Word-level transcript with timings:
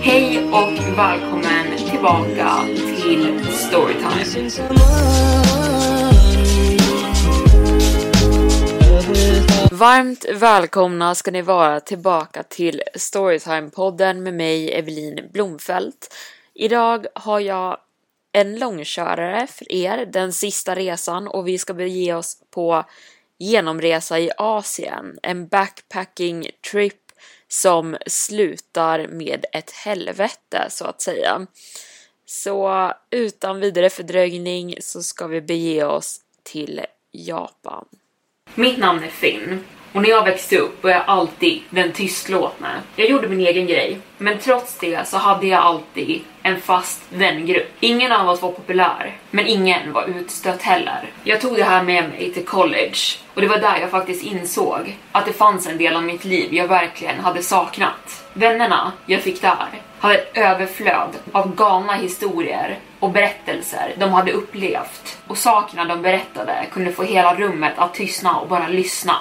Hej 0.00 0.44
och 0.52 0.98
välkommen 0.98 1.76
tillbaka 1.90 2.64
till 3.02 3.46
Storytime. 3.52 4.50
Varmt 9.70 10.24
välkomna 10.34 11.14
ska 11.14 11.30
ni 11.30 11.42
vara 11.42 11.80
tillbaka 11.80 12.42
till 12.42 12.82
Storytime-podden 12.94 14.20
med 14.20 14.34
mig 14.34 14.72
Evelin 14.72 15.30
Blomfelt. 15.32 16.14
Idag 16.54 17.06
har 17.14 17.40
jag 17.40 17.78
en 18.32 18.58
långkörare 18.58 19.46
för 19.46 19.72
er, 19.72 20.06
den 20.06 20.32
sista 20.32 20.74
resan 20.74 21.28
och 21.28 21.48
vi 21.48 21.58
ska 21.58 21.74
bege 21.74 22.14
oss 22.14 22.38
på 22.50 22.84
genomresa 23.38 24.18
i 24.18 24.30
Asien, 24.36 25.18
en 25.22 25.48
backpacking 25.48 26.46
trip 26.72 27.05
som 27.56 27.96
slutar 28.06 29.06
med 29.08 29.44
ett 29.52 29.70
helvete 29.70 30.66
så 30.68 30.84
att 30.84 31.02
säga. 31.02 31.46
Så 32.26 32.92
utan 33.10 33.60
vidare 33.60 33.90
fördröjning 33.90 34.74
så 34.80 35.02
ska 35.02 35.26
vi 35.26 35.40
bege 35.40 35.84
oss 35.84 36.20
till 36.42 36.80
Japan. 37.12 37.84
Mitt 38.54 38.78
namn 38.78 39.02
är 39.02 39.08
Finn 39.08 39.64
och 39.96 40.02
när 40.02 40.08
jag 40.08 40.24
växte 40.24 40.58
upp 40.58 40.82
var 40.84 40.90
jag 40.90 41.02
alltid 41.06 41.62
den 41.70 41.92
tystlåtne. 41.92 42.68
Jag 42.96 43.10
gjorde 43.10 43.28
min 43.28 43.40
egen 43.40 43.66
grej, 43.66 43.98
men 44.18 44.38
trots 44.38 44.78
det 44.78 45.08
så 45.08 45.16
hade 45.16 45.46
jag 45.46 45.62
alltid 45.62 46.20
en 46.42 46.60
fast 46.60 47.02
vängrupp. 47.08 47.72
Ingen 47.80 48.12
av 48.12 48.28
oss 48.28 48.42
var 48.42 48.52
populär, 48.52 49.16
men 49.30 49.46
ingen 49.46 49.92
var 49.92 50.04
utstött 50.04 50.62
heller. 50.62 51.10
Jag 51.24 51.40
tog 51.40 51.56
det 51.56 51.64
här 51.64 51.82
med 51.82 52.08
mig 52.08 52.32
till 52.32 52.44
college 52.44 52.98
och 53.34 53.40
det 53.40 53.46
var 53.46 53.58
där 53.58 53.78
jag 53.80 53.90
faktiskt 53.90 54.24
insåg 54.24 54.96
att 55.12 55.26
det 55.26 55.32
fanns 55.32 55.66
en 55.66 55.78
del 55.78 55.96
av 55.96 56.02
mitt 56.02 56.24
liv 56.24 56.54
jag 56.54 56.68
verkligen 56.68 57.20
hade 57.20 57.42
saknat. 57.42 58.24
Vännerna 58.32 58.92
jag 59.06 59.20
fick 59.20 59.42
där 59.42 59.68
hade 59.98 60.14
ett 60.14 60.36
överflöd 60.36 61.10
av 61.32 61.54
galna 61.54 61.92
historier 61.92 62.78
och 63.00 63.10
berättelser 63.10 63.94
de 63.98 64.12
hade 64.12 64.32
upplevt 64.32 65.18
och 65.26 65.38
sakerna 65.38 65.84
de 65.84 66.02
berättade 66.02 66.66
kunde 66.72 66.92
få 66.92 67.02
hela 67.02 67.34
rummet 67.34 67.72
att 67.76 67.94
tystna 67.94 68.36
och 68.36 68.48
bara 68.48 68.68
lyssna. 68.68 69.16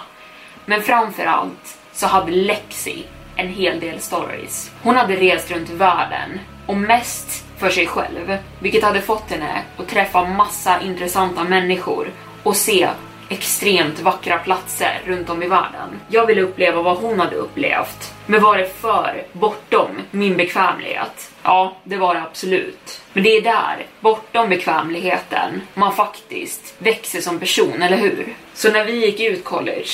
Men 0.65 0.81
framförallt 0.81 1.77
så 1.93 2.07
hade 2.07 2.31
Lexi 2.31 3.03
en 3.35 3.49
hel 3.49 3.79
del 3.79 3.99
stories. 3.99 4.71
Hon 4.81 4.95
hade 4.95 5.15
rest 5.15 5.51
runt 5.51 5.69
världen 5.69 6.39
och 6.65 6.77
mest 6.77 7.45
för 7.57 7.69
sig 7.69 7.87
själv, 7.87 8.37
vilket 8.59 8.83
hade 8.83 9.01
fått 9.01 9.31
henne 9.31 9.61
att 9.77 9.87
träffa 9.87 10.23
massa 10.23 10.81
intressanta 10.81 11.43
människor 11.43 12.11
och 12.43 12.55
se 12.55 12.89
extremt 13.29 13.99
vackra 13.99 14.37
platser 14.37 15.01
runt 15.05 15.29
om 15.29 15.43
i 15.43 15.47
världen. 15.47 15.99
Jag 16.07 16.25
ville 16.25 16.41
uppleva 16.41 16.81
vad 16.81 16.97
hon 16.97 17.19
hade 17.19 17.35
upplevt, 17.35 18.13
men 18.25 18.41
var 18.41 18.57
det 18.57 18.69
för 18.69 19.23
bortom 19.31 20.01
min 20.11 20.37
bekvämlighet? 20.37 21.31
Ja, 21.43 21.77
det 21.83 21.97
var 21.97 22.15
det 22.15 22.21
absolut. 22.21 23.01
Men 23.13 23.23
det 23.23 23.37
är 23.37 23.41
där, 23.41 23.85
bortom 23.99 24.49
bekvämligheten, 24.49 25.61
man 25.73 25.95
faktiskt 25.95 26.75
växer 26.77 27.21
som 27.21 27.39
person, 27.39 27.81
eller 27.81 27.97
hur? 27.97 28.35
Så 28.53 28.71
när 28.71 28.85
vi 28.85 29.05
gick 29.05 29.19
ut 29.19 29.43
college 29.43 29.89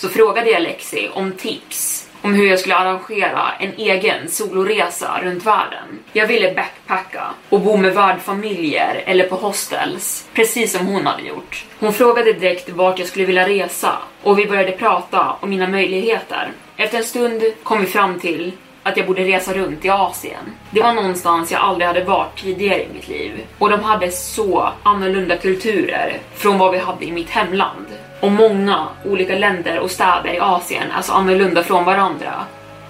så 0.00 0.08
frågade 0.08 0.50
jag 0.50 0.62
Lexi 0.62 1.08
om 1.14 1.32
tips 1.32 2.08
om 2.22 2.34
hur 2.34 2.46
jag 2.46 2.58
skulle 2.58 2.76
arrangera 2.76 3.52
en 3.58 3.72
egen 3.76 4.28
soloresa 4.28 5.20
runt 5.22 5.46
världen. 5.46 5.98
Jag 6.12 6.26
ville 6.26 6.54
backpacka 6.54 7.22
och 7.48 7.60
bo 7.60 7.76
med 7.76 7.94
värdfamiljer 7.94 9.02
eller 9.06 9.28
på 9.28 9.34
hostels, 9.34 10.28
precis 10.34 10.72
som 10.72 10.86
hon 10.86 11.06
hade 11.06 11.22
gjort. 11.22 11.64
Hon 11.78 11.92
frågade 11.92 12.32
direkt 12.32 12.68
vart 12.68 12.98
jag 12.98 13.08
skulle 13.08 13.24
vilja 13.24 13.48
resa 13.48 13.92
och 14.22 14.38
vi 14.38 14.46
började 14.46 14.72
prata 14.72 15.36
om 15.40 15.50
mina 15.50 15.68
möjligheter. 15.68 16.48
Efter 16.76 16.98
en 16.98 17.04
stund 17.04 17.42
kom 17.62 17.80
vi 17.80 17.86
fram 17.86 18.20
till 18.20 18.52
att 18.82 18.96
jag 18.96 19.06
borde 19.06 19.24
resa 19.24 19.54
runt 19.54 19.84
i 19.84 19.88
Asien. 19.88 20.44
Det 20.70 20.82
var 20.82 20.92
någonstans 20.92 21.52
jag 21.52 21.60
aldrig 21.60 21.86
hade 21.86 22.04
varit 22.04 22.42
tidigare 22.42 22.82
i 22.82 22.88
mitt 22.94 23.08
liv. 23.08 23.46
Och 23.58 23.70
de 23.70 23.80
hade 23.80 24.10
så 24.10 24.72
annorlunda 24.82 25.36
kulturer 25.36 26.18
från 26.34 26.58
vad 26.58 26.72
vi 26.72 26.78
hade 26.78 27.04
i 27.04 27.12
mitt 27.12 27.30
hemland. 27.30 27.86
Och 28.20 28.32
många 28.32 28.88
olika 29.04 29.34
länder 29.34 29.78
och 29.78 29.90
städer 29.90 30.34
i 30.34 30.40
Asien 30.40 30.90
är 30.98 31.02
så 31.02 31.12
annorlunda 31.12 31.62
från 31.62 31.84
varandra. 31.84 32.34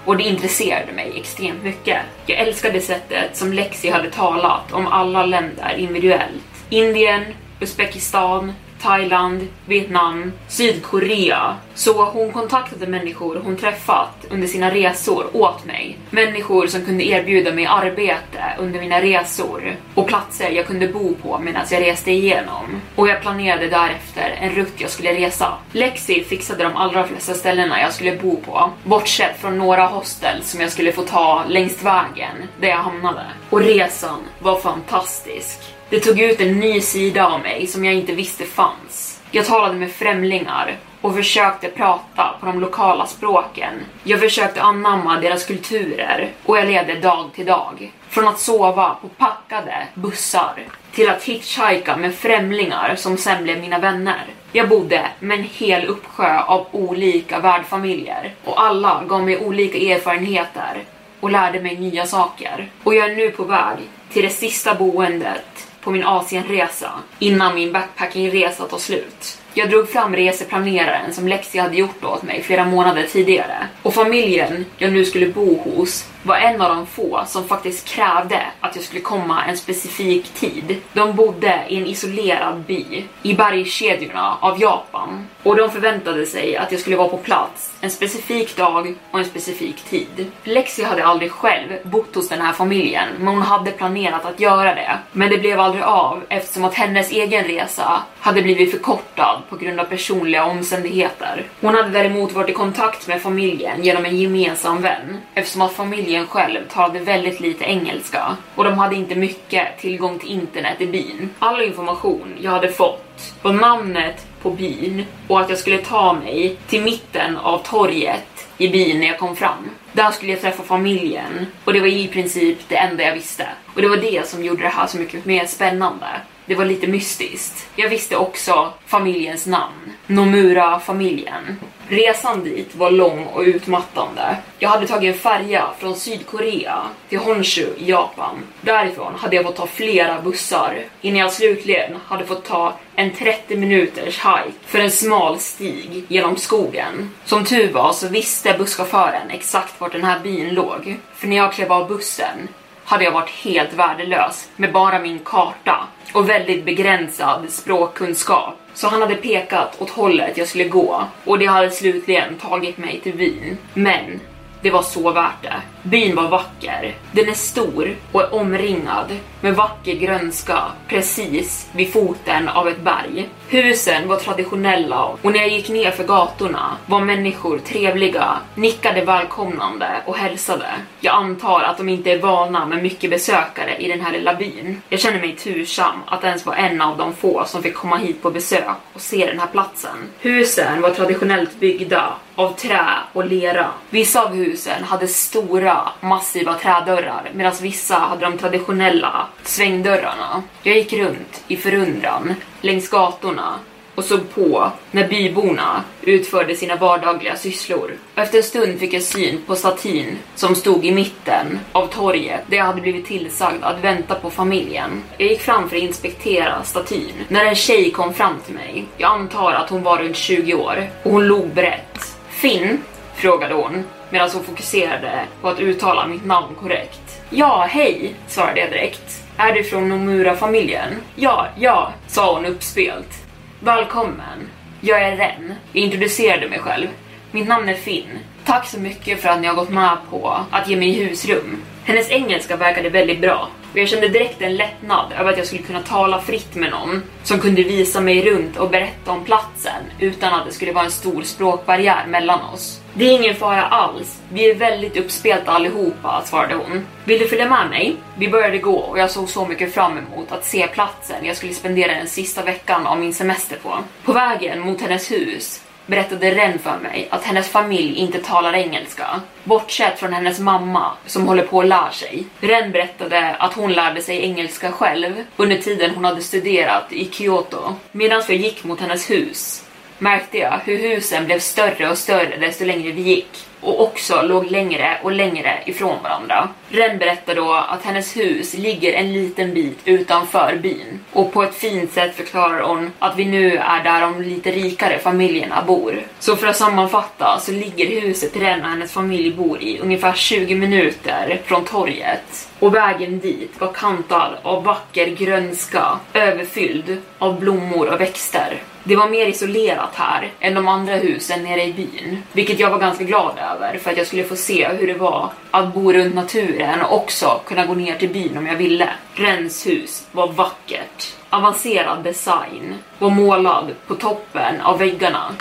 Och 0.05 0.17
det 0.17 0.23
intresserade 0.23 0.91
mig 0.91 1.13
extremt 1.15 1.63
mycket. 1.63 1.97
Jag 2.25 2.39
älskade 2.39 2.81
sättet 2.81 3.37
som 3.37 3.53
Lexi 3.53 3.89
hade 3.89 4.11
talat 4.11 4.71
om 4.71 4.87
alla 4.87 5.25
länder 5.25 5.75
individuellt. 5.77 6.65
Indien, 6.69 7.25
Uzbekistan, 7.59 8.53
Thailand, 8.81 9.47
Vietnam, 9.65 10.31
Sydkorea. 10.47 11.55
Så 11.73 12.05
hon 12.05 12.31
kontaktade 12.31 12.87
människor 12.87 13.41
hon 13.43 13.57
träffat 13.57 14.25
under 14.29 14.47
sina 14.47 14.71
resor 14.71 15.25
åt 15.33 15.65
mig. 15.65 15.97
Människor 16.09 16.67
som 16.67 16.85
kunde 16.85 17.03
erbjuda 17.03 17.51
mig 17.51 17.65
arbete 17.65 18.43
under 18.59 18.79
mina 18.79 19.01
resor 19.01 19.75
och 19.95 20.07
platser 20.07 20.49
jag 20.49 20.67
kunde 20.67 20.87
bo 20.87 21.15
på 21.15 21.39
medan 21.39 21.65
jag 21.71 21.81
reste 21.81 22.11
igenom. 22.11 22.81
Och 22.95 23.07
jag 23.07 23.21
planerade 23.21 23.67
därefter 23.67 24.37
en 24.41 24.55
rutt 24.55 24.73
jag 24.77 24.89
skulle 24.89 25.13
resa. 25.13 25.53
Lexi 25.71 26.23
fixade 26.23 26.63
de 26.63 26.75
allra 26.75 27.07
flesta 27.07 27.33
ställena 27.33 27.81
jag 27.81 27.93
skulle 27.93 28.15
bo 28.15 28.41
på, 28.41 28.69
bortsett 28.83 29.41
från 29.41 29.57
några 29.57 29.85
hostel 29.85 30.43
som 30.43 30.61
jag 30.61 30.71
skulle 30.71 30.91
få 30.91 31.01
ta 31.01 31.43
längs 31.47 31.83
vägen 31.83 32.35
där 32.59 32.67
jag 32.67 32.77
hamnade. 32.77 33.25
Och 33.49 33.61
resan 33.61 34.19
var 34.39 34.59
fantastisk. 34.59 35.70
Det 35.91 35.99
tog 35.99 36.19
ut 36.19 36.41
en 36.41 36.59
ny 36.59 36.81
sida 36.81 37.27
av 37.27 37.39
mig 37.41 37.67
som 37.67 37.85
jag 37.85 37.93
inte 37.93 38.15
visste 38.15 38.45
fanns. 38.45 39.21
Jag 39.31 39.45
talade 39.45 39.75
med 39.75 39.91
främlingar 39.91 40.77
och 41.01 41.15
försökte 41.15 41.67
prata 41.67 42.35
på 42.39 42.45
de 42.45 42.59
lokala 42.59 43.05
språken. 43.05 43.73
Jag 44.03 44.19
försökte 44.19 44.61
anamma 44.61 45.19
deras 45.19 45.45
kulturer 45.45 46.29
och 46.45 46.57
jag 46.57 46.67
levde 46.67 46.99
dag 46.99 47.29
till 47.35 47.45
dag. 47.45 47.91
Från 48.09 48.27
att 48.27 48.39
sova 48.39 48.97
på 49.01 49.07
packade 49.07 49.87
bussar 49.93 50.63
till 50.91 51.09
att 51.09 51.23
hitchhika 51.23 51.97
med 51.97 52.15
främlingar 52.15 52.95
som 52.95 53.17
sen 53.17 53.43
blev 53.43 53.59
mina 53.59 53.79
vänner. 53.79 54.25
Jag 54.51 54.69
bodde 54.69 55.07
med 55.19 55.39
en 55.39 55.45
hel 55.53 55.85
uppsjö 55.85 56.39
av 56.39 56.67
olika 56.71 57.39
värdfamiljer 57.39 58.33
och 58.45 58.61
alla 58.61 59.03
gav 59.07 59.23
mig 59.23 59.37
olika 59.37 59.77
erfarenheter 59.77 60.83
och 61.19 61.31
lärde 61.31 61.59
mig 61.59 61.77
nya 61.77 62.05
saker. 62.05 62.69
Och 62.83 62.95
jag 62.95 63.11
är 63.11 63.15
nu 63.15 63.31
på 63.31 63.43
väg 63.43 63.77
till 64.09 64.23
det 64.23 64.29
sista 64.29 64.75
boendet 64.75 65.67
på 65.81 65.91
min 65.91 66.03
Asienresa 66.03 66.91
innan 67.19 67.55
min 67.55 67.71
backpackingresa 67.71 68.67
tar 68.67 68.77
slut. 68.77 69.40
Jag 69.53 69.69
drog 69.69 69.89
fram 69.89 70.15
reseplaneraren 70.15 71.13
som 71.13 71.27
Lexi 71.27 71.59
hade 71.59 71.75
gjort 71.75 72.03
åt 72.03 72.23
mig 72.23 72.43
flera 72.43 72.65
månader 72.65 73.07
tidigare 73.11 73.67
och 73.81 73.93
familjen 73.93 74.65
jag 74.77 74.93
nu 74.93 75.05
skulle 75.05 75.27
bo 75.27 75.57
hos 75.57 76.07
var 76.23 76.37
en 76.37 76.61
av 76.61 76.75
de 76.75 76.85
få 76.85 77.23
som 77.27 77.47
faktiskt 77.47 77.87
krävde 77.87 78.39
att 78.59 78.75
jag 78.75 78.85
skulle 78.85 79.01
komma 79.01 79.45
en 79.45 79.57
specifik 79.57 80.33
tid. 80.33 80.75
De 80.93 81.15
bodde 81.15 81.63
i 81.67 81.77
en 81.77 81.85
isolerad 81.85 82.59
by 82.59 83.05
i 83.23 83.33
bergskedjorna 83.33 84.37
av 84.39 84.61
Japan 84.61 85.27
och 85.43 85.55
de 85.55 85.69
förväntade 85.69 86.25
sig 86.25 86.57
att 86.57 86.71
jag 86.71 86.81
skulle 86.81 86.95
vara 86.95 87.07
på 87.07 87.17
plats 87.17 87.71
en 87.81 87.91
specifik 87.91 88.57
dag 88.57 88.95
och 89.11 89.19
en 89.19 89.25
specifik 89.25 89.83
tid. 89.83 90.31
Lexi 90.43 90.83
hade 90.83 91.05
aldrig 91.05 91.31
själv 91.31 91.69
bott 91.83 92.15
hos 92.15 92.29
den 92.29 92.41
här 92.41 92.53
familjen, 92.53 93.07
men 93.17 93.27
hon 93.27 93.41
hade 93.41 93.71
planerat 93.71 94.25
att 94.25 94.39
göra 94.39 94.75
det. 94.75 94.97
Men 95.11 95.29
det 95.29 95.37
blev 95.37 95.59
aldrig 95.59 95.83
av 95.83 96.23
eftersom 96.29 96.65
att 96.65 96.73
hennes 96.73 97.11
egen 97.11 97.43
resa 97.43 98.01
hade 98.19 98.41
blivit 98.41 98.71
förkortad 98.71 99.40
på 99.49 99.55
grund 99.55 99.79
av 99.79 99.85
personliga 99.85 100.45
omständigheter. 100.45 101.43
Hon 101.61 101.75
hade 101.75 101.89
däremot 101.89 102.31
varit 102.31 102.49
i 102.49 102.53
kontakt 102.53 103.07
med 103.07 103.21
familjen 103.21 103.83
genom 103.83 104.05
en 104.05 104.17
gemensam 104.17 104.81
vän 104.81 105.17
eftersom 105.33 105.61
att 105.61 105.73
familjen 105.73 106.27
själv 106.27 106.59
talade 106.69 106.99
väldigt 106.99 107.39
lite 107.39 107.65
engelska 107.65 108.37
och 108.55 108.63
de 108.63 108.77
hade 108.77 108.95
inte 108.95 109.15
mycket 109.15 109.77
tillgång 109.79 110.19
till 110.19 110.31
internet 110.31 110.81
i 110.81 110.87
byn. 110.87 111.29
All 111.39 111.61
information 111.61 112.33
jag 112.41 112.51
hade 112.51 112.71
fått 112.71 113.33
var 113.41 113.53
namnet 113.53 114.27
på 114.41 114.49
byn 114.49 115.05
och 115.27 115.39
att 115.39 115.49
jag 115.49 115.57
skulle 115.57 115.77
ta 115.77 116.13
mig 116.13 116.57
till 116.67 116.81
mitten 116.81 117.37
av 117.37 117.57
torget 117.57 118.47
i 118.57 118.67
byn 118.67 118.99
när 118.99 119.07
jag 119.07 119.19
kom 119.19 119.35
fram. 119.35 119.69
Där 119.93 120.11
skulle 120.11 120.31
jag 120.31 120.41
träffa 120.41 120.63
familjen 120.63 121.45
och 121.63 121.73
det 121.73 121.79
var 121.79 121.87
i 121.87 122.07
princip 122.07 122.57
det 122.67 122.75
enda 122.75 123.03
jag 123.03 123.13
visste. 123.13 123.47
Och 123.75 123.81
det 123.81 123.87
var 123.87 123.97
det 123.97 124.27
som 124.27 124.43
gjorde 124.43 124.63
det 124.63 124.69
här 124.69 124.87
så 124.87 124.97
mycket 124.97 125.25
mer 125.25 125.45
spännande. 125.45 126.07
Det 126.45 126.55
var 126.55 126.65
lite 126.65 126.87
mystiskt. 126.87 127.67
Jag 127.75 127.89
visste 127.89 128.17
också 128.17 128.73
familjens 128.85 129.45
namn. 129.47 129.93
Nomura-familjen. 130.07 131.57
Resan 131.87 132.43
dit 132.43 132.75
var 132.75 132.91
lång 132.91 133.25
och 133.25 133.41
utmattande. 133.41 134.37
Jag 134.59 134.69
hade 134.69 134.87
tagit 134.87 135.13
en 135.15 135.19
färja 135.19 135.69
från 135.79 135.95
Sydkorea 135.95 136.81
till 137.09 137.19
Honshu 137.19 137.67
i 137.77 137.89
Japan. 137.89 138.35
Därifrån 138.61 139.13
hade 139.15 139.35
jag 139.35 139.45
fått 139.45 139.55
ta 139.55 139.67
flera 139.67 140.21
bussar 140.21 140.83
innan 141.01 141.19
jag 141.19 141.31
slutligen 141.31 141.97
hade 142.05 142.25
fått 142.25 142.45
ta 142.45 142.73
en 142.95 143.13
30 143.13 143.57
minuters 143.57 144.19
hike 144.19 144.57
för 144.65 144.79
en 144.79 144.91
smal 144.91 145.39
stig 145.39 146.05
genom 146.07 146.37
skogen. 146.37 147.09
Som 147.25 147.45
tur 147.45 147.71
var 147.71 147.93
så 147.93 148.07
visste 148.07 148.55
busschauffören 148.57 149.29
exakt 149.29 149.81
vart 149.81 149.91
den 149.91 150.03
här 150.03 150.19
byn 150.19 150.53
låg. 150.53 150.97
För 151.15 151.27
när 151.27 151.37
jag 151.37 151.53
klev 151.53 151.71
av 151.71 151.87
bussen 151.87 152.47
hade 152.91 153.03
jag 153.03 153.11
varit 153.11 153.29
helt 153.29 153.73
värdelös 153.73 154.49
med 154.55 154.71
bara 154.71 154.99
min 154.99 155.19
karta 155.19 155.87
och 156.13 156.29
väldigt 156.29 156.65
begränsad 156.65 157.49
språkkunskap. 157.49 158.55
Så 158.73 158.87
han 158.87 159.01
hade 159.01 159.15
pekat 159.15 159.81
åt 159.81 159.89
hållet 159.89 160.37
jag 160.37 160.47
skulle 160.47 160.63
gå 160.63 161.03
och 161.25 161.39
det 161.39 161.45
hade 161.45 161.71
slutligen 161.71 162.37
tagit 162.37 162.77
mig 162.77 162.99
till 163.03 163.13
Wien. 163.13 163.57
Men 163.73 164.19
det 164.61 164.71
var 164.71 164.81
så 164.81 165.11
värt 165.11 165.41
det. 165.41 165.61
Byn 165.83 166.15
var 166.15 166.27
vacker. 166.27 166.95
Den 167.11 167.29
är 167.29 167.33
stor 167.33 167.95
och 168.11 168.21
är 168.21 168.33
omringad 168.33 169.05
med 169.41 169.55
vacker 169.55 169.95
grönska 169.95 170.61
precis 170.87 171.69
vid 171.71 171.93
foten 171.93 172.49
av 172.49 172.67
ett 172.67 172.81
berg. 172.81 173.29
Husen 173.47 174.07
var 174.07 174.17
traditionella 174.17 175.03
och 175.03 175.31
när 175.31 175.39
jag 175.39 175.49
gick 175.49 175.69
ner 175.69 175.91
för 175.91 176.03
gatorna 176.03 176.77
var 176.85 176.99
människor 176.99 177.57
trevliga, 177.57 178.37
nickade 178.55 179.05
välkomnande 179.05 179.87
och 180.05 180.17
hälsade. 180.17 180.65
Jag 180.99 181.15
antar 181.15 181.61
att 181.61 181.77
de 181.77 181.89
inte 181.89 182.11
är 182.11 182.19
vana 182.19 182.65
med 182.65 182.83
mycket 182.83 183.09
besökare 183.09 183.77
i 183.77 183.87
den 183.87 184.01
här 184.01 184.11
lilla 184.11 184.35
byn. 184.35 184.81
Jag 184.89 184.99
känner 184.99 185.19
mig 185.19 185.35
tursam 185.35 185.95
att 186.05 186.23
ens 186.23 186.45
vara 186.45 186.55
en 186.55 186.81
av 186.81 186.97
de 186.97 187.13
få 187.13 187.45
som 187.45 187.63
fick 187.63 187.75
komma 187.75 187.97
hit 187.97 188.21
på 188.21 188.31
besök 188.31 188.65
och 188.93 189.01
se 189.01 189.25
den 189.25 189.39
här 189.39 189.47
platsen. 189.47 189.97
Husen 190.19 190.81
var 190.81 190.89
traditionellt 190.89 191.59
byggda 191.59 192.13
av 192.35 192.53
trä 192.53 192.85
och 193.13 193.25
lera. 193.25 193.67
Vissa 193.89 194.23
av 194.23 194.35
husen 194.35 194.83
hade 194.83 195.07
stora 195.07 195.70
massiva 196.01 196.53
trädörrar 196.53 197.29
medan 197.33 197.53
vissa 197.61 197.95
hade 197.95 198.25
de 198.25 198.37
traditionella 198.37 199.27
svängdörrarna. 199.43 200.43
Jag 200.63 200.77
gick 200.77 200.93
runt 200.93 201.43
i 201.47 201.57
förundran 201.57 202.35
längs 202.61 202.89
gatorna 202.89 203.53
och 203.95 204.03
såg 204.03 204.33
på 204.35 204.71
när 204.91 205.07
byborna 205.07 205.83
utförde 206.01 206.55
sina 206.55 206.75
vardagliga 206.75 207.35
sysslor. 207.35 207.91
Efter 208.15 208.37
en 208.37 208.43
stund 208.43 208.79
fick 208.79 208.93
jag 208.93 209.01
syn 209.03 209.41
på 209.47 209.55
statyn 209.55 210.17
som 210.35 210.55
stod 210.55 210.85
i 210.85 210.91
mitten 210.91 211.59
av 211.71 211.87
torget 211.87 212.41
där 212.47 212.57
jag 212.57 212.65
hade 212.65 212.81
blivit 212.81 213.05
tillsagd 213.05 213.63
att 213.63 213.83
vänta 213.83 214.15
på 214.15 214.29
familjen. 214.29 215.03
Jag 215.17 215.29
gick 215.29 215.41
fram 215.41 215.69
för 215.69 215.77
att 215.77 215.83
inspektera 215.83 216.63
statyn 216.63 217.13
när 217.27 217.45
en 217.45 217.55
tjej 217.55 217.91
kom 217.91 218.13
fram 218.13 218.35
till 218.45 218.55
mig. 218.55 218.85
Jag 218.97 219.11
antar 219.11 219.51
att 219.51 219.69
hon 219.69 219.83
var 219.83 219.97
runt 219.97 220.15
20 220.15 220.53
år 220.53 220.89
och 221.03 221.11
hon 221.11 221.27
log 221.27 221.47
brett. 221.47 222.17
Finn? 222.29 222.83
Frågade 223.15 223.53
hon 223.53 223.83
medan 224.09 224.29
hon 224.33 224.43
fokuserade 224.43 225.11
på 225.41 225.49
att 225.49 225.59
uttala 225.59 226.07
mitt 226.07 226.25
namn 226.25 226.55
korrekt. 226.55 227.21
Ja, 227.29 227.67
hej, 227.69 228.15
svarade 228.27 228.59
jag 228.59 228.69
direkt. 228.69 229.23
Är 229.37 229.53
du 229.53 229.63
från 229.63 229.89
Nomura-familjen? 229.89 230.93
Ja, 231.15 231.47
ja, 231.59 231.91
sa 232.07 232.33
hon 232.35 232.45
uppspelt. 232.45 233.23
Välkommen. 233.59 234.49
Jag 234.81 235.01
är 235.01 235.17
Ren. 235.17 235.53
Jag 235.73 235.83
introducerade 235.83 236.49
mig 236.49 236.59
själv. 236.59 236.87
Mitt 237.31 237.47
namn 237.47 237.69
är 237.69 237.73
Finn. 237.73 238.19
Tack 238.45 238.67
så 238.67 238.79
mycket 238.79 239.21
för 239.21 239.29
att 239.29 239.41
ni 239.41 239.47
har 239.47 239.55
gått 239.55 239.69
med 239.69 239.97
på 240.09 240.37
att 240.51 240.69
ge 240.69 240.75
mig 240.75 240.91
husrum. 240.91 241.61
Hennes 241.83 242.11
engelska 242.11 242.55
verkade 242.55 242.89
väldigt 242.89 243.21
bra 243.21 243.47
och 243.71 243.77
jag 243.77 243.87
kände 243.87 244.07
direkt 244.07 244.41
en 244.41 244.55
lättnad 244.55 245.13
över 245.19 245.31
att 245.31 245.37
jag 245.37 245.47
skulle 245.47 245.61
kunna 245.61 245.81
tala 245.81 246.21
fritt 246.21 246.55
med 246.55 246.71
någon 246.71 247.03
som 247.23 247.39
kunde 247.39 247.63
visa 247.63 248.01
mig 248.01 248.25
runt 248.25 248.57
och 248.57 248.69
berätta 248.69 249.11
om 249.11 249.23
platsen 249.23 249.83
utan 249.99 250.33
att 250.33 250.45
det 250.45 250.51
skulle 250.51 250.71
vara 250.71 250.85
en 250.85 250.91
stor 250.91 251.21
språkbarriär 251.23 252.05
mellan 252.07 252.39
oss. 252.53 252.81
Det 252.93 253.05
är 253.05 253.11
ingen 253.11 253.35
fara 253.35 253.63
alls. 253.63 254.21
Vi 254.33 254.49
är 254.49 254.55
väldigt 254.55 254.97
uppspelta 254.97 255.51
allihopa, 255.51 256.23
svarade 256.25 256.55
hon. 256.55 256.85
Vill 257.05 257.19
du 257.19 257.27
följa 257.27 257.49
med 257.49 257.69
mig? 257.69 257.95
Vi 258.17 258.29
började 258.29 258.57
gå 258.57 258.75
och 258.75 258.99
jag 258.99 259.11
såg 259.11 259.29
så 259.29 259.45
mycket 259.45 259.73
fram 259.73 259.97
emot 259.97 260.31
att 260.31 260.45
se 260.45 260.67
platsen 260.67 261.25
jag 261.25 261.37
skulle 261.37 261.53
spendera 261.53 261.93
den 261.93 262.07
sista 262.07 262.43
veckan 262.43 262.87
av 262.87 262.99
min 262.99 263.13
semester 263.13 263.57
på. 263.63 263.77
På 264.03 264.13
vägen 264.13 264.59
mot 264.59 264.81
hennes 264.81 265.11
hus 265.11 265.61
berättade 265.91 266.31
Ren 266.31 266.59
för 266.59 266.77
mig 266.77 267.07
att 267.11 267.23
hennes 267.23 267.49
familj 267.49 267.95
inte 267.95 268.19
talar 268.19 268.53
engelska. 268.53 269.21
Bortsett 269.43 269.99
från 269.99 270.13
hennes 270.13 270.39
mamma 270.39 270.91
som 271.05 271.27
håller 271.27 271.43
på 271.43 271.61
att 271.61 271.67
lära 271.67 271.91
sig. 271.91 272.25
Ren 272.39 272.71
berättade 272.71 273.35
att 273.35 273.53
hon 273.53 273.73
lärde 273.73 274.01
sig 274.01 274.21
engelska 274.21 274.71
själv 274.71 275.23
under 275.37 275.57
tiden 275.57 275.95
hon 275.95 276.05
hade 276.05 276.21
studerat 276.21 276.91
i 276.91 277.09
Kyoto. 277.11 277.75
Medan 277.91 278.23
vi 278.27 278.35
gick 278.35 278.63
mot 278.63 278.79
hennes 278.79 279.09
hus 279.09 279.65
märkte 279.97 280.37
jag 280.37 280.59
hur 280.65 280.77
husen 280.77 281.25
blev 281.25 281.39
större 281.39 281.89
och 281.89 281.97
större 281.97 282.37
desto 282.37 282.65
längre 282.65 282.91
vi 282.91 283.01
gick 283.01 283.47
och 283.61 283.81
också 283.81 284.21
låg 284.21 284.51
längre 284.51 284.97
och 285.03 285.11
längre 285.11 285.59
ifrån 285.65 286.03
varandra. 286.03 286.49
Ren 286.69 286.97
berättar 286.97 287.35
då 287.35 287.53
att 287.53 287.83
hennes 287.83 288.17
hus 288.17 288.53
ligger 288.53 288.93
en 288.93 289.13
liten 289.13 289.53
bit 289.53 289.79
utanför 289.85 290.59
byn 290.61 290.99
och 291.13 291.33
på 291.33 291.43
ett 291.43 291.55
fint 291.55 291.91
sätt 291.91 292.15
förklarar 292.15 292.61
hon 292.61 292.91
att 292.99 293.17
vi 293.17 293.25
nu 293.25 293.57
är 293.57 293.83
där 293.83 294.01
de 294.01 294.21
lite 294.21 294.51
rikare 294.51 294.99
familjerna 294.99 295.63
bor. 295.67 296.01
Så 296.19 296.35
för 296.35 296.47
att 296.47 296.57
sammanfatta 296.57 297.39
så 297.39 297.51
ligger 297.51 298.01
huset 298.01 298.37
Ren 298.37 298.61
och 298.61 298.69
hennes 298.69 298.91
familj 298.91 299.31
bor 299.31 299.61
i 299.61 299.79
ungefär 299.79 300.13
20 300.13 300.55
minuter 300.55 301.41
från 301.45 301.65
torget 301.65 302.49
och 302.59 302.75
vägen 302.75 303.19
dit 303.19 303.59
var 303.59 303.73
kantad 303.73 304.31
av 304.41 304.63
vacker 304.63 305.07
grönska 305.07 305.99
överfylld 306.13 306.97
av 307.17 307.39
blommor 307.39 307.93
och 307.93 308.01
växter. 308.01 308.61
Det 308.83 308.95
var 308.95 309.09
mer 309.09 309.25
isolerat 309.25 309.95
här 309.95 310.31
än 310.39 310.53
de 310.53 310.67
andra 310.67 310.95
husen 310.95 311.43
nere 311.43 311.63
i 311.63 311.73
byn, 311.73 312.23
vilket 312.31 312.59
jag 312.59 312.69
var 312.69 312.79
ganska 312.79 313.03
glad 313.03 313.37
över 313.37 313.77
för 313.77 313.91
att 313.91 313.97
jag 313.97 314.07
skulle 314.07 314.23
få 314.23 314.35
se 314.35 314.67
hur 314.67 314.87
det 314.87 314.93
var 314.93 315.29
att 315.51 315.73
bo 315.73 315.93
runt 315.93 316.15
naturen 316.15 316.81
och 316.81 316.95
också 316.97 317.41
kunna 317.45 317.65
gå 317.65 317.73
ner 317.73 317.95
till 317.95 318.09
byn 318.09 318.37
om 318.37 318.47
jag 318.47 318.55
ville. 318.55 318.89
Rens 319.13 319.67
hus 319.67 320.07
var 320.11 320.27
vackert. 320.27 321.15
Avancerad 321.29 322.03
design 322.03 322.75
var 322.99 323.09
målad 323.09 323.75
på 323.87 323.95
toppen 323.95 324.61
av 324.61 324.79
väggarna 324.79 325.35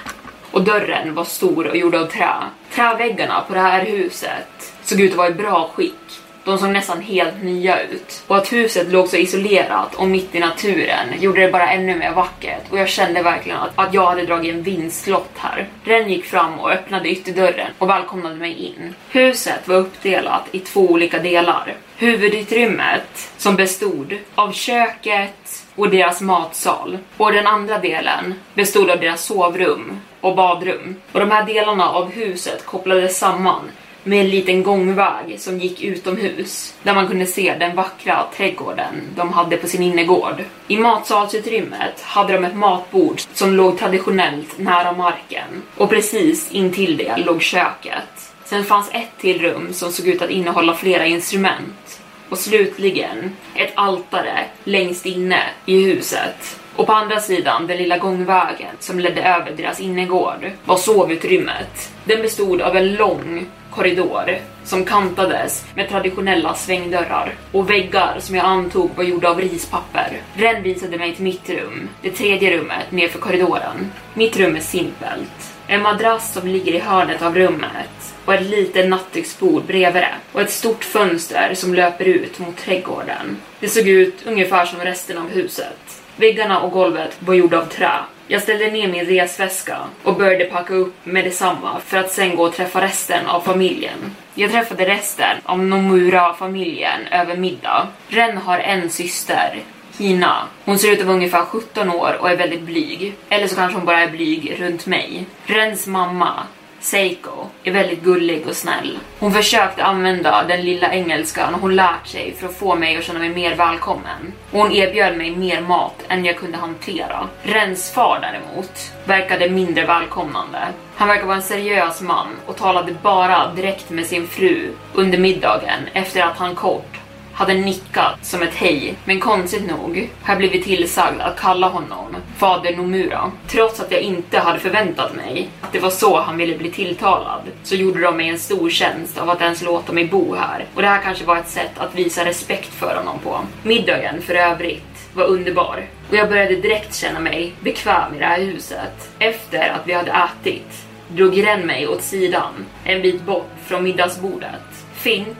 och 0.50 0.62
dörren 0.62 1.14
var 1.14 1.24
stor 1.24 1.66
och 1.66 1.76
gjord 1.76 1.94
av 1.94 2.06
trä. 2.06 2.34
Träväggarna 2.74 3.44
på 3.48 3.54
det 3.54 3.60
här 3.60 3.84
huset 3.84 4.72
såg 4.82 5.00
ut 5.00 5.10
att 5.10 5.16
vara 5.16 5.28
i 5.28 5.34
bra 5.34 5.70
skick 5.74 6.20
de 6.44 6.58
såg 6.58 6.70
nästan 6.70 7.00
helt 7.00 7.42
nya 7.42 7.82
ut. 7.82 8.22
Och 8.26 8.36
att 8.36 8.52
huset 8.52 8.92
låg 8.92 9.08
så 9.08 9.16
isolerat 9.16 9.94
och 9.94 10.08
mitt 10.08 10.34
i 10.34 10.40
naturen 10.40 11.08
gjorde 11.20 11.40
det 11.40 11.52
bara 11.52 11.70
ännu 11.70 11.96
mer 11.96 12.12
vackert 12.12 12.62
och 12.70 12.78
jag 12.78 12.88
kände 12.88 13.22
verkligen 13.22 13.58
att, 13.58 13.72
att 13.74 13.94
jag 13.94 14.06
hade 14.06 14.26
dragit 14.26 14.54
en 14.54 14.62
vinstlott 14.62 15.30
här. 15.36 15.68
Ren 15.84 16.10
gick 16.10 16.24
fram 16.24 16.60
och 16.60 16.70
öppnade 16.70 17.08
ytterdörren 17.08 17.70
och 17.78 17.88
välkomnade 17.88 18.36
mig 18.36 18.52
in. 18.52 18.94
Huset 19.10 19.68
var 19.68 19.76
uppdelat 19.76 20.48
i 20.52 20.58
två 20.58 20.80
olika 20.80 21.18
delar. 21.18 21.74
Huvudutrymmet 21.96 23.30
som 23.36 23.56
bestod 23.56 24.18
av 24.34 24.52
köket 24.52 25.64
och 25.74 25.90
deras 25.90 26.20
matsal 26.20 26.98
och 27.16 27.32
den 27.32 27.46
andra 27.46 27.78
delen 27.78 28.34
bestod 28.54 28.90
av 28.90 29.00
deras 29.00 29.24
sovrum 29.24 30.00
och 30.20 30.36
badrum. 30.36 30.96
Och 31.12 31.20
de 31.20 31.30
här 31.30 31.46
delarna 31.46 31.90
av 31.90 32.10
huset 32.10 32.66
kopplades 32.66 33.18
samman 33.18 33.70
med 34.04 34.20
en 34.20 34.30
liten 34.30 34.62
gångväg 34.62 35.36
som 35.38 35.58
gick 35.58 35.82
utomhus 35.82 36.74
där 36.82 36.94
man 36.94 37.08
kunde 37.08 37.26
se 37.26 37.56
den 37.58 37.76
vackra 37.76 38.26
trädgården 38.36 38.94
de 39.16 39.32
hade 39.32 39.56
på 39.56 39.66
sin 39.66 39.82
innergård. 39.82 40.44
I 40.68 40.76
matsalsutrymmet 40.76 42.00
hade 42.02 42.32
de 42.32 42.44
ett 42.44 42.56
matbord 42.56 43.20
som 43.32 43.54
låg 43.54 43.78
traditionellt 43.78 44.58
nära 44.58 44.92
marken 44.92 45.62
och 45.76 45.90
precis 45.90 46.50
intill 46.50 46.96
det 46.96 47.16
låg 47.16 47.42
köket. 47.42 48.32
Sen 48.44 48.64
fanns 48.64 48.90
ett 48.92 49.18
till 49.20 49.40
rum 49.40 49.72
som 49.72 49.92
såg 49.92 50.06
ut 50.06 50.22
att 50.22 50.30
innehålla 50.30 50.74
flera 50.74 51.06
instrument 51.06 52.00
och 52.28 52.38
slutligen 52.38 53.36
ett 53.54 53.72
altare 53.74 54.44
längst 54.64 55.06
inne 55.06 55.40
i 55.66 55.84
huset. 55.84 56.60
Och 56.76 56.86
på 56.86 56.92
andra 56.92 57.20
sidan, 57.20 57.66
den 57.66 57.76
lilla 57.76 57.98
gångvägen 57.98 58.74
som 58.78 59.00
ledde 59.00 59.22
över 59.22 59.52
deras 59.56 59.80
innergård, 59.80 60.50
var 60.64 60.76
sovutrymmet. 60.76 61.92
Den 62.04 62.22
bestod 62.22 62.60
av 62.60 62.76
en 62.76 62.94
lång 62.94 63.46
korridor 63.70 64.38
som 64.64 64.84
kantades 64.84 65.64
med 65.74 65.88
traditionella 65.88 66.54
svängdörrar 66.54 67.34
och 67.52 67.70
väggar 67.70 68.16
som 68.20 68.34
jag 68.36 68.44
antog 68.44 68.90
var 68.96 69.04
gjorda 69.04 69.30
av 69.30 69.40
rispapper. 69.40 70.20
Ren 70.34 70.62
visade 70.62 70.98
mig 70.98 71.14
till 71.14 71.24
mitt 71.24 71.50
rum, 71.50 71.88
det 72.02 72.10
tredje 72.10 72.58
rummet 72.58 72.90
nedför 72.90 73.18
korridoren. 73.18 73.92
Mitt 74.14 74.36
rum 74.36 74.56
är 74.56 74.60
simpelt. 74.60 75.54
En 75.66 75.82
madrass 75.82 76.32
som 76.32 76.48
ligger 76.48 76.72
i 76.72 76.78
hörnet 76.78 77.22
av 77.22 77.34
rummet 77.34 78.14
och 78.24 78.34
ett 78.34 78.50
litet 78.50 78.88
nattduksbord 78.88 79.62
bredvid 79.64 80.02
det 80.02 80.14
och 80.32 80.40
ett 80.40 80.50
stort 80.50 80.84
fönster 80.84 81.54
som 81.54 81.74
löper 81.74 82.04
ut 82.04 82.38
mot 82.38 82.56
trädgården. 82.56 83.36
Det 83.60 83.68
såg 83.68 83.88
ut 83.88 84.26
ungefär 84.26 84.66
som 84.66 84.80
resten 84.80 85.18
av 85.18 85.28
huset. 85.28 86.02
Väggarna 86.16 86.60
och 86.60 86.72
golvet 86.72 87.16
var 87.18 87.34
gjorda 87.34 87.58
av 87.58 87.64
trä. 87.64 87.92
Jag 88.32 88.42
ställde 88.42 88.70
ner 88.70 88.88
min 88.88 89.04
resväska 89.04 89.78
och 90.02 90.16
började 90.16 90.44
packa 90.44 90.74
upp 90.74 90.94
med 91.04 91.24
detsamma 91.24 91.80
för 91.86 91.96
att 91.96 92.10
sen 92.10 92.36
gå 92.36 92.42
och 92.42 92.54
träffa 92.54 92.80
resten 92.80 93.26
av 93.26 93.40
familjen. 93.40 94.16
Jag 94.34 94.50
träffade 94.50 94.84
resten 94.84 95.36
av 95.42 95.58
Nomura-familjen 95.58 97.06
över 97.10 97.36
middag. 97.36 97.88
Ren 98.08 98.36
har 98.38 98.58
en 98.58 98.90
syster, 98.90 99.62
Hina. 99.98 100.46
Hon 100.64 100.78
ser 100.78 100.92
ut 100.92 101.00
att 101.00 101.06
vara 101.06 101.16
ungefär 101.16 101.44
17 101.44 101.90
år 101.90 102.16
och 102.20 102.30
är 102.30 102.36
väldigt 102.36 102.62
blyg. 102.62 103.14
Eller 103.28 103.46
så 103.46 103.56
kanske 103.56 103.78
hon 103.78 103.86
bara 103.86 104.00
är 104.00 104.10
blyg 104.10 104.56
runt 104.60 104.86
mig. 104.86 105.24
Rens 105.44 105.86
mamma, 105.86 106.32
Seiko 106.80 107.46
är 107.64 107.72
väldigt 107.72 108.02
gullig 108.02 108.46
och 108.46 108.56
snäll. 108.56 108.98
Hon 109.18 109.32
försökte 109.32 109.84
använda 109.84 110.44
den 110.48 110.60
lilla 110.60 110.92
engelskan 110.92 111.54
hon 111.54 111.76
lärt 111.76 112.06
sig 112.06 112.34
för 112.38 112.46
att 112.46 112.56
få 112.56 112.74
mig 112.74 112.96
att 112.96 113.04
känna 113.04 113.18
mig 113.18 113.28
mer 113.28 113.54
välkommen. 113.54 114.32
Och 114.50 114.58
hon 114.58 114.72
erbjöd 114.72 115.16
mig 115.16 115.36
mer 115.36 115.60
mat 115.60 115.94
än 116.08 116.24
jag 116.24 116.36
kunde 116.36 116.58
hantera. 116.58 117.28
Rens 117.42 117.92
far 117.92 118.18
däremot 118.20 118.92
verkade 119.04 119.50
mindre 119.50 119.86
välkomnande. 119.86 120.58
Han 120.96 121.08
verkar 121.08 121.26
vara 121.26 121.36
en 121.36 121.42
seriös 121.42 122.00
man 122.00 122.26
och 122.46 122.56
talade 122.56 122.94
bara 123.02 123.52
direkt 123.54 123.90
med 123.90 124.06
sin 124.06 124.26
fru 124.26 124.72
under 124.94 125.18
middagen 125.18 125.80
efter 125.92 126.22
att 126.22 126.36
han 126.36 126.54
kort 126.54 126.99
hade 127.40 127.54
nickat 127.54 128.26
som 128.26 128.42
ett 128.42 128.54
hej, 128.54 128.94
men 129.04 129.20
konstigt 129.20 129.70
nog 129.70 130.10
har 130.22 130.32
jag 130.32 130.38
blivit 130.38 130.64
tillsagd 130.64 131.20
att 131.20 131.40
kalla 131.40 131.68
honom 131.68 132.16
Fader 132.36 132.76
Nomura. 132.76 133.32
Trots 133.48 133.80
att 133.80 133.92
jag 133.92 134.00
inte 134.00 134.38
hade 134.38 134.58
förväntat 134.58 135.14
mig 135.14 135.48
att 135.60 135.72
det 135.72 135.78
var 135.78 135.90
så 135.90 136.20
han 136.20 136.36
ville 136.36 136.58
bli 136.58 136.70
tilltalad, 136.70 137.42
så 137.62 137.74
gjorde 137.74 138.00
de 138.00 138.16
mig 138.16 138.28
en 138.28 138.38
stor 138.38 138.70
tjänst 138.70 139.18
av 139.18 139.30
att 139.30 139.40
ens 139.40 139.62
låta 139.62 139.92
mig 139.92 140.04
bo 140.04 140.34
här. 140.34 140.66
Och 140.74 140.82
det 140.82 140.88
här 140.88 141.02
kanske 141.02 141.24
var 141.24 141.36
ett 141.36 141.48
sätt 141.48 141.78
att 141.78 141.94
visa 141.94 142.24
respekt 142.24 142.74
för 142.74 142.96
honom 142.96 143.18
på. 143.18 143.40
Middagen 143.62 144.22
för 144.22 144.34
övrigt 144.34 145.10
var 145.14 145.24
underbar 145.24 145.86
och 146.10 146.16
jag 146.16 146.28
började 146.28 146.56
direkt 146.56 146.94
känna 146.94 147.20
mig 147.20 147.52
bekväm 147.60 148.14
i 148.14 148.18
det 148.18 148.24
här 148.24 148.40
huset. 148.40 149.10
Efter 149.18 149.68
att 149.68 149.86
vi 149.86 149.92
hade 149.92 150.10
ätit 150.10 150.86
drog 151.08 151.46
Ren 151.46 151.66
mig 151.66 151.88
åt 151.88 152.02
sidan, 152.02 152.66
en 152.84 153.02
bit 153.02 153.22
bort 153.22 153.50
från 153.66 153.82
middagsbordet. 153.82 154.84
Finn 154.94 155.36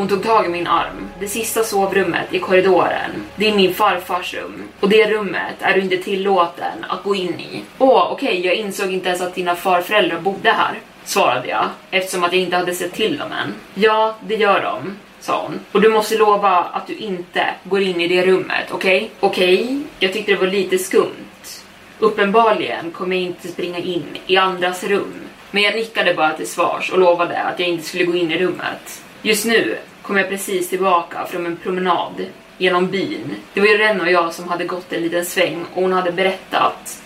hon 0.00 0.08
tog 0.08 0.22
tag 0.22 0.46
i 0.46 0.48
min 0.48 0.66
arm. 0.66 1.08
Det 1.18 1.28
sista 1.28 1.62
sovrummet 1.62 2.34
i 2.34 2.38
korridoren. 2.38 3.10
Det 3.36 3.48
är 3.48 3.56
min 3.56 3.74
farfars 3.74 4.34
rum. 4.34 4.62
Och 4.80 4.88
det 4.88 5.10
rummet 5.10 5.54
är 5.60 5.74
du 5.74 5.80
inte 5.80 5.96
tillåten 5.96 6.84
att 6.88 7.02
gå 7.02 7.14
in 7.14 7.40
i. 7.40 7.62
Åh, 7.78 8.12
okej, 8.12 8.28
okay, 8.28 8.40
jag 8.40 8.54
insåg 8.54 8.92
inte 8.92 9.08
ens 9.08 9.20
att 9.20 9.34
dina 9.34 9.56
farföräldrar 9.56 10.20
bodde 10.20 10.50
här. 10.50 10.78
Svarade 11.04 11.48
jag, 11.48 11.64
eftersom 11.90 12.24
att 12.24 12.32
jag 12.32 12.42
inte 12.42 12.56
hade 12.56 12.74
sett 12.74 12.92
till 12.92 13.18
dem 13.18 13.32
än. 13.32 13.54
Ja, 13.74 14.14
det 14.20 14.34
gör 14.34 14.62
de 14.62 14.96
sa 15.20 15.42
hon. 15.42 15.60
Och 15.72 15.80
du 15.80 15.88
måste 15.88 16.16
lova 16.16 16.50
att 16.50 16.86
du 16.86 16.94
inte 16.94 17.46
går 17.64 17.80
in 17.80 18.00
i 18.00 18.08
det 18.08 18.26
rummet, 18.26 18.66
okej? 18.70 18.96
Okay? 18.96 19.08
Okej, 19.20 19.64
okay. 19.64 19.80
jag 19.98 20.12
tyckte 20.12 20.32
det 20.32 20.38
var 20.38 20.46
lite 20.46 20.78
skumt. 20.78 21.62
Uppenbarligen 21.98 22.90
kommer 22.90 23.16
jag 23.16 23.24
inte 23.24 23.48
springa 23.48 23.78
in 23.78 24.18
i 24.26 24.36
andras 24.36 24.84
rum. 24.84 25.14
Men 25.50 25.62
jag 25.62 25.74
nickade 25.74 26.14
bara 26.14 26.32
till 26.32 26.50
svars 26.50 26.90
och 26.90 26.98
lovade 26.98 27.42
att 27.42 27.58
jag 27.58 27.68
inte 27.68 27.84
skulle 27.84 28.04
gå 28.04 28.16
in 28.16 28.32
i 28.32 28.38
rummet. 28.38 29.02
Just 29.22 29.44
nu 29.44 29.78
kom 30.10 30.16
jag 30.16 30.28
precis 30.28 30.68
tillbaka 30.68 31.26
från 31.26 31.46
en 31.46 31.56
promenad 31.56 32.26
genom 32.58 32.86
byn. 32.86 33.36
Det 33.54 33.60
var 33.60 33.66
ju 33.66 33.78
Renna 33.78 34.04
och 34.04 34.10
jag 34.10 34.34
som 34.34 34.48
hade 34.48 34.64
gått 34.64 34.92
en 34.92 35.02
liten 35.02 35.24
sväng 35.24 35.64
och 35.74 35.82
hon 35.82 35.92
hade 35.92 36.12
berättat 36.12 37.02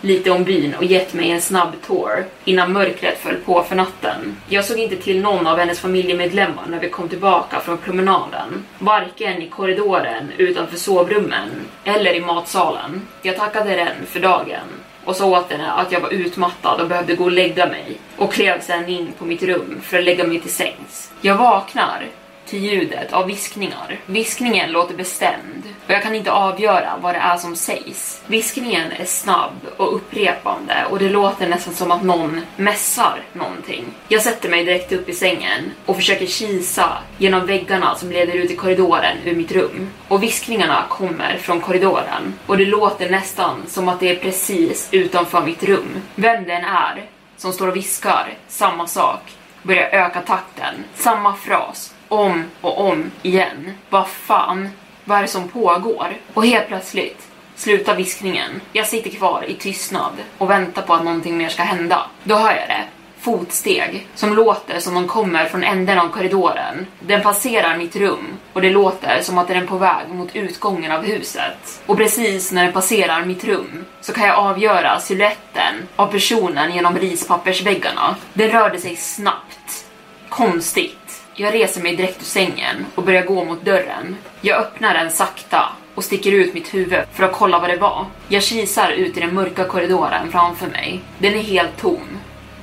lite 0.00 0.30
om 0.30 0.44
byn 0.44 0.74
och 0.74 0.84
gett 0.84 1.14
mig 1.14 1.30
en 1.30 1.40
snabb 1.40 1.72
tour 1.86 2.24
innan 2.44 2.72
mörkret 2.72 3.18
föll 3.18 3.36
på 3.36 3.62
för 3.62 3.76
natten. 3.76 4.36
Jag 4.48 4.64
såg 4.64 4.78
inte 4.78 4.96
till 4.96 5.20
någon 5.20 5.46
av 5.46 5.58
hennes 5.58 5.80
familjemedlemmar 5.80 6.64
när 6.68 6.80
vi 6.80 6.88
kom 6.88 7.08
tillbaka 7.08 7.60
från 7.60 7.78
promenaden. 7.78 8.64
Varken 8.78 9.42
i 9.42 9.48
korridoren 9.48 10.32
utanför 10.36 10.76
sovrummen 10.76 11.48
eller 11.84 12.14
i 12.14 12.20
matsalen. 12.20 13.02
Jag 13.22 13.36
tackade 13.36 13.76
Ren 13.76 14.06
för 14.06 14.20
dagen 14.20 14.66
och 15.04 15.16
sa 15.16 15.26
åt 15.26 15.52
henne 15.52 15.72
att 15.72 15.92
jag 15.92 16.00
var 16.00 16.12
utmattad 16.12 16.80
och 16.80 16.88
behövde 16.88 17.16
gå 17.16 17.24
och 17.24 17.32
lägga 17.32 17.66
mig 17.66 17.98
och 18.16 18.32
klev 18.32 18.60
sedan 18.60 18.88
in 18.88 19.12
på 19.18 19.24
mitt 19.24 19.42
rum 19.42 19.80
för 19.82 19.98
att 19.98 20.04
lägga 20.04 20.24
mig 20.24 20.40
till 20.40 20.54
sängs. 20.54 21.12
Jag 21.20 21.34
vaknar 21.34 22.06
till 22.46 22.64
ljudet 22.64 23.12
av 23.12 23.26
viskningar. 23.26 24.00
Viskningen 24.06 24.72
låter 24.72 24.94
bestämd 24.94 25.62
och 25.86 25.92
jag 25.92 26.02
kan 26.02 26.14
inte 26.14 26.32
avgöra 26.32 26.98
vad 27.00 27.14
det 27.14 27.18
är 27.18 27.36
som 27.36 27.56
sägs. 27.56 28.22
Viskningen 28.26 28.92
är 28.92 29.04
snabb 29.04 29.52
och 29.76 29.96
upprepande 29.96 30.86
och 30.90 30.98
det 30.98 31.08
låter 31.08 31.48
nästan 31.48 31.74
som 31.74 31.90
att 31.90 32.02
någon 32.02 32.40
mässar 32.56 33.22
någonting. 33.32 33.84
Jag 34.08 34.22
sätter 34.22 34.48
mig 34.48 34.64
direkt 34.64 34.92
upp 34.92 35.08
i 35.08 35.12
sängen 35.12 35.72
och 35.86 35.96
försöker 35.96 36.26
kisa 36.26 36.98
genom 37.18 37.46
väggarna 37.46 37.94
som 37.94 38.10
leder 38.10 38.34
ut 38.34 38.50
i 38.50 38.56
korridoren 38.56 39.16
ur 39.24 39.36
mitt 39.36 39.52
rum. 39.52 39.90
Och 40.08 40.22
viskningarna 40.22 40.84
kommer 40.88 41.38
från 41.38 41.60
korridoren 41.60 42.34
och 42.46 42.58
det 42.58 42.64
låter 42.64 43.10
nästan 43.10 43.62
som 43.66 43.88
att 43.88 44.00
det 44.00 44.08
är 44.10 44.16
precis 44.16 44.88
utanför 44.90 45.42
mitt 45.44 45.62
rum. 45.62 46.02
Vem 46.14 46.44
den 46.44 46.64
är 46.64 47.04
som 47.36 47.52
står 47.52 47.68
och 47.68 47.76
viskar 47.76 48.34
samma 48.48 48.86
sak 48.86 49.20
börjar 49.62 49.88
öka 49.92 50.20
takten. 50.20 50.74
Samma 50.94 51.34
fras 51.34 51.94
om 52.08 52.44
och 52.60 52.80
om 52.80 53.10
igen. 53.22 53.72
Vad 53.90 54.08
fan, 54.08 54.68
vad 55.04 55.18
är 55.18 55.22
det 55.22 55.28
som 55.28 55.48
pågår? 55.48 56.16
Och 56.34 56.46
helt 56.46 56.68
plötsligt 56.68 57.26
slutar 57.56 57.96
viskningen. 57.96 58.60
Jag 58.72 58.86
sitter 58.86 59.10
kvar 59.10 59.44
i 59.48 59.54
tystnad 59.54 60.12
och 60.38 60.50
väntar 60.50 60.82
på 60.82 60.94
att 60.94 61.04
någonting 61.04 61.38
mer 61.38 61.48
ska 61.48 61.62
hända. 61.62 62.06
Då 62.24 62.34
hör 62.34 62.56
jag 62.56 62.68
det. 62.68 62.84
Fotsteg 63.20 64.06
som 64.14 64.34
låter 64.34 64.80
som 64.80 64.94
de 64.94 65.08
kommer 65.08 65.44
från 65.44 65.64
änden 65.64 65.98
av 65.98 66.08
korridoren. 66.08 66.86
Den 67.00 67.22
passerar 67.22 67.76
mitt 67.76 67.96
rum 67.96 68.26
och 68.52 68.62
det 68.62 68.70
låter 68.70 69.22
som 69.22 69.38
att 69.38 69.48
den 69.48 69.56
är 69.56 69.66
på 69.66 69.78
väg 69.78 70.08
mot 70.08 70.36
utgången 70.36 70.92
av 70.92 71.04
huset. 71.04 71.82
Och 71.86 71.96
precis 71.96 72.52
när 72.52 72.64
den 72.64 72.72
passerar 72.72 73.24
mitt 73.24 73.44
rum 73.44 73.84
så 74.00 74.12
kan 74.12 74.26
jag 74.26 74.38
avgöra 74.38 75.00
siluetten 75.00 75.74
av 75.96 76.06
personen 76.06 76.74
genom 76.74 76.98
rispappersväggarna. 76.98 78.16
Den 78.32 78.50
rörde 78.50 78.78
sig 78.78 78.96
snabbt. 78.96 79.86
Konstigt. 80.28 81.05
Jag 81.38 81.54
reser 81.54 81.82
mig 81.82 81.96
direkt 81.96 82.20
ur 82.20 82.24
sängen 82.24 82.86
och 82.94 83.02
börjar 83.02 83.22
gå 83.24 83.44
mot 83.44 83.64
dörren. 83.64 84.16
Jag 84.40 84.58
öppnar 84.60 84.94
den 84.94 85.10
sakta 85.10 85.72
och 85.94 86.04
sticker 86.04 86.32
ut 86.32 86.54
mitt 86.54 86.74
huvud 86.74 87.04
för 87.12 87.24
att 87.24 87.32
kolla 87.32 87.58
vad 87.58 87.70
det 87.70 87.76
var. 87.76 88.06
Jag 88.28 88.42
kisar 88.42 88.90
ut 88.90 89.16
i 89.16 89.20
den 89.20 89.34
mörka 89.34 89.64
korridoren 89.64 90.30
framför 90.30 90.66
mig. 90.66 91.00
Den 91.18 91.34
är 91.34 91.42
helt 91.42 91.76
tom. 91.76 92.18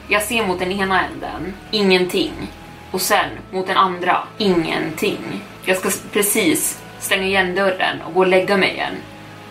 Jag 0.07 0.21
ser 0.21 0.47
mot 0.47 0.59
den 0.59 0.71
ena 0.71 1.05
änden, 1.05 1.53
ingenting. 1.71 2.33
Och 2.91 3.01
sen 3.01 3.29
mot 3.51 3.67
den 3.67 3.77
andra, 3.77 4.17
ingenting. 4.37 5.41
Jag 5.65 5.77
ska 5.77 5.89
precis 6.11 6.81
stänga 6.99 7.27
igen 7.27 7.55
dörren 7.55 8.01
och 8.01 8.13
gå 8.13 8.19
och 8.19 8.27
lägga 8.27 8.57
mig 8.57 8.71
igen. 8.71 8.95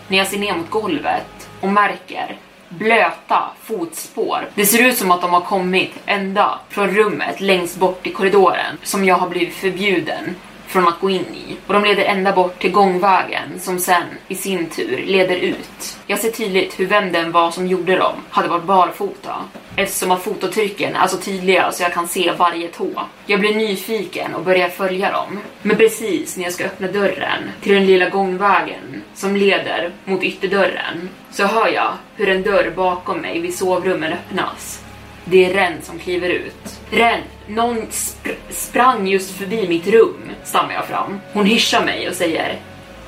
När 0.08 0.18
jag 0.18 0.26
ser 0.26 0.38
ner 0.38 0.56
mot 0.56 0.70
golvet 0.70 1.48
och 1.60 1.68
märker 1.68 2.36
blöta 2.78 3.42
fotspår. 3.62 4.48
Det 4.54 4.66
ser 4.66 4.88
ut 4.88 4.98
som 4.98 5.10
att 5.10 5.20
de 5.20 5.30
har 5.30 5.40
kommit 5.40 5.92
ända 6.06 6.58
från 6.68 6.90
rummet 6.90 7.40
längst 7.40 7.76
bort 7.76 8.06
i 8.06 8.12
korridoren 8.12 8.78
som 8.82 9.04
jag 9.04 9.16
har 9.16 9.28
blivit 9.28 9.54
förbjuden 9.54 10.34
från 10.72 10.88
att 10.88 11.00
gå 11.00 11.10
in 11.10 11.34
i. 11.34 11.56
Och 11.66 11.74
de 11.74 11.84
leder 11.84 12.04
ända 12.04 12.32
bort 12.32 12.58
till 12.58 12.72
gångvägen 12.72 13.60
som 13.60 13.78
sen 13.78 14.02
i 14.28 14.34
sin 14.34 14.66
tur 14.66 15.04
leder 15.06 15.36
ut. 15.36 15.98
Jag 16.06 16.18
ser 16.18 16.30
tydligt 16.30 16.80
hur 16.80 16.86
vem 16.86 17.12
den 17.12 17.32
var 17.32 17.50
som 17.50 17.66
gjorde 17.66 17.96
dem 17.96 18.14
hade 18.30 18.48
varit 18.48 18.64
barfota. 18.64 19.34
Eftersom 19.76 20.10
att 20.10 20.22
fototrycken 20.22 20.96
är 20.96 21.06
så 21.06 21.16
tydliga 21.16 21.72
så 21.72 21.82
jag 21.82 21.92
kan 21.92 22.08
se 22.08 22.32
varje 22.38 22.68
tå. 22.68 23.02
Jag 23.26 23.40
blir 23.40 23.54
nyfiken 23.54 24.34
och 24.34 24.44
börjar 24.44 24.68
följa 24.68 25.12
dem. 25.12 25.38
Men 25.62 25.76
precis 25.76 26.36
när 26.36 26.44
jag 26.44 26.52
ska 26.52 26.64
öppna 26.64 26.88
dörren 26.88 27.50
till 27.60 27.74
den 27.74 27.86
lilla 27.86 28.08
gångvägen 28.08 29.02
som 29.14 29.36
leder 29.36 29.92
mot 30.04 30.22
ytterdörren 30.22 31.08
så 31.30 31.44
hör 31.44 31.68
jag 31.68 31.92
hur 32.16 32.28
en 32.28 32.42
dörr 32.42 32.72
bakom 32.76 33.18
mig 33.18 33.40
vid 33.40 33.54
sovrummen 33.54 34.12
öppnas. 34.12 34.81
Det 35.24 35.44
är 35.44 35.54
Ren 35.54 35.82
som 35.82 35.98
kliver 35.98 36.28
ut. 36.28 36.80
Ren, 36.90 37.20
någon 37.46 37.86
sp 37.90 38.24
sprang 38.50 39.06
just 39.06 39.30
förbi 39.30 39.68
mitt 39.68 39.86
rum, 39.86 40.30
stammar 40.44 40.74
jag 40.74 40.84
fram. 40.84 41.20
Hon 41.32 41.46
hyschar 41.46 41.84
mig 41.84 42.08
och 42.08 42.14
säger 42.14 42.58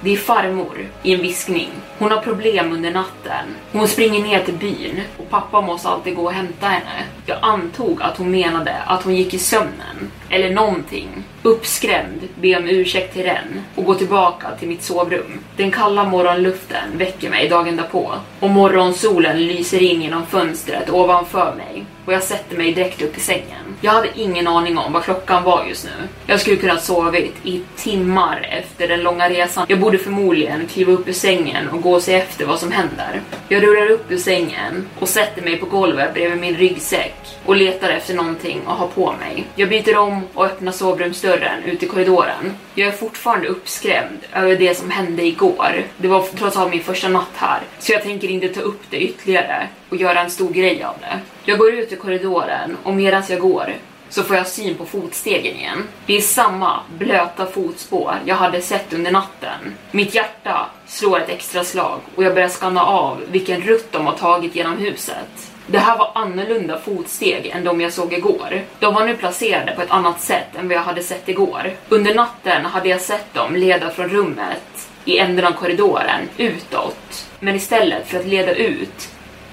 Det 0.00 0.12
är 0.12 0.16
farmor 0.16 0.88
i 1.02 1.14
en 1.14 1.22
viskning. 1.22 1.70
Hon 1.98 2.10
har 2.10 2.20
problem 2.20 2.72
under 2.72 2.90
natten. 2.90 3.46
Hon 3.72 3.88
springer 3.88 4.22
ner 4.22 4.44
till 4.44 4.54
byn 4.54 5.00
och 5.18 5.30
pappa 5.30 5.60
måste 5.60 5.88
alltid 5.88 6.16
gå 6.16 6.22
och 6.22 6.32
hämta 6.32 6.66
henne. 6.66 7.04
Jag 7.26 7.38
antog 7.42 8.02
att 8.02 8.16
hon 8.16 8.30
menade 8.30 8.76
att 8.86 9.02
hon 9.02 9.14
gick 9.14 9.34
i 9.34 9.38
sömnen 9.38 10.10
eller 10.30 10.50
någonting. 10.50 11.24
Uppskrämd 11.46 12.28
be 12.40 12.56
om 12.56 12.68
ursäkt 12.68 13.14
till 13.14 13.22
Ren 13.22 13.62
och 13.74 13.84
gå 13.84 13.94
tillbaka 13.94 14.46
till 14.58 14.68
mitt 14.68 14.82
sovrum. 14.82 15.40
Den 15.56 15.70
kalla 15.70 16.04
morgonluften 16.04 16.98
väcker 16.98 17.30
mig 17.30 17.48
dagen 17.48 17.76
därpå 17.76 18.14
och 18.40 18.50
morgonsolen 18.50 19.46
lyser 19.46 19.82
in 19.82 20.02
genom 20.02 20.26
fönstret 20.26 20.90
ovanför 20.90 21.54
mig 21.54 21.84
och 22.04 22.12
jag 22.12 22.22
sätter 22.22 22.56
mig 22.56 22.72
direkt 22.72 23.02
upp 23.02 23.18
i 23.18 23.20
sängen. 23.20 23.76
Jag 23.80 23.92
hade 23.92 24.08
ingen 24.14 24.46
aning 24.46 24.78
om 24.78 24.92
vad 24.92 25.02
klockan 25.04 25.44
var 25.44 25.64
just 25.68 25.84
nu. 25.84 26.08
Jag 26.26 26.40
skulle 26.40 26.56
kunna 26.56 26.76
sovit 26.76 27.34
i 27.42 27.62
timmar 27.76 28.48
efter 28.50 28.88
den 28.88 29.02
långa 29.02 29.28
resan. 29.28 29.66
Jag 29.68 29.80
borde 29.80 29.98
förmodligen 29.98 30.66
kliva 30.66 30.92
upp 30.92 31.08
ur 31.08 31.12
sängen 31.12 31.68
och 31.68 31.82
gå 31.82 31.92
och 31.92 32.02
se 32.02 32.14
efter 32.14 32.46
vad 32.46 32.58
som 32.58 32.72
händer. 32.72 33.20
Jag 33.48 33.62
rullar 33.62 33.90
upp 33.90 34.10
ur 34.10 34.18
sängen 34.18 34.86
och 34.98 35.08
sätter 35.08 35.42
mig 35.42 35.56
på 35.56 35.66
golvet 35.66 36.14
bredvid 36.14 36.38
min 36.38 36.56
ryggsäck 36.56 37.14
och 37.44 37.56
letar 37.56 37.88
efter 37.88 38.14
någonting 38.14 38.60
att 38.66 38.78
ha 38.78 38.86
på 38.86 39.14
mig. 39.20 39.44
Jag 39.54 39.68
byter 39.68 39.96
om 39.96 40.22
och 40.34 40.44
öppnar 40.44 40.72
sovrumsdörren 40.72 41.33
ut 41.66 41.82
i 41.82 41.86
korridoren. 41.86 42.56
Jag 42.74 42.88
är 42.88 42.92
fortfarande 42.92 43.48
uppskrämd 43.48 44.18
över 44.32 44.56
det 44.56 44.74
som 44.74 44.90
hände 44.90 45.26
igår. 45.26 45.82
Det 45.96 46.08
var 46.08 46.22
trots 46.22 46.56
allt 46.56 46.70
min 46.70 46.82
första 46.82 47.08
natt 47.08 47.32
här, 47.34 47.60
så 47.78 47.92
jag 47.92 48.02
tänker 48.02 48.28
inte 48.28 48.48
ta 48.48 48.60
upp 48.60 48.82
det 48.90 49.00
ytterligare 49.00 49.68
och 49.88 49.96
göra 49.96 50.20
en 50.20 50.30
stor 50.30 50.50
grej 50.50 50.84
av 50.84 50.94
det. 51.00 51.20
Jag 51.44 51.58
går 51.58 51.72
ut 51.72 51.92
i 51.92 51.96
korridoren 51.96 52.76
och 52.82 52.94
medan 52.94 53.22
jag 53.28 53.40
går 53.40 53.74
så 54.08 54.22
får 54.22 54.36
jag 54.36 54.46
syn 54.46 54.74
på 54.74 54.86
fotstegen 54.86 55.56
igen. 55.56 55.84
Det 56.06 56.16
är 56.16 56.20
samma 56.20 56.80
blöta 56.98 57.46
fotspår 57.46 58.14
jag 58.24 58.36
hade 58.36 58.60
sett 58.60 58.92
under 58.92 59.10
natten. 59.10 59.74
Mitt 59.90 60.14
hjärta 60.14 60.66
slår 60.86 61.20
ett 61.20 61.28
extra 61.28 61.64
slag 61.64 62.00
och 62.14 62.24
jag 62.24 62.34
börjar 62.34 62.48
skanna 62.48 62.84
av 62.84 63.22
vilken 63.30 63.60
rutt 63.60 63.92
de 63.92 64.06
har 64.06 64.14
tagit 64.14 64.56
genom 64.56 64.78
huset. 64.78 65.53
Det 65.66 65.78
här 65.78 65.98
var 65.98 66.10
annorlunda 66.14 66.78
fotsteg 66.78 67.46
än 67.46 67.64
de 67.64 67.80
jag 67.80 67.92
såg 67.92 68.12
igår. 68.12 68.62
De 68.78 68.94
var 68.94 69.06
nu 69.06 69.16
placerade 69.16 69.72
på 69.72 69.82
ett 69.82 69.90
annat 69.90 70.20
sätt 70.20 70.56
än 70.56 70.68
vad 70.68 70.76
jag 70.76 70.82
hade 70.82 71.02
sett 71.02 71.28
igår. 71.28 71.72
Under 71.88 72.14
natten 72.14 72.64
hade 72.64 72.88
jag 72.88 73.00
sett 73.00 73.34
dem 73.34 73.56
leda 73.56 73.90
från 73.90 74.08
rummet 74.08 74.88
i 75.04 75.18
änden 75.18 75.44
av 75.44 75.52
korridoren 75.52 76.28
utåt. 76.36 77.26
Men 77.40 77.54
istället 77.54 78.08
för 78.08 78.18
att 78.18 78.26
leda 78.26 78.54
ut 78.54 79.08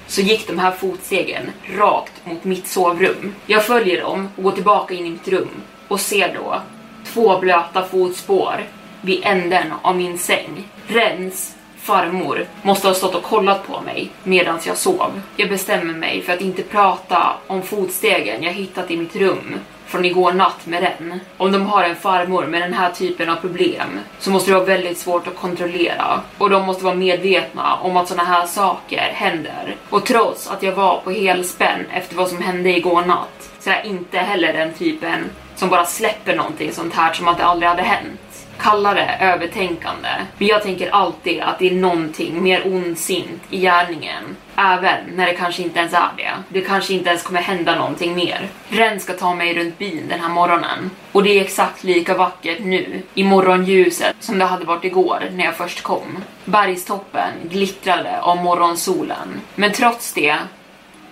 så 0.06 0.20
gick 0.20 0.46
de 0.46 0.58
här 0.58 0.70
fotstegen 0.70 1.50
rakt 1.76 2.26
mot 2.26 2.44
mitt 2.44 2.66
sovrum. 2.66 3.34
Jag 3.46 3.64
följer 3.64 4.00
dem 4.00 4.28
och 4.36 4.42
går 4.42 4.52
tillbaka 4.52 4.94
in 4.94 5.06
i 5.06 5.10
mitt 5.10 5.28
rum 5.28 5.62
och 5.88 6.00
ser 6.00 6.34
då 6.34 6.60
två 7.04 7.38
blöta 7.38 7.84
fotspår 7.84 8.64
vid 9.00 9.20
änden 9.24 9.72
av 9.82 9.96
min 9.96 10.18
säng. 10.18 10.68
Rens 10.86 11.56
farmor 11.82 12.46
måste 12.62 12.88
ha 12.88 12.94
stått 12.94 13.14
och 13.14 13.22
kollat 13.22 13.66
på 13.66 13.80
mig 13.80 14.10
medan 14.24 14.58
jag 14.66 14.76
sov. 14.76 15.20
Jag 15.36 15.48
bestämmer 15.48 15.94
mig 15.94 16.22
för 16.22 16.32
att 16.32 16.40
inte 16.40 16.62
prata 16.62 17.34
om 17.46 17.62
fotstegen 17.62 18.42
jag 18.42 18.52
hittat 18.52 18.90
i 18.90 18.96
mitt 18.96 19.16
rum 19.16 19.54
från 19.86 20.04
igår 20.04 20.32
natt 20.32 20.66
med 20.66 20.82
den. 20.82 21.20
Om 21.36 21.52
de 21.52 21.66
har 21.66 21.82
en 21.82 21.96
farmor 21.96 22.46
med 22.46 22.62
den 22.62 22.74
här 22.74 22.90
typen 22.90 23.30
av 23.30 23.36
problem 23.36 24.00
så 24.18 24.30
måste 24.30 24.50
det 24.50 24.54
vara 24.54 24.64
väldigt 24.64 24.98
svårt 24.98 25.26
att 25.26 25.36
kontrollera 25.36 26.20
och 26.38 26.50
de 26.50 26.66
måste 26.66 26.84
vara 26.84 26.94
medvetna 26.94 27.74
om 27.74 27.96
att 27.96 28.08
såna 28.08 28.24
här 28.24 28.46
saker 28.46 29.10
händer. 29.14 29.76
Och 29.90 30.06
trots 30.06 30.48
att 30.48 30.62
jag 30.62 30.72
var 30.72 31.00
på 31.04 31.10
helspänn 31.10 31.86
efter 31.92 32.16
vad 32.16 32.28
som 32.28 32.42
hände 32.42 32.76
igår 32.76 33.04
natt 33.04 33.50
så 33.60 33.70
är 33.70 33.74
jag 33.74 33.84
inte 33.84 34.18
heller 34.18 34.52
den 34.52 34.72
typen 34.72 35.30
som 35.56 35.68
bara 35.68 35.86
släpper 35.86 36.36
någonting 36.36 36.72
sånt 36.72 36.94
här 36.94 37.12
som 37.12 37.28
att 37.28 37.38
det 37.38 37.44
aldrig 37.44 37.68
hade 37.68 37.82
hänt. 37.82 38.20
Kalla 38.58 38.94
det 38.94 39.16
övertänkande, 39.20 40.08
men 40.38 40.48
jag 40.48 40.62
tänker 40.62 40.90
alltid 40.90 41.40
att 41.40 41.58
det 41.58 41.68
är 41.70 41.74
någonting 41.74 42.42
mer 42.42 42.66
ondsint 42.66 43.42
i 43.50 43.60
gärningen. 43.60 44.36
Även 44.56 45.04
när 45.16 45.26
det 45.26 45.34
kanske 45.34 45.62
inte 45.62 45.78
ens 45.78 45.92
är 45.92 46.10
det. 46.16 46.30
Det 46.48 46.60
kanske 46.60 46.94
inte 46.94 47.08
ens 47.08 47.22
kommer 47.22 47.40
hända 47.40 47.74
någonting 47.74 48.14
mer. 48.14 48.48
Ren 48.68 49.00
ska 49.00 49.12
ta 49.12 49.34
mig 49.34 49.54
runt 49.54 49.78
byn 49.78 50.08
den 50.08 50.20
här 50.20 50.28
morgonen. 50.28 50.90
Och 51.12 51.22
det 51.22 51.38
är 51.38 51.42
exakt 51.42 51.84
lika 51.84 52.14
vackert 52.14 52.58
nu, 52.60 53.02
i 53.14 53.24
morgonljuset, 53.24 54.16
som 54.20 54.38
det 54.38 54.44
hade 54.44 54.64
varit 54.64 54.84
igår 54.84 55.28
när 55.32 55.44
jag 55.44 55.56
först 55.56 55.82
kom. 55.82 56.24
Bergstoppen 56.44 57.32
glittrade 57.42 58.20
av 58.20 58.36
morgonsolen. 58.36 59.40
Men 59.54 59.72
trots 59.72 60.12
det 60.12 60.36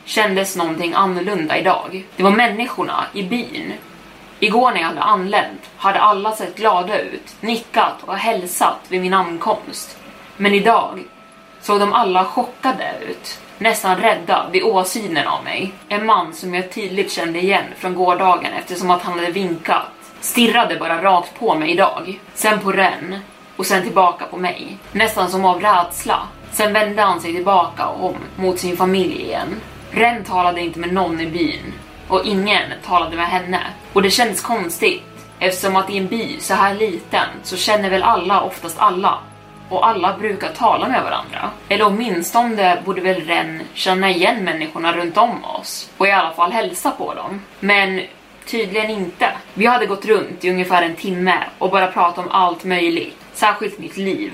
kändes 0.04 0.56
någonting 0.56 0.92
annorlunda 0.94 1.58
idag. 1.58 2.04
Det 2.16 2.22
var 2.22 2.30
människorna 2.30 3.04
i 3.12 3.22
byn 3.22 3.72
Igår 4.42 4.70
när 4.70 4.80
jag 4.80 4.88
hade 4.88 5.02
anlänt 5.02 5.70
hade 5.76 6.00
alla 6.00 6.32
sett 6.32 6.56
glada 6.56 6.98
ut, 6.98 7.36
nickat 7.40 7.96
och 8.06 8.16
hälsat 8.16 8.78
vid 8.88 9.00
min 9.00 9.14
ankomst. 9.14 9.98
Men 10.36 10.54
idag 10.54 11.04
såg 11.60 11.80
de 11.80 11.92
alla 11.92 12.24
chockade 12.24 12.94
ut, 13.08 13.40
nästan 13.58 13.96
rädda 13.96 14.46
vid 14.52 14.62
åsynen 14.62 15.28
av 15.28 15.44
mig. 15.44 15.72
En 15.88 16.06
man 16.06 16.34
som 16.34 16.54
jag 16.54 16.72
tydligt 16.72 17.12
kände 17.12 17.38
igen 17.38 17.64
från 17.78 17.94
gårdagen 17.94 18.52
eftersom 18.52 18.90
att 18.90 19.02
han 19.02 19.18
hade 19.18 19.30
vinkat 19.30 19.86
stirrade 20.20 20.76
bara 20.76 21.02
rakt 21.02 21.38
på 21.38 21.54
mig 21.54 21.70
idag, 21.70 22.20
sen 22.34 22.60
på 22.60 22.72
Ren 22.72 23.18
och 23.56 23.66
sen 23.66 23.82
tillbaka 23.82 24.24
på 24.24 24.36
mig, 24.36 24.78
nästan 24.92 25.30
som 25.30 25.44
av 25.44 25.60
rädsla. 25.60 26.22
Sen 26.52 26.72
vände 26.72 27.02
han 27.02 27.20
sig 27.20 27.34
tillbaka 27.34 27.86
om 27.88 28.16
mot 28.36 28.58
sin 28.58 28.76
familj 28.76 29.22
igen. 29.22 29.60
Ren 29.90 30.24
talade 30.24 30.60
inte 30.60 30.78
med 30.78 30.92
någon 30.92 31.20
i 31.20 31.26
byn 31.26 31.72
och 32.10 32.24
ingen 32.24 32.62
talade 32.86 33.16
med 33.16 33.26
henne. 33.26 33.60
Och 33.92 34.02
det 34.02 34.10
kändes 34.10 34.40
konstigt 34.40 35.02
eftersom 35.38 35.76
att 35.76 35.90
i 35.90 35.98
en 35.98 36.06
by 36.06 36.36
så 36.40 36.54
här 36.54 36.74
liten 36.74 37.28
så 37.42 37.56
känner 37.56 37.90
väl 37.90 38.02
alla 38.02 38.40
oftast 38.42 38.78
alla 38.78 39.18
och 39.68 39.88
alla 39.88 40.16
brukar 40.18 40.48
tala 40.48 40.88
med 40.88 41.02
varandra. 41.02 41.50
Eller 41.68 41.86
åtminstone 41.86 42.82
borde 42.84 43.00
väl 43.00 43.20
Ren 43.20 43.62
känna 43.74 44.10
igen 44.10 44.44
människorna 44.44 44.92
runt 44.92 45.16
om 45.16 45.44
oss 45.44 45.90
och 45.96 46.06
i 46.06 46.10
alla 46.10 46.32
fall 46.32 46.52
hälsa 46.52 46.90
på 46.90 47.14
dem. 47.14 47.42
Men 47.60 48.02
tydligen 48.46 48.90
inte. 48.90 49.32
Vi 49.54 49.66
hade 49.66 49.86
gått 49.86 50.04
runt 50.04 50.44
i 50.44 50.50
ungefär 50.50 50.82
en 50.82 50.96
timme 50.96 51.38
och 51.58 51.70
bara 51.70 51.86
pratat 51.86 52.18
om 52.18 52.30
allt 52.30 52.64
möjligt, 52.64 53.16
särskilt 53.34 53.78
mitt 53.78 53.96
liv 53.96 54.32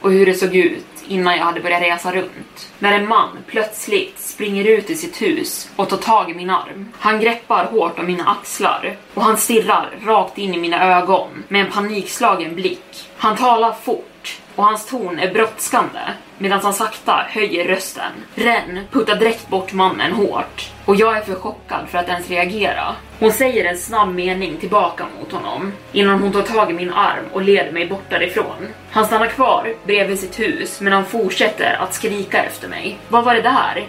och 0.00 0.10
hur 0.10 0.26
det 0.26 0.34
såg 0.34 0.56
ut 0.56 0.86
innan 1.10 1.36
jag 1.36 1.44
hade 1.44 1.60
börjat 1.60 1.82
resa 1.82 2.12
runt. 2.12 2.72
När 2.78 2.92
en 2.92 3.08
man 3.08 3.28
plötsligt 3.46 4.20
springer 4.20 4.64
ut 4.64 4.90
i 4.90 4.96
sitt 4.96 5.22
hus 5.22 5.70
och 5.76 5.88
tar 5.88 5.96
tag 5.96 6.30
i 6.30 6.34
min 6.34 6.50
arm. 6.50 6.88
Han 6.98 7.20
greppar 7.20 7.64
hårt 7.64 7.98
om 7.98 8.06
mina 8.06 8.24
axlar 8.24 8.96
och 9.14 9.22
han 9.22 9.36
stirrar 9.36 9.90
rakt 10.04 10.38
in 10.38 10.54
i 10.54 10.58
mina 10.58 10.98
ögon 10.98 11.44
med 11.48 11.60
en 11.60 11.72
panikslagen 11.72 12.54
blick. 12.54 13.10
Han 13.16 13.36
talar 13.36 13.72
fort 13.72 14.09
och 14.56 14.64
hans 14.64 14.86
ton 14.86 15.18
är 15.18 15.32
brådskande 15.32 16.00
medan 16.38 16.60
han 16.60 16.74
sakta 16.74 17.26
höjer 17.28 17.68
rösten. 17.68 18.12
Ren 18.34 18.80
puttar 18.90 19.16
direkt 19.16 19.48
bort 19.48 19.72
mannen 19.72 20.12
hårt 20.12 20.70
och 20.84 20.96
jag 20.96 21.16
är 21.16 21.20
för 21.22 21.34
chockad 21.34 21.88
för 21.88 21.98
att 21.98 22.08
ens 22.08 22.28
reagera. 22.28 22.94
Hon 23.18 23.32
säger 23.32 23.64
en 23.64 23.78
snabb 23.78 24.14
mening 24.14 24.56
tillbaka 24.56 25.06
mot 25.18 25.32
honom 25.32 25.72
innan 25.92 26.22
hon 26.22 26.32
tar 26.32 26.42
tag 26.42 26.70
i 26.70 26.74
min 26.74 26.92
arm 26.92 27.24
och 27.32 27.42
leder 27.42 27.72
mig 27.72 27.88
bort 27.88 28.10
därifrån. 28.10 28.68
Han 28.90 29.06
stannar 29.06 29.26
kvar 29.26 29.74
bredvid 29.84 30.18
sitt 30.18 30.40
hus 30.40 30.80
men 30.80 30.92
han 30.92 31.04
fortsätter 31.04 31.76
att 31.80 31.94
skrika 31.94 32.44
efter 32.44 32.68
mig. 32.68 32.98
Vad 33.08 33.24
var 33.24 33.34
det 33.34 33.42
där? 33.42 33.86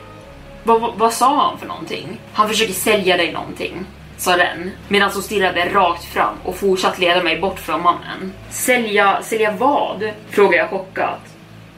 Vad, 0.63 0.81
vad, 0.81 0.95
vad 0.95 1.13
sa 1.13 1.35
han 1.35 1.57
för 1.57 1.67
någonting? 1.67 2.19
Han 2.33 2.49
försöker 2.49 2.73
sälja 2.73 3.17
dig 3.17 3.33
någonting 3.33 3.85
sa 4.21 4.37
den 4.37 4.71
medan 4.87 5.11
hon 5.11 5.23
stirrade 5.23 5.69
rakt 5.73 6.05
fram 6.05 6.35
och 6.43 6.55
fortsatte 6.55 7.01
leda 7.01 7.23
mig 7.23 7.39
bort 7.39 7.59
från 7.59 7.81
mannen. 7.81 8.33
Sälja, 8.49 9.21
sälja 9.23 9.51
vad? 9.51 10.11
frågade 10.29 10.57
jag 10.57 10.69
chockat. 10.69 11.19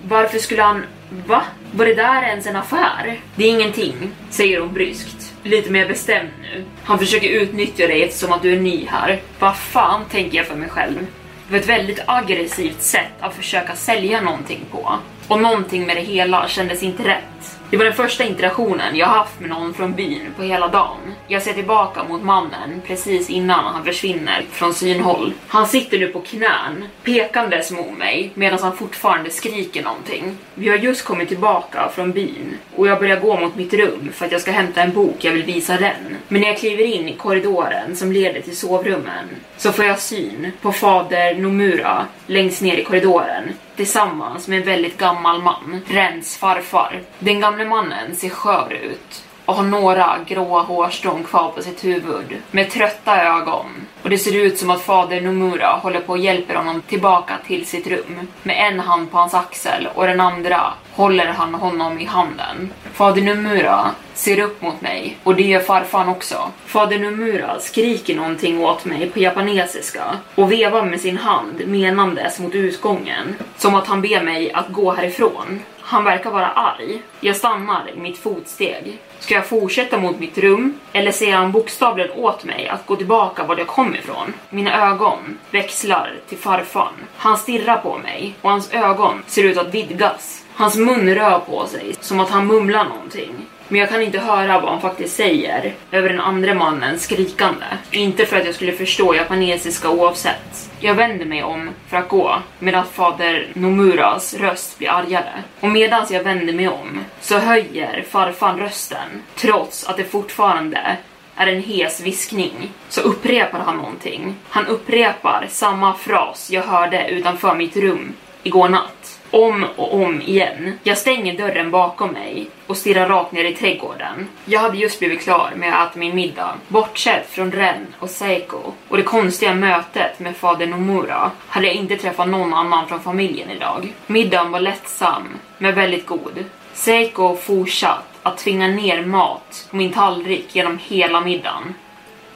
Varför 0.08 0.40
skulle 0.40 0.62
han... 0.62 0.86
Va? 1.28 1.42
Var 1.72 1.86
det 1.86 1.94
där 1.94 2.24
ens 2.24 2.48
en 2.48 2.56
affär? 2.56 3.20
Det 3.36 3.44
är 3.44 3.50
ingenting, 3.50 4.12
säger 4.30 4.60
hon 4.60 4.74
bryskt. 4.74 5.34
Lite 5.44 5.72
mer 5.72 5.88
bestämd 5.88 6.30
nu. 6.42 6.66
Han 6.84 7.00
försöker 7.00 7.30
utnyttja 7.30 7.88
dig 7.88 8.04
eftersom 8.04 8.34
att 8.34 8.42
du 8.42 8.54
är 8.54 8.60
ny 8.60 8.86
här. 8.90 9.22
Vad 9.40 9.58
fan, 9.58 10.02
tänker 10.12 10.38
jag 10.38 10.48
för 10.48 10.56
mig 10.56 10.70
själv. 10.70 11.08
Det 11.48 11.52
var 11.54 11.60
ett 11.60 11.70
väldigt 11.70 12.00
aggressivt 12.06 12.82
sätt 12.82 13.14
att 13.20 13.36
försöka 13.36 13.76
sälja 13.76 14.22
någonting 14.22 14.66
på. 14.72 15.00
Och 15.28 15.42
någonting 15.42 15.86
med 15.86 15.96
det 15.96 16.02
hela 16.02 16.48
kändes 16.48 16.84
inte 16.84 17.08
rätt. 17.08 17.60
Det 17.74 17.78
var 17.78 17.86
den 17.86 17.94
första 17.94 18.24
interaktionen 18.24 18.96
jag 18.96 19.08
haft 19.08 19.40
med 19.40 19.50
någon 19.50 19.74
från 19.74 19.94
byn 19.94 20.34
på 20.38 20.44
hela 20.44 20.68
dagen. 20.68 20.98
Jag 21.28 21.42
ser 21.42 21.54
tillbaka 21.54 22.04
mot 22.04 22.24
mannen 22.24 22.82
precis 22.88 23.30
innan 23.30 23.66
han 23.66 23.86
försvinner 23.86 24.46
från 24.52 24.74
synhåll. 24.74 25.34
Han 25.48 25.68
sitter 25.68 26.00
nu 26.00 26.08
på 26.08 26.22
knän, 26.22 26.86
pekandes 27.04 27.72
mot 27.72 27.98
mig 27.98 28.32
medan 28.34 28.60
han 28.60 28.78
fortfarande 28.78 29.30
skriker 29.30 29.84
någonting. 29.84 30.38
Vi 30.54 30.70
har 30.70 30.78
just 30.78 31.06
kommit 31.06 31.28
tillbaka 31.28 31.90
från 31.96 32.12
byn 32.12 32.58
och 32.76 32.88
jag 32.88 33.00
börjar 33.00 33.20
gå 33.20 33.40
mot 33.40 33.56
mitt 33.56 33.74
rum 33.74 34.10
för 34.14 34.26
att 34.26 34.32
jag 34.32 34.42
ska 34.42 34.52
hämta 34.52 34.82
en 34.82 34.94
bok 34.94 35.16
jag 35.20 35.32
vill 35.32 35.44
visa 35.44 35.78
den. 35.78 36.18
Men 36.28 36.42
när 36.42 36.48
jag 36.48 36.58
kliver 36.58 36.84
in 36.84 37.10
i 37.10 37.14
korridoren 37.14 37.96
som 37.96 38.12
leder 38.12 38.42
till 38.42 38.58
sovrummen 38.58 39.30
så 39.58 39.72
får 39.72 39.86
jag 39.86 40.00
syn 40.00 40.52
på 40.62 40.72
fader 40.72 41.36
Nomura 41.36 42.06
längst 42.28 42.62
ner 42.62 42.78
i 42.78 42.84
korridoren 42.84 43.54
tillsammans 43.76 44.48
med 44.48 44.60
en 44.60 44.66
väldigt 44.66 44.98
gammal 44.98 45.42
man, 45.42 45.82
Rens 45.88 46.38
farfar. 46.38 47.02
Den 47.20 47.40
gamle 47.63 47.76
mannen 47.76 48.15
ser 48.15 48.30
skör 48.30 48.73
ut 48.73 49.23
och 49.45 49.56
har 49.56 49.63
några 49.63 50.17
gråa 50.28 50.62
hårstrån 50.62 51.23
kvar 51.23 51.52
på 51.56 51.62
sitt 51.62 51.84
huvud 51.84 52.38
med 52.52 52.71
trötta 52.71 53.23
ögon 53.23 53.65
och 54.04 54.10
det 54.10 54.15
det 54.15 54.17
ser 54.17 54.36
ut 54.36 54.58
som 54.58 54.69
att 54.69 54.82
fader 54.82 55.21
Nomura 55.21 55.80
håller 55.82 55.99
på 55.99 56.12
och 56.12 56.17
hjälper 56.17 56.56
honom 56.56 56.82
tillbaka 56.82 57.34
till 57.47 57.65
sitt 57.65 57.88
rum. 57.88 58.28
Med 58.43 58.71
en 58.71 58.80
hand 58.80 59.12
på 59.12 59.17
hans 59.17 59.34
axel 59.34 59.88
och 59.93 60.08
den 60.08 60.19
andra 60.19 60.73
håller 60.91 61.28
han 61.28 61.54
honom 61.54 61.99
i 61.99 62.06
handen. 62.06 62.73
Fader 62.93 63.21
Nomura 63.21 63.91
ser 64.13 64.39
upp 64.39 64.62
mot 64.62 64.82
mig 64.82 65.17
och 65.23 65.36
det 65.36 65.43
gör 65.43 65.60
farfan 65.60 66.10
också. 66.10 66.52
Fader 66.65 66.99
Nomura 66.99 67.60
skriker 67.60 68.15
någonting 68.15 68.63
åt 68.63 68.86
mig 68.86 69.10
på 69.10 69.19
japanesiska 69.19 70.04
och 70.36 70.52
vevar 70.52 70.86
med 70.86 71.02
sin 71.02 71.17
hand 71.17 71.67
menandes 71.67 72.39
mot 72.39 72.56
utgången. 72.56 73.36
Som 73.58 73.76
att 73.76 73.88
han 73.88 74.02
ber 74.02 74.23
mig 74.23 74.54
att 74.54 74.69
gå 74.69 74.91
härifrån. 74.91 75.60
Han 75.94 76.04
verkar 76.04 76.32
vara 76.32 76.48
arg. 76.48 77.02
Jag 77.20 77.36
stannar 77.36 77.90
i 77.96 78.00
mitt 78.00 78.18
fotsteg. 78.18 79.00
Ska 79.20 79.34
jag 79.34 79.48
fortsätta 79.48 79.98
mot 79.98 80.20
mitt 80.20 80.38
rum? 80.38 80.80
Eller 80.94 81.12
säger 81.12 81.36
han 81.36 81.52
bokstavligen 81.52 82.12
åt 82.12 82.44
mig 82.44 82.68
att 82.68 82.86
gå 82.86 82.96
tillbaka 82.96 83.44
var 83.44 83.58
jag 83.58 83.68
kom 83.68 83.96
ifrån? 83.96 84.34
Mina 84.50 84.92
ögon 84.92 85.38
växlar 85.52 86.14
till 86.30 86.38
farfan. 86.38 86.94
Han 87.18 87.38
stirrar 87.38 87.78
på 87.78 87.98
mig 87.98 88.36
och 88.42 88.50
hans 88.50 88.74
ögon 88.74 89.24
ser 89.28 89.44
ut 89.44 89.58
att 89.58 89.74
vidgas. 89.74 90.46
Hans 90.54 90.76
mun 90.76 91.16
rör 91.16 91.40
på 91.40 91.68
sig 91.68 91.96
som 92.00 92.20
att 92.20 92.30
han 92.30 92.48
mumlar 92.48 92.84
någonting. 92.84 93.34
Men 93.67 93.80
jag 93.80 93.89
kan 93.89 94.02
inte 94.02 94.19
höra 94.19 94.60
vad 94.60 94.71
han 94.71 94.82
faktiskt 94.82 95.15
säger 95.15 95.73
över 95.91 96.10
den 96.10 96.19
andra 96.19 96.54
mannens 96.54 97.04
skrikande. 97.04 97.65
Inte 97.91 98.26
för 98.26 98.38
att 98.38 98.45
jag 98.45 98.56
skulle 98.56 98.71
förstå 98.71 99.15
japanesiska 99.15 99.89
oavsett. 99.89 100.69
Jag 100.80 100.93
vänder 100.93 101.26
mig 101.26 101.43
om 101.43 101.69
för 101.89 101.97
att 101.97 102.10
gå 102.10 102.36
medan 102.60 102.86
fader 102.86 103.47
Nomuras 103.54 104.34
röst 104.34 104.78
blir 104.78 104.89
argare. 104.89 105.43
Och 105.60 105.69
medan 105.69 106.06
jag 106.10 106.23
vänder 106.23 106.54
mig 106.54 106.67
om 106.67 106.99
så 107.21 107.38
höjer 107.38 108.06
farfan 108.10 108.60
rösten 108.60 109.21
trots 109.36 109.88
att 109.88 109.97
det 109.97 110.04
fortfarande 110.04 110.97
är 111.36 111.47
en 111.47 111.63
hes 111.63 112.02
viskning 112.02 112.71
så 112.89 113.02
upprepar 113.02 113.60
han 113.60 113.78
någonting. 113.78 114.36
Han 114.49 114.67
upprepar 114.67 115.47
samma 115.49 115.93
fras 115.93 116.52
jag 116.52 116.63
hörde 116.63 117.08
utanför 117.10 117.56
mitt 117.56 117.78
rum 117.78 118.13
igår 118.43 118.69
natt. 118.69 119.03
Om 119.34 119.65
och 119.76 119.93
om 119.93 120.22
igen. 120.22 120.80
Jag 120.84 120.98
stänger 120.98 121.38
dörren 121.38 121.72
bakom 121.72 122.12
mig 122.12 122.48
och 122.67 122.78
stirrar 122.78 123.10
rakt 123.10 123.32
ner 123.32 123.46
i 123.46 123.54
trädgården. 123.54 124.28
Jag 124.46 124.60
hade 124.60 124.78
just 124.78 125.00
blivit 125.00 125.22
klar 125.22 125.52
med 125.56 125.82
att 125.82 125.89
äta 125.89 126.00
min 126.00 126.15
middag. 126.15 126.56
Bortsett 126.67 127.30
från 127.30 127.52
Ren 127.52 127.88
och 128.00 128.10
Seiko 128.10 128.58
och 128.89 128.98
det 128.98 129.04
konstiga 129.04 129.54
mötet 129.54 130.19
med 130.19 130.36
fader 130.38 130.67
Nomura 130.67 131.32
hade 131.48 131.67
jag 131.67 131.76
inte 131.76 131.96
träffat 131.96 132.28
någon 132.30 132.54
annan 132.54 132.88
från 132.88 133.00
familjen 133.00 133.50
idag. 133.50 133.93
Middagen 134.08 134.52
var 134.52 134.60
lättsam, 134.60 135.24
men 135.58 135.76
väldigt 135.76 136.06
god. 136.06 136.46
Seiko 136.74 137.36
fortsatt 137.36 138.19
att 138.24 138.38
tvinga 138.38 138.67
ner 138.67 139.06
mat 139.06 139.67
på 139.69 139.76
min 139.76 139.93
tallrik 139.93 140.56
genom 140.56 140.80
hela 140.84 141.22
middagen 141.22 141.74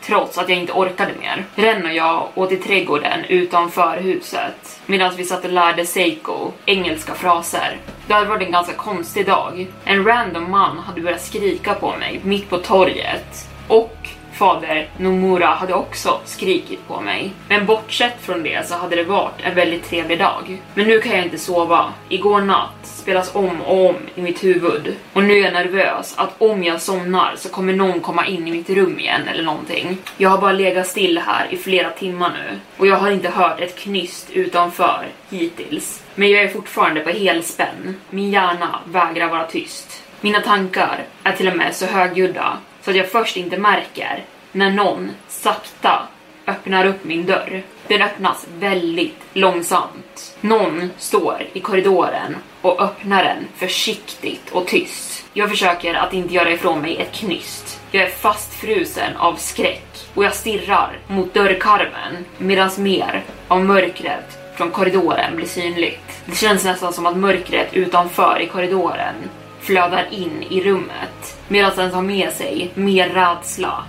trots 0.08 0.38
att 0.38 0.50
jag 0.50 0.58
inte 0.58 0.74
orkade 0.74 1.12
mer. 1.20 1.46
Ren 1.56 1.86
och 1.86 1.94
jag 1.94 2.28
åt 2.36 2.52
i 2.52 2.58
trädgården 2.58 3.26
utanför 3.30 3.98
huset 3.98 4.82
medan 4.86 5.16
vi 5.16 5.24
satt 5.24 5.46
och 5.46 5.52
lärde 5.52 5.86
Seiko 5.86 6.52
engelska 6.66 7.14
fraser. 7.14 7.78
Det 8.08 8.14
hade 8.14 8.30
varit 8.30 8.46
en 8.46 8.52
ganska 8.52 8.74
konstig 8.74 9.26
dag. 9.26 9.68
En 9.86 10.06
random 10.06 10.52
man 10.52 10.78
hade 10.78 11.02
börjat 11.02 11.22
skrika 11.22 11.74
på 11.74 11.96
mig 12.00 12.20
mitt 12.24 12.50
på 12.50 12.58
torget 12.58 13.50
och 13.68 14.10
fader 14.34 14.90
Nomura 14.98 15.48
hade 15.48 15.74
också 15.74 16.20
skrikit 16.26 16.88
på 16.88 17.02
mig. 17.02 17.32
Men 17.50 17.66
bortsett 17.66 18.22
från 18.22 18.44
det 18.44 18.68
så 18.68 18.76
hade 18.76 18.96
det 18.96 19.04
varit 19.04 19.42
en 19.44 19.56
väldigt 19.56 19.90
trevlig 19.90 20.20
dag. 20.20 20.62
Men 20.74 20.88
nu 20.88 21.00
kan 21.00 21.16
jag 21.16 21.26
inte 21.26 21.38
sova. 21.38 21.94
Igår 22.10 22.42
natt 22.42 22.87
spelas 23.08 23.36
om 23.36 23.62
och 23.62 23.90
om 23.90 23.96
i 24.16 24.22
mitt 24.22 24.44
huvud. 24.44 24.96
Och 25.14 25.24
nu 25.24 25.34
är 25.34 25.44
jag 25.44 25.54
nervös 25.54 26.14
att 26.18 26.42
om 26.42 26.64
jag 26.64 26.82
somnar 26.82 27.34
så 27.38 27.50
kommer 27.50 27.74
någon 27.74 28.00
komma 28.00 28.28
in 28.28 28.48
i 28.48 28.52
mitt 28.52 28.70
rum 28.70 29.00
igen 29.00 29.28
eller 29.28 29.44
någonting. 29.44 29.98
Jag 30.18 30.30
har 30.30 30.38
bara 30.38 30.52
legat 30.52 30.88
still 30.88 31.18
här 31.18 31.48
i 31.50 31.58
flera 31.58 31.90
timmar 31.90 32.30
nu 32.30 32.60
och 32.78 32.88
jag 32.88 32.96
har 32.96 33.12
inte 33.12 33.30
hört 33.30 33.60
ett 33.60 33.80
knyst 33.80 34.30
utanför 34.32 35.06
hittills. 35.30 36.04
Men 36.16 36.30
jag 36.30 36.44
är 36.44 36.48
fortfarande 36.48 37.02
på 37.02 37.10
helspänn. 37.10 37.96
Min 38.10 38.32
hjärna 38.32 38.80
vägrar 38.86 39.30
vara 39.30 39.48
tyst. 39.48 40.04
Mina 40.22 40.42
tankar 40.42 41.04
är 41.24 41.32
till 41.32 41.48
och 41.48 41.58
med 41.58 41.76
så 41.76 41.86
högljudda 41.86 42.58
så 42.82 42.92
att 42.92 42.98
jag 42.98 43.12
först 43.12 43.38
inte 43.38 43.58
märker 43.58 44.24
när 44.52 44.72
någon 44.72 45.12
sakta 45.28 46.08
öppnar 46.48 46.86
upp 46.86 47.04
min 47.04 47.26
dörr. 47.26 47.64
Den 47.88 48.02
öppnas 48.02 48.48
väldigt 48.60 49.22
långsamt. 49.34 50.36
Någon 50.42 50.90
står 50.98 51.48
i 51.54 51.60
korridoren 51.60 52.36
och 52.68 52.82
öppnar 52.82 53.24
den 53.24 53.48
försiktigt 53.56 54.50
och 54.52 54.68
tyst. 54.68 55.26
Jag 55.34 55.50
försöker 55.50 55.94
att 55.94 56.14
inte 56.14 56.34
göra 56.34 56.52
ifrån 56.52 56.82
mig 56.82 56.98
ett 56.98 57.14
knyst. 57.14 57.80
Jag 57.92 58.04
är 58.04 58.10
fastfrusen 58.10 59.18
av 59.18 59.36
skräck 59.36 60.08
och 60.14 60.24
jag 60.24 60.34
stirrar 60.34 61.00
mot 61.08 61.34
dörrkarmen 61.34 62.26
medan 62.38 62.70
mer 62.78 63.24
av 63.48 63.66
mörkret 63.66 64.38
från 64.56 64.72
korridoren 64.72 65.36
blir 65.36 65.46
synligt. 65.46 66.22
Det 66.26 66.36
känns 66.36 66.66
nästan 66.66 66.94
som 66.94 67.06
att 67.06 67.18
mörkret 67.18 67.74
utanför 67.74 68.40
i 68.42 68.48
korridoren 68.48 69.16
flödar 69.62 70.08
in 70.12 70.44
i 70.50 70.62
rummet 70.62 71.38
medan 71.48 71.72
den 71.76 71.92
tar 71.92 72.02
med 72.02 72.34
sig 72.34 72.72
mer 72.74 73.10
rädsla 73.10 73.84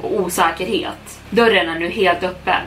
och 0.00 0.20
osäkerhet. 0.20 1.20
Dörren 1.30 1.68
är 1.68 1.78
nu 1.78 1.88
helt 1.88 2.22
öppen, 2.22 2.62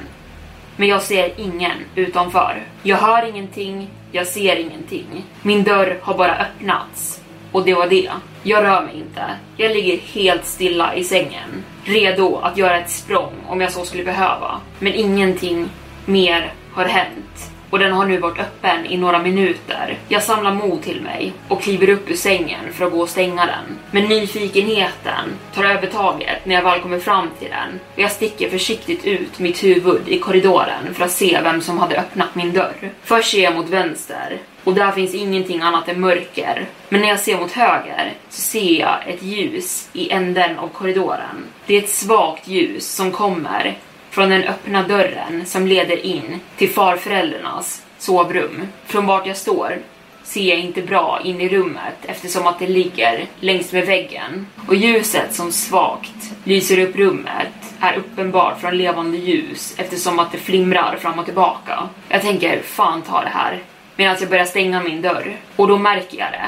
men 0.76 0.88
jag 0.88 1.02
ser 1.02 1.40
ingen 1.40 1.78
utanför. 1.96 2.64
Jag 2.84 2.98
hör 2.98 3.30
ingenting, 3.30 3.90
jag 4.16 4.28
ser 4.28 4.56
ingenting. 4.56 5.26
Min 5.42 5.64
dörr 5.64 6.00
har 6.02 6.18
bara 6.18 6.38
öppnats 6.38 7.22
och 7.52 7.66
det 7.66 7.74
var 7.74 7.88
det. 7.88 8.10
Jag 8.44 8.64
rör 8.64 8.82
mig 8.82 8.96
inte. 8.96 9.24
Jag 9.58 9.72
ligger 9.72 9.98
helt 9.98 10.46
stilla 10.46 10.96
i 10.96 11.04
sängen, 11.04 11.64
redo 11.84 12.36
att 12.36 12.58
göra 12.58 12.78
ett 12.78 12.90
språng 12.90 13.34
om 13.48 13.62
jag 13.62 13.72
så 13.72 13.86
skulle 13.86 14.04
behöva. 14.04 14.60
Men 14.80 14.94
ingenting 14.94 15.70
mer 16.06 16.54
har 16.74 16.86
hänt 16.86 17.52
och 17.76 17.80
den 17.80 17.94
har 17.94 18.06
nu 18.06 18.18
varit 18.18 18.40
öppen 18.40 18.86
i 18.86 18.98
några 18.98 19.20
minuter. 19.20 19.98
Jag 20.08 20.24
samlar 20.24 20.54
mod 20.54 20.82
till 20.82 21.02
mig 21.02 21.34
och 21.48 21.62
kliver 21.62 21.90
upp 21.90 22.10
ur 22.10 22.16
sängen 22.16 22.74
för 22.74 22.86
att 22.86 22.92
gå 22.92 23.02
och 23.02 23.10
stänga 23.10 23.46
den. 23.46 23.80
Men 23.92 24.06
nyfikenheten 24.06 25.34
tar 25.54 25.64
övertaget 25.64 26.46
när 26.46 26.56
jag 26.56 26.64
väl 26.64 26.80
kommer 26.80 27.00
fram 27.00 27.30
till 27.40 27.50
den 27.50 27.80
och 27.94 28.00
jag 28.00 28.12
sticker 28.12 28.50
försiktigt 28.50 29.06
ut 29.06 29.40
mitt 29.40 29.64
huvud 29.64 30.02
i 30.08 30.20
korridoren 30.20 30.94
för 30.94 31.06
att 31.06 31.12
se 31.12 31.40
vem 31.44 31.62
som 31.62 31.78
hade 31.78 32.00
öppnat 32.00 32.36
min 32.36 32.54
dörr. 32.54 32.92
Först 33.04 33.32
ser 33.32 33.44
jag 33.44 33.56
mot 33.56 33.70
vänster 33.70 34.38
och 34.64 34.74
där 34.74 34.92
finns 34.92 35.16
ingenting 35.16 35.62
annat 35.62 35.90
än 35.90 36.00
mörker. 36.00 36.66
Men 36.90 37.02
när 37.02 37.08
jag 37.08 37.20
ser 37.20 37.38
mot 37.38 37.52
höger 37.52 38.14
så 38.30 38.42
ser 38.42 38.80
jag 38.80 39.08
ett 39.08 39.24
ljus 39.24 39.90
i 39.94 40.12
änden 40.12 40.60
av 40.60 40.68
korridoren. 40.68 41.46
Det 41.66 41.76
är 41.76 41.82
ett 41.82 41.90
svagt 41.90 42.48
ljus 42.48 42.96
som 42.96 43.12
kommer 43.12 43.78
från 44.16 44.30
den 44.30 44.44
öppna 44.44 44.88
dörren 44.88 45.46
som 45.46 45.68
leder 45.68 46.06
in 46.06 46.40
till 46.58 46.70
farföräldrarnas 46.70 47.86
sovrum. 47.98 48.68
Från 48.86 49.06
vart 49.06 49.28
jag 49.28 49.38
står 49.38 49.78
ser 50.24 50.50
jag 50.50 50.60
inte 50.60 50.82
bra 50.82 51.20
in 51.24 51.42
i 51.42 51.50
rummet 51.50 51.96
eftersom 52.06 52.48
att 52.48 52.60
det 52.60 52.68
ligger 52.68 53.26
längs 53.40 53.72
med 53.72 53.86
väggen. 53.86 54.48
Och 54.68 54.76
ljuset 54.76 55.34
som 55.34 55.52
svagt 55.52 56.34
lyser 56.44 56.80
upp 56.80 56.96
rummet 56.96 57.54
är 57.80 57.98
uppenbart 57.98 58.62
från 58.62 58.78
levande 58.78 59.18
ljus 59.18 59.76
eftersom 59.78 60.20
att 60.20 60.32
det 60.32 60.38
flimrar 60.38 60.98
fram 61.02 61.20
och 61.20 61.26
tillbaka. 61.26 61.90
Jag 62.10 62.22
tänker, 62.22 62.62
fan 62.62 63.02
ta 63.02 63.22
det 63.22 63.30
här. 63.30 63.64
Medan 63.96 64.18
jag 64.20 64.30
börjar 64.30 64.46
stänga 64.46 64.84
min 64.84 65.02
dörr. 65.02 65.36
Och 65.56 65.68
då 65.68 65.78
märker 65.78 66.18
jag 66.18 66.32
det. 66.32 66.46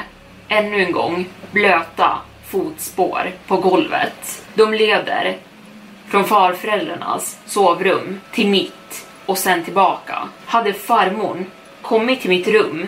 Ännu 0.54 0.84
en 0.84 0.92
gång 0.92 1.26
blöta 1.50 2.18
fotspår 2.46 3.30
på 3.46 3.56
golvet. 3.56 4.44
De 4.54 4.74
leder 4.74 5.36
från 6.10 6.24
farföräldrarnas 6.24 7.38
sovrum 7.46 8.20
till 8.32 8.48
mitt 8.48 9.06
och 9.26 9.38
sen 9.38 9.64
tillbaka. 9.64 10.28
Hade 10.46 10.72
farmor 10.72 11.44
kommit 11.82 12.20
till 12.20 12.30
mitt 12.30 12.48
rum, 12.48 12.86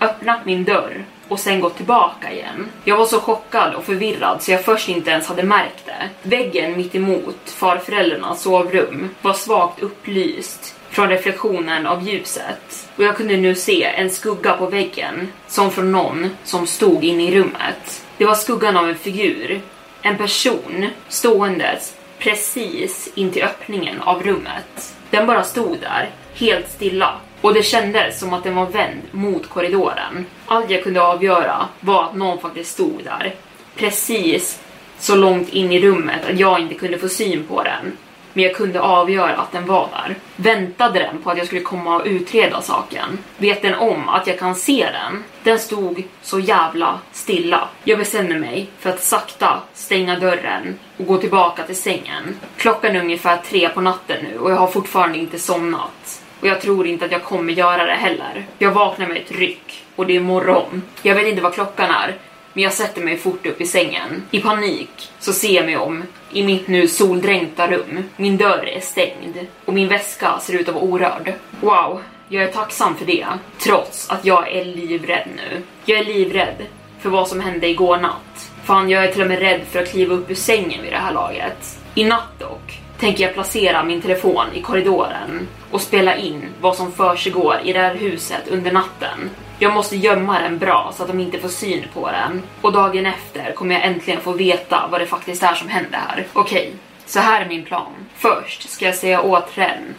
öppnat 0.00 0.44
min 0.44 0.64
dörr 0.64 1.04
och 1.28 1.40
sen 1.40 1.60
gått 1.60 1.76
tillbaka 1.76 2.32
igen. 2.32 2.70
Jag 2.84 2.96
var 2.96 3.06
så 3.06 3.20
chockad 3.20 3.74
och 3.74 3.84
förvirrad 3.84 4.42
så 4.42 4.50
jag 4.50 4.64
först 4.64 4.88
inte 4.88 5.10
ens 5.10 5.26
hade 5.26 5.42
märkt 5.42 5.86
det. 5.86 6.08
Väggen 6.22 6.76
mitt 6.76 6.94
emot 6.94 7.38
farföräldrarnas 7.44 8.42
sovrum 8.42 9.10
var 9.22 9.32
svagt 9.32 9.82
upplyst 9.82 10.74
från 10.90 11.08
reflektionen 11.08 11.86
av 11.86 12.08
ljuset 12.08 12.88
och 12.96 13.04
jag 13.04 13.16
kunde 13.16 13.36
nu 13.36 13.54
se 13.54 13.84
en 13.84 14.10
skugga 14.10 14.52
på 14.52 14.66
väggen 14.66 15.32
som 15.48 15.70
från 15.70 15.92
någon 15.92 16.30
som 16.44 16.66
stod 16.66 17.04
inne 17.04 17.28
i 17.28 17.40
rummet. 17.40 18.04
Det 18.16 18.24
var 18.24 18.34
skuggan 18.34 18.76
av 18.76 18.88
en 18.88 18.96
figur, 18.96 19.60
en 20.02 20.16
person 20.16 20.86
ståendes 21.08 21.94
precis 22.18 23.12
intill 23.14 23.42
öppningen 23.42 24.00
av 24.00 24.22
rummet. 24.22 24.94
Den 25.10 25.26
bara 25.26 25.42
stod 25.42 25.78
där, 25.80 26.10
helt 26.34 26.70
stilla. 26.70 27.14
Och 27.40 27.54
det 27.54 27.62
kändes 27.62 28.20
som 28.20 28.32
att 28.32 28.44
den 28.44 28.54
var 28.54 28.66
vänd 28.66 29.02
mot 29.10 29.48
korridoren. 29.48 30.26
Allt 30.46 30.70
jag 30.70 30.82
kunde 30.82 31.02
avgöra 31.02 31.68
var 31.80 32.04
att 32.04 32.16
någon 32.16 32.40
faktiskt 32.40 32.72
stod 32.72 33.04
där. 33.04 33.34
Precis 33.76 34.60
så 34.98 35.16
långt 35.16 35.48
in 35.48 35.72
i 35.72 35.80
rummet 35.80 36.20
att 36.30 36.40
jag 36.40 36.60
inte 36.60 36.74
kunde 36.74 36.98
få 36.98 37.08
syn 37.08 37.44
på 37.46 37.62
den 37.62 37.96
men 38.36 38.44
jag 38.44 38.54
kunde 38.54 38.80
avgöra 38.80 39.36
att 39.36 39.52
den 39.52 39.66
var 39.66 39.88
där. 39.92 40.16
Väntade 40.36 40.98
den 40.98 41.22
på 41.22 41.30
att 41.30 41.38
jag 41.38 41.46
skulle 41.46 41.60
komma 41.60 41.96
och 41.96 42.06
utreda 42.06 42.62
saken? 42.62 43.18
Vet 43.36 43.62
den 43.62 43.74
om 43.74 44.08
att 44.08 44.26
jag 44.26 44.38
kan 44.38 44.54
se 44.54 44.88
den? 44.92 45.24
Den 45.42 45.58
stod 45.58 46.04
så 46.22 46.40
jävla 46.40 46.98
stilla. 47.12 47.68
Jag 47.84 47.98
bestämde 47.98 48.38
mig 48.38 48.68
för 48.78 48.90
att 48.90 49.02
sakta 49.02 49.62
stänga 49.74 50.18
dörren 50.18 50.78
och 50.96 51.06
gå 51.06 51.16
tillbaka 51.16 51.62
till 51.62 51.76
sängen. 51.76 52.40
Klockan 52.56 52.96
är 52.96 53.00
ungefär 53.00 53.36
tre 53.36 53.68
på 53.68 53.80
natten 53.80 54.24
nu 54.30 54.38
och 54.38 54.50
jag 54.50 54.56
har 54.56 54.66
fortfarande 54.66 55.18
inte 55.18 55.38
somnat. 55.38 56.22
Och 56.40 56.46
jag 56.46 56.60
tror 56.60 56.86
inte 56.86 57.04
att 57.04 57.12
jag 57.12 57.24
kommer 57.24 57.52
göra 57.52 57.86
det 57.86 57.92
heller. 57.92 58.46
Jag 58.58 58.70
vaknar 58.70 59.06
med 59.06 59.16
ett 59.16 59.32
ryck 59.32 59.84
och 59.96 60.06
det 60.06 60.16
är 60.16 60.20
morgon. 60.20 60.82
Jag 61.02 61.14
vet 61.14 61.26
inte 61.26 61.42
vad 61.42 61.54
klockan 61.54 61.90
är, 61.90 62.14
men 62.56 62.62
jag 62.62 62.72
sätter 62.72 63.02
mig 63.02 63.16
fort 63.16 63.46
upp 63.46 63.60
i 63.60 63.66
sängen. 63.66 64.22
I 64.30 64.40
panik 64.40 65.12
så 65.18 65.32
ser 65.32 65.54
jag 65.54 65.64
mig 65.64 65.76
om 65.76 66.04
i 66.32 66.42
mitt 66.42 66.68
nu 66.68 66.88
soldränkta 66.88 67.70
rum. 67.70 68.04
Min 68.16 68.36
dörr 68.36 68.68
är 68.68 68.80
stängd 68.80 69.46
och 69.64 69.74
min 69.74 69.88
väska 69.88 70.38
ser 70.38 70.54
ut 70.54 70.68
att 70.68 70.74
vara 70.74 70.84
orörd. 70.84 71.34
Wow, 71.60 72.02
jag 72.28 72.44
är 72.44 72.52
tacksam 72.52 72.96
för 72.96 73.06
det. 73.06 73.26
Trots 73.58 74.10
att 74.10 74.24
jag 74.24 74.52
är 74.52 74.64
livrädd 74.64 75.28
nu. 75.36 75.62
Jag 75.84 75.98
är 75.98 76.04
livrädd 76.04 76.66
för 77.00 77.10
vad 77.10 77.28
som 77.28 77.40
hände 77.40 77.68
igår 77.68 77.96
natt. 77.96 78.50
Fan, 78.64 78.90
jag 78.90 79.04
är 79.04 79.12
till 79.12 79.22
och 79.22 79.28
med 79.28 79.38
rädd 79.38 79.60
för 79.70 79.82
att 79.82 79.90
kliva 79.90 80.14
upp 80.14 80.30
ur 80.30 80.34
sängen 80.34 80.82
vid 80.82 80.92
det 80.92 80.98
här 80.98 81.12
laget. 81.12 81.78
I 81.94 82.04
natt 82.04 82.38
dock 82.38 82.80
tänker 82.98 83.24
jag 83.24 83.34
placera 83.34 83.84
min 83.84 84.02
telefon 84.02 84.46
i 84.54 84.62
korridoren 84.62 85.48
och 85.70 85.80
spela 85.80 86.16
in 86.16 86.42
vad 86.60 86.76
som 86.76 86.92
försiggår 86.92 87.60
i 87.64 87.72
det 87.72 87.80
här 87.80 87.94
huset 87.94 88.48
under 88.48 88.72
natten. 88.72 89.30
Jag 89.58 89.74
måste 89.74 89.96
gömma 89.96 90.40
den 90.40 90.58
bra 90.58 90.92
så 90.96 91.02
att 91.02 91.08
de 91.08 91.20
inte 91.20 91.38
får 91.38 91.48
syn 91.48 91.84
på 91.94 92.10
den. 92.10 92.42
Och 92.60 92.72
dagen 92.72 93.06
efter 93.06 93.52
kommer 93.52 93.74
jag 93.74 93.84
äntligen 93.84 94.20
få 94.20 94.32
veta 94.32 94.88
vad 94.90 95.00
det 95.00 95.06
faktiskt 95.06 95.42
är 95.42 95.54
som 95.54 95.68
händer 95.68 95.98
här. 96.08 96.26
Okej, 96.32 96.72
så 97.06 97.20
här 97.20 97.40
är 97.40 97.48
min 97.48 97.64
plan. 97.64 97.92
Först 98.14 98.70
ska 98.70 98.84
jag 98.84 98.94
säga 98.94 99.22
åt 99.22 99.58
Ren 99.58 99.94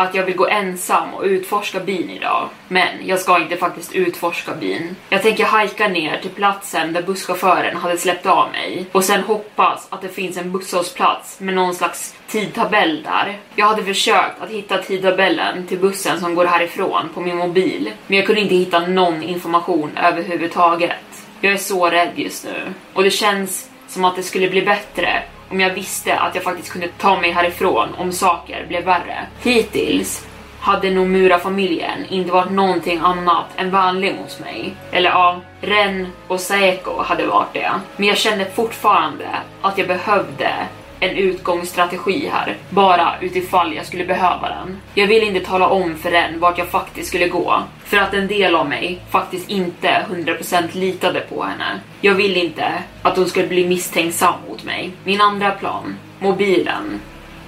att 0.00 0.14
jag 0.14 0.24
vill 0.24 0.36
gå 0.36 0.48
ensam 0.48 1.14
och 1.14 1.22
utforska 1.22 1.80
byn 1.80 2.10
idag. 2.10 2.48
Men 2.68 2.88
jag 3.06 3.20
ska 3.20 3.38
inte 3.38 3.56
faktiskt 3.56 3.94
utforska 3.94 4.54
byn. 4.54 4.96
Jag 5.08 5.22
tänker 5.22 5.44
hajka 5.44 5.88
ner 5.88 6.18
till 6.20 6.30
platsen 6.30 6.92
där 6.92 7.02
busschauffören 7.02 7.76
hade 7.76 7.98
släppt 7.98 8.26
av 8.26 8.50
mig 8.50 8.86
och 8.92 9.04
sen 9.04 9.22
hoppas 9.22 9.86
att 9.90 10.02
det 10.02 10.08
finns 10.08 10.36
en 10.36 10.52
busshållplats 10.52 11.40
med 11.40 11.54
någon 11.54 11.74
slags 11.74 12.14
tidtabell 12.28 13.02
där. 13.02 13.38
Jag 13.54 13.66
hade 13.66 13.84
försökt 13.84 14.40
att 14.40 14.50
hitta 14.50 14.78
tidtabellen 14.78 15.66
till 15.66 15.78
bussen 15.78 16.20
som 16.20 16.34
går 16.34 16.44
härifrån 16.44 17.08
på 17.14 17.20
min 17.20 17.36
mobil, 17.36 17.92
men 18.06 18.16
jag 18.16 18.26
kunde 18.26 18.40
inte 18.40 18.54
hitta 18.54 18.86
någon 18.86 19.22
information 19.22 19.90
överhuvudtaget. 19.96 21.26
Jag 21.40 21.52
är 21.52 21.56
så 21.56 21.90
rädd 21.90 22.12
just 22.14 22.44
nu 22.44 22.74
och 22.92 23.02
det 23.02 23.10
känns 23.10 23.70
som 23.88 24.04
att 24.04 24.16
det 24.16 24.22
skulle 24.22 24.48
bli 24.48 24.62
bättre 24.62 25.22
om 25.50 25.60
jag 25.60 25.74
visste 25.74 26.18
att 26.18 26.34
jag 26.34 26.44
faktiskt 26.44 26.72
kunde 26.72 26.88
ta 26.88 27.20
mig 27.20 27.30
härifrån 27.30 27.88
om 27.98 28.12
saker 28.12 28.66
blev 28.68 28.84
värre. 28.84 29.26
Hittills 29.42 30.26
hade 30.60 30.90
Nomura-familjen 30.90 32.06
inte 32.08 32.32
varit 32.32 32.50
någonting 32.50 33.00
annat 33.02 33.46
än 33.56 33.70
vänlig 33.70 34.14
mot 34.14 34.40
mig. 34.40 34.74
Eller 34.92 35.10
ja, 35.10 35.40
Ren 35.60 36.06
och 36.28 36.40
Saeko 36.40 37.02
hade 37.02 37.26
varit 37.26 37.52
det. 37.52 37.70
Men 37.96 38.08
jag 38.08 38.16
kände 38.16 38.44
fortfarande 38.44 39.28
att 39.62 39.78
jag 39.78 39.88
behövde 39.88 40.52
en 41.00 41.16
utgångsstrategi 41.16 42.30
här, 42.32 42.56
bara 42.70 43.14
utifall 43.20 43.74
jag 43.74 43.86
skulle 43.86 44.04
behöva 44.04 44.48
den. 44.48 44.76
Jag 44.94 45.06
vill 45.06 45.22
inte 45.22 45.40
tala 45.40 45.68
om 45.68 45.96
för 45.96 46.10
den 46.10 46.40
vart 46.40 46.58
jag 46.58 46.68
faktiskt 46.68 47.08
skulle 47.08 47.28
gå, 47.28 47.62
för 47.84 47.96
att 47.96 48.14
en 48.14 48.26
del 48.26 48.54
av 48.54 48.68
mig 48.68 49.00
faktiskt 49.10 49.50
inte 49.50 50.06
100% 50.10 50.68
litade 50.72 51.20
på 51.20 51.42
henne. 51.44 51.80
Jag 52.00 52.14
vill 52.14 52.36
inte 52.36 52.72
att 53.02 53.16
hon 53.16 53.28
skulle 53.28 53.46
bli 53.46 53.68
misstänksam 53.68 54.34
mot 54.48 54.64
mig. 54.64 54.90
Min 55.04 55.20
andra 55.20 55.50
plan, 55.50 55.96
mobilen. 56.18 57.00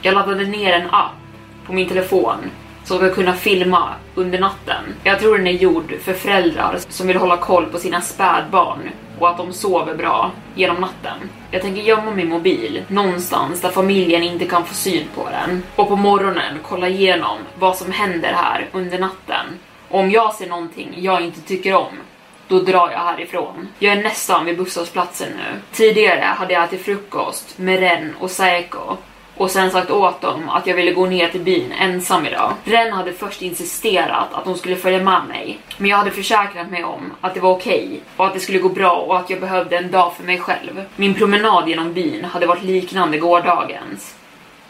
Jag 0.03 0.15
laddade 0.15 0.45
ner 0.45 0.73
en 0.73 0.91
app 0.91 1.13
på 1.67 1.73
min 1.73 1.89
telefon 1.89 2.39
som 2.85 2.99
ska 2.99 3.15
kunna 3.15 3.35
filma 3.35 3.95
under 4.15 4.39
natten. 4.39 4.85
Jag 5.05 5.21
tror 5.21 5.39
den 5.39 5.47
är 5.47 5.53
gjord 5.53 5.95
för 6.03 6.13
föräldrar 6.13 6.79
som 6.89 7.07
vill 7.07 7.17
hålla 7.17 7.37
koll 7.37 7.67
på 7.67 7.79
sina 7.79 8.01
spädbarn 8.01 8.91
och 9.19 9.29
att 9.29 9.37
de 9.37 9.53
sover 9.53 9.95
bra 9.95 10.31
genom 10.55 10.81
natten. 10.81 11.31
Jag 11.51 11.63
tänker 11.63 11.83
gömma 11.83 12.11
min 12.11 12.29
mobil 12.29 12.85
någonstans 12.89 13.61
där 13.61 13.71
familjen 13.71 14.23
inte 14.23 14.45
kan 14.45 14.65
få 14.65 14.75
syn 14.75 15.07
på 15.15 15.29
den 15.31 15.63
och 15.77 15.89
på 15.89 15.97
morgonen 15.97 16.59
kolla 16.63 16.89
igenom 16.89 17.39
vad 17.59 17.77
som 17.77 17.93
händer 17.93 18.33
här 18.33 18.69
under 18.73 18.99
natten. 18.99 19.47
Och 19.89 20.01
om 20.01 20.11
jag 20.11 20.35
ser 20.35 20.49
någonting 20.49 20.95
jag 20.97 21.23
inte 21.23 21.41
tycker 21.41 21.75
om 21.75 21.93
då 22.49 22.61
drar 22.61 22.91
jag 22.91 22.99
härifrån. 22.99 23.69
Jag 23.79 23.93
är 23.93 24.03
nästan 24.03 24.45
vid 24.45 24.57
busshållplatsen 24.57 25.29
nu. 25.37 25.61
Tidigare 25.73 26.25
hade 26.25 26.53
jag 26.53 26.65
ätit 26.65 26.85
frukost 26.85 27.59
med 27.59 27.81
Ren 27.81 28.15
och 28.19 28.31
Saeko 28.31 28.97
och 29.37 29.51
sen 29.51 29.71
sagt 29.71 29.91
åt 29.91 30.21
dem 30.21 30.49
att 30.49 30.67
jag 30.67 30.75
ville 30.75 30.93
gå 30.93 31.07
ner 31.07 31.29
till 31.29 31.41
byn 31.41 31.73
ensam 31.73 32.27
idag. 32.27 32.53
Ren 32.65 32.93
hade 32.93 33.13
först 33.13 33.43
insisterat 33.43 34.33
att 34.33 34.45
hon 34.45 34.59
skulle 34.59 34.77
följa 34.77 35.03
med 35.03 35.23
mig, 35.29 35.59
men 35.79 35.91
jag 35.91 35.97
hade 35.97 36.11
försäkrat 36.11 36.71
mig 36.71 36.85
om 36.85 37.13
att 37.21 37.35
det 37.35 37.41
var 37.41 37.51
okej 37.51 37.85
okay, 37.87 37.99
och 38.17 38.27
att 38.27 38.35
det 38.35 38.41
skulle 38.41 38.59
gå 38.59 38.69
bra 38.69 38.93
och 38.93 39.19
att 39.19 39.31
jag 39.31 39.41
behövde 39.41 39.79
en 39.79 39.91
dag 39.91 40.15
för 40.17 40.25
mig 40.25 40.39
själv. 40.39 40.85
Min 40.97 41.15
promenad 41.15 41.69
genom 41.69 41.93
byn 41.93 42.25
hade 42.25 42.47
varit 42.47 42.63
liknande 42.63 43.19
gårdagens. 43.19 44.15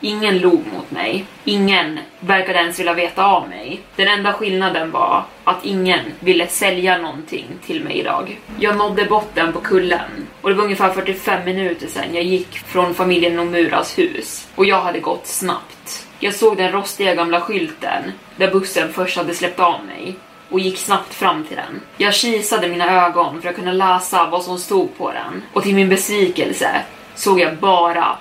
Ingen 0.04 0.38
log 0.38 0.66
mot 0.72 0.90
mig. 0.90 1.24
Ingen 1.44 1.98
verkade 2.20 2.58
ens 2.58 2.78
vilja 2.78 2.94
veta 2.94 3.24
av 3.24 3.48
mig. 3.48 3.80
Den 3.96 4.08
enda 4.08 4.32
skillnaden 4.32 4.90
var 4.90 5.24
att 5.44 5.64
ingen 5.64 6.00
ville 6.20 6.46
sälja 6.46 6.98
någonting 6.98 7.46
till 7.66 7.84
mig 7.84 7.98
idag. 7.98 8.40
Jag 8.58 8.76
nådde 8.76 9.04
botten 9.04 9.52
på 9.52 9.60
kullen 9.60 10.26
och 10.40 10.48
det 10.48 10.54
var 10.54 10.64
ungefär 10.64 10.90
45 10.90 11.44
minuter 11.44 11.86
sedan 11.86 12.14
jag 12.14 12.24
gick 12.24 12.58
från 12.58 12.94
familjen 12.94 13.36
Nomuras 13.36 13.98
hus 13.98 14.48
och 14.54 14.64
jag 14.64 14.80
hade 14.80 15.00
gått 15.00 15.26
snabbt. 15.26 16.06
Jag 16.18 16.34
såg 16.34 16.56
den 16.56 16.72
rostiga 16.72 17.14
gamla 17.14 17.40
skylten 17.40 18.02
där 18.36 18.50
bussen 18.50 18.92
först 18.92 19.16
hade 19.16 19.34
släppt 19.34 19.60
av 19.60 19.84
mig 19.84 20.14
och 20.50 20.60
gick 20.60 20.78
snabbt 20.78 21.14
fram 21.14 21.44
till 21.44 21.56
den. 21.56 21.80
Jag 21.96 22.14
kisade 22.14 22.68
mina 22.68 23.06
ögon 23.06 23.42
för 23.42 23.48
att 23.48 23.56
kunna 23.56 23.72
läsa 23.72 24.28
vad 24.30 24.42
som 24.42 24.58
stod 24.58 24.98
på 24.98 25.12
den 25.12 25.42
och 25.52 25.62
till 25.62 25.74
min 25.74 25.88
besvikelse 25.88 26.82
såg 27.14 27.40
jag 27.40 27.56
bara 27.56 28.18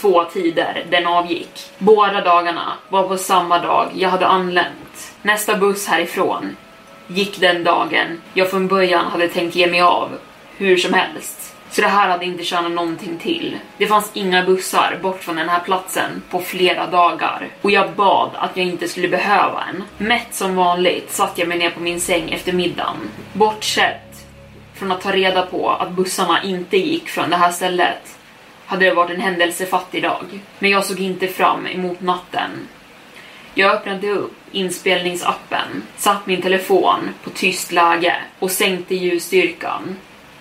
två 0.00 0.24
tider 0.24 0.86
den 0.90 1.06
avgick. 1.06 1.70
Båda 1.78 2.20
dagarna 2.20 2.72
var 2.88 3.08
på 3.08 3.16
samma 3.16 3.58
dag 3.58 3.90
jag 3.94 4.08
hade 4.08 4.26
anlänt. 4.26 5.14
Nästa 5.22 5.56
buss 5.56 5.86
härifrån 5.86 6.56
gick 7.06 7.40
den 7.40 7.64
dagen 7.64 8.20
jag 8.34 8.50
från 8.50 8.68
början 8.68 9.06
hade 9.06 9.28
tänkt 9.28 9.56
ge 9.56 9.66
mig 9.66 9.80
av, 9.80 10.10
hur 10.56 10.76
som 10.76 10.94
helst. 10.94 11.56
Så 11.70 11.82
det 11.82 11.88
här 11.88 12.08
hade 12.08 12.24
inte 12.24 12.44
tjänat 12.44 12.72
någonting 12.72 13.18
till. 13.18 13.58
Det 13.78 13.86
fanns 13.86 14.10
inga 14.14 14.42
bussar 14.44 14.98
bort 15.02 15.22
från 15.22 15.36
den 15.36 15.48
här 15.48 15.60
platsen 15.60 16.22
på 16.30 16.40
flera 16.40 16.86
dagar 16.86 17.48
och 17.62 17.70
jag 17.70 17.92
bad 17.92 18.30
att 18.34 18.56
jag 18.56 18.66
inte 18.66 18.88
skulle 18.88 19.08
behöva 19.08 19.64
en. 19.68 20.06
Mätt 20.06 20.34
som 20.34 20.56
vanligt 20.56 21.12
satt 21.12 21.38
jag 21.38 21.48
mig 21.48 21.58
ner 21.58 21.70
på 21.70 21.80
min 21.80 22.00
säng 22.00 22.30
efter 22.30 22.52
middagen. 22.52 22.96
Bortsett 23.32 24.26
från 24.74 24.92
att 24.92 25.00
ta 25.00 25.12
reda 25.12 25.42
på 25.42 25.70
att 25.70 25.90
bussarna 25.90 26.42
inte 26.42 26.76
gick 26.76 27.08
från 27.08 27.30
det 27.30 27.36
här 27.36 27.52
stället 27.52 28.15
hade 28.66 28.84
det 28.84 28.94
varit 28.94 29.10
en 29.10 29.20
händelsefattig 29.20 30.02
dag. 30.02 30.40
Men 30.58 30.70
jag 30.70 30.84
såg 30.84 31.00
inte 31.00 31.28
fram 31.28 31.66
emot 31.66 32.00
natten. 32.00 32.50
Jag 33.54 33.74
öppnade 33.74 34.10
upp 34.10 34.32
inspelningsappen, 34.52 35.82
satt 35.96 36.26
min 36.26 36.42
telefon 36.42 37.08
på 37.24 37.30
tyst 37.30 37.72
läge 37.72 38.16
och 38.38 38.50
sänkte 38.50 38.94
ljusstyrkan. 38.94 39.96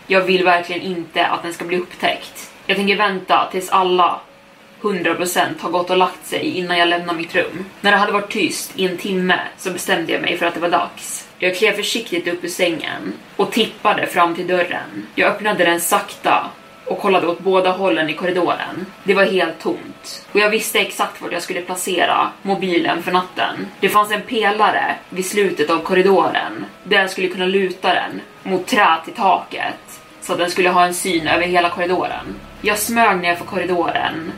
Jag 0.07 0.21
vill 0.21 0.43
verkligen 0.43 0.81
inte 0.81 1.25
att 1.25 1.43
den 1.43 1.53
ska 1.53 1.65
bli 1.65 1.77
upptäckt. 1.77 2.51
Jag 2.65 2.77
tänker 2.77 2.95
vänta 2.95 3.47
tills 3.51 3.69
alla 3.69 4.19
100% 4.81 5.61
har 5.61 5.69
gått 5.69 5.89
och 5.89 5.97
lagt 5.97 6.25
sig 6.25 6.57
innan 6.57 6.77
jag 6.77 6.87
lämnar 6.87 7.13
mitt 7.13 7.35
rum. 7.35 7.65
När 7.81 7.91
det 7.91 7.97
hade 7.97 8.11
varit 8.11 8.31
tyst 8.31 8.71
i 8.75 8.85
en 8.85 8.97
timme 8.97 9.39
så 9.57 9.71
bestämde 9.71 10.11
jag 10.11 10.21
mig 10.21 10.37
för 10.37 10.45
att 10.45 10.53
det 10.53 10.59
var 10.59 10.69
dags. 10.69 11.27
Jag 11.39 11.55
klev 11.55 11.71
försiktigt 11.71 12.27
upp 12.27 12.43
ur 12.43 12.49
sängen 12.49 13.13
och 13.35 13.51
tippade 13.51 14.07
fram 14.07 14.35
till 14.35 14.47
dörren. 14.47 15.07
Jag 15.15 15.31
öppnade 15.31 15.65
den 15.65 15.81
sakta 15.81 16.49
och 16.85 16.99
kollade 16.99 17.27
åt 17.27 17.39
båda 17.39 17.71
hållen 17.71 18.09
i 18.09 18.13
korridoren. 18.13 18.85
Det 19.03 19.13
var 19.13 19.25
helt 19.25 19.59
tomt 19.59 20.25
och 20.31 20.39
jag 20.39 20.49
visste 20.49 20.79
exakt 20.79 21.21
vart 21.21 21.31
jag 21.31 21.41
skulle 21.41 21.61
placera 21.61 22.31
mobilen 22.41 23.03
för 23.03 23.11
natten. 23.11 23.67
Det 23.79 23.89
fanns 23.89 24.11
en 24.11 24.21
pelare 24.21 24.95
vid 25.09 25.25
slutet 25.25 25.69
av 25.69 25.79
korridoren 25.79 26.65
där 26.83 26.99
jag 26.99 27.09
skulle 27.09 27.27
kunna 27.27 27.45
luta 27.45 27.93
den 27.93 28.21
mot 28.43 28.67
trät 28.67 29.07
i 29.07 29.11
taket 29.11 30.01
så 30.21 30.33
att 30.33 30.39
den 30.39 30.49
skulle 30.49 30.69
ha 30.69 30.85
en 30.85 30.93
syn 30.93 31.27
över 31.27 31.45
hela 31.45 31.69
korridoren. 31.69 32.35
Jag 32.61 32.79
smög 32.79 33.21
ner 33.21 33.35
för 33.35 33.45
korridoren 33.45 34.31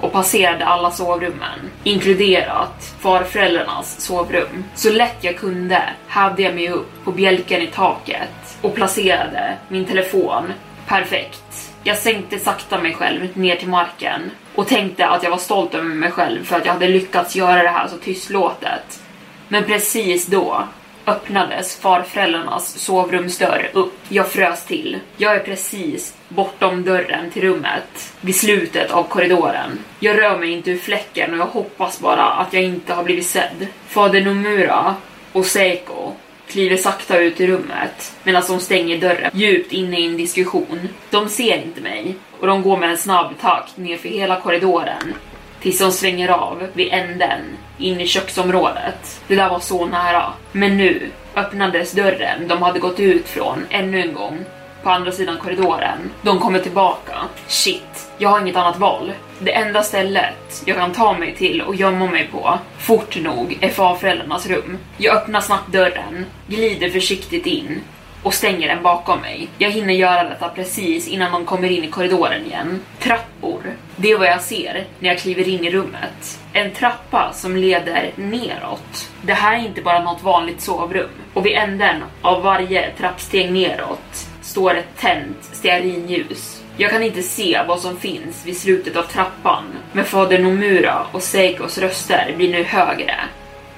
och 0.00 0.12
passerade 0.12 0.64
alla 0.64 0.90
sovrummen, 0.90 1.70
inkluderat 1.84 2.94
farföräldrarnas 2.98 4.00
sovrum. 4.00 4.64
Så 4.74 4.90
lätt 4.90 5.16
jag 5.20 5.36
kunde 5.36 5.82
hävde 6.08 6.42
jag 6.42 6.54
mig 6.54 6.68
upp 6.68 7.04
på 7.04 7.12
bjälken 7.12 7.62
i 7.62 7.66
taket 7.66 8.58
och 8.60 8.74
placerade 8.74 9.56
min 9.68 9.84
telefon 9.84 10.52
perfekt 10.86 11.63
jag 11.84 11.98
sänkte 11.98 12.38
sakta 12.38 12.78
mig 12.78 12.94
själv 12.94 13.28
ner 13.34 13.56
till 13.56 13.68
marken 13.68 14.30
och 14.54 14.68
tänkte 14.68 15.06
att 15.06 15.22
jag 15.22 15.30
var 15.30 15.38
stolt 15.38 15.74
över 15.74 15.84
mig 15.84 16.10
själv 16.10 16.44
för 16.44 16.56
att 16.56 16.66
jag 16.66 16.72
hade 16.72 16.88
lyckats 16.88 17.36
göra 17.36 17.62
det 17.62 17.68
här 17.68 17.88
så 17.88 17.96
tystlåtet. 17.96 19.02
Men 19.48 19.64
precis 19.64 20.26
då 20.26 20.64
öppnades 21.06 21.76
farföräldrarnas 21.76 22.78
sovrumsdörr 22.78 23.70
upp. 23.72 23.98
Jag 24.08 24.28
frös 24.28 24.64
till. 24.64 24.98
Jag 25.16 25.34
är 25.34 25.40
precis 25.40 26.14
bortom 26.28 26.84
dörren 26.84 27.30
till 27.30 27.42
rummet, 27.42 28.12
vid 28.20 28.36
slutet 28.36 28.90
av 28.90 29.02
korridoren. 29.02 29.78
Jag 30.00 30.18
rör 30.18 30.38
mig 30.38 30.50
inte 30.50 30.70
ur 30.70 30.78
fläcken 30.78 31.32
och 31.32 31.38
jag 31.38 31.46
hoppas 31.46 32.00
bara 32.00 32.24
att 32.24 32.52
jag 32.52 32.62
inte 32.62 32.94
har 32.94 33.04
blivit 33.04 33.26
sedd. 33.26 33.66
Fader 33.86 34.20
Nomura 34.20 34.94
och 35.32 35.46
Seiko 35.46 36.12
kliver 36.48 36.76
sakta 36.76 37.18
ut 37.18 37.40
i 37.40 37.46
rummet 37.46 38.16
medan 38.22 38.42
de 38.48 38.60
stänger 38.60 38.98
dörren 38.98 39.30
djupt 39.34 39.72
inne 39.72 40.00
i 40.00 40.06
en 40.06 40.16
diskussion. 40.16 40.88
De 41.10 41.28
ser 41.28 41.62
inte 41.62 41.80
mig 41.80 42.14
och 42.40 42.46
de 42.46 42.62
går 42.62 42.76
med 42.76 42.90
en 42.90 42.98
snabb 42.98 43.32
takt 43.40 43.76
nerför 43.76 44.08
hela 44.08 44.40
korridoren 44.40 45.14
tills 45.60 45.78
de 45.78 45.92
svänger 45.92 46.28
av 46.28 46.66
vid 46.72 46.92
änden 46.92 47.40
in 47.78 48.00
i 48.00 48.06
köksområdet. 48.06 49.20
Det 49.28 49.34
där 49.34 49.48
var 49.48 49.60
så 49.60 49.86
nära. 49.86 50.32
Men 50.52 50.76
nu 50.76 51.10
öppnades 51.34 51.92
dörren 51.92 52.48
de 52.48 52.62
hade 52.62 52.78
gått 52.78 53.00
ut 53.00 53.28
från 53.28 53.66
ännu 53.70 54.00
en 54.00 54.12
gång 54.12 54.44
på 54.82 54.90
andra 54.90 55.12
sidan 55.12 55.38
korridoren. 55.38 56.10
De 56.22 56.38
kommer 56.40 56.58
tillbaka. 56.58 57.12
Shit, 57.46 57.93
jag 58.18 58.28
har 58.28 58.40
inget 58.40 58.56
annat 58.56 58.78
val. 58.78 59.12
Det 59.38 59.54
enda 59.54 59.82
stället 59.82 60.62
jag 60.64 60.76
kan 60.76 60.92
ta 60.92 61.18
mig 61.18 61.34
till 61.34 61.62
och 61.62 61.74
gömma 61.74 62.06
mig 62.06 62.28
på, 62.32 62.58
fort 62.78 63.16
nog, 63.16 63.58
är 63.60 63.68
farföräldrarnas 63.68 64.46
rum. 64.46 64.78
Jag 64.96 65.16
öppnar 65.16 65.40
snabbt 65.40 65.72
dörren, 65.72 66.26
glider 66.46 66.90
försiktigt 66.90 67.46
in 67.46 67.80
och 68.22 68.34
stänger 68.34 68.68
den 68.68 68.82
bakom 68.82 69.20
mig. 69.20 69.48
Jag 69.58 69.70
hinner 69.70 69.94
göra 69.94 70.24
detta 70.24 70.48
precis 70.48 71.08
innan 71.08 71.32
de 71.32 71.44
kommer 71.44 71.70
in 71.70 71.84
i 71.84 71.88
korridoren 71.90 72.46
igen. 72.46 72.80
Trappor. 73.00 73.62
Det 73.96 74.10
är 74.10 74.18
vad 74.18 74.26
jag 74.26 74.42
ser 74.42 74.84
när 74.98 75.08
jag 75.08 75.18
kliver 75.18 75.48
in 75.48 75.64
i 75.64 75.70
rummet. 75.70 76.40
En 76.52 76.70
trappa 76.70 77.32
som 77.32 77.56
leder 77.56 78.10
neråt. 78.16 79.10
Det 79.22 79.32
här 79.32 79.56
är 79.58 79.66
inte 79.66 79.82
bara 79.82 80.02
något 80.02 80.22
vanligt 80.22 80.60
sovrum. 80.60 81.10
Och 81.34 81.46
vid 81.46 81.56
änden 81.56 82.02
av 82.22 82.42
varje 82.42 82.90
trappsteg 82.90 83.52
neråt 83.52 84.26
står 84.42 84.74
ett 84.74 84.98
tänt 84.98 85.38
stearinljus. 85.52 86.63
Jag 86.76 86.90
kan 86.90 87.02
inte 87.02 87.22
se 87.22 87.60
vad 87.68 87.80
som 87.80 87.96
finns 87.96 88.46
vid 88.46 88.56
slutet 88.56 88.96
av 88.96 89.02
trappan, 89.02 89.64
men 89.92 90.04
fader 90.04 90.38
Nomura 90.38 91.06
och 91.12 91.22
Seikos 91.22 91.78
röster 91.78 92.34
blir 92.36 92.52
nu 92.52 92.62
högre. 92.62 93.14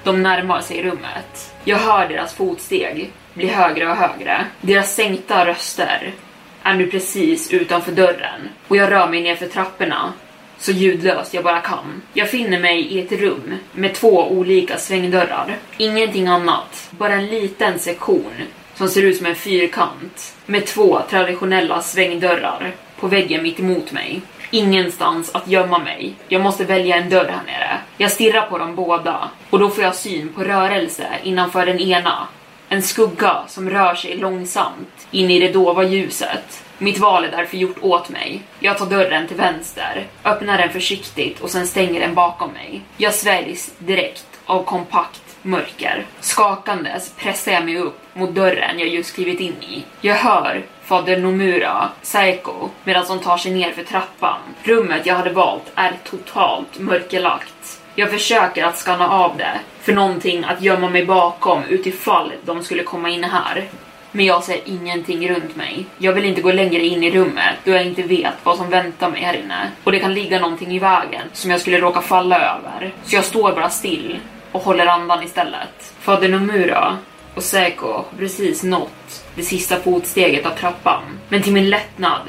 De 0.03 0.23
närmar 0.23 0.61
sig 0.61 0.83
rummet. 0.83 1.53
Jag 1.63 1.77
hör 1.77 2.07
deras 2.07 2.33
fotsteg 2.33 3.11
bli 3.33 3.47
högre 3.47 3.91
och 3.91 3.95
högre. 3.95 4.45
Deras 4.61 4.95
sänkta 4.95 5.45
röster 5.45 6.11
är 6.63 6.73
nu 6.73 6.87
precis 6.87 7.53
utanför 7.53 7.91
dörren 7.91 8.49
och 8.67 8.77
jag 8.77 8.91
rör 8.91 9.07
mig 9.07 9.21
ner 9.21 9.35
för 9.35 9.47
trapporna 9.47 10.13
så 10.57 10.71
ljudlöst 10.71 11.33
jag 11.33 11.43
bara 11.43 11.61
kan. 11.61 12.01
Jag 12.13 12.29
finner 12.29 12.59
mig 12.59 12.81
i 12.81 12.99
ett 12.99 13.11
rum 13.11 13.53
med 13.71 13.93
två 13.93 14.27
olika 14.27 14.77
svängdörrar. 14.77 15.57
Ingenting 15.77 16.27
annat, 16.27 16.89
bara 16.91 17.13
en 17.13 17.27
liten 17.27 17.79
sektion 17.79 18.33
som 18.75 18.89
ser 18.89 19.01
ut 19.01 19.17
som 19.17 19.25
en 19.25 19.35
fyrkant 19.35 20.35
med 20.45 20.65
två 20.65 21.01
traditionella 21.09 21.81
svängdörrar 21.81 22.73
på 22.99 23.07
väggen 23.07 23.43
mitt 23.43 23.59
emot 23.59 23.91
mig. 23.91 24.21
Ingenstans 24.51 25.35
att 25.35 25.47
gömma 25.47 25.79
mig. 25.79 26.13
Jag 26.27 26.41
måste 26.41 26.65
välja 26.65 26.95
en 26.95 27.09
dörr 27.09 27.29
här 27.29 27.43
nere. 27.45 27.77
Jag 27.97 28.11
stirrar 28.11 28.41
på 28.41 28.57
dem 28.57 28.75
båda 28.75 29.29
och 29.49 29.59
då 29.59 29.69
får 29.69 29.83
jag 29.83 29.95
syn 29.95 30.33
på 30.33 30.43
rörelse 30.43 31.07
innanför 31.23 31.65
den 31.65 31.79
ena. 31.79 32.27
En 32.69 32.81
skugga 32.81 33.43
som 33.47 33.69
rör 33.69 33.95
sig 33.95 34.17
långsamt 34.17 35.07
in 35.11 35.31
i 35.31 35.39
det 35.39 35.51
dova 35.51 35.83
ljuset. 35.83 36.63
Mitt 36.77 36.99
val 36.99 37.25
är 37.25 37.31
därför 37.31 37.57
gjort 37.57 37.77
åt 37.83 38.09
mig. 38.09 38.41
Jag 38.59 38.77
tar 38.77 38.85
dörren 38.85 39.27
till 39.27 39.37
vänster, 39.37 40.07
öppnar 40.23 40.57
den 40.57 40.69
försiktigt 40.69 41.39
och 41.39 41.49
sen 41.49 41.67
stänger 41.67 41.99
den 41.99 42.13
bakom 42.13 42.51
mig. 42.53 42.81
Jag 42.97 43.13
sväljs 43.13 43.73
direkt 43.77 44.25
av 44.45 44.63
kompakt 44.63 45.21
mörker. 45.41 46.05
Skakandes 46.19 47.13
pressar 47.17 47.51
jag 47.51 47.65
mig 47.65 47.77
upp 47.77 47.99
mot 48.13 48.35
dörren 48.35 48.79
jag 48.79 48.87
just 48.87 49.15
klivit 49.15 49.39
in 49.39 49.55
i. 49.61 49.83
Jag 50.01 50.15
hör 50.15 50.63
fader 50.87 51.17
Nomura, 51.17 51.89
Saiko, 52.01 52.69
medan 52.83 53.05
de 53.07 53.19
tar 53.19 53.37
sig 53.37 53.51
ner 53.51 53.71
för 53.71 53.83
trappan. 53.83 54.39
Rummet 54.63 55.05
jag 55.05 55.15
hade 55.15 55.29
valt 55.29 55.71
är 55.75 55.93
totalt 56.03 56.79
mörkerlagt. 56.79 57.81
Jag 57.95 58.11
försöker 58.11 58.63
att 58.63 58.77
skanna 58.77 59.09
av 59.09 59.37
det, 59.37 59.59
för 59.81 59.93
någonting 59.93 60.43
att 60.43 60.61
gömma 60.61 60.89
mig 60.89 61.05
bakom 61.05 61.63
utifall 61.63 62.33
de 62.45 62.63
skulle 62.63 62.83
komma 62.83 63.09
in 63.09 63.23
här. 63.23 63.67
Men 64.11 64.25
jag 64.25 64.43
ser 64.43 64.59
ingenting 64.65 65.29
runt 65.29 65.55
mig. 65.55 65.85
Jag 65.97 66.13
vill 66.13 66.25
inte 66.25 66.41
gå 66.41 66.51
längre 66.51 66.85
in 66.85 67.03
i 67.03 67.11
rummet 67.11 67.55
då 67.63 67.71
jag 67.71 67.85
inte 67.85 68.03
vet 68.03 68.33
vad 68.43 68.57
som 68.57 68.69
väntar 68.69 69.09
mig 69.09 69.21
här 69.21 69.33
inne. 69.33 69.71
Och 69.83 69.91
det 69.91 69.99
kan 69.99 70.13
ligga 70.13 70.39
någonting 70.39 70.75
i 70.75 70.79
vägen 70.79 71.21
som 71.33 71.51
jag 71.51 71.61
skulle 71.61 71.79
råka 71.79 72.01
falla 72.01 72.35
över. 72.35 72.93
Så 73.03 73.15
jag 73.15 73.25
står 73.25 73.51
bara 73.51 73.69
still 73.69 74.19
och 74.51 74.61
håller 74.61 74.85
andan 74.85 75.23
istället. 75.23 75.93
Fader 75.99 76.29
Nomura 76.29 76.97
och 77.37 77.43
Seiko 77.43 77.87
har 77.87 78.05
precis 78.17 78.63
nått 78.63 79.25
det 79.35 79.43
sista 79.43 79.79
fotsteget 79.79 80.45
av 80.45 80.51
trappan. 80.51 81.03
Men 81.29 81.41
till 81.41 81.53
min 81.53 81.69
lättnad 81.69 82.21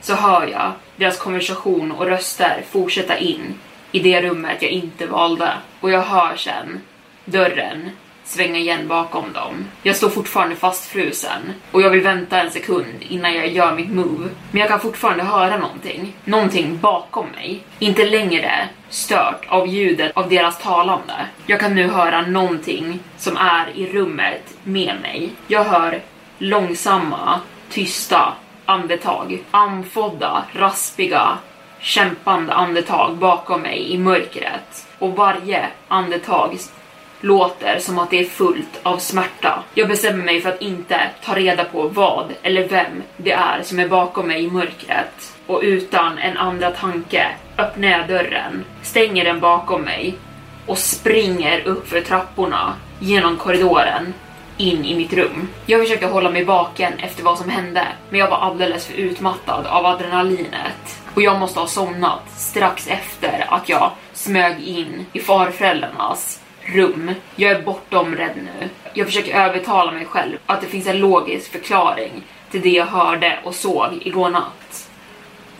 så 0.00 0.14
hör 0.14 0.46
jag 0.46 0.72
deras 0.96 1.18
konversation 1.18 1.92
och 1.92 2.06
röster 2.06 2.64
fortsätta 2.70 3.18
in 3.18 3.54
i 3.92 3.98
det 3.98 4.22
rummet 4.22 4.62
jag 4.62 4.70
inte 4.70 5.06
valde. 5.06 5.52
Och 5.80 5.90
jag 5.90 6.02
hör 6.02 6.36
sen 6.36 6.80
dörren 7.24 7.90
svänga 8.32 8.58
igen 8.58 8.88
bakom 8.88 9.32
dem. 9.32 9.64
Jag 9.82 9.96
står 9.96 10.08
fortfarande 10.08 10.56
fastfrusen 10.56 11.52
och 11.70 11.82
jag 11.82 11.90
vill 11.90 12.00
vänta 12.00 12.40
en 12.40 12.50
sekund 12.50 12.94
innan 13.00 13.34
jag 13.34 13.48
gör 13.48 13.74
mitt 13.74 13.90
move. 13.90 14.28
Men 14.50 14.60
jag 14.60 14.68
kan 14.68 14.80
fortfarande 14.80 15.24
höra 15.24 15.56
någonting. 15.56 16.16
Någonting 16.24 16.78
bakom 16.78 17.26
mig. 17.28 17.64
Inte 17.78 18.04
längre 18.04 18.68
stört 18.88 19.46
av 19.48 19.68
ljudet 19.68 20.12
av 20.14 20.28
deras 20.28 20.58
talande. 20.58 21.26
Jag 21.46 21.60
kan 21.60 21.74
nu 21.74 21.88
höra 21.88 22.22
någonting 22.22 23.00
som 23.18 23.36
är 23.36 23.66
i 23.74 23.92
rummet 23.92 24.54
med 24.64 24.94
mig. 25.02 25.30
Jag 25.46 25.64
hör 25.64 26.00
långsamma, 26.38 27.40
tysta 27.70 28.32
andetag. 28.64 29.42
Andfådda, 29.50 30.44
raspiga, 30.52 31.38
kämpande 31.80 32.52
andetag 32.52 33.16
bakom 33.16 33.60
mig 33.62 33.92
i 33.92 33.98
mörkret. 33.98 34.86
Och 34.98 35.16
varje 35.16 35.66
andetag 35.88 36.58
låter 37.22 37.78
som 37.78 37.98
att 37.98 38.10
det 38.10 38.20
är 38.20 38.24
fullt 38.24 38.80
av 38.82 38.98
smärta. 38.98 39.62
Jag 39.74 39.88
bestämmer 39.88 40.24
mig 40.24 40.40
för 40.40 40.48
att 40.48 40.62
inte 40.62 41.00
ta 41.24 41.34
reda 41.34 41.64
på 41.64 41.88
vad 41.88 42.32
eller 42.42 42.68
vem 42.68 43.02
det 43.16 43.32
är 43.32 43.62
som 43.62 43.78
är 43.78 43.88
bakom 43.88 44.26
mig 44.28 44.44
i 44.44 44.50
mörkret. 44.50 45.36
Och 45.46 45.60
utan 45.62 46.18
en 46.18 46.36
andra 46.36 46.70
tanke 46.70 47.26
öppnar 47.58 47.88
jag 47.88 48.08
dörren, 48.08 48.64
stänger 48.82 49.24
den 49.24 49.40
bakom 49.40 49.82
mig 49.82 50.14
och 50.66 50.78
springer 50.78 51.60
upp 51.60 51.88
för 51.88 52.00
trapporna 52.00 52.74
genom 52.98 53.36
korridoren 53.36 54.14
in 54.56 54.84
i 54.84 54.94
mitt 54.94 55.12
rum. 55.12 55.48
Jag 55.66 55.80
försökte 55.80 56.06
hålla 56.06 56.30
mig 56.30 56.44
vaken 56.44 56.92
efter 56.98 57.24
vad 57.24 57.38
som 57.38 57.50
hände, 57.50 57.86
men 58.10 58.20
jag 58.20 58.30
var 58.30 58.36
alldeles 58.36 58.86
för 58.86 58.94
utmattad 58.94 59.66
av 59.66 59.86
adrenalinet 59.86 61.00
och 61.14 61.22
jag 61.22 61.40
måste 61.40 61.60
ha 61.60 61.66
somnat 61.66 62.22
strax 62.36 62.86
efter 62.86 63.44
att 63.48 63.68
jag 63.68 63.90
smög 64.12 64.62
in 64.62 65.06
i 65.12 65.20
farföräldrarnas 65.20 66.41
rum. 66.64 67.14
Jag 67.36 67.50
är 67.50 67.62
bortom 67.62 68.16
rädd 68.16 68.36
nu. 68.36 68.68
Jag 68.94 69.06
försöker 69.06 69.40
övertala 69.40 69.92
mig 69.92 70.04
själv 70.04 70.36
att 70.46 70.60
det 70.60 70.66
finns 70.66 70.86
en 70.86 70.98
logisk 70.98 71.52
förklaring 71.52 72.22
till 72.50 72.60
det 72.60 72.70
jag 72.70 72.86
hörde 72.86 73.38
och 73.44 73.54
såg 73.54 73.98
igår 74.00 74.30
natt. 74.30 74.88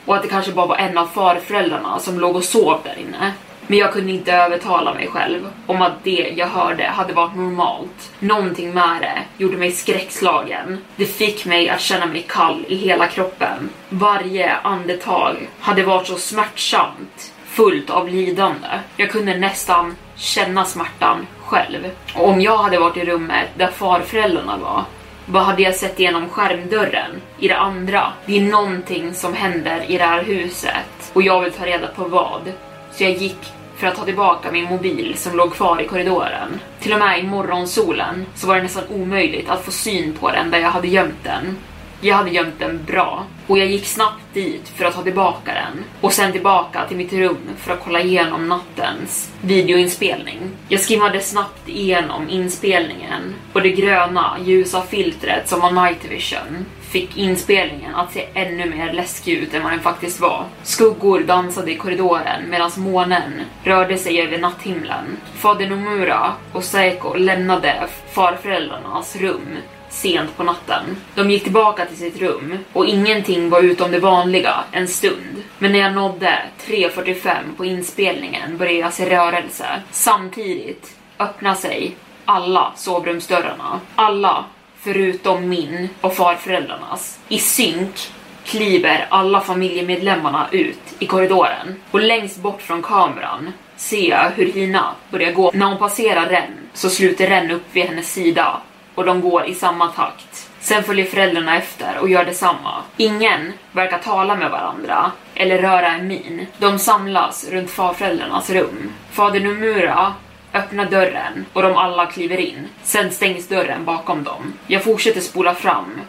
Och 0.05 0.17
att 0.17 0.23
det 0.23 0.29
kanske 0.29 0.53
bara 0.53 0.67
var 0.67 0.77
en 0.77 0.99
av 0.99 1.07
farföräldrarna 1.07 1.99
som 1.99 2.21
låg 2.21 2.37
och 2.37 2.45
sov 2.45 2.81
där 2.85 2.99
inne. 2.99 3.33
Men 3.67 3.79
jag 3.79 3.93
kunde 3.93 4.12
inte 4.12 4.33
övertala 4.33 4.95
mig 4.95 5.09
själv 5.09 5.49
om 5.67 5.83
att 5.83 6.05
det 6.05 6.33
jag 6.37 6.47
hörde 6.47 6.85
hade 6.85 7.12
varit 7.12 7.37
normalt. 7.37 8.12
Någonting 8.19 8.75
med 8.75 9.01
det 9.01 9.43
gjorde 9.43 9.57
mig 9.57 9.73
skräckslagen. 9.73 10.79
Det 10.97 11.07
fick 11.07 11.45
mig 11.45 11.69
att 11.69 11.81
känna 11.81 12.07
mig 12.07 12.27
kall 12.29 12.65
i 12.69 12.77
hela 12.77 13.07
kroppen. 13.07 13.71
Varje 13.88 14.57
andetag 14.57 15.49
hade 15.61 15.83
varit 15.83 16.07
så 16.07 16.17
smärtsamt, 16.17 17.33
fullt 17.45 17.91
av 17.91 18.09
lidande. 18.09 18.69
Jag 18.97 19.11
kunde 19.11 19.38
nästan 19.38 19.97
känna 20.16 20.64
smärtan 20.64 21.27
själv. 21.44 21.90
Och 22.14 22.29
om 22.29 22.40
jag 22.40 22.59
hade 22.59 22.79
varit 22.79 22.96
i 22.96 23.05
rummet 23.05 23.48
där 23.57 23.66
farföräldrarna 23.66 24.57
var, 24.57 24.85
vad 25.27 25.42
hade 25.42 25.62
jag 25.62 25.75
sett 25.75 25.98
genom 25.98 26.29
skärmdörren 26.29 27.11
i 27.38 27.48
det 27.48 27.59
andra? 27.59 28.12
Det 28.27 28.38
är 28.38 28.42
någonting 28.42 29.14
som 29.14 29.35
händer 29.35 29.90
i 29.90 29.98
det 29.98 30.05
här 30.05 30.22
huset 30.22 31.11
och 31.12 31.22
jag 31.22 31.40
vill 31.40 31.53
ta 31.53 31.66
reda 31.66 31.87
på 31.87 32.05
vad. 32.05 32.53
Så 32.92 33.05
jag 33.05 33.12
gick 33.12 33.53
för 33.77 33.87
att 33.87 33.96
ta 33.96 34.05
tillbaka 34.05 34.53
min 34.53 34.64
mobil 34.64 35.14
som 35.16 35.37
låg 35.37 35.55
kvar 35.55 35.81
i 35.81 35.88
korridoren. 35.88 36.61
Till 36.81 36.92
och 36.92 36.98
med 36.98 37.18
i 37.18 37.22
morgonsolen 37.22 38.27
så 38.35 38.46
var 38.46 38.57
det 38.57 38.62
nästan 38.62 38.85
omöjligt 38.88 39.51
att 39.51 39.64
få 39.64 39.70
syn 39.70 40.12
på 40.12 40.31
den 40.31 40.51
där 40.51 40.59
jag 40.59 40.70
hade 40.70 40.88
gömt 40.88 41.25
den. 41.25 41.57
Jag 42.05 42.17
hade 42.17 42.31
gömt 42.31 42.59
den 42.59 42.85
bra 42.87 43.27
och 43.47 43.59
jag 43.59 43.67
gick 43.67 43.87
snabbt 43.87 44.35
dit 44.35 44.69
för 44.69 44.85
att 44.85 44.95
ta 44.95 45.03
tillbaka 45.03 45.55
den 45.55 45.85
och 46.01 46.12
sen 46.12 46.33
tillbaka 46.33 46.87
till 46.88 46.97
mitt 46.97 47.12
rum 47.12 47.38
för 47.59 47.73
att 47.73 47.81
kolla 47.85 48.01
igenom 48.01 48.49
nattens 48.49 49.31
videoinspelning. 49.41 50.38
Jag 50.69 50.81
skimmade 50.81 51.21
snabbt 51.21 51.69
igenom 51.69 52.29
inspelningen 52.29 53.35
och 53.53 53.62
det 53.62 53.71
gröna 53.71 54.37
ljusa 54.45 54.83
filtret 54.83 55.49
som 55.49 55.61
var 55.61 55.71
night 55.71 56.05
vision 56.11 56.67
fick 56.93 57.17
inspelningen 57.17 57.95
att 57.95 58.12
se 58.12 58.27
ännu 58.35 58.71
mer 58.71 58.93
läskig 58.93 59.33
ut 59.33 59.55
än 59.55 59.62
vad 59.62 59.73
den 59.73 59.81
faktiskt 59.81 60.21
var. 60.21 60.45
Skuggor 60.62 61.21
dansade 61.21 61.73
i 61.73 61.77
korridoren 61.77 62.51
medan 62.51 62.71
månen 62.77 63.33
rörde 63.65 63.99
sig 63.99 64.21
över 64.21 64.38
natthimlen. 64.38 65.17
Fader 65.35 65.67
Nomura 65.67 66.33
och 66.53 66.65
Seiko 66.65 67.15
lämnade 67.15 67.88
farföräldrarnas 68.12 69.17
rum 69.17 69.57
sent 69.92 70.37
på 70.37 70.42
natten. 70.42 70.96
De 71.14 71.31
gick 71.31 71.42
tillbaka 71.42 71.87
till 71.87 71.96
sitt 71.96 72.20
rum 72.20 72.59
och 72.72 72.87
ingenting 72.87 73.50
var 73.50 73.61
utom 73.61 73.90
det 73.90 73.98
vanliga 73.98 74.64
en 74.72 74.88
stund. 74.88 75.42
Men 75.59 75.72
när 75.72 75.78
jag 75.78 75.94
nådde 75.94 76.38
3.45 76.66 77.37
på 77.57 77.64
inspelningen 77.64 78.59
började 78.59 78.78
jag 78.78 78.92
se 78.92 79.16
rörelse. 79.16 79.66
Samtidigt 79.90 80.96
öppnade 81.18 81.57
sig 81.57 81.96
alla 82.24 82.72
sovrumsdörrarna. 82.76 83.81
Alla 83.94 84.44
förutom 84.81 85.48
min 85.48 85.88
och 86.00 86.14
farföräldrarnas. 86.14 87.18
I 87.28 87.38
synk 87.38 88.12
kliver 88.44 89.07
alla 89.11 89.40
familjemedlemmarna 89.40 90.49
ut 90.53 90.80
i 90.99 91.07
korridoren 91.07 91.80
och 91.90 92.01
längst 92.01 92.38
bort 92.38 92.62
från 92.62 92.82
kameran 92.82 93.53
ser 93.76 94.09
jag 94.09 94.30
hur 94.30 94.53
Hina 94.53 94.95
börjar 95.11 95.32
gå. 95.32 95.51
När 95.55 95.66
hon 95.66 95.78
passerar 95.78 96.28
Ren 96.28 96.53
så 96.72 96.90
sluter 96.90 97.26
Ren 97.26 97.51
upp 97.51 97.64
vid 97.72 97.84
hennes 97.84 98.12
sida 98.12 98.61
och 98.95 99.05
de 99.05 99.20
går 99.20 99.47
i 99.47 99.55
samma 99.55 99.88
takt. 99.88 100.49
Sen 100.61 100.82
följer 100.82 101.07
föräldrarna 101.07 101.57
efter 101.57 101.99
och 101.99 102.09
gör 102.09 102.24
detsamma. 102.24 102.82
Ingen 102.97 103.53
verkar 103.72 103.99
tala 103.99 104.36
med 104.36 104.51
varandra 104.51 105.12
eller 105.34 105.59
röra 105.59 105.86
en 105.86 106.09
min. 106.09 106.47
De 106.59 106.78
samlas 106.78 107.49
runt 107.51 107.70
farföräldrarnas 107.70 108.51
rum. 108.51 108.93
Fader 109.11 109.40
Numura 109.40 110.14
öppnar 110.53 110.86
dörren 110.86 111.47
och 111.53 111.62
de 111.62 111.76
alla 111.76 112.07
kliver 112.07 112.40
in. 112.40 112.68
Sen 112.82 113.11
stängs 113.11 113.49
dörren 113.49 113.84
bakom 113.84 114.24
dem. 114.24 114.53
Jag 114.66 114.84
fortsätter 114.84 115.20
spola 115.20 115.55
fram 115.55 116.01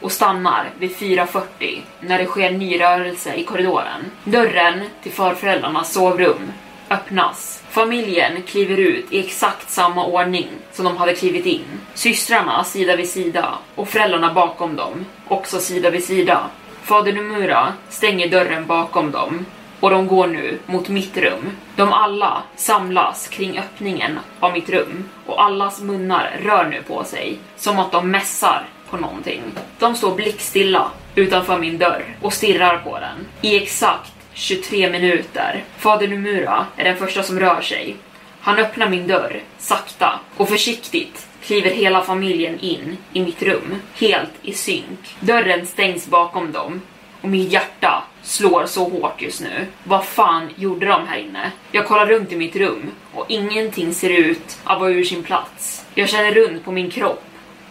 och 0.00 0.12
stannar 0.12 0.70
vid 0.78 0.96
4.40 0.96 1.80
när 2.00 2.18
det 2.18 2.26
sker 2.26 2.50
ny 2.50 2.80
rörelse 2.80 3.34
i 3.34 3.44
korridoren. 3.44 4.10
Dörren 4.24 4.80
till 5.02 5.12
farföräldrarnas 5.12 5.92
sovrum 5.92 6.52
öppnas. 6.90 7.62
Familjen 7.70 8.42
kliver 8.42 8.76
ut 8.76 9.12
i 9.12 9.20
exakt 9.20 9.70
samma 9.70 10.06
ordning 10.06 10.48
som 10.72 10.84
de 10.84 10.96
hade 10.96 11.14
klivit 11.14 11.46
in. 11.46 11.64
Systrarna 11.94 12.64
sida 12.64 12.96
vid 12.96 13.08
sida 13.08 13.54
och 13.74 13.88
föräldrarna 13.88 14.32
bakom 14.32 14.76
dem, 14.76 15.06
också 15.28 15.58
sida 15.58 15.90
vid 15.90 16.04
sida. 16.04 16.46
Fader 16.82 17.12
Numura 17.12 17.72
stänger 17.88 18.28
dörren 18.28 18.66
bakom 18.66 19.10
dem 19.10 19.46
och 19.80 19.90
de 19.90 20.06
går 20.06 20.26
nu 20.26 20.58
mot 20.66 20.88
mitt 20.88 21.16
rum. 21.16 21.50
De 21.76 21.92
alla 21.92 22.42
samlas 22.56 23.28
kring 23.28 23.58
öppningen 23.58 24.18
av 24.40 24.52
mitt 24.52 24.68
rum 24.68 25.08
och 25.26 25.42
allas 25.42 25.80
munnar 25.80 26.40
rör 26.42 26.64
nu 26.64 26.82
på 26.82 27.04
sig 27.04 27.38
som 27.56 27.78
att 27.78 27.92
de 27.92 28.10
mässar 28.10 28.68
på 28.90 28.96
någonting. 28.96 29.42
De 29.78 29.94
står 29.94 30.14
blickstilla 30.14 30.90
utanför 31.14 31.58
min 31.58 31.78
dörr 31.78 32.04
och 32.22 32.32
stirrar 32.32 32.78
på 32.78 32.98
den 32.98 33.26
i 33.40 33.56
exakt 33.56 34.12
23 34.40 34.90
minuter. 34.90 35.64
Fader 35.78 36.08
Numura 36.08 36.66
är 36.76 36.84
den 36.84 36.96
första 36.96 37.22
som 37.22 37.40
rör 37.40 37.60
sig. 37.60 37.96
Han 38.40 38.58
öppnar 38.58 38.88
min 38.88 39.06
dörr, 39.06 39.42
sakta 39.58 40.20
och 40.36 40.48
försiktigt 40.48 41.26
kliver 41.42 41.70
hela 41.70 42.02
familjen 42.02 42.58
in 42.60 42.96
i 43.12 43.20
mitt 43.22 43.42
rum, 43.42 43.82
helt 43.94 44.30
i 44.42 44.52
synk. 44.52 45.16
Dörren 45.20 45.66
stängs 45.66 46.06
bakom 46.06 46.52
dem 46.52 46.80
och 47.20 47.28
mitt 47.28 47.52
hjärta 47.52 48.02
slår 48.22 48.66
så 48.66 48.88
hårt 48.88 49.22
just 49.22 49.40
nu. 49.40 49.66
Vad 49.84 50.04
fan 50.04 50.48
gjorde 50.56 50.86
de 50.86 51.08
här 51.08 51.18
inne? 51.18 51.52
Jag 51.72 51.86
kollar 51.86 52.06
runt 52.06 52.32
i 52.32 52.36
mitt 52.36 52.56
rum 52.56 52.90
och 53.14 53.26
ingenting 53.28 53.94
ser 53.94 54.10
ut 54.10 54.58
att 54.64 54.80
vara 54.80 54.90
ur 54.90 55.04
sin 55.04 55.22
plats. 55.22 55.84
Jag 55.94 56.08
känner 56.08 56.34
runt 56.34 56.64
på 56.64 56.72
min 56.72 56.90
kropp 56.90 57.24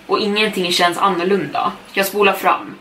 och 0.07 0.19
ingenting 0.19 0.71
känns 0.71 0.97
annorlunda. 0.97 1.71
Jag 1.93 2.05
spolar 2.05 2.33
fram. 2.33 2.75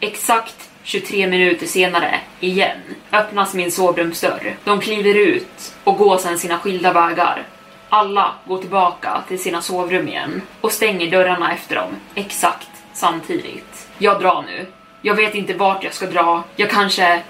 Exakt 0.00 0.70
23 0.84 1.26
minuter 1.26 1.66
senare, 1.66 2.20
igen, 2.40 2.78
öppnas 3.12 3.54
min 3.54 3.70
sovrumsdörr. 3.72 4.56
De 4.64 4.80
kliver 4.80 5.14
ut 5.14 5.74
och 5.84 5.96
går 5.96 6.18
sedan 6.18 6.38
sina 6.38 6.58
skilda 6.58 6.92
vägar. 6.92 7.42
Alla 7.88 8.34
går 8.44 8.58
tillbaka 8.58 9.22
till 9.28 9.42
sina 9.42 9.62
sovrum 9.62 10.08
igen 10.08 10.42
och 10.60 10.72
stänger 10.72 11.10
dörrarna 11.10 11.52
efter 11.52 11.76
dem 11.76 11.90
exakt 12.14 12.68
samtidigt. 12.92 13.88
Jag 13.98 14.20
drar 14.20 14.42
nu. 14.42 14.66
Jag 15.02 15.14
vet 15.14 15.34
inte 15.34 15.54
vart 15.54 15.84
jag 15.84 15.94
ska 15.94 16.06
dra. 16.06 16.44
Jag 16.56 16.70
kanske 16.70 17.22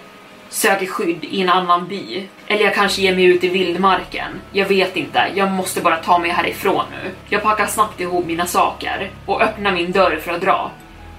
söker 0.48 0.86
skydd 0.86 1.24
i 1.24 1.40
en 1.40 1.48
annan 1.48 1.88
by. 1.88 2.28
Eller 2.46 2.64
jag 2.64 2.74
kanske 2.74 3.02
ger 3.02 3.14
mig 3.14 3.24
ut 3.24 3.44
i 3.44 3.48
vildmarken. 3.48 4.40
Jag 4.52 4.66
vet 4.66 4.96
inte, 4.96 5.26
jag 5.34 5.50
måste 5.50 5.80
bara 5.80 5.96
ta 5.96 6.18
mig 6.18 6.30
härifrån 6.30 6.84
nu. 6.90 7.10
Jag 7.28 7.42
packar 7.42 7.66
snabbt 7.66 8.00
ihop 8.00 8.26
mina 8.26 8.46
saker 8.46 9.10
och 9.26 9.42
öppnar 9.42 9.72
min 9.72 9.92
dörr 9.92 10.20
för 10.24 10.32
att 10.32 10.40
dra. 10.40 10.70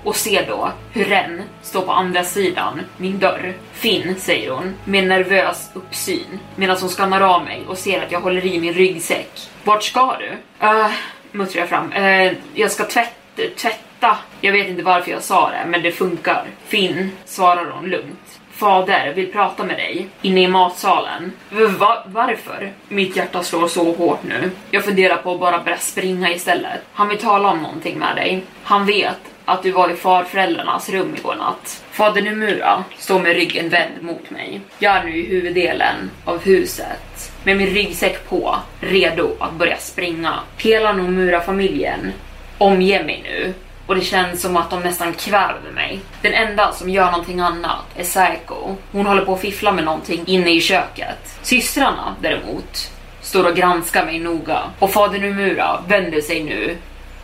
Och 0.06 0.16
ser 0.16 0.47
då 0.47 0.72
hur 0.93 1.06
Ren 1.06 1.41
står 1.62 1.82
på 1.82 1.91
andra 1.91 2.24
sidan 2.24 2.82
min 2.97 3.20
dörr. 3.20 3.53
Finn, 3.74 4.16
säger 4.20 4.51
hon 4.51 4.74
med 4.86 5.08
nervös 5.08 5.70
uppsyn 5.74 6.39
medan 6.56 6.78
hon 6.80 6.89
skannar 6.89 7.22
av 7.22 7.43
mig 7.43 7.64
och 7.68 7.78
ser 7.78 8.03
att 8.03 8.12
jag 8.12 8.22
håller 8.22 8.45
i 8.45 8.60
min 8.60 8.74
ryggsäck. 8.74 9.49
Vart 9.64 9.84
ska 9.84 10.18
du? 10.20 10.30
Uh, 10.68 10.91
muttrar 11.32 11.60
jag 11.60 11.70
fram. 11.70 11.93
Uh, 11.93 12.34
jag 12.53 12.72
ska 12.72 12.86
tvätta, 12.86 13.41
tvätta. 13.58 14.18
Jag 14.41 14.51
vet 14.51 14.68
inte 14.68 14.84
varför 14.84 15.12
jag 15.12 15.24
sa 15.24 15.49
det, 15.49 15.66
men 15.68 15.82
det 15.82 15.91
funkar. 15.91 16.45
Finn, 16.68 17.12
svarar 17.26 17.72
hon 17.72 17.89
lugnt. 17.89 18.39
Fader 18.51 19.14
vill 19.16 19.32
prata 19.32 19.64
med 19.64 19.78
dig 19.78 20.08
inne 20.22 20.41
i 20.41 20.47
matsalen. 20.47 21.32
Va 21.80 22.03
varför? 22.06 22.72
Mitt 22.88 23.16
hjärta 23.16 23.43
slår 23.43 23.68
så 23.68 23.93
hårt 23.93 24.24
nu. 24.24 24.51
Jag 24.72 24.86
funderar 24.86 25.18
på 25.18 25.34
att 25.34 25.39
bara 25.39 25.60
börja 25.60 25.78
springa 25.78 26.32
istället. 26.32 26.82
Han 26.93 27.10
vill 27.10 27.18
tala 27.18 27.51
om 27.51 27.62
någonting 27.62 27.99
med 27.99 28.16
dig. 28.16 28.43
Han 28.64 28.86
vet 28.86 29.20
att 29.45 29.63
du 29.63 29.71
var 29.71 29.89
i 29.89 29.95
farföräldrarnas 29.95 30.89
rum 30.89 31.15
igår 31.17 31.35
natt. 31.35 31.83
Fader 31.91 32.21
Numura 32.21 32.83
står 32.97 33.19
med 33.19 33.35
ryggen 33.35 33.69
vänd 33.69 34.01
mot 34.01 34.29
mig. 34.29 34.61
Jag 34.79 34.95
är 34.95 35.03
nu 35.03 35.17
i 35.17 35.27
huvuddelen 35.27 36.11
av 36.25 36.43
huset 36.43 37.31
med 37.43 37.57
min 37.57 37.67
ryggsäck 37.67 38.29
på, 38.29 38.55
redo 38.79 39.35
att 39.39 39.53
börja 39.53 39.77
springa. 39.77 40.39
Hela 40.57 40.93
Nomura-familjen 40.93 42.11
omger 42.57 43.03
mig 43.03 43.21
nu 43.23 43.53
och 43.85 43.95
det 43.95 44.01
känns 44.01 44.41
som 44.41 44.57
att 44.57 44.69
de 44.69 44.81
nästan 44.81 45.13
kväver 45.13 45.71
mig. 45.75 45.99
Den 46.21 46.33
enda 46.33 46.71
som 46.71 46.89
gör 46.89 47.11
någonting 47.11 47.39
annat 47.39 47.85
är 47.95 48.03
Saiko. 48.03 48.75
Hon 48.91 49.05
håller 49.05 49.25
på 49.25 49.33
att 49.33 49.41
fiffla 49.41 49.71
med 49.71 49.83
någonting 49.83 50.23
inne 50.25 50.51
i 50.51 50.61
köket. 50.61 51.39
Systrarna 51.41 52.15
däremot 52.21 52.91
står 53.21 53.49
och 53.49 53.55
granskar 53.55 54.05
mig 54.05 54.19
noga 54.19 54.61
och 54.79 54.91
fader 54.91 55.19
Numura 55.19 55.81
vänder 55.87 56.21
sig 56.21 56.43
nu 56.43 56.77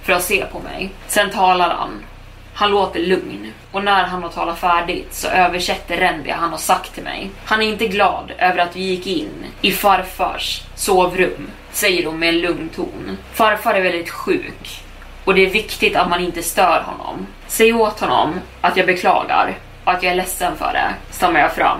för 0.04 0.14
att 0.14 0.24
se 0.24 0.46
på 0.46 0.60
mig. 0.60 0.90
Sen 1.08 1.30
talar 1.30 1.70
han. 1.70 1.90
Han 2.54 2.72
låter 2.72 3.00
lugn 3.00 3.54
och 3.72 3.84
när 3.84 4.04
han 4.04 4.24
har 4.24 4.30
talat 4.30 4.60
färdigt 4.60 5.14
så 5.14 5.28
översätter 5.28 5.98
Ren 5.98 6.24
det 6.24 6.32
han 6.32 6.50
har 6.50 6.58
sagt 6.58 6.94
till 6.94 7.04
mig. 7.04 7.30
Han 7.46 7.62
är 7.62 7.68
inte 7.68 7.88
glad 7.88 8.32
över 8.38 8.58
att 8.58 8.76
vi 8.76 8.82
gick 8.82 9.08
in 9.08 9.46
i 9.62 9.72
farfars 9.72 10.62
sovrum, 10.76 11.50
säger 11.72 12.06
hon 12.06 12.20
med 12.20 12.30
en 12.30 12.42
lugn 12.42 12.70
ton. 12.76 13.18
Farfar 13.34 13.74
är 13.74 13.82
väldigt 13.82 14.10
sjuk 14.10 14.84
och 15.26 15.36
det 15.36 15.46
är 15.46 15.50
viktigt 15.50 15.96
att 15.96 16.10
man 16.10 16.22
inte 16.22 16.44
stör 16.44 16.82
honom. 16.82 17.28
Säg 17.48 17.74
åt 17.74 18.00
honom 18.00 18.40
att 18.62 18.78
jag 18.78 18.86
beklagar 18.86 19.58
och 19.84 19.92
att 19.92 20.04
jag 20.04 20.12
är 20.12 20.16
ledsen 20.16 20.56
för 20.56 20.74
det, 20.74 20.94
stammar 21.10 21.40
jag 21.40 21.54
fram. 21.54 21.80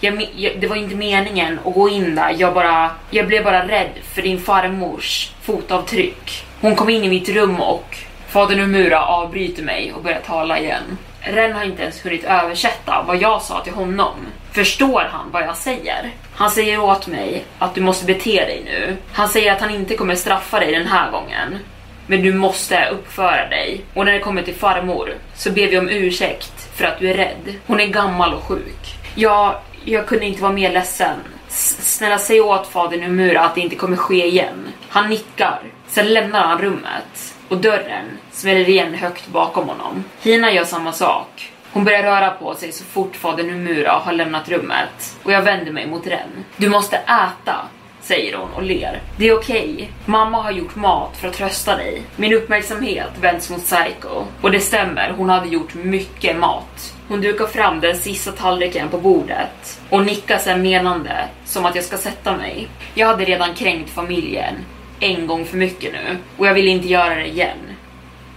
Jag, 0.00 0.28
jag, 0.36 0.60
det 0.60 0.66
var 0.66 0.76
inte 0.76 0.94
meningen 0.94 1.58
att 1.64 1.74
gå 1.74 1.88
in 1.88 2.14
där, 2.14 2.34
jag 2.38 2.54
bara, 2.54 2.90
jag 3.10 3.26
blev 3.26 3.44
bara 3.44 3.68
rädd 3.68 3.90
för 4.14 4.22
din 4.22 4.40
farmors 4.40 5.32
fotavtryck. 5.42 6.44
Hon 6.60 6.76
kom 6.76 6.88
in 6.88 7.04
i 7.04 7.08
mitt 7.08 7.28
rum 7.28 7.60
och 7.60 7.96
fader 8.32 8.56
Numura 8.56 9.04
avbryter 9.04 9.62
mig 9.62 9.92
och 9.92 10.02
börjar 10.02 10.20
tala 10.20 10.58
igen. 10.58 10.98
Ren 11.20 11.52
har 11.52 11.64
inte 11.64 11.82
ens 11.82 12.04
hunnit 12.04 12.24
översätta 12.24 13.04
vad 13.06 13.16
jag 13.16 13.42
sa 13.42 13.60
till 13.60 13.72
honom. 13.72 14.14
Förstår 14.52 15.08
han 15.12 15.30
vad 15.30 15.42
jag 15.42 15.56
säger? 15.56 16.10
Han 16.34 16.50
säger 16.50 16.80
åt 16.80 17.06
mig 17.06 17.44
att 17.58 17.74
du 17.74 17.80
måste 17.80 18.06
bete 18.06 18.44
dig 18.44 18.62
nu. 18.64 18.96
Han 19.12 19.28
säger 19.28 19.52
att 19.52 19.60
han 19.60 19.70
inte 19.70 19.96
kommer 19.96 20.14
straffa 20.14 20.60
dig 20.60 20.72
den 20.72 20.86
här 20.86 21.10
gången. 21.10 21.58
Men 22.06 22.22
du 22.22 22.34
måste 22.34 22.88
uppföra 22.88 23.48
dig. 23.48 23.84
Och 23.94 24.04
när 24.04 24.12
det 24.12 24.18
kommer 24.18 24.42
till 24.42 24.54
farmor 24.54 25.14
så 25.34 25.50
ber 25.50 25.68
vi 25.68 25.78
om 25.78 25.88
ursäkt 25.88 26.68
för 26.74 26.84
att 26.84 26.98
du 26.98 27.10
är 27.10 27.14
rädd. 27.14 27.54
Hon 27.66 27.80
är 27.80 27.86
gammal 27.86 28.34
och 28.34 28.42
sjuk. 28.42 28.96
Jag, 29.14 29.54
jag 29.84 30.06
kunde 30.06 30.26
inte 30.26 30.42
vara 30.42 30.52
mer 30.52 30.72
ledsen. 30.72 31.16
S 31.48 31.96
snälla 31.96 32.18
säg 32.18 32.40
åt 32.40 32.66
fader 32.66 32.98
Numura 32.98 33.40
att 33.40 33.54
det 33.54 33.60
inte 33.60 33.76
kommer 33.76 33.96
ske 33.96 34.26
igen. 34.26 34.68
Han 34.88 35.08
nickar. 35.08 35.60
Sen 35.88 36.12
lämnar 36.12 36.40
han 36.40 36.58
rummet 36.58 37.31
och 37.52 37.58
dörren 37.58 38.18
smäller 38.30 38.68
igen 38.68 38.94
högt 38.94 39.28
bakom 39.28 39.68
honom. 39.68 40.04
Hina 40.20 40.52
gör 40.52 40.64
samma 40.64 40.92
sak. 40.92 41.52
Hon 41.72 41.84
börjar 41.84 42.02
röra 42.02 42.30
på 42.30 42.54
sig 42.54 42.72
så 42.72 42.84
fort 42.84 43.16
fader 43.16 43.44
Numura 43.44 43.90
har 43.90 44.12
lämnat 44.12 44.48
rummet 44.48 45.16
och 45.22 45.32
jag 45.32 45.42
vänder 45.42 45.72
mig 45.72 45.86
mot 45.86 46.06
Ren. 46.06 46.44
Du 46.56 46.68
måste 46.68 46.96
äta, 46.96 47.56
säger 48.00 48.36
hon 48.36 48.52
och 48.52 48.62
ler. 48.62 49.00
Det 49.16 49.28
är 49.28 49.38
okej. 49.38 49.72
Okay. 49.74 49.88
Mamma 50.06 50.42
har 50.42 50.50
gjort 50.50 50.76
mat 50.76 51.16
för 51.16 51.28
att 51.28 51.34
trösta 51.34 51.76
dig. 51.76 52.02
Min 52.16 52.32
uppmärksamhet 52.32 53.10
vänds 53.20 53.50
mot 53.50 53.64
Psycho. 53.64 54.24
Och 54.40 54.50
det 54.50 54.60
stämmer, 54.60 55.14
hon 55.16 55.30
hade 55.30 55.48
gjort 55.48 55.74
mycket 55.74 56.36
mat. 56.36 56.94
Hon 57.08 57.20
dukar 57.20 57.46
fram 57.46 57.80
den 57.80 57.96
sista 57.96 58.32
tallriken 58.32 58.88
på 58.88 58.98
bordet 58.98 59.80
och 59.90 60.06
nickar 60.06 60.38
sen 60.38 60.62
menande 60.62 61.28
som 61.44 61.66
att 61.66 61.74
jag 61.74 61.84
ska 61.84 61.96
sätta 61.96 62.36
mig. 62.36 62.68
Jag 62.94 63.06
hade 63.06 63.24
redan 63.24 63.54
kränkt 63.54 63.90
familjen 63.90 64.54
en 65.02 65.26
gång 65.26 65.44
för 65.44 65.56
mycket 65.56 65.92
nu 65.92 66.16
och 66.36 66.46
jag 66.46 66.54
vill 66.54 66.68
inte 66.68 66.88
göra 66.88 67.14
det 67.14 67.26
igen. 67.26 67.58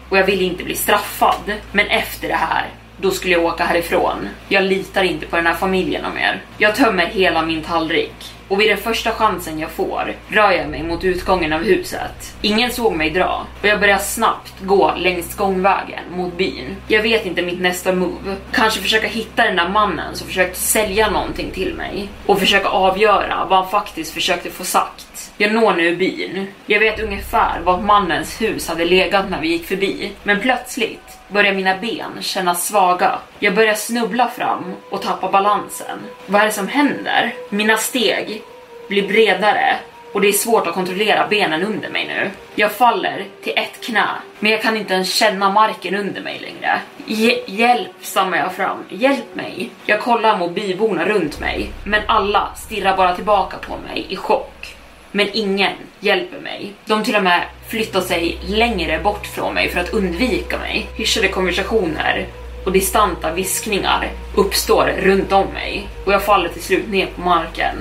Och 0.10 0.18
jag 0.18 0.26
vill 0.26 0.42
inte 0.42 0.64
bli 0.64 0.76
straffad. 0.76 1.54
Men 1.72 1.88
efter 1.88 2.28
det 2.28 2.36
här 2.36 2.70
då 2.98 3.12
skulle 3.12 3.34
jag 3.34 3.46
åka 3.46 3.66
härifrån. 3.66 4.30
Jag 4.50 4.64
litar 4.64 5.04
inte 5.04 5.26
på 5.26 5.36
den 5.36 5.48
här 5.48 5.54
familjen 5.54 6.06
om 6.06 6.18
er. 6.18 6.42
Jag 6.58 6.76
tömmer 6.76 7.06
hela 7.06 7.46
min 7.46 7.62
tallrik 7.62 8.36
och 8.48 8.62
vid 8.62 8.70
den 8.70 8.78
första 8.78 9.12
chansen 9.12 9.60
jag 9.60 9.72
får 9.72 10.16
rör 10.28 10.52
jag 10.52 10.70
mig 10.70 10.84
mot 10.84 11.04
utgången 11.04 11.54
av 11.54 11.64
huset. 11.64 12.36
Ingen 12.42 12.72
såg 12.72 12.94
mig 12.94 13.10
dra 13.10 13.46
och 13.62 13.68
jag 13.68 13.80
börjar 13.80 13.98
snabbt 13.98 14.54
gå 14.62 14.94
längs 14.98 15.36
gångvägen 15.36 16.04
mot 16.12 16.38
byn. 16.38 16.76
Jag 16.88 17.02
vet 17.02 17.26
inte 17.26 17.42
mitt 17.42 17.62
nästa 17.62 17.94
move. 17.94 18.36
Kanske 18.52 18.82
försöka 18.82 19.08
hitta 19.08 19.44
den 19.44 19.56
där 19.56 19.70
mannen 19.70 20.16
som 20.16 20.28
försökte 20.28 20.60
sälja 20.60 21.10
någonting 21.10 21.52
till 21.52 21.74
mig 21.74 22.10
och 22.26 22.40
försöka 22.40 22.70
avgöra 22.70 23.46
vad 23.50 23.60
han 23.60 23.72
faktiskt 23.72 24.14
försökte 24.14 24.50
få 24.50 24.64
sagt. 24.64 25.15
Jag 25.38 25.54
når 25.54 25.74
nu 25.74 25.96
byn. 25.96 26.48
Jag 26.66 26.80
vet 26.80 27.00
ungefär 27.00 27.60
var 27.60 27.82
mannens 27.82 28.42
hus 28.42 28.68
hade 28.68 28.86
legat 28.86 29.30
när 29.30 29.42
vi 29.42 29.48
gick 29.48 29.68
förbi, 29.68 30.12
men 30.24 30.40
plötsligt 30.40 31.18
börjar 31.28 31.54
mina 31.54 31.78
ben 31.78 32.12
kännas 32.22 32.68
svaga. 32.68 33.20
Jag 33.40 33.56
börjar 33.56 33.74
snubbla 33.74 34.28
fram 34.28 34.74
och 34.90 35.02
tappa 35.02 35.32
balansen. 35.32 36.00
Vad 36.26 36.42
är 36.42 36.46
det 36.46 36.52
som 36.52 36.68
händer? 36.68 37.34
Mina 37.50 37.78
steg 37.78 38.42
blir 38.88 39.08
bredare 39.08 39.76
och 40.14 40.22
det 40.22 40.28
är 40.28 40.32
svårt 40.32 40.68
att 40.68 40.74
kontrollera 40.74 41.28
benen 41.28 41.64
under 41.64 41.90
mig 41.90 42.08
nu. 42.08 42.30
Jag 42.56 42.72
faller 42.72 43.26
till 43.44 43.54
ett 43.56 43.86
knä, 43.86 44.08
men 44.40 44.52
jag 44.52 44.62
kan 44.62 44.78
inte 44.78 44.94
ens 44.94 45.14
känna 45.14 45.52
marken 45.52 45.96
under 45.96 46.22
mig 46.22 46.40
längre. 46.40 46.80
Hj 47.06 47.44
hjälp, 47.48 47.92
stammar 48.02 48.38
jag 48.38 48.54
fram. 48.54 48.78
Hjälp 48.90 49.36
mig. 49.36 49.70
Jag 49.86 50.02
kollar 50.02 50.38
mot 50.38 50.56
byborna 50.56 51.06
runt 51.06 51.40
mig, 51.40 51.72
men 51.84 52.02
alla 52.08 52.52
stirrar 52.56 52.98
bara 52.98 53.16
tillbaka 53.16 53.58
på 53.58 53.78
mig 53.78 54.06
i 54.10 54.16
chock. 54.16 54.75
Men 55.16 55.30
ingen 55.34 55.74
hjälper 56.00 56.40
mig. 56.40 56.74
De 56.86 57.04
till 57.04 57.16
och 57.16 57.24
med 57.24 57.42
flyttar 57.68 58.02
sig 58.02 58.38
längre 58.48 59.00
bort 59.00 59.28
från 59.28 59.54
mig 59.54 59.70
för 59.70 59.80
att 59.80 59.94
undvika 59.94 60.58
mig. 60.58 60.88
Hyschade 60.96 61.28
konversationer 61.28 62.28
och 62.66 62.72
distanta 62.72 63.34
viskningar 63.34 64.12
uppstår 64.36 64.94
runt 65.00 65.32
om 65.32 65.48
mig 65.48 65.88
och 66.06 66.14
jag 66.14 66.24
faller 66.24 66.50
till 66.50 66.62
slut 66.62 66.88
ner 66.88 67.06
på 67.06 67.22
marken 67.22 67.76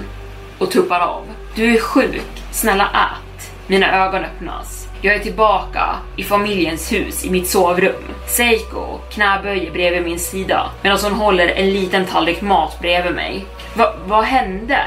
och 0.59 0.70
tuppar 0.70 1.01
av. 1.01 1.22
Du 1.55 1.74
är 1.74 1.80
sjuk, 1.80 2.43
snälla 2.53 2.85
ät. 2.85 3.53
Mina 3.66 4.07
ögon 4.07 4.24
öppnas. 4.24 4.89
Jag 5.03 5.14
är 5.14 5.18
tillbaka 5.18 5.97
i 6.16 6.24
familjens 6.24 6.93
hus 6.93 7.24
i 7.24 7.30
mitt 7.30 7.49
sovrum. 7.49 8.05
Seiko 8.28 8.99
knäböjer 9.11 9.70
bredvid 9.70 10.03
min 10.03 10.18
sida 10.18 10.70
medan 10.82 10.99
hon 11.03 11.12
håller 11.12 11.49
en 11.49 11.70
liten 11.70 12.07
tallrik 12.07 12.41
mat 12.41 12.80
bredvid 12.80 13.14
mig. 13.14 13.47
Va, 13.76 13.95
vad 14.07 14.24
hände? 14.24 14.78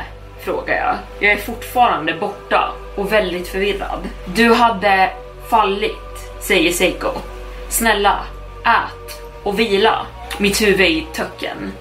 Frågar 0.48 0.76
jag. 0.76 0.95
Jag 1.20 1.32
är 1.32 1.38
fortfarande 1.38 2.14
borta 2.14 2.72
och 2.95 3.12
väldigt 3.12 3.48
förvirrad. 3.48 4.00
Du 4.36 4.54
hade 4.54 5.10
fallit, 5.50 6.32
säger 6.41 6.72
Seiko. 6.72 7.10
Snälla, 7.70 8.20
ät 8.66 9.22
och 9.43 9.60
vila. 9.60 10.06
Mitt 10.38 10.62
huvud 10.62 10.82
är 10.82 10.86
i 10.86 11.08
töcken. 11.14 11.74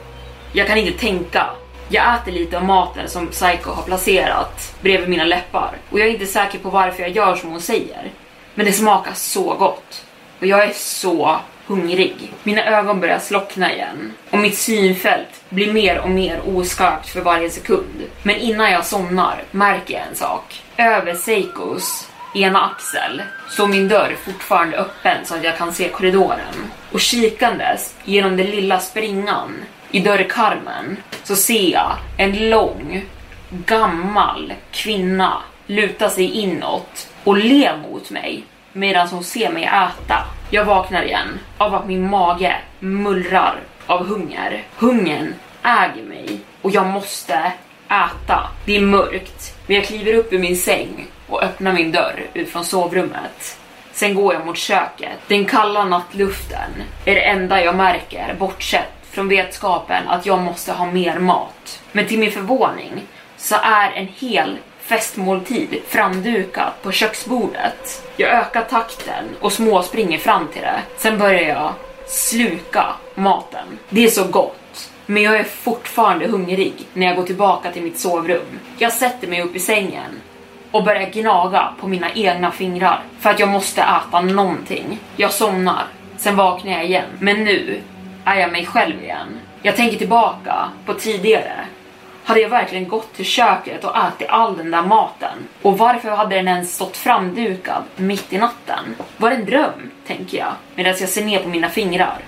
Jag 0.52 0.66
kan 0.66 0.78
inte 0.78 0.98
tänka. 0.98 1.46
Jag 1.88 2.14
äter 2.14 2.32
lite 2.32 2.56
av 2.56 2.64
maten 2.64 3.08
som 3.08 3.26
Psycho 3.26 3.70
har 3.70 3.82
placerat 3.82 4.74
bredvid 4.80 5.08
mina 5.08 5.24
läppar 5.24 5.70
och 5.90 6.00
jag 6.00 6.08
är 6.08 6.12
inte 6.12 6.26
säker 6.26 6.58
på 6.58 6.70
varför 6.70 7.02
jag 7.02 7.10
gör 7.10 7.36
som 7.36 7.50
hon 7.50 7.60
säger. 7.60 8.10
Men 8.54 8.66
det 8.66 8.72
smakar 8.72 9.12
så 9.14 9.54
gott 9.54 10.04
och 10.40 10.46
jag 10.46 10.64
är 10.64 10.72
så 10.72 11.40
hungrig. 11.66 12.32
Mina 12.42 12.64
ögon 12.64 13.00
börjar 13.00 13.18
slockna 13.18 13.72
igen 13.72 14.12
och 14.30 14.38
mitt 14.38 14.58
synfält 14.58 15.42
blir 15.48 15.72
mer 15.72 15.98
och 15.98 16.10
mer 16.10 16.40
oskarpt 16.44 17.08
för 17.08 17.20
varje 17.20 17.50
sekund. 17.50 18.02
Men 18.22 18.36
innan 18.36 18.70
jag 18.70 18.86
somnar 18.86 19.42
märker 19.50 19.94
jag 19.94 20.02
en 20.08 20.16
sak. 20.16 20.62
Över 20.76 21.14
Seikos 21.14 22.08
ena 22.34 22.60
axel 22.64 23.22
står 23.50 23.68
min 23.68 23.88
dörr 23.88 24.16
fortfarande 24.24 24.76
öppen 24.76 25.24
så 25.24 25.34
att 25.34 25.44
jag 25.44 25.58
kan 25.58 25.72
se 25.72 25.88
korridoren. 25.88 26.70
Och 26.92 27.00
kikandes 27.00 27.94
genom 28.04 28.36
den 28.36 28.46
lilla 28.46 28.80
springan 28.80 29.64
i 29.90 30.00
dörrkarmen 30.00 30.96
så 31.24 31.36
ser 31.36 31.72
jag 31.72 31.96
en 32.16 32.50
lång, 32.50 33.04
gammal 33.50 34.52
kvinna 34.70 35.42
luta 35.66 36.10
sig 36.10 36.30
inåt 36.30 37.08
och 37.24 37.36
le 37.36 37.76
mot 37.76 38.10
mig 38.10 38.44
medan 38.76 39.08
hon 39.08 39.24
ser 39.24 39.52
mig 39.52 39.64
äta. 39.64 40.24
Jag 40.50 40.64
vaknar 40.64 41.02
igen 41.02 41.38
av 41.58 41.74
att 41.74 41.86
min 41.86 42.10
mage 42.10 42.56
mullrar 42.78 43.60
av 43.86 44.06
hunger. 44.06 44.62
Hungern 44.76 45.34
äger 45.62 46.02
mig 46.02 46.40
och 46.62 46.70
jag 46.70 46.86
måste 46.86 47.52
äta. 47.88 48.50
Det 48.64 48.76
är 48.76 48.80
mörkt, 48.80 49.56
men 49.66 49.76
jag 49.76 49.84
kliver 49.84 50.14
upp 50.14 50.32
ur 50.32 50.38
min 50.38 50.56
säng 50.56 51.06
och 51.28 51.42
öppnar 51.42 51.72
min 51.72 51.92
dörr 51.92 52.26
ut 52.34 52.48
från 52.48 52.64
sovrummet. 52.64 53.58
Sen 53.92 54.14
går 54.14 54.34
jag 54.34 54.46
mot 54.46 54.56
köket. 54.56 55.18
Den 55.28 55.44
kalla 55.44 55.84
nattluften 55.84 56.70
är 57.04 57.14
det 57.14 57.24
enda 57.24 57.64
jag 57.64 57.76
märker 57.76 58.34
bortsett 58.38 58.92
från 59.10 59.28
vetskapen 59.28 60.08
att 60.08 60.26
jag 60.26 60.38
måste 60.38 60.72
ha 60.72 60.86
mer 60.86 61.18
mat. 61.18 61.82
Men 61.92 62.06
till 62.06 62.18
min 62.18 62.32
förvåning 62.32 63.02
så 63.36 63.56
är 63.62 63.90
en 63.90 64.08
hel 64.16 64.58
festmåltid 64.86 65.80
framdukat 65.88 66.82
på 66.82 66.92
köksbordet. 66.92 68.02
Jag 68.16 68.30
ökar 68.30 68.62
takten 68.62 69.24
och 69.40 69.52
småspringer 69.52 70.18
fram 70.18 70.48
till 70.48 70.62
det. 70.62 70.82
Sen 70.96 71.18
börjar 71.18 71.48
jag 71.48 71.72
sluka 72.06 72.86
maten. 73.14 73.78
Det 73.88 74.04
är 74.04 74.08
så 74.08 74.24
gott. 74.24 74.90
Men 75.06 75.22
jag 75.22 75.36
är 75.36 75.44
fortfarande 75.44 76.26
hungrig 76.28 76.74
när 76.92 77.06
jag 77.06 77.16
går 77.16 77.22
tillbaka 77.22 77.72
till 77.72 77.82
mitt 77.82 77.98
sovrum. 77.98 78.60
Jag 78.78 78.92
sätter 78.92 79.28
mig 79.28 79.42
upp 79.42 79.56
i 79.56 79.60
sängen 79.60 80.20
och 80.70 80.84
börjar 80.84 81.10
gnaga 81.10 81.74
på 81.80 81.88
mina 81.88 82.12
egna 82.14 82.50
fingrar 82.50 83.02
för 83.20 83.30
att 83.30 83.40
jag 83.40 83.48
måste 83.48 83.82
äta 83.82 84.20
någonting. 84.20 84.98
Jag 85.16 85.32
somnar, 85.32 85.84
sen 86.16 86.36
vaknar 86.36 86.72
jag 86.72 86.84
igen. 86.84 87.10
Men 87.18 87.44
nu 87.44 87.80
är 88.24 88.40
jag 88.40 88.52
mig 88.52 88.66
själv 88.66 89.02
igen. 89.02 89.40
Jag 89.62 89.76
tänker 89.76 89.98
tillbaka 89.98 90.68
på 90.86 90.94
tidigare 90.94 91.66
hade 92.26 92.40
jag 92.40 92.48
verkligen 92.48 92.88
gått 92.88 93.12
till 93.12 93.24
köket 93.24 93.84
och 93.84 93.96
ätit 93.96 94.28
all 94.28 94.56
den 94.56 94.70
där 94.70 94.82
maten? 94.82 95.38
Och 95.62 95.78
varför 95.78 96.10
hade 96.10 96.36
den 96.36 96.48
ens 96.48 96.74
stått 96.74 96.96
framdukad 96.96 97.82
mitt 97.96 98.32
i 98.32 98.38
natten? 98.38 98.96
Var 99.16 99.30
det 99.30 99.36
en 99.36 99.44
dröm, 99.44 99.90
tänker 100.06 100.38
jag, 100.38 100.52
medan 100.74 100.94
jag 101.00 101.08
ser 101.08 101.24
ner 101.24 101.38
på 101.38 101.48
mina 101.48 101.68
fingrar 101.68 102.18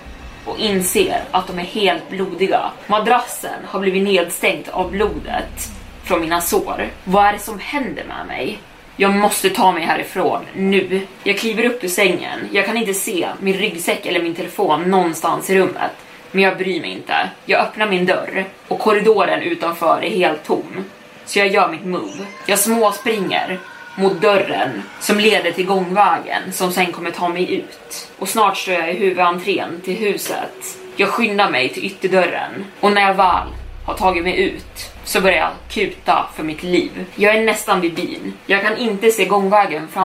och 0.45 0.59
inser 0.59 1.23
att 1.31 1.47
de 1.47 1.59
är 1.59 1.63
helt 1.63 2.11
blodiga. 2.11 2.71
Madrassen 2.87 3.61
har 3.67 3.81
blivit 3.81 4.03
nedstängt 4.03 4.69
av 4.69 4.91
blodet 4.91 5.69
från 6.05 6.21
mina 6.21 6.41
sår. 6.41 6.89
Vad 7.05 7.27
är 7.27 7.33
det 7.33 7.39
som 7.39 7.59
händer 7.59 8.05
med 8.05 8.27
mig? 8.27 8.59
Jag 8.97 9.15
måste 9.15 9.51
ta 9.51 9.73
mig 9.73 9.83
härifrån, 9.83 10.41
nu. 10.55 11.07
Jag 11.25 11.39
kliver 11.39 11.65
upp 11.65 11.85
ur 11.85 11.89
sängen. 11.89 12.41
Jag 12.53 12.67
kan 12.67 12.77
inte 12.77 12.95
se 12.95 13.29
min 13.41 13.55
ryggsäck 13.55 14.07
eller 14.07 14.23
min 14.23 14.35
telefon 14.35 14.83
någonstans 14.83 15.51
i 15.51 15.59
rummet. 15.59 15.93
Men 16.31 16.43
jag 16.45 16.59
bryr 16.59 16.81
mig 16.81 16.91
inte. 16.91 17.31
Jag 17.45 17.61
öppnar 17.61 17.87
min 17.87 18.07
dörr 18.07 18.45
och 18.69 18.79
korridoren 18.79 19.43
utanför 19.43 20.03
är 20.03 20.11
helt 20.11 20.45
tom. 20.45 20.85
Så 21.25 21.39
jag 21.39 21.49
gör 21.49 21.69
mitt 21.69 21.85
move. 21.85 22.27
Jag 22.47 22.59
småspringer 22.59 23.59
mot 23.97 24.21
dörren 24.21 24.83
som 25.01 25.19
leder 25.19 25.53
till 25.53 25.67
gångvägen 25.67 26.53
som 26.53 26.73
sen 26.73 26.93
kommer 26.93 27.11
ta 27.11 27.29
mig 27.29 27.55
ut. 27.55 28.09
Och 28.19 28.29
snart 28.29 28.57
står 28.57 28.75
jag 28.75 28.91
i 28.91 28.99
huvudentrén 28.99 29.81
till 29.85 29.97
huset. 29.97 30.79
Jag 30.97 31.09
skyndar 31.09 31.51
mig 31.51 31.69
till 31.69 31.85
ytterdörren 31.85 32.65
och 32.81 32.93
när 32.93 33.03
jag 33.03 33.15
väl 33.15 33.49
har 33.87 33.95
tagit 33.95 34.25
mig 34.25 34.41
ut 34.41 34.91
så 35.05 35.21
börjar 35.21 35.39
jag 35.39 35.51
kuta 35.69 36.27
för 36.37 36.43
mitt 36.43 36.63
liv. 36.63 37.07
Jag 37.15 37.35
är 37.35 37.45
nästan 37.45 37.81
vid 37.81 37.95
byn. 37.95 38.33
Jag 38.47 38.63
kan 38.63 38.77
inte 38.77 39.11
se 39.11 39.25
gångvägen 39.25 39.89
fram 39.89 40.05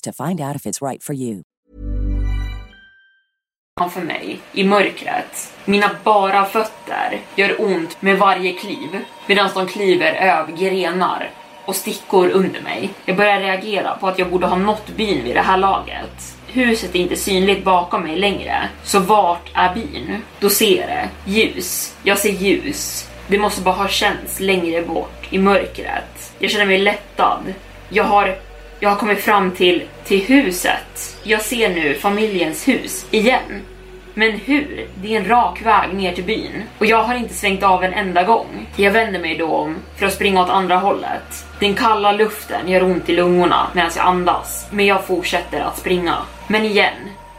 to 0.00 0.12
find 0.12 0.40
out 0.40 0.56
if 0.56 0.66
it's 0.66 0.80
right 0.80 1.02
for 1.02 1.14
you. 1.14 1.42
för 3.90 4.00
mig, 4.00 4.40
i 4.52 4.64
mörkret. 4.64 5.52
Mina 5.64 5.90
bara 6.04 6.44
fötter 6.44 7.20
gör 7.36 7.60
ont 7.60 8.02
med 8.02 8.18
varje 8.18 8.52
kliv, 8.52 9.04
medan 9.26 9.50
de 9.54 9.66
kliver 9.66 10.12
över 10.12 10.52
grenar 10.52 11.30
och 11.64 11.76
stickor 11.76 12.28
under 12.30 12.60
mig. 12.60 12.90
Jag 13.04 13.16
börjar 13.16 13.40
reagera 13.40 13.96
på 13.96 14.08
att 14.08 14.18
jag 14.18 14.30
borde 14.30 14.46
ha 14.46 14.56
nått 14.56 14.88
byn 14.96 15.24
vid 15.24 15.36
det 15.36 15.40
här 15.40 15.56
laget. 15.56 16.36
Huset 16.46 16.94
är 16.94 16.98
inte 16.98 17.16
synligt 17.16 17.64
bakom 17.64 18.02
mig 18.02 18.16
längre, 18.16 18.68
så 18.84 18.98
vart 18.98 19.50
är 19.54 19.74
byn? 19.74 20.22
Då 20.40 20.50
ser 20.50 20.80
jag 20.80 20.88
det. 20.88 21.08
Ljus. 21.24 21.96
Jag 22.02 22.18
ser 22.18 22.32
ljus. 22.32 23.08
Det 23.26 23.38
måste 23.38 23.62
bara 23.62 23.74
ha 23.74 23.88
känts 23.88 24.40
längre 24.40 24.82
bort, 24.82 25.26
i 25.30 25.38
mörkret. 25.38 26.32
Jag 26.38 26.50
känner 26.50 26.66
mig 26.66 26.78
lättad. 26.78 27.54
Jag 27.88 28.04
har 28.04 28.36
jag 28.80 28.88
har 28.90 28.96
kommit 28.96 29.20
fram 29.20 29.50
till, 29.50 29.82
till 30.04 30.20
huset. 30.20 31.16
Jag 31.22 31.42
ser 31.42 31.68
nu 31.68 31.94
familjens 31.94 32.68
hus 32.68 33.06
igen. 33.10 33.62
Men 34.14 34.32
hur? 34.32 34.86
Det 35.02 35.16
är 35.16 35.20
en 35.20 35.28
rak 35.28 35.62
väg 35.62 35.94
ner 35.94 36.12
till 36.12 36.24
byn 36.24 36.62
och 36.78 36.86
jag 36.86 37.02
har 37.02 37.14
inte 37.14 37.34
svängt 37.34 37.62
av 37.62 37.84
en 37.84 37.92
enda 37.92 38.22
gång. 38.22 38.66
Jag 38.76 38.90
vänder 38.90 39.20
mig 39.20 39.38
då 39.38 39.46
om 39.46 39.76
för 39.96 40.06
att 40.06 40.12
springa 40.12 40.42
åt 40.42 40.50
andra 40.50 40.76
hållet. 40.76 41.46
Den 41.60 41.74
kalla 41.74 42.12
luften 42.12 42.68
gör 42.68 42.82
ont 42.82 43.08
i 43.08 43.12
lungorna 43.12 43.66
medan 43.72 43.90
jag 43.96 44.06
andas, 44.06 44.66
men 44.70 44.86
jag 44.86 45.04
fortsätter 45.04 45.60
att 45.60 45.78
springa. 45.78 46.16
Men 46.46 46.64
igen 46.64 46.94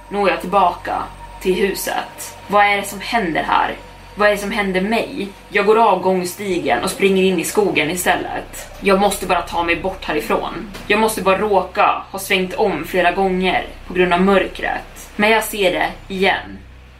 når 0.09 0.29
jag 0.29 0.41
tillbaka 0.41 1.03
till 1.41 1.55
huset. 1.55 2.37
Vad 2.47 2.65
är 2.65 2.77
det 2.77 2.83
som 2.83 2.99
händer 3.01 3.43
här? 3.43 3.75
Vad 4.17 4.27
är 4.27 4.31
det 4.31 4.37
som 4.37 4.51
händer 4.51 4.81
mig? 4.81 5.27
Jag 5.49 5.65
går 5.65 5.77
av 5.77 6.01
gångstigen 6.01 6.83
och 6.83 6.89
springer 6.89 7.23
in 7.23 7.39
i 7.39 7.43
skogen 7.43 7.91
istället. 7.91 8.67
Jag 8.81 8.99
måste 8.99 9.25
bara 9.25 9.41
ta 9.41 9.63
mig 9.63 9.75
bort 9.75 10.05
härifrån. 10.05 10.71
Jag 10.87 10.99
måste 10.99 11.21
bara 11.21 11.37
råka 11.37 12.03
ha 12.11 12.19
svängt 12.19 12.53
om 12.53 12.83
flera 12.85 13.11
gånger 13.11 13.65
på 13.87 13.93
grund 13.93 14.13
av 14.13 14.21
mörkret. 14.21 15.09
Men 15.15 15.29
jag 15.31 15.43
ser 15.43 15.71
det 15.71 16.13
igen. 16.13 16.57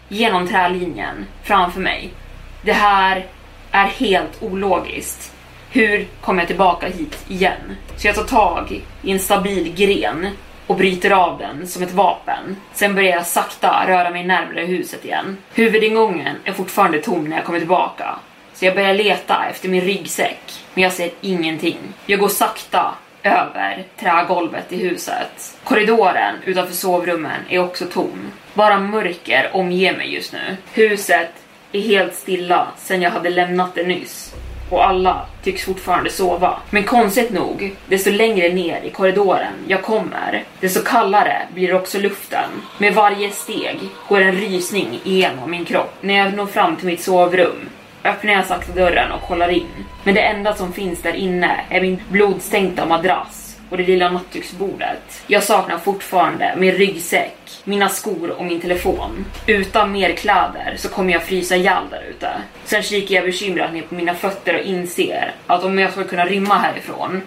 Genom 0.08 0.48
trälinjen 0.48 1.26
framför 1.44 1.80
mig. 1.80 2.14
Det 2.62 2.74
här 2.74 3.26
är 3.72 3.86
helt 3.86 4.44
ologiskt. 4.44 5.34
Hur 5.72 6.08
kommer 6.22 6.42
jag 6.42 6.48
tillbaka 6.48 6.88
hit 6.88 7.26
igen? 7.28 7.76
Så 7.98 8.08
jag 8.08 8.16
tar 8.16 8.24
tag 8.24 8.82
i 9.02 9.12
en 9.12 9.20
stabil 9.20 9.74
gren 9.76 10.28
och 10.68 10.76
bryter 10.76 11.12
av 11.12 11.38
den 11.38 11.68
som 11.68 11.84
ett 11.84 11.94
vapen. 11.94 12.56
Sen 12.74 12.96
börjar 12.96 13.12
jag 13.12 13.26
sakta 13.26 13.84
röra 13.88 14.10
mig 14.10 14.24
närmare 14.24 14.62
huset 14.62 15.06
igen. 15.06 15.38
Huvudingången 15.54 16.36
är 16.44 16.54
fortfarande 16.54 17.02
tom 17.02 17.24
när 17.24 17.36
jag 17.36 17.46
kommer 17.46 17.60
tillbaka. 17.60 18.16
Så 18.54 18.66
jag 18.66 18.76
börjar 18.76 18.94
leta 18.94 19.46
efter 19.50 19.70
min 19.70 19.82
ryggsäck, 19.82 20.64
men 20.74 20.84
jag 20.84 20.94
ser 20.94 21.12
ingenting. 21.22 21.78
Jag 22.06 22.20
går 22.20 22.28
sakta 22.28 22.96
över 23.24 23.84
trägolvet 24.00 24.74
i 24.74 24.88
huset. 24.88 25.58
Korridoren 25.64 26.36
utanför 26.46 26.74
sovrummen 26.74 27.42
är 27.50 27.60
också 27.60 27.86
tom. 27.86 28.32
Bara 28.54 28.80
mörker 28.80 29.50
omger 29.54 29.98
mig 29.98 30.14
just 30.14 30.34
nu. 30.34 30.58
Huset 30.74 31.32
är 31.72 31.82
helt 31.82 32.16
stilla 32.16 32.68
sen 32.78 33.02
jag 33.02 33.12
hade 33.12 33.30
lämnat 33.30 33.76
det 33.76 33.84
nyss 33.84 34.35
och 34.70 34.88
alla 34.88 35.26
tycks 35.44 35.64
fortfarande 35.64 36.10
sova. 36.10 36.58
Men 36.70 36.84
konstigt 36.84 37.32
nog, 37.32 37.76
desto 37.88 38.12
längre 38.12 38.54
ner 38.54 38.82
i 38.82 38.90
korridoren 38.90 39.54
jag 39.68 39.84
kommer, 39.84 40.44
desto 40.60 40.84
kallare 40.84 41.48
blir 41.54 41.74
också 41.74 42.00
luften. 42.00 42.50
Med 42.78 42.94
varje 42.94 43.32
steg 43.32 43.80
går 44.10 44.22
en 44.22 44.36
rysning 44.36 45.00
igenom 45.04 45.52
min 45.52 45.66
kropp. 45.66 45.94
När 46.02 46.14
jag 46.14 46.34
når 46.34 46.46
fram 46.46 46.76
till 46.76 46.88
mitt 46.88 47.02
sovrum 47.02 47.70
öppnar 48.04 48.34
jag 48.34 48.46
sakta 48.46 48.72
dörren 48.72 49.12
och 49.12 49.22
kollar 49.22 49.50
in. 49.50 49.86
Men 50.04 50.16
det 50.16 50.22
enda 50.22 50.56
som 50.56 50.74
finns 50.74 51.02
där 51.02 51.14
inne 51.16 51.60
är 51.70 51.82
min 51.82 52.02
blodstänkta 52.10 52.86
madrass 52.86 53.45
och 53.70 53.78
det 53.78 53.84
lilla 53.84 54.10
nattduksbordet. 54.10 55.24
Jag 55.28 55.44
saknar 55.44 55.78
fortfarande 55.78 56.54
min 56.58 56.72
ryggsäck, 56.72 57.38
mina 57.64 57.90
skor 57.90 58.30
och 58.30 58.46
min 58.46 58.62
telefon. 58.62 59.26
Utan 59.48 59.92
mer 59.92 60.12
kläder 60.12 60.74
så 60.78 60.90
kommer 60.90 61.14
jag 61.14 61.24
frysa 61.24 61.56
ihjäl 61.56 61.84
där 61.90 62.04
ute. 62.10 62.30
Sen 62.66 62.84
kikar 62.84 63.16
jag 63.16 63.26
bekymrat 63.26 63.74
ner 63.74 63.82
på 63.82 63.96
mina 63.96 64.14
fötter 64.14 64.56
och 64.56 64.66
inser 64.66 65.34
att 65.48 65.64
om 65.64 65.80
jag 65.80 65.92
ska 65.92 66.04
kunna 66.04 66.26
rymma 66.26 66.58
härifrån 66.58 67.22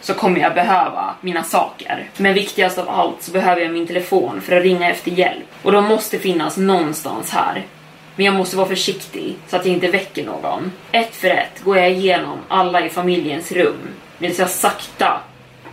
så 0.00 0.14
kommer 0.14 0.40
jag 0.40 0.54
behöva 0.54 1.14
mina 1.20 1.42
saker. 1.42 2.08
Men 2.16 2.34
viktigast 2.34 2.78
av 2.78 2.88
allt 2.88 3.22
så 3.22 3.32
behöver 3.32 3.62
jag 3.62 3.72
min 3.72 3.86
telefon 3.86 4.40
för 4.40 4.56
att 4.56 4.62
ringa 4.62 4.90
efter 4.90 5.10
hjälp. 5.10 5.44
Och 5.62 5.72
de 5.72 5.84
måste 5.84 6.18
finnas 6.18 6.56
någonstans 6.56 7.30
här. 7.30 7.66
Men 8.16 8.26
jag 8.26 8.34
måste 8.34 8.56
vara 8.56 8.68
försiktig 8.68 9.36
så 9.48 9.56
att 9.56 9.66
jag 9.66 9.74
inte 9.74 9.88
väcker 9.88 10.24
någon. 10.24 10.72
Ett 10.92 11.16
för 11.16 11.28
ett 11.28 11.64
går 11.64 11.78
jag 11.78 11.90
igenom 11.90 12.38
alla 12.48 12.86
i 12.86 12.88
familjens 12.88 13.52
rum 13.52 13.88
medan 14.18 14.36
jag 14.38 14.50
sakta 14.50 15.20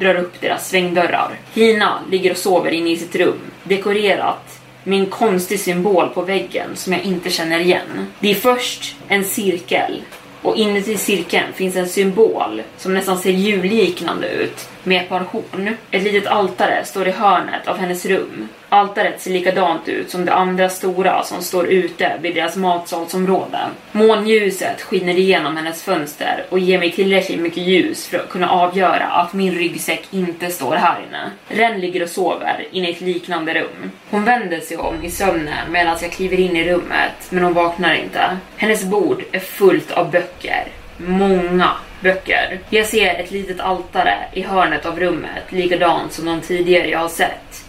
drar 0.02 0.16
upp 0.16 0.41
deras 0.41 0.70
svängdörrar. 0.70 1.39
Hina 1.54 1.99
ligger 2.12 2.32
och 2.32 2.38
sover 2.38 2.72
inne 2.72 2.91
i 2.91 2.97
sitt 2.97 3.16
rum, 3.16 3.39
dekorerat 3.64 4.60
med 4.84 4.99
en 4.99 5.06
konstig 5.06 5.60
symbol 5.60 6.10
på 6.10 6.22
väggen 6.22 6.70
som 6.76 6.93
jag 6.93 7.02
inte 7.02 7.30
känner 7.30 7.60
igen. 7.60 8.08
Det 8.20 8.32
är 8.32 8.36
först 8.36 8.95
en 9.08 9.26
cirkel 9.26 10.02
och 10.41 10.58
inuti 10.58 10.97
cirkeln 10.97 11.54
finns 11.54 11.76
en 11.76 11.89
symbol 11.89 12.62
som 12.78 12.93
nästan 12.93 13.18
ser 13.18 13.32
julliknande 13.32 14.30
ut 14.30 14.70
med 14.84 15.01
ett 15.01 15.09
par 15.09 15.19
horn. 15.19 15.75
Ett 15.91 16.03
litet 16.03 16.27
altare 16.27 16.86
står 16.86 17.07
i 17.07 17.11
hörnet 17.11 17.67
av 17.67 17.77
hennes 17.77 18.05
rum. 18.05 18.47
Altaret 18.69 19.21
ser 19.21 19.32
likadant 19.32 19.88
ut 19.88 20.09
som 20.09 20.25
det 20.25 20.34
andra 20.34 20.69
stora 20.69 21.23
som 21.23 21.41
står 21.41 21.67
ute 21.67 22.17
vid 22.21 22.36
deras 22.36 22.55
matsalsområde. 22.55 23.59
Månljuset 23.91 24.82
skiner 24.82 25.17
igenom 25.17 25.57
hennes 25.57 25.84
fönster 25.84 26.45
och 26.49 26.59
ger 26.59 26.79
mig 26.79 26.91
tillräckligt 26.91 27.39
mycket 27.39 27.63
ljus 27.63 28.07
för 28.07 28.17
att 28.17 28.29
kunna 28.29 28.49
avgöra 28.49 29.05
att 29.05 29.34
min 29.34 29.55
ryggsäck 29.55 30.07
inte 30.11 30.49
står 30.49 30.75
här 30.75 30.99
inne. 31.07 31.32
Ren 31.47 31.82
ligger 31.82 32.03
och 32.03 32.09
sover 32.09 32.67
inne 32.71 32.89
i 32.89 32.91
ett 32.91 33.01
liknande 33.01 33.53
rum. 33.53 33.91
Hon 34.09 34.25
vänder 34.25 34.59
sig 34.59 34.77
om 34.77 35.03
i 35.03 35.11
sömnen 35.11 35.71
medan 35.71 35.97
jag 36.01 36.11
kliver 36.11 36.39
in 36.39 36.55
i 36.55 36.71
rummet, 36.71 37.27
men 37.29 37.43
hon 37.43 37.53
vaknar 37.53 37.93
inte. 37.93 38.38
Hennes 38.57 38.84
bord 38.84 39.23
är 39.32 39.39
fullt 39.39 39.91
av 39.91 40.11
böcker. 40.11 40.67
Många 40.97 41.69
böcker. 42.02 42.60
Jag 42.70 42.86
ser 42.86 43.20
ett 43.20 43.32
litet 43.32 43.60
altare 43.60 44.18
i 44.34 44.41
hörnet 44.41 44.86
av 44.86 44.99
rummet, 44.99 45.43
likadant 45.49 46.14
som 46.14 46.26
de 46.26 46.41
tidigare 46.41 46.88
jag 46.88 46.99
har 46.99 47.10
sett. 47.10 47.66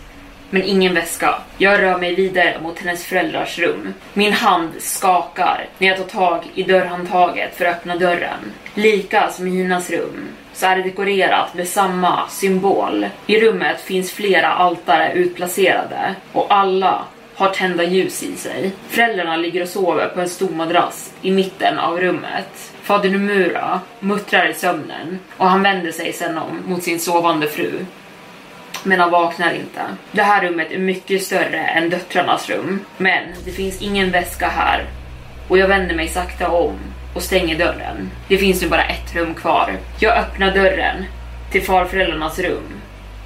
Men 0.51 0.63
ingen 0.63 0.95
väska. 0.95 1.35
Jag 1.59 1.83
rör 1.83 1.99
mig 1.99 2.15
vidare 2.15 2.59
mot 2.63 2.79
hennes 2.79 3.05
föräldrars 3.05 3.59
rum. 3.59 3.95
Min 4.13 4.33
hand 4.33 4.71
skakar 4.79 5.67
när 5.79 5.89
jag 5.89 5.97
tar 5.97 6.05
tag 6.05 6.45
i 6.55 6.63
dörrhandtaget 6.63 7.57
för 7.57 7.65
att 7.65 7.77
öppna 7.77 7.97
dörren. 7.97 8.53
Lika 8.75 9.31
som 9.31 9.47
i 9.47 9.51
Hinas 9.51 9.91
rum 9.91 10.29
så 10.53 10.67
är 10.67 10.77
det 10.77 10.83
dekorerat 10.83 11.55
med 11.55 11.69
samma 11.69 12.29
symbol. 12.29 13.07
I 13.27 13.41
rummet 13.41 13.81
finns 13.81 14.13
flera 14.13 14.49
altare 14.49 15.13
utplacerade 15.13 16.15
och 16.33 16.47
alla 16.55 17.05
har 17.35 17.49
tända 17.49 17.85
ljus 17.85 18.23
i 18.23 18.37
sig. 18.37 18.73
Föräldrarna 18.89 19.37
ligger 19.37 19.63
och 19.63 19.69
sover 19.69 20.09
på 20.09 20.21
en 20.21 20.29
stor 20.29 20.51
madrass 20.51 21.13
i 21.23 21.31
mitten 21.31 21.79
av 21.79 22.01
rummet. 22.01 22.72
Fader 22.83 23.11
Numura 23.11 23.81
muttrar 24.01 24.49
i 24.49 24.55
sömnen 24.55 25.19
och 25.37 25.49
han 25.49 25.63
vänder 25.63 25.93
sig 25.93 26.13
sedan 26.13 26.39
om 26.39 26.63
mot 26.67 26.83
sin 26.83 27.01
sovande 27.01 27.47
fru. 27.47 27.71
Men 28.85 29.01
han 29.01 29.11
vaknar 29.11 29.55
inte. 29.55 29.81
Det 30.13 30.23
här 30.23 30.43
rummet 30.45 30.73
är 30.73 30.79
mycket 30.79 31.23
större 31.23 31.59
än 31.59 31.91
döttrarnas 31.91 32.51
rum, 32.51 32.85
men 32.97 33.23
det 33.45 33.51
finns 33.51 33.83
ingen 33.83 34.11
väska 34.11 34.49
här 34.49 34.85
och 35.49 35.59
jag 35.59 35.69
vänder 35.69 35.95
mig 35.95 36.09
sakta 36.09 36.49
om 36.49 36.75
och 37.15 37.23
stänger 37.23 37.59
dörren. 37.59 38.11
Det 38.29 38.39
finns 38.39 38.63
nu 38.63 38.69
bara 38.69 38.85
ett 38.85 39.15
rum 39.15 39.35
kvar. 39.35 39.79
Jag 39.99 40.17
öppnar 40.17 40.55
dörren 40.55 41.05
till 41.51 41.63
farföräldrarnas 41.63 42.39
rum 42.39 42.81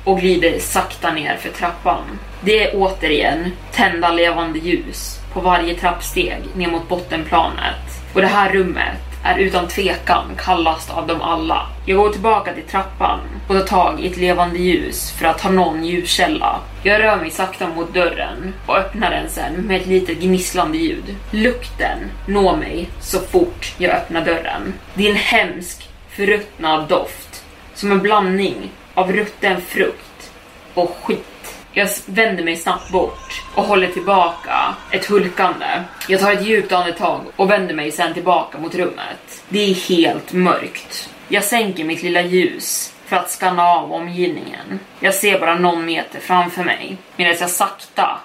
och 0.04 0.20
glider 0.20 0.58
sakta 0.58 1.12
ner 1.12 1.36
för 1.36 1.50
trappan. 1.50 2.18
Det 2.40 2.64
är 2.64 2.76
återigen 2.76 3.52
tända 3.72 4.12
levande 4.12 4.58
ljus 4.58 5.20
på 5.32 5.40
varje 5.40 5.74
trappsteg 5.74 6.42
ner 6.54 6.68
mot 6.68 6.88
bottenplanet. 6.88 8.14
Och 8.14 8.20
det 8.20 8.26
här 8.26 8.52
rummet 8.52 9.05
är 9.22 9.38
utan 9.38 9.68
tvekan 9.68 10.24
kallast 10.38 10.90
av 10.90 11.06
dem 11.06 11.22
alla. 11.22 11.66
Jag 11.86 11.98
går 11.98 12.10
tillbaka 12.10 12.52
till 12.52 12.62
trappan 12.62 13.20
och 13.48 13.54
tar 13.54 13.62
tag 13.62 14.00
i 14.00 14.06
ett 14.06 14.16
levande 14.16 14.58
ljus 14.58 15.10
för 15.10 15.26
att 15.26 15.40
ha 15.40 15.50
någon 15.50 15.84
ljuskälla. 15.84 16.60
Jag 16.82 17.02
rör 17.02 17.16
mig 17.16 17.30
sakta 17.30 17.68
mot 17.68 17.94
dörren 17.94 18.54
och 18.66 18.76
öppnar 18.76 19.10
den 19.10 19.28
sen 19.28 19.54
med 19.54 19.80
ett 19.80 19.86
litet 19.86 20.18
gnisslande 20.18 20.78
ljud. 20.78 21.16
Lukten 21.30 21.98
når 22.26 22.56
mig 22.56 22.88
så 23.00 23.18
fort 23.20 23.74
jag 23.78 23.92
öppnar 23.92 24.24
dörren. 24.24 24.74
Det 24.94 25.06
är 25.06 25.10
en 25.10 25.16
hemsk, 25.16 25.88
förruttnad 26.08 26.88
doft 26.88 27.44
som 27.74 27.92
en 27.92 28.00
blandning 28.00 28.70
av 28.94 29.12
rutten 29.12 29.60
frukt 29.60 30.32
och 30.74 30.96
skit. 31.02 31.35
Jag 31.78 31.88
vänder 32.06 32.44
mig 32.44 32.56
snabbt 32.56 32.90
bort 32.90 33.42
och 33.54 33.64
håller 33.64 33.88
tillbaka 33.88 34.74
ett 34.90 35.06
hulkande. 35.06 35.66
Jag 36.08 36.20
tar 36.20 36.32
ett 36.32 36.46
djupt 36.46 36.72
andetag 36.72 37.20
och 37.36 37.50
vänder 37.50 37.74
mig 37.74 37.90
sen 37.90 38.14
tillbaka 38.14 38.58
mot 38.58 38.74
rummet. 38.74 39.42
Det 39.48 39.70
är 39.70 39.74
helt 39.74 40.32
mörkt. 40.32 41.10
Jag 41.28 41.44
sänker 41.44 41.84
mitt 41.84 42.02
lilla 42.02 42.22
ljus 42.22 42.94
för 43.06 43.16
att 43.16 43.30
skanna 43.30 43.62
av 43.62 43.92
omgivningen. 43.92 44.80
Jag 45.00 45.14
ser 45.14 45.40
bara 45.40 45.58
någon 45.58 45.84
meter 45.84 46.20
framför 46.20 46.64
mig 46.64 46.96
medan 47.16 47.36
jag 47.40 47.50
sakta 47.50 48.18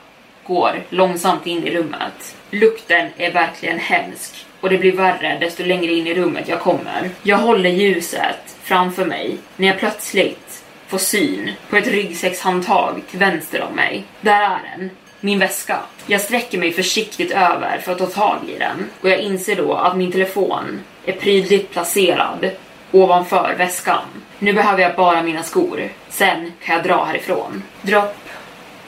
går 0.47 0.83
långsamt 0.89 1.47
in 1.47 1.63
i 1.63 1.75
rummet. 1.75 2.35
Lukten 2.51 3.09
är 3.17 3.31
verkligen 3.31 3.79
hemsk 3.79 4.45
och 4.61 4.69
det 4.69 4.77
blir 4.77 4.91
värre 4.91 5.37
desto 5.39 5.63
längre 5.63 5.93
in 5.93 6.07
i 6.07 6.13
rummet 6.13 6.47
jag 6.47 6.59
kommer. 6.59 7.09
Jag 7.23 7.37
håller 7.37 7.69
ljuset 7.69 8.57
framför 8.63 9.05
mig 9.05 9.37
när 9.55 9.67
jag 9.67 9.79
plötsligt 9.79 10.50
få 10.91 10.97
syn 10.97 11.51
på 11.69 11.77
ett 11.77 11.87
ryggsäckshandtag 11.87 13.01
till 13.09 13.19
vänster 13.19 13.61
om 13.61 13.75
mig. 13.75 14.03
Där 14.21 14.41
är 14.41 14.77
den. 14.77 14.89
Min 15.19 15.39
väska. 15.39 15.79
Jag 16.07 16.21
sträcker 16.21 16.57
mig 16.57 16.71
försiktigt 16.71 17.31
över 17.31 17.77
för 17.77 17.91
att 17.91 17.97
ta 17.97 18.05
tag 18.05 18.37
i 18.47 18.57
den 18.57 18.89
och 19.01 19.09
jag 19.09 19.19
inser 19.19 19.55
då 19.55 19.73
att 19.73 19.97
min 19.97 20.11
telefon 20.11 20.79
är 21.05 21.11
prydligt 21.11 21.71
placerad 21.71 22.51
ovanför 22.91 23.55
väskan. 23.57 24.03
Nu 24.39 24.53
behöver 24.53 24.81
jag 24.83 24.95
bara 24.95 25.23
mina 25.23 25.43
skor. 25.43 25.89
Sen 26.09 26.53
kan 26.63 26.75
jag 26.75 26.83
dra 26.83 27.03
härifrån. 27.03 27.63
Dropp, 27.81 28.29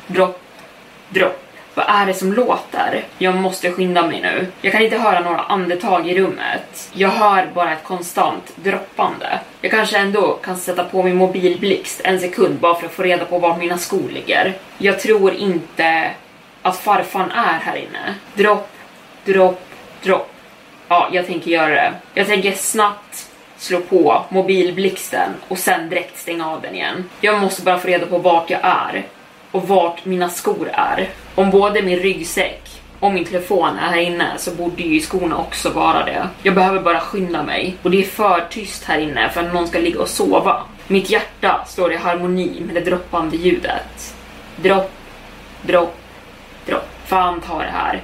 dropp, 0.08 0.42
dropp. 1.10 1.53
Vad 1.76 1.86
är 1.90 2.06
det 2.06 2.14
som 2.14 2.34
låter? 2.34 3.04
Jag 3.18 3.36
måste 3.36 3.72
skynda 3.72 4.08
mig 4.08 4.22
nu. 4.22 4.48
Jag 4.62 4.72
kan 4.74 4.82
inte 4.82 4.98
höra 4.98 5.20
några 5.20 5.40
andetag 5.40 6.10
i 6.10 6.20
rummet. 6.20 6.90
Jag 6.94 7.10
hör 7.10 7.50
bara 7.54 7.74
ett 7.74 7.84
konstant 7.84 8.52
droppande. 8.56 9.40
Jag 9.62 9.72
kanske 9.72 9.98
ändå 9.98 10.34
kan 10.34 10.58
sätta 10.58 10.84
på 10.84 11.04
min 11.04 11.16
mobilblixt 11.16 12.02
en 12.04 12.20
sekund 12.20 12.60
bara 12.60 12.76
för 12.76 12.86
att 12.86 12.94
få 12.94 13.04
reda 13.04 13.26
på 13.26 13.40
var 13.40 13.58
mina 13.58 13.78
skor 13.78 14.10
ligger. 14.10 14.54
Jag 14.78 15.00
tror 15.00 15.34
inte 15.34 16.12
att 16.62 16.78
farfan 16.78 17.32
är 17.32 17.60
här 17.60 17.76
inne. 17.76 18.16
Dropp, 18.34 18.70
dropp, 19.26 19.66
dropp. 20.04 20.32
Ja, 20.88 21.10
jag 21.12 21.28
tänker 21.28 21.52
göra 21.52 21.70
det. 21.70 21.94
Jag 22.14 22.28
tänker 22.28 22.52
snabbt 22.52 23.30
slå 23.58 23.80
på 23.80 24.26
mobilblixten 24.30 25.30
och 25.48 25.58
sen 25.58 25.90
direkt 25.90 26.20
stänga 26.20 26.50
av 26.50 26.62
den 26.62 26.76
igen. 26.76 27.10
Jag 27.22 27.42
måste 27.42 27.62
bara 27.62 27.80
få 27.80 27.88
reda 27.88 28.06
på 28.06 28.18
vart 28.18 28.50
jag 28.50 28.60
är 28.64 29.04
och 29.54 29.68
vart 29.68 30.06
mina 30.06 30.30
skor 30.30 30.70
är. 30.74 31.10
Om 31.36 31.50
både 31.50 31.82
min 31.82 32.00
ryggsäck 32.00 32.82
och 33.00 33.14
min 33.14 33.26
telefon 33.26 33.78
är 33.78 33.92
här 33.92 33.98
inne 33.98 34.32
så 34.38 34.52
borde 34.52 34.84
ju 34.84 35.00
skorna 35.00 35.38
också 35.38 35.70
vara 35.70 36.06
det. 36.06 36.28
Jag 36.44 36.56
behöver 36.56 36.82
bara 36.82 37.00
skynda 37.00 37.44
mig 37.44 37.76
och 37.84 37.92
det 37.92 37.98
är 37.98 38.08
för 38.08 38.48
tyst 38.50 38.84
här 38.84 39.00
inne 39.00 39.30
för 39.30 39.42
att 39.42 39.54
någon 39.54 39.68
ska 39.68 39.80
ligga 39.80 40.00
och 40.00 40.10
sova. 40.10 40.62
Mitt 40.88 41.10
hjärta 41.10 41.66
står 41.68 41.94
i 41.94 41.98
harmoni 41.98 42.62
med 42.66 42.76
det 42.76 42.82
droppande 42.82 43.38
ljudet. 43.38 44.16
Dropp, 44.56 44.92
dropp, 45.62 45.98
dropp. 46.66 46.90
Fan 47.06 47.42
ta 47.42 47.58
det 47.58 47.72
här. 47.74 48.02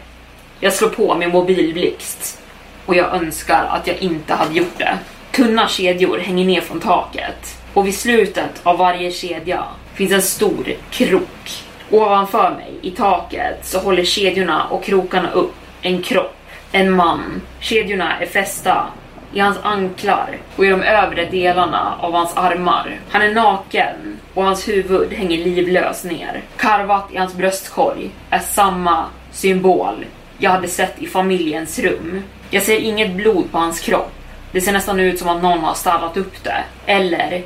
Jag 0.60 0.74
slår 0.74 0.90
på 0.90 1.16
min 1.16 1.30
mobilblixt 1.30 2.42
och 2.86 2.96
jag 2.96 3.16
önskar 3.16 3.66
att 3.70 3.88
jag 3.88 3.98
inte 3.98 4.34
hade 4.34 4.54
gjort 4.54 4.78
det. 4.78 4.98
Tunna 5.32 5.68
kedjor 5.68 6.18
hänger 6.18 6.46
ner 6.46 6.62
från 6.62 6.80
taket 6.80 7.58
och 7.74 7.88
vid 7.88 7.96
slutet 7.96 8.62
av 8.64 8.78
varje 8.78 9.12
kedja 9.12 9.64
finns 10.00 10.12
en 10.12 10.22
stor 10.22 10.74
krok. 10.90 11.64
Ovanför 11.92 12.52
mig 12.52 12.74
i 12.82 12.92
taket 12.92 13.66
så 13.66 13.80
håller 13.80 14.04
kedjorna 14.04 14.68
och 14.68 14.84
krokarna 14.84 15.32
upp 15.32 15.56
en 15.82 16.02
kropp, 16.02 16.36
en 16.72 16.96
man. 16.96 17.42
Kedjorna 17.60 18.20
är 18.20 18.26
fästa 18.26 18.88
i 19.34 19.40
hans 19.40 19.58
anklar 19.64 20.38
och 20.56 20.66
i 20.66 20.70
de 20.70 20.82
övre 20.82 21.26
delarna 21.26 21.96
av 22.00 22.14
hans 22.14 22.38
armar. 22.38 23.00
Han 23.10 23.22
är 23.22 23.34
naken 23.34 24.20
och 24.34 24.44
hans 24.44 24.68
huvud 24.68 25.14
hänger 25.14 25.38
livlöst 25.38 26.04
ner. 26.04 26.42
Karvat 26.58 27.14
i 27.14 27.18
hans 27.18 27.34
bröstkorg 27.34 28.10
är 28.30 28.40
samma 28.40 29.06
symbol 29.32 30.06
jag 30.38 30.52
hade 30.52 30.68
sett 30.68 31.02
i 31.02 31.08
familjens 31.08 31.80
rum. 31.80 32.24
Jag 32.50 32.64
ser 32.64 32.80
inget 32.80 33.16
blod 33.16 33.52
på 33.52 33.58
hans 33.58 33.80
kropp. 33.80 34.12
Det 34.52 34.62
ser 34.62 34.74
nästan 34.74 35.00
ut 35.00 35.20
som 35.20 35.30
att 35.30 35.44
någon 35.44 35.60
har 35.60 35.74
stallat 35.74 36.18
upp 36.18 36.44
det. 36.44 36.64
Eller 36.86 37.44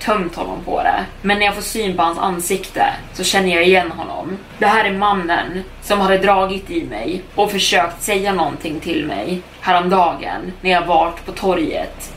tömt 0.00 0.36
honom 0.36 0.64
på 0.64 0.82
det. 0.82 1.04
Men 1.22 1.38
när 1.38 1.46
jag 1.46 1.54
får 1.54 1.62
syn 1.62 1.96
på 1.96 2.02
hans 2.02 2.18
ansikte 2.18 2.86
så 3.12 3.24
känner 3.24 3.54
jag 3.54 3.64
igen 3.66 3.90
honom. 3.90 4.38
Det 4.58 4.66
här 4.66 4.84
är 4.84 4.92
mannen 4.92 5.62
som 5.82 6.00
hade 6.00 6.18
dragit 6.18 6.70
i 6.70 6.84
mig 6.84 7.22
och 7.34 7.50
försökt 7.50 8.02
säga 8.02 8.32
någonting 8.32 8.80
till 8.80 9.06
mig 9.06 9.42
häromdagen 9.60 10.52
när 10.60 10.70
jag 10.70 10.86
varit 10.86 11.26
på 11.26 11.32
torget 11.32 12.12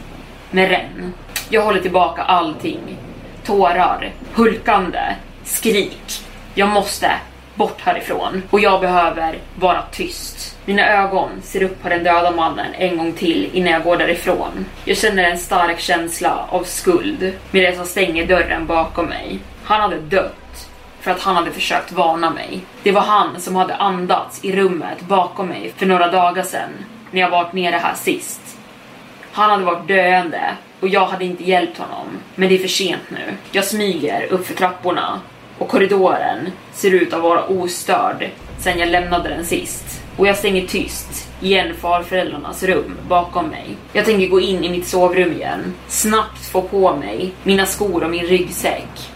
med 0.51 0.69
Ren. 0.69 1.13
Jag 1.49 1.61
håller 1.61 1.81
tillbaka 1.81 2.21
allting. 2.21 2.97
Tårar, 3.43 4.11
hulkande, 4.33 5.15
skrik. 5.43 6.23
Jag 6.53 6.69
måste 6.69 7.11
bort 7.55 7.81
härifrån 7.81 8.43
och 8.49 8.59
jag 8.59 8.81
behöver 8.81 9.37
vara 9.55 9.81
tyst. 9.91 10.57
Mina 10.65 10.89
ögon 10.89 11.29
ser 11.41 11.63
upp 11.63 11.83
på 11.83 11.89
den 11.89 12.03
döda 12.03 12.31
mannen 12.31 12.73
en 12.73 12.97
gång 12.97 13.13
till 13.13 13.49
innan 13.53 13.73
jag 13.73 13.83
går 13.83 13.97
därifrån. 13.97 14.65
Jag 14.85 14.97
känner 14.97 15.23
en 15.23 15.37
stark 15.37 15.79
känsla 15.79 16.45
av 16.49 16.63
skuld 16.63 17.33
medan 17.51 17.73
jag 17.73 17.87
stänger 17.87 18.27
dörren 18.27 18.67
bakom 18.67 19.05
mig. 19.05 19.39
Han 19.63 19.81
hade 19.81 19.99
dött 19.99 20.69
för 20.99 21.11
att 21.11 21.21
han 21.21 21.35
hade 21.35 21.51
försökt 21.51 21.91
varna 21.91 22.29
mig. 22.29 22.61
Det 22.83 22.91
var 22.91 23.01
han 23.01 23.41
som 23.41 23.55
hade 23.55 23.75
andats 23.75 24.45
i 24.45 24.55
rummet 24.55 25.01
bakom 25.01 25.47
mig 25.47 25.73
för 25.77 25.85
några 25.85 26.11
dagar 26.11 26.43
sedan 26.43 26.69
när 27.11 27.21
jag 27.21 27.29
varit 27.29 27.53
nere 27.53 27.75
här 27.75 27.95
sist. 27.95 28.41
Han 29.31 29.49
hade 29.49 29.63
varit 29.63 29.87
döende 29.87 30.55
och 30.79 30.87
jag 30.87 31.05
hade 31.05 31.25
inte 31.25 31.43
hjälpt 31.43 31.77
honom. 31.77 32.07
Men 32.35 32.49
det 32.49 32.55
är 32.55 32.59
för 32.59 32.67
sent 32.67 33.09
nu. 33.09 33.33
Jag 33.51 33.65
smyger 33.65 34.25
upp 34.25 34.47
för 34.47 34.53
trapporna 34.53 35.19
och 35.57 35.67
korridoren 35.67 36.51
ser 36.73 36.91
ut 36.91 37.13
att 37.13 37.21
vara 37.21 37.43
ostörd 37.43 38.29
sen 38.59 38.79
jag 38.79 38.89
lämnade 38.89 39.29
den 39.29 39.45
sist. 39.45 40.00
Och 40.21 40.27
jag 40.27 40.37
stänger 40.37 40.67
tyst 40.67 41.29
igen 41.39 41.75
farföräldrarnas 41.75 42.63
rum 42.63 42.97
bakom 43.07 43.47
mig. 43.47 43.77
Jag 43.93 44.05
tänker 44.05 44.27
gå 44.27 44.39
in 44.39 44.63
i 44.63 44.69
mitt 44.69 44.87
sovrum 44.87 45.31
igen, 45.31 45.73
snabbt 45.87 46.45
få 46.45 46.61
på 46.61 46.95
mig 46.95 47.33
mina 47.43 47.65
skor 47.65 48.03
och 48.03 48.09
min 48.09 48.25
ryggsäck. 48.25 49.11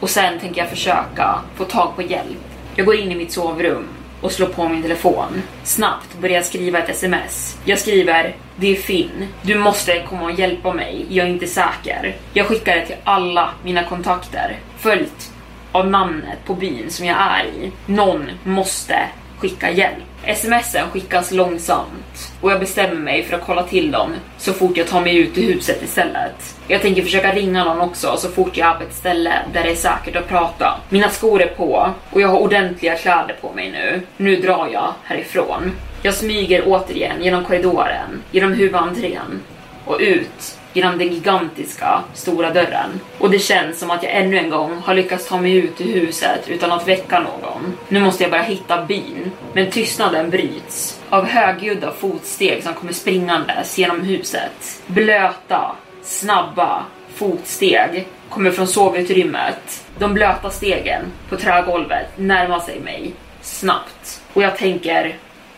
Och 0.00 0.10
sen 0.10 0.40
tänker 0.40 0.60
jag 0.60 0.70
försöka 0.70 1.40
få 1.56 1.64
tag 1.64 1.96
på 1.96 2.02
hjälp. 2.02 2.38
Jag 2.76 2.86
går 2.86 2.96
in 2.96 3.12
i 3.12 3.14
mitt 3.14 3.32
sovrum 3.32 3.88
och 4.20 4.32
slår 4.32 4.46
på 4.46 4.68
min 4.68 4.82
telefon. 4.82 5.42
Snabbt 5.64 6.18
börjar 6.20 6.36
jag 6.36 6.44
skriva 6.44 6.78
ett 6.78 6.90
sms. 6.90 7.58
Jag 7.64 7.78
skriver 7.78 8.36
Det 8.56 8.66
är 8.66 8.76
Finn. 8.76 9.26
Du 9.42 9.58
måste 9.58 10.02
komma 10.08 10.24
och 10.24 10.38
hjälpa 10.38 10.72
mig. 10.72 11.06
Jag 11.08 11.26
är 11.26 11.30
inte 11.30 11.46
säker. 11.46 12.16
Jag 12.32 12.46
skickar 12.46 12.76
det 12.76 12.86
till 12.86 12.96
alla 13.04 13.50
mina 13.64 13.84
kontakter. 13.84 14.58
Följt 14.78 15.32
av 15.72 15.90
namnet 15.90 16.38
på 16.46 16.54
byn 16.54 16.90
som 16.90 17.06
jag 17.06 17.16
är 17.20 17.44
i. 17.44 17.72
Någon 17.86 18.30
måste 18.44 18.98
skicka 19.40 19.70
hjälp. 19.70 20.04
Smsen 20.36 20.90
skickas 20.90 21.32
långsamt 21.32 22.32
och 22.40 22.52
jag 22.52 22.60
bestämmer 22.60 22.94
mig 22.94 23.22
för 23.22 23.36
att 23.36 23.46
kolla 23.46 23.62
till 23.62 23.90
dem 23.90 24.14
så 24.38 24.52
fort 24.52 24.76
jag 24.76 24.86
tar 24.86 25.00
mig 25.00 25.16
ut 25.16 25.38
ur 25.38 25.42
huset 25.42 25.82
istället. 25.82 26.56
Jag 26.68 26.82
tänker 26.82 27.02
försöka 27.02 27.32
ringa 27.32 27.64
någon 27.64 27.80
också 27.80 28.16
så 28.16 28.28
fort 28.28 28.56
jag 28.56 28.68
är 28.68 28.74
på 28.74 28.82
ett 28.82 28.94
ställe 28.94 29.34
där 29.52 29.62
det 29.62 29.70
är 29.70 29.74
säkert 29.74 30.16
att 30.16 30.28
prata. 30.28 30.80
Mina 30.88 31.08
skor 31.08 31.42
är 31.42 31.46
på 31.46 31.94
och 32.10 32.20
jag 32.20 32.28
har 32.28 32.38
ordentliga 32.38 32.96
kläder 32.96 33.36
på 33.40 33.52
mig 33.52 33.70
nu. 33.70 34.02
Nu 34.16 34.36
drar 34.36 34.68
jag 34.72 34.94
härifrån. 35.04 35.72
Jag 36.02 36.14
smyger 36.14 36.62
återigen 36.66 37.22
genom 37.22 37.44
korridoren, 37.44 38.22
genom 38.30 38.52
huvudentrén 38.52 39.40
och 39.84 39.96
ut 40.00 40.59
genom 40.72 40.98
den 40.98 41.12
gigantiska 41.12 42.02
stora 42.14 42.52
dörren. 42.52 43.00
Och 43.18 43.30
det 43.30 43.38
känns 43.38 43.78
som 43.78 43.90
att 43.90 44.02
jag 44.02 44.12
ännu 44.12 44.38
en 44.38 44.50
gång 44.50 44.78
har 44.84 44.94
lyckats 44.94 45.28
ta 45.28 45.40
mig 45.40 45.56
ut 45.56 45.80
ur 45.80 46.00
huset 46.00 46.48
utan 46.48 46.72
att 46.72 46.88
väcka 46.88 47.20
någon. 47.20 47.76
Nu 47.88 48.00
måste 48.00 48.22
jag 48.22 48.30
bara 48.30 48.42
hitta 48.42 48.84
byn, 48.84 49.30
men 49.52 49.70
tystnaden 49.70 50.30
bryts 50.30 51.00
av 51.08 51.24
högljudda 51.24 51.92
fotsteg 51.92 52.62
som 52.62 52.74
kommer 52.74 52.92
springandes 52.92 53.78
genom 53.78 54.00
huset. 54.00 54.82
Blöta, 54.86 55.76
snabba 56.02 56.84
fotsteg 57.14 58.08
kommer 58.28 58.50
från 58.50 58.66
sovutrymmet. 58.66 59.84
De 59.98 60.14
blöta 60.14 60.50
stegen 60.50 61.02
på 61.28 61.36
trägolvet 61.36 62.06
närmar 62.16 62.60
sig 62.60 62.80
mig 62.80 63.12
snabbt 63.42 64.22
och 64.32 64.42
jag 64.42 64.56
tänker 64.56 65.16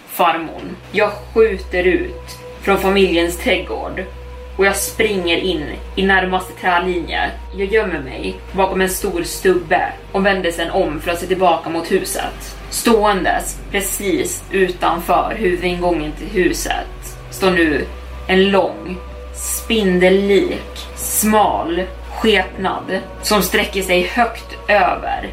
farmor. 0.09 0.63
Jag 0.93 1.11
skjuter 1.35 1.85
ut 1.85 2.39
från 2.63 2.79
familjens 2.79 3.39
trädgård 3.39 4.05
och 4.57 4.67
jag 4.67 4.77
springer 4.77 5.37
in 5.37 5.65
i 5.97 6.07
närmaste 6.07 6.53
trälinje. 6.53 7.31
Jag 7.57 7.73
gömmer 7.73 8.01
mig 8.01 8.37
bakom 8.53 8.81
en 8.81 8.89
stor 8.89 9.23
stubbe 9.23 9.93
och 10.13 10.27
vänder 10.27 10.51
sen 10.51 10.71
om 10.71 11.01
för 11.01 11.11
att 11.11 11.21
se 11.21 11.27
tillbaka 11.27 11.71
mot 11.71 11.93
huset. 11.93 12.57
Ståendes 12.71 13.61
precis 13.71 14.45
utanför 14.51 15.35
huvudingången 15.39 16.13
till 16.13 16.43
huset 16.43 17.17
står 17.31 17.51
nu 17.51 17.85
en 18.27 18.51
lång, 18.51 18.97
spindellik, 19.35 20.87
smal 20.97 21.83
skepnad 22.11 22.99
som 23.23 23.43
sträcker 23.43 23.83
sig 23.83 24.03
högt 24.03 24.57
över 24.69 25.29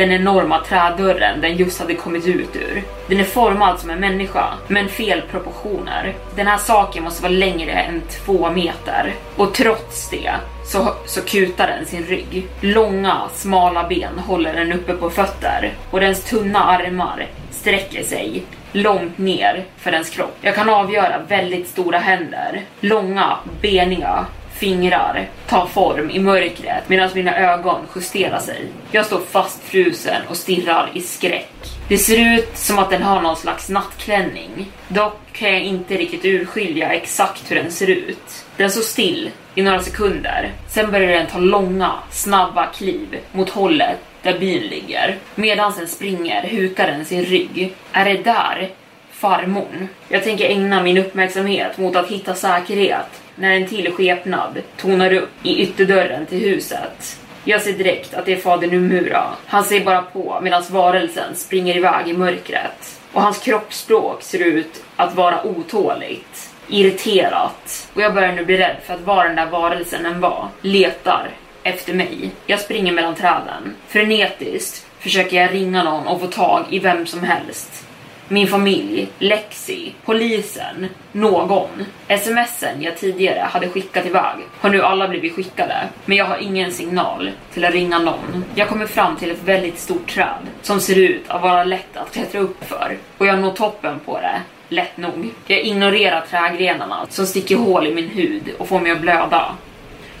den 0.00 0.12
enorma 0.12 0.64
trädörren 0.64 1.40
den 1.40 1.56
just 1.56 1.80
hade 1.80 1.94
kommit 1.94 2.26
ut 2.26 2.56
ur. 2.56 2.82
Den 3.06 3.20
är 3.20 3.24
formad 3.24 3.80
som 3.80 3.90
en 3.90 4.00
människa, 4.00 4.44
men 4.68 4.88
fel 4.88 5.22
proportioner. 5.30 6.14
Den 6.36 6.46
här 6.46 6.58
saken 6.58 7.04
måste 7.04 7.22
vara 7.22 7.32
längre 7.32 7.72
än 7.72 8.02
två 8.24 8.50
meter. 8.50 9.14
Och 9.36 9.54
trots 9.54 10.10
det 10.10 10.32
så, 10.64 10.94
så 11.06 11.22
kutar 11.22 11.66
den 11.66 11.86
sin 11.86 12.04
rygg. 12.04 12.48
Långa, 12.60 13.20
smala 13.34 13.88
ben 13.88 14.18
håller 14.18 14.54
den 14.54 14.72
uppe 14.72 14.92
på 14.92 15.10
fötter 15.10 15.72
och 15.90 16.00
dens 16.00 16.24
tunna 16.24 16.64
armar 16.64 17.26
sträcker 17.50 18.02
sig 18.02 18.42
långt 18.72 19.18
ner 19.18 19.64
för 19.76 19.90
dens 19.90 20.10
kropp. 20.10 20.36
Jag 20.40 20.54
kan 20.54 20.68
avgöra 20.68 21.18
väldigt 21.28 21.68
stora 21.68 21.98
händer, 21.98 22.60
långa, 22.80 23.36
beniga 23.60 24.26
fingrar 24.60 25.28
tar 25.46 25.66
form 25.66 26.10
i 26.10 26.18
mörkret 26.18 26.88
medan 26.88 27.10
mina 27.14 27.38
ögon 27.38 27.80
justerar 27.94 28.38
sig. 28.38 28.66
Jag 28.90 29.06
står 29.06 29.20
fastfrusen 29.20 30.22
och 30.28 30.36
stirrar 30.36 30.90
i 30.94 31.00
skräck. 31.00 31.52
Det 31.88 31.98
ser 31.98 32.36
ut 32.36 32.56
som 32.58 32.78
att 32.78 32.90
den 32.90 33.02
har 33.02 33.22
någon 33.22 33.36
slags 33.36 33.68
nattklänning. 33.68 34.66
Dock 34.88 35.18
kan 35.32 35.50
jag 35.50 35.60
inte 35.60 35.96
riktigt 35.96 36.24
urskilja 36.24 36.92
exakt 36.92 37.50
hur 37.50 37.56
den 37.56 37.70
ser 37.70 37.90
ut. 37.90 38.44
Den 38.56 38.70
står 38.70 38.82
still 38.82 39.30
i 39.54 39.62
några 39.62 39.82
sekunder. 39.82 40.52
Sen 40.68 40.90
börjar 40.90 41.12
den 41.12 41.26
ta 41.26 41.38
långa, 41.38 41.92
snabba 42.10 42.66
kliv 42.66 43.18
mot 43.32 43.50
hållet 43.50 43.98
där 44.22 44.38
byn 44.38 44.62
ligger. 44.62 45.16
Medan 45.34 45.72
den 45.78 45.88
springer 45.88 46.48
hukar 46.48 46.86
den 46.86 47.04
sin 47.04 47.24
rygg. 47.24 47.74
Är 47.92 48.04
det 48.04 48.22
där 48.22 48.70
farmorn? 49.10 49.88
Jag 50.08 50.24
tänker 50.24 50.44
ägna 50.44 50.82
min 50.82 50.98
uppmärksamhet 50.98 51.78
mot 51.78 51.96
att 51.96 52.08
hitta 52.08 52.34
säkerhet 52.34 53.20
när 53.40 53.50
en 53.50 53.66
till 53.66 53.92
skepnad 53.92 54.62
tonar 54.76 55.12
upp 55.12 55.30
i 55.42 55.62
ytterdörren 55.62 56.26
till 56.26 56.38
huset. 56.38 57.18
Jag 57.44 57.62
ser 57.62 57.72
direkt 57.72 58.14
att 58.14 58.26
det 58.26 58.32
är 58.32 58.36
fader 58.36 58.68
Numura. 58.68 59.24
Han 59.46 59.64
ser 59.64 59.84
bara 59.84 60.02
på 60.02 60.38
medan 60.42 60.62
varelsen 60.70 61.36
springer 61.36 61.76
iväg 61.76 62.08
i 62.08 62.12
mörkret. 62.12 63.00
Och 63.12 63.22
hans 63.22 63.38
kroppsspråk 63.38 64.22
ser 64.22 64.38
ut 64.38 64.84
att 64.96 65.14
vara 65.14 65.46
otåligt, 65.46 66.50
irriterat. 66.68 67.88
Och 67.94 68.02
jag 68.02 68.14
börjar 68.14 68.32
nu 68.32 68.44
bli 68.44 68.56
rädd 68.56 68.76
för 68.86 68.94
att 68.94 69.00
vad 69.00 69.26
den 69.26 69.36
där 69.36 69.46
varelsen 69.46 70.06
än 70.06 70.20
var, 70.20 70.48
letar 70.60 71.30
efter 71.62 71.94
mig. 71.94 72.30
Jag 72.46 72.60
springer 72.60 72.92
mellan 72.92 73.14
träden. 73.14 73.74
Frenetiskt 73.88 74.86
försöker 74.98 75.36
jag 75.36 75.54
ringa 75.54 75.82
någon 75.82 76.06
och 76.06 76.20
få 76.20 76.26
tag 76.26 76.64
i 76.70 76.78
vem 76.78 77.06
som 77.06 77.22
helst 77.22 77.86
min 78.30 78.46
familj, 78.46 79.08
Lexi, 79.18 79.94
polisen, 80.04 80.86
någon. 81.12 81.84
Smsen 82.08 82.82
jag 82.82 82.96
tidigare 82.96 83.38
hade 83.38 83.68
skickat 83.68 84.06
iväg 84.06 84.36
har 84.60 84.70
nu 84.70 84.82
alla 84.82 85.08
blivit 85.08 85.34
skickade, 85.34 85.88
men 86.04 86.16
jag 86.16 86.24
har 86.24 86.36
ingen 86.36 86.72
signal 86.72 87.30
till 87.52 87.64
att 87.64 87.72
ringa 87.72 87.98
någon. 87.98 88.44
Jag 88.54 88.68
kommer 88.68 88.86
fram 88.86 89.16
till 89.16 89.30
ett 89.30 89.42
väldigt 89.44 89.78
stort 89.78 90.10
träd 90.10 90.46
som 90.62 90.80
ser 90.80 90.98
ut 90.98 91.24
att 91.28 91.42
vara 91.42 91.64
lätt 91.64 91.96
att 91.96 92.12
klättra 92.12 92.40
upp 92.40 92.64
för 92.64 92.96
och 93.18 93.26
jag 93.26 93.38
når 93.38 93.52
toppen 93.52 94.00
på 94.04 94.20
det 94.20 94.40
lätt 94.68 94.96
nog. 94.96 95.30
Jag 95.46 95.60
ignorerar 95.60 96.24
trädgrenarna 96.30 97.06
som 97.08 97.26
sticker 97.26 97.56
hål 97.56 97.86
i 97.86 97.94
min 97.94 98.08
hud 98.08 98.42
och 98.58 98.68
får 98.68 98.80
mig 98.80 98.92
att 98.92 99.00
blöda. 99.00 99.56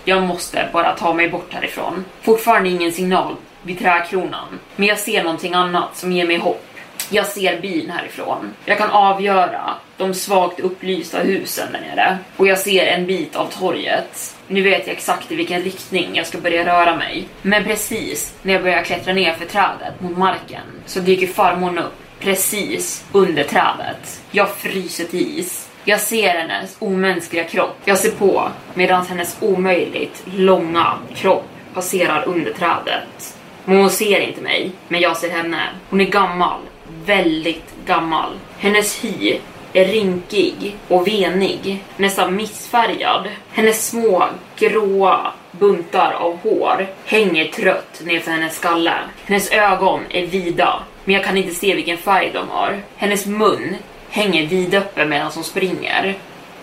Jag 0.04 0.22
måste 0.22 0.68
bara 0.72 0.92
ta 0.92 1.14
mig 1.14 1.28
bort 1.28 1.54
härifrån. 1.54 2.04
Fortfarande 2.22 2.68
ingen 2.68 2.92
signal 2.92 3.36
vid 3.62 3.78
trädkronan, 3.78 4.58
men 4.76 4.88
jag 4.88 4.98
ser 4.98 5.24
någonting 5.24 5.54
annat 5.54 5.96
som 5.96 6.12
ger 6.12 6.26
mig 6.26 6.36
hopp. 6.36 6.69
Jag 7.12 7.26
ser 7.26 7.60
byn 7.60 7.90
härifrån. 7.90 8.54
Jag 8.64 8.78
kan 8.78 8.90
avgöra 8.90 9.74
de 9.96 10.14
svagt 10.14 10.60
upplysta 10.60 11.18
husen 11.18 11.72
där 11.72 11.80
nere. 11.80 12.18
Och 12.36 12.46
jag 12.46 12.58
ser 12.58 12.86
en 12.86 13.06
bit 13.06 13.36
av 13.36 13.46
torget. 13.46 14.36
Nu 14.46 14.62
vet 14.62 14.86
jag 14.86 14.96
exakt 14.96 15.32
i 15.32 15.34
vilken 15.34 15.62
riktning 15.62 16.10
jag 16.12 16.26
ska 16.26 16.38
börja 16.38 16.66
röra 16.66 16.96
mig. 16.96 17.28
Men 17.42 17.64
precis 17.64 18.34
när 18.42 18.52
jag 18.52 18.62
börjar 18.62 18.82
klättra 18.82 19.12
ner 19.12 19.32
för 19.32 19.46
trädet 19.46 20.00
mot 20.00 20.18
marken 20.18 20.62
så 20.86 21.00
dyker 21.00 21.26
farmor 21.26 21.78
upp 21.78 21.94
precis 22.20 23.04
under 23.12 23.44
trädet. 23.44 24.22
Jag 24.30 24.50
fryser 24.50 25.04
till 25.04 25.38
is. 25.38 25.68
Jag 25.84 26.00
ser 26.00 26.34
hennes 26.34 26.76
omänskliga 26.78 27.44
kropp. 27.44 27.76
Jag 27.84 27.98
ser 27.98 28.10
på 28.10 28.48
medan 28.74 29.06
hennes 29.06 29.36
omöjligt 29.40 30.22
långa 30.34 30.98
kropp 31.14 31.48
passerar 31.74 32.24
under 32.26 32.52
trädet. 32.52 33.36
Men 33.64 33.76
hon 33.76 33.90
ser 33.90 34.20
inte 34.20 34.40
mig, 34.40 34.70
men 34.88 35.00
jag 35.00 35.16
ser 35.16 35.30
henne. 35.30 35.68
Hon 35.90 36.00
är 36.00 36.04
gammal, 36.04 36.60
väldigt 37.04 37.74
gammal. 37.86 38.32
Hennes 38.58 39.04
hy 39.04 39.38
är 39.72 39.84
rinkig 39.84 40.76
och 40.88 41.06
venig, 41.06 41.84
nästan 41.96 42.36
missfärgad. 42.36 43.28
Hennes 43.52 43.88
små 43.88 44.24
gråa 44.58 45.32
buntar 45.52 46.12
av 46.12 46.38
hår 46.42 46.86
hänger 47.04 47.44
trött 47.44 48.00
nerför 48.04 48.30
hennes 48.30 48.56
skalle. 48.56 48.94
Hennes 49.24 49.50
ögon 49.50 50.00
är 50.10 50.26
vida, 50.26 50.82
men 51.04 51.14
jag 51.14 51.24
kan 51.24 51.36
inte 51.36 51.54
se 51.54 51.74
vilken 51.74 51.98
färg 51.98 52.30
de 52.34 52.48
har. 52.48 52.80
Hennes 52.96 53.26
mun 53.26 53.76
hänger 54.10 54.46
vidöppen 54.46 55.08
medan 55.08 55.30
hon 55.34 55.44
springer. 55.44 56.14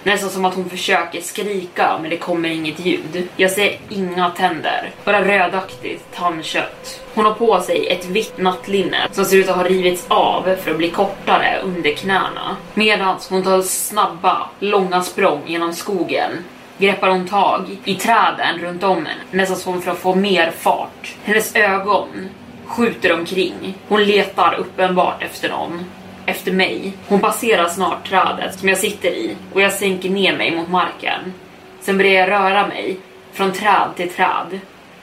Nästan 0.04 0.30
som 0.30 0.46
att 0.46 0.56
hon 0.56 0.70
försöker 0.70 1.22
skrika 1.22 1.98
men 2.02 2.10
det 2.10 2.18
kommer 2.18 2.50
inget 2.50 2.80
ljud. 2.80 3.28
Jag 3.36 3.52
ser 3.52 3.78
inga 3.90 4.30
tänder, 4.30 4.92
bara 5.06 5.26
rödaktigt 5.26 6.16
tandkött. 6.16 7.02
Hon 7.14 7.26
har 7.26 7.34
på 7.34 7.62
sig 7.62 7.88
ett 7.88 8.06
vitt 8.06 8.38
nattlinne 8.38 9.08
som 9.12 9.26
ser 9.26 9.38
ut 9.38 9.50
att 9.50 9.56
ha 9.56 9.64
rivits 9.64 10.06
av 10.08 10.56
för 10.64 10.72
att 10.72 10.78
bli 10.78 10.90
kortare 10.90 11.62
under 11.64 11.92
knäna. 11.92 12.58
Medan 12.74 13.18
hon 13.30 13.44
tar 13.44 13.62
snabba, 13.62 14.50
långa 14.60 15.04
språng 15.04 15.42
genom 15.46 15.74
skogen 15.74 16.44
greppar 16.78 17.10
hon 17.10 17.28
tag 17.28 17.78
i 17.84 17.96
träden 17.96 18.60
runt 18.62 18.84
om 18.84 18.98
henne, 18.98 19.22
nästan 19.32 19.58
som 19.58 19.82
för 19.82 19.92
att 19.92 19.98
få 19.98 20.16
mer 20.16 20.52
fart. 20.52 21.16
Hennes 21.24 21.56
ögon 21.56 22.30
skjuter 22.66 23.14
omkring. 23.14 23.78
Hon 23.88 24.04
letar 24.04 24.54
uppenbart 24.54 25.24
efter 25.24 25.50
någon 25.50 25.86
efter 26.28 26.52
mig. 26.52 26.94
Hon 27.08 27.20
passerar 27.20 27.68
snart 27.68 28.10
trädet 28.10 28.60
som 28.60 28.70
jag 28.70 28.78
sitter 28.78 29.10
i 29.10 29.36
och 29.54 29.62
jag 29.62 29.74
sänker 29.74 30.10
ner 30.10 30.38
mig 30.38 30.56
mot 30.56 30.70
marken. 30.70 31.34
Sen 31.82 31.98
börjar 31.98 32.14
jag 32.14 32.30
röra 32.30 32.68
mig 32.68 32.98
från 33.34 33.54
träd 33.54 33.90
till 33.96 34.10
träd. 34.10 34.60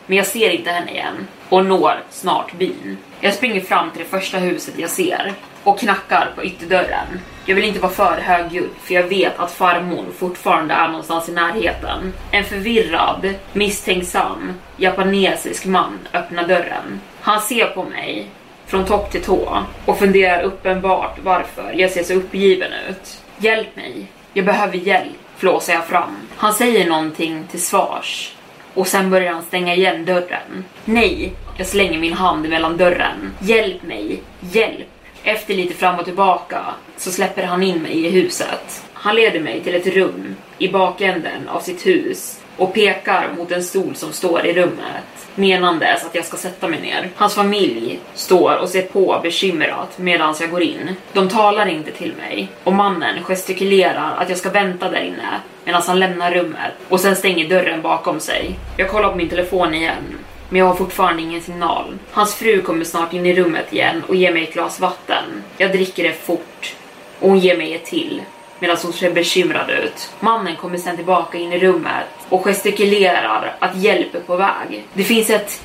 Men 0.06 0.16
jag 0.16 0.26
ser 0.26 0.50
inte 0.50 0.70
henne 0.70 0.90
igen 0.90 1.26
och 1.48 1.66
når 1.66 2.02
snart 2.10 2.52
byn. 2.52 2.96
Jag 3.20 3.34
springer 3.34 3.60
fram 3.60 3.90
till 3.90 4.02
det 4.02 4.08
första 4.08 4.38
huset 4.38 4.74
jag 4.78 4.90
ser 4.90 5.32
och 5.62 5.78
knackar 5.78 6.32
på 6.34 6.44
ytterdörren. 6.44 7.20
Jag 7.46 7.54
vill 7.54 7.64
inte 7.64 7.80
vara 7.80 7.92
för 7.92 8.20
högljudd 8.20 8.70
för 8.82 8.94
jag 8.94 9.02
vet 9.02 9.38
att 9.38 9.52
farmor 9.52 10.04
fortfarande 10.18 10.74
är 10.74 10.88
någonstans 10.88 11.28
i 11.28 11.32
närheten. 11.32 12.12
En 12.30 12.44
förvirrad, 12.44 13.34
misstänksam, 13.52 14.52
japanesisk 14.76 15.66
man 15.66 15.98
öppnar 16.12 16.48
dörren. 16.48 17.00
Han 17.20 17.40
ser 17.40 17.66
på 17.66 17.84
mig 17.84 18.28
från 18.66 18.84
topp 18.84 19.10
till 19.10 19.22
tå 19.22 19.64
och 19.84 19.98
funderar 19.98 20.42
uppenbart 20.42 21.18
varför 21.22 21.72
jag 21.76 21.90
ser 21.90 22.02
så 22.02 22.14
uppgiven 22.14 22.72
ut. 22.88 23.22
Hjälp 23.38 23.76
mig, 23.76 24.06
jag 24.32 24.44
behöver 24.46 24.76
hjälp, 24.76 25.12
flåsar 25.36 25.72
jag 25.72 25.84
fram. 25.84 26.16
Han 26.36 26.52
säger 26.52 26.88
någonting 26.88 27.44
till 27.50 27.62
svars 27.62 28.34
och 28.74 28.86
sen 28.86 29.10
börjar 29.10 29.32
han 29.32 29.42
stänga 29.42 29.74
igen 29.74 30.04
dörren. 30.04 30.64
Nej, 30.84 31.32
jag 31.56 31.66
slänger 31.66 31.98
min 31.98 32.12
hand 32.12 32.48
mellan 32.48 32.76
dörren. 32.76 33.32
Hjälp 33.40 33.82
mig, 33.82 34.22
hjälp. 34.40 34.88
Efter 35.24 35.54
lite 35.54 35.74
fram 35.74 35.98
och 35.98 36.04
tillbaka 36.04 36.64
så 36.96 37.10
släpper 37.10 37.42
han 37.42 37.62
in 37.62 37.82
mig 37.82 38.06
i 38.06 38.10
huset. 38.10 38.84
Han 38.92 39.16
leder 39.16 39.40
mig 39.40 39.60
till 39.60 39.74
ett 39.74 39.86
rum 39.86 40.34
i 40.58 40.68
bakänden 40.68 41.48
av 41.48 41.60
sitt 41.60 41.86
hus 41.86 42.40
och 42.56 42.74
pekar 42.74 43.28
mot 43.36 43.52
en 43.52 43.62
stol 43.62 43.94
som 43.94 44.12
står 44.12 44.46
i 44.46 44.54
rummet 44.54 45.24
menandes 45.34 46.04
att 46.04 46.14
jag 46.14 46.24
ska 46.24 46.36
sätta 46.36 46.68
mig 46.68 46.80
ner. 46.80 47.08
Hans 47.16 47.34
familj 47.34 48.00
står 48.14 48.56
och 48.56 48.68
ser 48.68 48.82
på 48.82 49.20
bekymrat 49.22 49.98
medan 49.98 50.34
jag 50.40 50.50
går 50.50 50.62
in. 50.62 50.96
De 51.12 51.28
talar 51.28 51.66
inte 51.66 51.90
till 51.90 52.14
mig 52.16 52.48
och 52.64 52.72
mannen 52.72 53.24
gestikulerar 53.24 54.16
att 54.16 54.28
jag 54.28 54.38
ska 54.38 54.50
vänta 54.50 54.90
där 54.90 55.02
inne 55.02 55.40
medan 55.64 55.82
han 55.86 56.00
lämnar 56.00 56.30
rummet 56.30 56.72
och 56.88 57.00
sen 57.00 57.16
stänger 57.16 57.48
dörren 57.48 57.82
bakom 57.82 58.20
sig. 58.20 58.58
Jag 58.76 58.88
kollar 58.90 59.10
på 59.10 59.16
min 59.16 59.28
telefon 59.28 59.74
igen 59.74 60.18
men 60.48 60.58
jag 60.58 60.66
har 60.66 60.74
fortfarande 60.74 61.22
ingen 61.22 61.40
signal. 61.40 61.98
Hans 62.10 62.34
fru 62.34 62.62
kommer 62.62 62.84
snart 62.84 63.12
in 63.12 63.26
i 63.26 63.34
rummet 63.34 63.72
igen 63.72 64.02
och 64.08 64.14
ger 64.14 64.32
mig 64.32 64.42
ett 64.42 64.52
glas 64.52 64.80
vatten. 64.80 65.24
Jag 65.58 65.72
dricker 65.72 66.02
det 66.02 66.12
fort 66.12 66.76
och 67.20 67.28
hon 67.28 67.38
ger 67.38 67.56
mig 67.56 67.74
ett 67.74 67.84
till 67.84 68.22
medan 68.64 68.76
hon 68.82 68.92
ser 68.92 69.10
bekymrad 69.10 69.70
ut. 69.70 70.10
Mannen 70.20 70.56
kommer 70.56 70.78
sen 70.78 70.96
tillbaka 70.96 71.38
in 71.38 71.52
i 71.52 71.58
rummet 71.58 72.06
och 72.28 72.44
gestikulerar 72.44 73.56
att 73.58 73.76
hjälp 73.76 74.14
är 74.14 74.20
på 74.20 74.36
väg. 74.36 74.84
Det 74.94 75.04
finns 75.04 75.30
ett... 75.30 75.62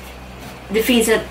Det 0.68 0.82
finns 0.82 1.08
ett 1.08 1.28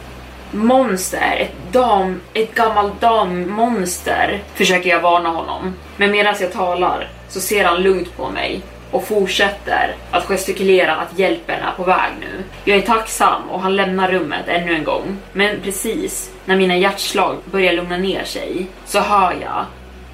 monster, 0.52 1.38
ett 1.40 1.74
dam, 1.74 2.22
ett 2.34 2.56
gammalt 2.56 3.02
dammonster, 3.02 4.40
försöker 4.56 4.90
jag 4.90 5.02
varna 5.02 5.30
honom. 5.30 5.76
Men 5.98 6.12
medan 6.12 6.36
jag 6.40 6.54
talar 6.54 7.10
så 7.28 7.40
ser 7.40 7.66
han 7.66 7.82
lugnt 7.82 8.18
på 8.18 8.30
mig 8.30 8.62
och 8.92 9.08
fortsätter 9.08 9.96
att 10.12 10.26
gestikulera 10.26 10.96
att 10.96 11.20
hjälpen 11.20 11.60
är 11.60 11.72
på 11.78 11.84
väg 11.84 12.12
nu. 12.20 12.44
Jag 12.66 12.78
är 12.78 12.82
tacksam 12.82 13.50
och 13.50 13.62
han 13.62 13.76
lämnar 13.76 14.12
rummet 14.12 14.48
ännu 14.48 14.76
en 14.76 14.84
gång. 14.84 15.18
Men 15.34 15.60
precis 15.64 16.32
när 16.46 16.56
mina 16.56 16.78
hjärtslag 16.78 17.38
börjar 17.52 17.74
lugna 17.74 17.98
ner 17.98 18.24
sig 18.24 18.68
så 18.86 19.00
hör 19.00 19.36
jag 19.42 19.66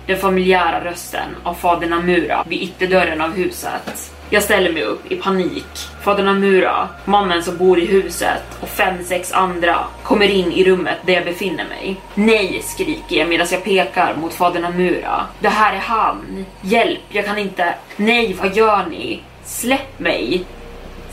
den 0.05 0.17
familjära 0.17 0.83
rösten 0.83 1.35
av 1.43 1.53
fader 1.53 1.87
Namura 1.87 2.45
vid 2.47 2.61
ytterdörren 2.61 3.21
av 3.21 3.31
huset. 3.31 4.11
Jag 4.29 4.43
ställer 4.43 4.73
mig 4.73 4.83
upp 4.83 5.11
i 5.11 5.15
panik. 5.15 5.65
Fader 6.03 6.23
Namura, 6.23 6.89
mannen 7.05 7.43
som 7.43 7.57
bor 7.57 7.79
i 7.79 7.85
huset 7.85 8.43
och 8.61 8.69
fem, 8.69 9.03
sex 9.03 9.31
andra 9.31 9.77
kommer 10.03 10.27
in 10.27 10.51
i 10.51 10.63
rummet 10.63 10.97
där 11.05 11.13
jag 11.13 11.25
befinner 11.25 11.65
mig. 11.65 11.95
Nej, 12.15 12.61
skriker 12.63 13.15
jag 13.15 13.29
medan 13.29 13.47
jag 13.51 13.63
pekar 13.63 14.15
mot 14.15 14.33
fader 14.33 14.59
Namura. 14.59 15.25
Det 15.39 15.49
här 15.49 15.73
är 15.73 15.79
han. 15.79 16.45
Hjälp, 16.61 17.01
jag 17.09 17.25
kan 17.25 17.37
inte. 17.37 17.75
Nej, 17.95 18.35
vad 18.41 18.55
gör 18.55 18.85
ni? 18.89 19.21
Släpp 19.45 19.99
mig. 19.99 20.45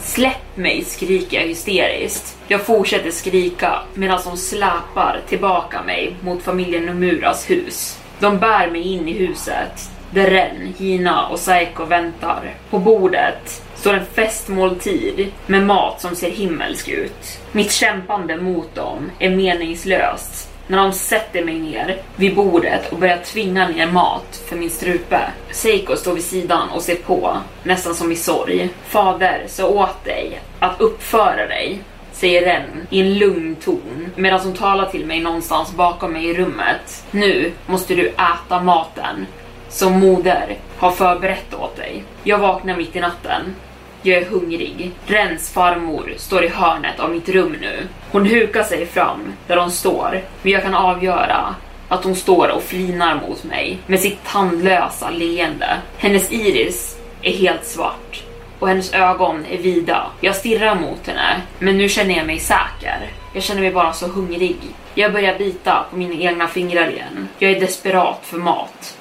Släpp 0.00 0.56
mig, 0.56 0.84
skriker 0.84 1.40
jag 1.40 1.48
hysteriskt. 1.48 2.38
Jag 2.48 2.66
fortsätter 2.66 3.10
skrika 3.10 3.78
medan 3.94 4.20
de 4.24 4.36
släpar 4.36 5.20
tillbaka 5.28 5.82
mig 5.82 6.16
mot 6.20 6.42
familjen 6.42 6.86
Nomuras 6.86 7.50
hus. 7.50 8.01
De 8.22 8.38
bär 8.38 8.70
mig 8.70 8.82
in 8.82 9.08
i 9.08 9.12
huset 9.12 9.90
där 10.10 10.30
Ren, 10.30 10.74
Hina 10.78 11.26
och 11.26 11.38
Saiko 11.38 11.84
väntar. 11.84 12.54
På 12.70 12.78
bordet 12.78 13.62
står 13.74 13.94
en 13.94 14.04
festmåltid 14.04 15.32
med 15.46 15.62
mat 15.62 16.00
som 16.00 16.16
ser 16.16 16.30
himmelsk 16.30 16.88
ut. 16.88 17.40
Mitt 17.52 17.72
kämpande 17.72 18.36
mot 18.36 18.74
dem 18.74 19.10
är 19.18 19.30
meningslöst 19.30 20.50
när 20.66 20.78
de 20.78 20.92
sätter 20.92 21.44
mig 21.44 21.58
ner 21.58 22.02
vid 22.16 22.34
bordet 22.34 22.92
och 22.92 22.98
börjar 22.98 23.18
tvinga 23.18 23.68
ner 23.68 23.86
mat 23.86 24.42
för 24.48 24.56
min 24.56 24.70
strupe. 24.70 25.20
Seiko 25.50 25.96
står 25.96 26.14
vid 26.14 26.24
sidan 26.24 26.68
och 26.68 26.82
ser 26.82 26.96
på, 26.96 27.36
nästan 27.62 27.94
som 27.94 28.12
i 28.12 28.16
sorg. 28.16 28.70
Fader, 28.86 29.44
så 29.48 29.68
åt 29.68 30.04
dig 30.04 30.40
att 30.58 30.80
uppföra 30.80 31.46
dig 31.46 31.82
säger 32.22 32.46
den 32.46 32.86
i 32.90 33.00
en 33.00 33.18
lugn 33.18 33.56
ton 33.64 34.08
medan 34.16 34.40
hon 34.40 34.54
talar 34.54 34.86
till 34.86 35.06
mig 35.06 35.20
någonstans 35.20 35.74
bakom 35.74 36.12
mig 36.12 36.26
i 36.26 36.34
rummet. 36.34 37.04
Nu 37.10 37.52
måste 37.66 37.94
du 37.94 38.08
äta 38.08 38.62
maten 38.62 39.26
som 39.68 39.92
moder 39.92 40.56
har 40.78 40.90
förberett 40.90 41.54
åt 41.54 41.76
dig. 41.76 42.04
Jag 42.24 42.38
vaknar 42.38 42.76
mitt 42.76 42.96
i 42.96 43.00
natten. 43.00 43.54
Jag 44.02 44.18
är 44.18 44.24
hungrig. 44.24 44.90
Rens 45.06 45.52
farmor 45.52 46.14
står 46.16 46.44
i 46.44 46.48
hörnet 46.48 47.00
av 47.00 47.10
mitt 47.10 47.28
rum 47.28 47.56
nu. 47.60 47.88
Hon 48.10 48.26
hukar 48.26 48.62
sig 48.62 48.86
fram 48.86 49.32
där 49.46 49.56
hon 49.56 49.70
står, 49.70 50.20
men 50.42 50.52
jag 50.52 50.62
kan 50.62 50.74
avgöra 50.74 51.54
att 51.88 52.04
hon 52.04 52.16
står 52.16 52.48
och 52.48 52.62
flinar 52.62 53.20
mot 53.28 53.44
mig 53.44 53.78
med 53.86 54.00
sitt 54.00 54.24
tandlösa 54.24 55.10
leende. 55.10 55.78
Hennes 55.98 56.32
iris 56.32 56.98
är 57.22 57.32
helt 57.32 57.64
svart 57.64 58.22
och 58.62 58.68
hennes 58.68 58.92
ögon 58.94 59.46
är 59.50 59.58
vida. 59.58 60.06
Jag 60.20 60.36
stirrar 60.36 60.74
mot 60.74 61.06
henne, 61.06 61.42
men 61.58 61.78
nu 61.78 61.88
känner 61.88 62.16
jag 62.16 62.26
mig 62.26 62.38
säker. 62.38 63.10
Jag 63.34 63.42
känner 63.42 63.60
mig 63.60 63.72
bara 63.72 63.92
så 63.92 64.06
hungrig. 64.06 64.56
Jag 64.94 65.12
börjar 65.12 65.38
bita 65.38 65.84
på 65.90 65.96
mina 65.96 66.14
egna 66.14 66.48
fingrar 66.48 66.90
igen. 66.90 67.28
Jag 67.38 67.50
är 67.50 67.60
desperat 67.60 68.20
för 68.22 68.36
mat. 68.36 68.98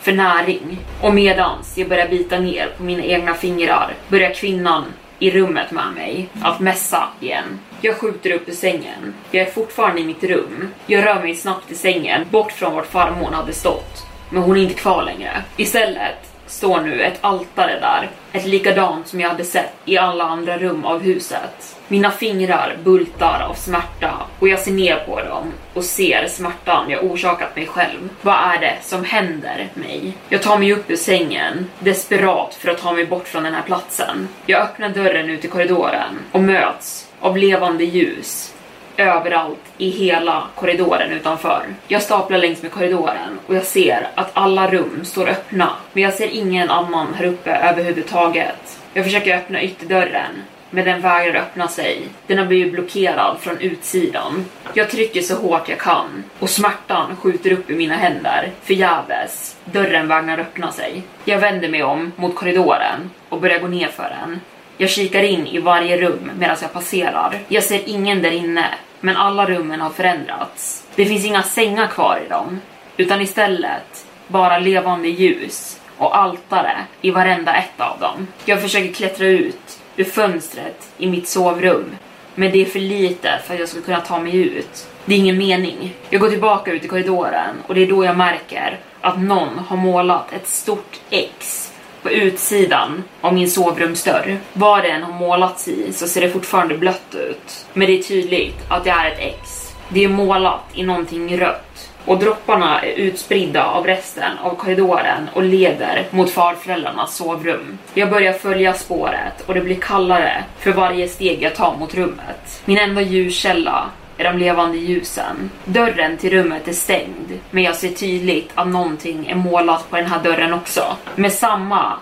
För 0.00 0.12
näring. 0.12 0.78
Och 1.00 1.14
medans 1.14 1.78
jag 1.78 1.88
börjar 1.88 2.08
bita 2.08 2.38
ner 2.38 2.68
på 2.76 2.82
mina 2.82 3.02
egna 3.02 3.34
fingrar 3.34 3.94
börjar 4.08 4.34
kvinnan 4.34 4.84
i 5.18 5.30
rummet 5.30 5.70
med 5.70 5.92
mig 5.94 6.28
att 6.42 6.60
mässa 6.60 7.08
igen. 7.20 7.60
Jag 7.80 7.96
skjuter 7.96 8.30
upp 8.30 8.48
ur 8.48 8.52
sängen. 8.52 9.14
Jag 9.30 9.46
är 9.46 9.50
fortfarande 9.50 10.00
i 10.00 10.04
mitt 10.04 10.24
rum. 10.24 10.68
Jag 10.86 11.06
rör 11.06 11.22
mig 11.22 11.34
snabbt 11.34 11.70
i 11.70 11.74
sängen, 11.74 12.26
bort 12.30 12.52
från 12.52 12.74
vart 12.74 12.86
farmor 12.86 13.30
hade 13.30 13.52
stått. 13.52 14.06
Men 14.30 14.42
hon 14.42 14.56
är 14.56 14.62
inte 14.62 14.74
kvar 14.74 15.02
längre. 15.02 15.42
Istället 15.56 16.33
står 16.46 16.80
nu 16.80 17.02
ett 17.02 17.18
altare 17.20 17.80
där, 17.80 18.10
ett 18.32 18.46
likadant 18.46 19.08
som 19.08 19.20
jag 19.20 19.28
hade 19.28 19.44
sett 19.44 19.74
i 19.84 19.98
alla 19.98 20.24
andra 20.24 20.58
rum 20.58 20.84
av 20.84 21.02
huset. 21.02 21.76
Mina 21.88 22.10
fingrar 22.10 22.76
bultar 22.84 23.46
av 23.50 23.54
smärta 23.54 24.12
och 24.38 24.48
jag 24.48 24.58
ser 24.58 24.72
ner 24.72 24.96
på 24.96 25.20
dem 25.20 25.52
och 25.74 25.84
ser 25.84 26.26
smärtan 26.28 26.90
jag 26.90 27.04
orsakat 27.04 27.56
mig 27.56 27.66
själv. 27.66 28.08
Vad 28.22 28.34
är 28.34 28.60
det 28.60 28.78
som 28.82 29.04
händer 29.04 29.68
mig? 29.74 30.16
Jag 30.28 30.42
tar 30.42 30.58
mig 30.58 30.72
upp 30.72 30.90
ur 30.90 30.96
sängen, 30.96 31.70
desperat 31.78 32.54
för 32.54 32.70
att 32.70 32.78
ta 32.78 32.92
mig 32.92 33.06
bort 33.06 33.28
från 33.28 33.42
den 33.42 33.54
här 33.54 33.62
platsen. 33.62 34.28
Jag 34.46 34.62
öppnar 34.62 34.88
dörren 34.88 35.30
ut 35.30 35.44
i 35.44 35.48
korridoren 35.48 36.18
och 36.32 36.40
möts 36.40 37.08
av 37.20 37.36
levande 37.36 37.84
ljus 37.84 38.53
överallt 38.96 39.60
i 39.78 39.90
hela 39.90 40.42
korridoren 40.54 41.12
utanför. 41.12 41.62
Jag 41.88 42.02
staplar 42.02 42.38
längs 42.38 42.62
med 42.62 42.72
korridoren 42.72 43.38
och 43.46 43.54
jag 43.54 43.64
ser 43.64 44.08
att 44.14 44.30
alla 44.32 44.70
rum 44.70 45.04
står 45.04 45.28
öppna, 45.28 45.70
men 45.92 46.02
jag 46.02 46.14
ser 46.14 46.28
ingen 46.28 46.70
annan 46.70 47.14
här 47.14 47.24
uppe 47.24 47.50
överhuvudtaget. 47.50 48.78
Jag 48.94 49.04
försöker 49.04 49.36
öppna 49.36 49.62
ytterdörren, 49.62 50.42
men 50.70 50.84
den 50.84 51.00
vägrar 51.00 51.40
öppna 51.40 51.68
sig. 51.68 52.02
Den 52.26 52.38
har 52.38 52.46
blivit 52.46 52.72
blockerad 52.72 53.36
från 53.40 53.60
utsidan. 53.60 54.44
Jag 54.74 54.90
trycker 54.90 55.22
så 55.22 55.34
hårt 55.34 55.68
jag 55.68 55.78
kan 55.78 56.24
och 56.38 56.50
smärtan 56.50 57.16
skjuter 57.16 57.52
upp 57.52 57.70
i 57.70 57.74
mina 57.74 57.94
händer. 57.94 58.50
Förgäves. 58.62 59.56
Dörren 59.64 60.08
vägrar 60.08 60.38
öppna 60.38 60.72
sig. 60.72 61.02
Jag 61.24 61.38
vänder 61.38 61.68
mig 61.68 61.82
om 61.82 62.12
mot 62.16 62.36
korridoren 62.36 63.10
och 63.28 63.40
börjar 63.40 63.58
gå 63.58 63.66
ner 63.66 63.88
för 63.88 64.16
den. 64.20 64.40
Jag 64.76 64.90
kikar 64.90 65.22
in 65.22 65.46
i 65.46 65.58
varje 65.58 66.00
rum 66.00 66.30
medan 66.38 66.56
jag 66.62 66.72
passerar. 66.72 67.38
Jag 67.48 67.64
ser 67.64 67.80
ingen 67.86 68.22
där 68.22 68.30
inne, 68.30 68.66
men 69.00 69.16
alla 69.16 69.46
rummen 69.46 69.80
har 69.80 69.90
förändrats. 69.90 70.84
Det 70.94 71.06
finns 71.06 71.24
inga 71.24 71.42
sängar 71.42 71.86
kvar 71.86 72.20
i 72.26 72.28
dem, 72.28 72.60
utan 72.96 73.20
istället 73.20 74.06
bara 74.28 74.58
levande 74.58 75.08
ljus 75.08 75.80
och 75.98 76.16
altare 76.16 76.76
i 77.00 77.10
varenda 77.10 77.54
ett 77.54 77.80
av 77.80 77.98
dem. 78.00 78.26
Jag 78.44 78.62
försöker 78.62 78.92
klättra 78.92 79.26
ut 79.26 79.78
ur 79.96 80.04
fönstret 80.04 80.88
i 80.98 81.06
mitt 81.06 81.28
sovrum, 81.28 81.96
men 82.34 82.52
det 82.52 82.62
är 82.62 82.64
för 82.64 82.80
lite 82.80 83.40
för 83.46 83.54
att 83.54 83.60
jag 83.60 83.68
ska 83.68 83.80
kunna 83.80 84.00
ta 84.00 84.18
mig 84.18 84.36
ut. 84.36 84.88
Det 85.04 85.14
är 85.14 85.18
ingen 85.18 85.38
mening. 85.38 85.94
Jag 86.10 86.20
går 86.20 86.30
tillbaka 86.30 86.72
ut 86.72 86.84
i 86.84 86.88
korridoren 86.88 87.56
och 87.66 87.74
det 87.74 87.82
är 87.82 87.86
då 87.86 88.04
jag 88.04 88.16
märker 88.16 88.78
att 89.00 89.20
någon 89.20 89.58
har 89.58 89.76
målat 89.76 90.32
ett 90.32 90.46
stort 90.46 91.00
X 91.10 91.63
på 92.04 92.10
utsidan 92.10 93.02
av 93.20 93.34
min 93.34 93.50
sovrumsdörr. 93.50 94.38
Vad 94.52 94.82
det 94.82 94.88
än 94.88 95.02
har 95.02 95.12
målats 95.12 95.68
i 95.68 95.92
så 95.92 96.06
ser 96.06 96.20
det 96.20 96.30
fortfarande 96.30 96.78
blött 96.78 97.14
ut. 97.14 97.66
Men 97.72 97.86
det 97.86 97.98
är 97.98 98.02
tydligt 98.02 98.56
att 98.68 98.84
det 98.84 98.90
är 98.90 99.10
ett 99.10 99.18
X. 99.18 99.74
Det 99.88 100.04
är 100.04 100.08
målat 100.08 100.60
i 100.74 100.82
någonting 100.82 101.38
rött 101.38 101.90
och 102.04 102.18
dropparna 102.18 102.80
är 102.80 102.92
utspridda 102.92 103.64
av 103.64 103.86
resten 103.86 104.38
av 104.38 104.54
korridoren 104.54 105.28
och 105.32 105.42
leder 105.42 106.06
mot 106.10 106.30
farföräldrarnas 106.30 107.16
sovrum. 107.16 107.78
Jag 107.94 108.10
börjar 108.10 108.32
följa 108.32 108.72
spåret 108.72 109.40
och 109.46 109.54
det 109.54 109.60
blir 109.60 109.80
kallare 109.80 110.44
för 110.58 110.72
varje 110.72 111.08
steg 111.08 111.42
jag 111.42 111.54
tar 111.54 111.76
mot 111.76 111.94
rummet. 111.94 112.62
Min 112.64 112.78
enda 112.78 113.00
ljuskälla 113.00 113.90
de 114.22 114.38
levande 114.38 114.78
ljusen. 114.78 115.50
Dörren 115.64 116.16
till 116.16 116.30
rummet 116.30 116.68
är 116.68 116.72
stängd, 116.72 117.38
men 117.50 117.62
jag 117.62 117.76
ser 117.76 117.90
tydligt 117.90 118.50
att 118.54 118.68
någonting 118.68 119.26
är 119.26 119.34
målat 119.34 119.90
på 119.90 119.96
den 119.96 120.06
här 120.06 120.22
dörren 120.22 120.54
också. 120.54 120.96
Med 121.14 121.32
samma 121.32 121.92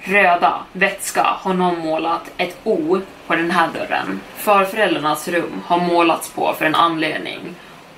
röda 0.00 0.60
vätska 0.72 1.22
har 1.22 1.54
någon 1.54 1.78
målat 1.78 2.30
ett 2.36 2.56
O 2.64 3.00
på 3.26 3.36
den 3.36 3.50
här 3.50 3.68
dörren. 3.74 4.20
Farföräldrarnas 4.36 5.28
rum 5.28 5.62
har 5.66 5.80
målats 5.80 6.30
på 6.30 6.54
för 6.58 6.64
en 6.64 6.74
anledning 6.74 7.40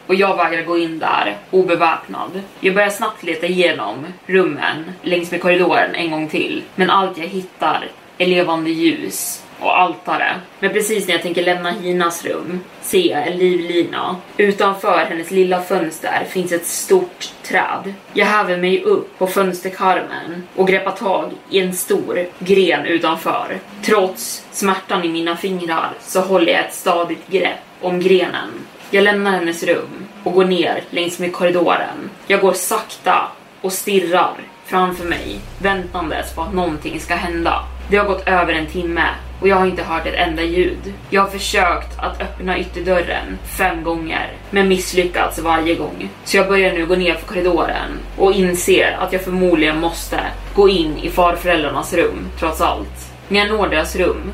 och 0.06 0.14
jag 0.14 0.36
vägrar 0.36 0.62
gå 0.62 0.78
in 0.78 0.98
där 0.98 1.36
obeväpnad. 1.50 2.42
Jag 2.60 2.74
börjar 2.74 2.90
snabbt 2.90 3.22
leta 3.22 3.46
igenom 3.46 4.06
rummen 4.26 4.92
längs 5.02 5.30
med 5.30 5.42
korridoren 5.42 5.94
en 5.94 6.10
gång 6.10 6.28
till, 6.28 6.62
men 6.74 6.90
allt 6.90 7.18
jag 7.18 7.26
hittar 7.26 7.88
är 8.18 8.26
levande 8.26 8.70
ljus 8.70 9.42
och 9.62 9.80
altare. 9.80 10.40
Men 10.60 10.72
precis 10.72 11.06
när 11.06 11.14
jag 11.14 11.22
tänker 11.22 11.42
lämna 11.42 11.70
Hinas 11.70 12.24
rum 12.24 12.60
ser 12.82 13.10
jag 13.10 13.26
en 13.26 13.38
livlina. 13.38 14.16
Utanför 14.36 15.06
hennes 15.08 15.30
lilla 15.30 15.62
fönster 15.62 16.24
finns 16.30 16.52
ett 16.52 16.66
stort 16.66 17.32
träd. 17.42 17.94
Jag 18.12 18.26
häver 18.26 18.56
mig 18.56 18.82
upp 18.82 19.18
på 19.18 19.26
fönsterkarmen 19.26 20.42
och 20.56 20.68
greppar 20.68 20.92
tag 20.92 21.30
i 21.50 21.60
en 21.60 21.72
stor 21.72 22.26
gren 22.38 22.86
utanför. 22.86 23.58
Trots 23.82 24.46
smärtan 24.52 25.04
i 25.04 25.08
mina 25.08 25.36
fingrar 25.36 25.92
så 26.00 26.20
håller 26.20 26.52
jag 26.52 26.64
ett 26.64 26.74
stadigt 26.74 27.28
grepp 27.28 27.58
om 27.80 28.00
grenen. 28.00 28.50
Jag 28.90 29.04
lämnar 29.04 29.30
hennes 29.30 29.62
rum 29.62 30.06
och 30.24 30.32
går 30.32 30.44
ner 30.44 30.82
längs 30.90 31.18
med 31.18 31.32
korridoren. 31.32 32.10
Jag 32.26 32.40
går 32.40 32.52
sakta 32.52 33.28
och 33.60 33.72
stirrar 33.72 34.34
framför 34.64 35.04
mig, 35.04 35.40
väntandes 35.58 36.34
på 36.34 36.42
att 36.42 36.54
någonting 36.54 37.00
ska 37.00 37.14
hända. 37.14 37.64
Det 37.88 37.96
har 37.96 38.06
gått 38.06 38.28
över 38.28 38.52
en 38.52 38.66
timme 38.66 39.08
och 39.40 39.48
jag 39.48 39.56
har 39.56 39.66
inte 39.66 39.82
hört 39.82 40.06
ett 40.06 40.14
enda 40.14 40.42
ljud. 40.42 40.92
Jag 41.10 41.22
har 41.22 41.28
försökt 41.28 41.98
att 41.98 42.20
öppna 42.20 42.58
ytterdörren 42.58 43.38
fem 43.58 43.82
gånger, 43.82 44.32
men 44.50 44.68
misslyckats 44.68 45.38
varje 45.38 45.74
gång. 45.74 46.08
Så 46.24 46.36
jag 46.36 46.48
börjar 46.48 46.72
nu 46.72 46.86
gå 46.86 46.94
ner 46.94 47.14
för 47.14 47.26
korridoren 47.26 47.90
och 48.16 48.32
inser 48.32 48.96
att 49.00 49.12
jag 49.12 49.22
förmodligen 49.22 49.80
måste 49.80 50.20
gå 50.54 50.68
in 50.68 50.98
i 50.98 51.10
farföräldrarnas 51.10 51.94
rum, 51.94 52.28
trots 52.38 52.60
allt. 52.60 53.12
När 53.28 53.40
jag 53.40 53.48
når 53.48 53.68
deras 53.68 53.96
rum 53.96 54.32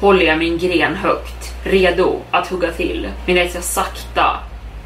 håller 0.00 0.26
jag 0.26 0.38
min 0.38 0.58
gren 0.58 0.94
högt, 0.94 1.54
redo 1.64 2.20
att 2.30 2.48
hugga 2.48 2.72
till, 2.72 3.08
medan 3.26 3.48
jag 3.54 3.64
sakta 3.64 4.36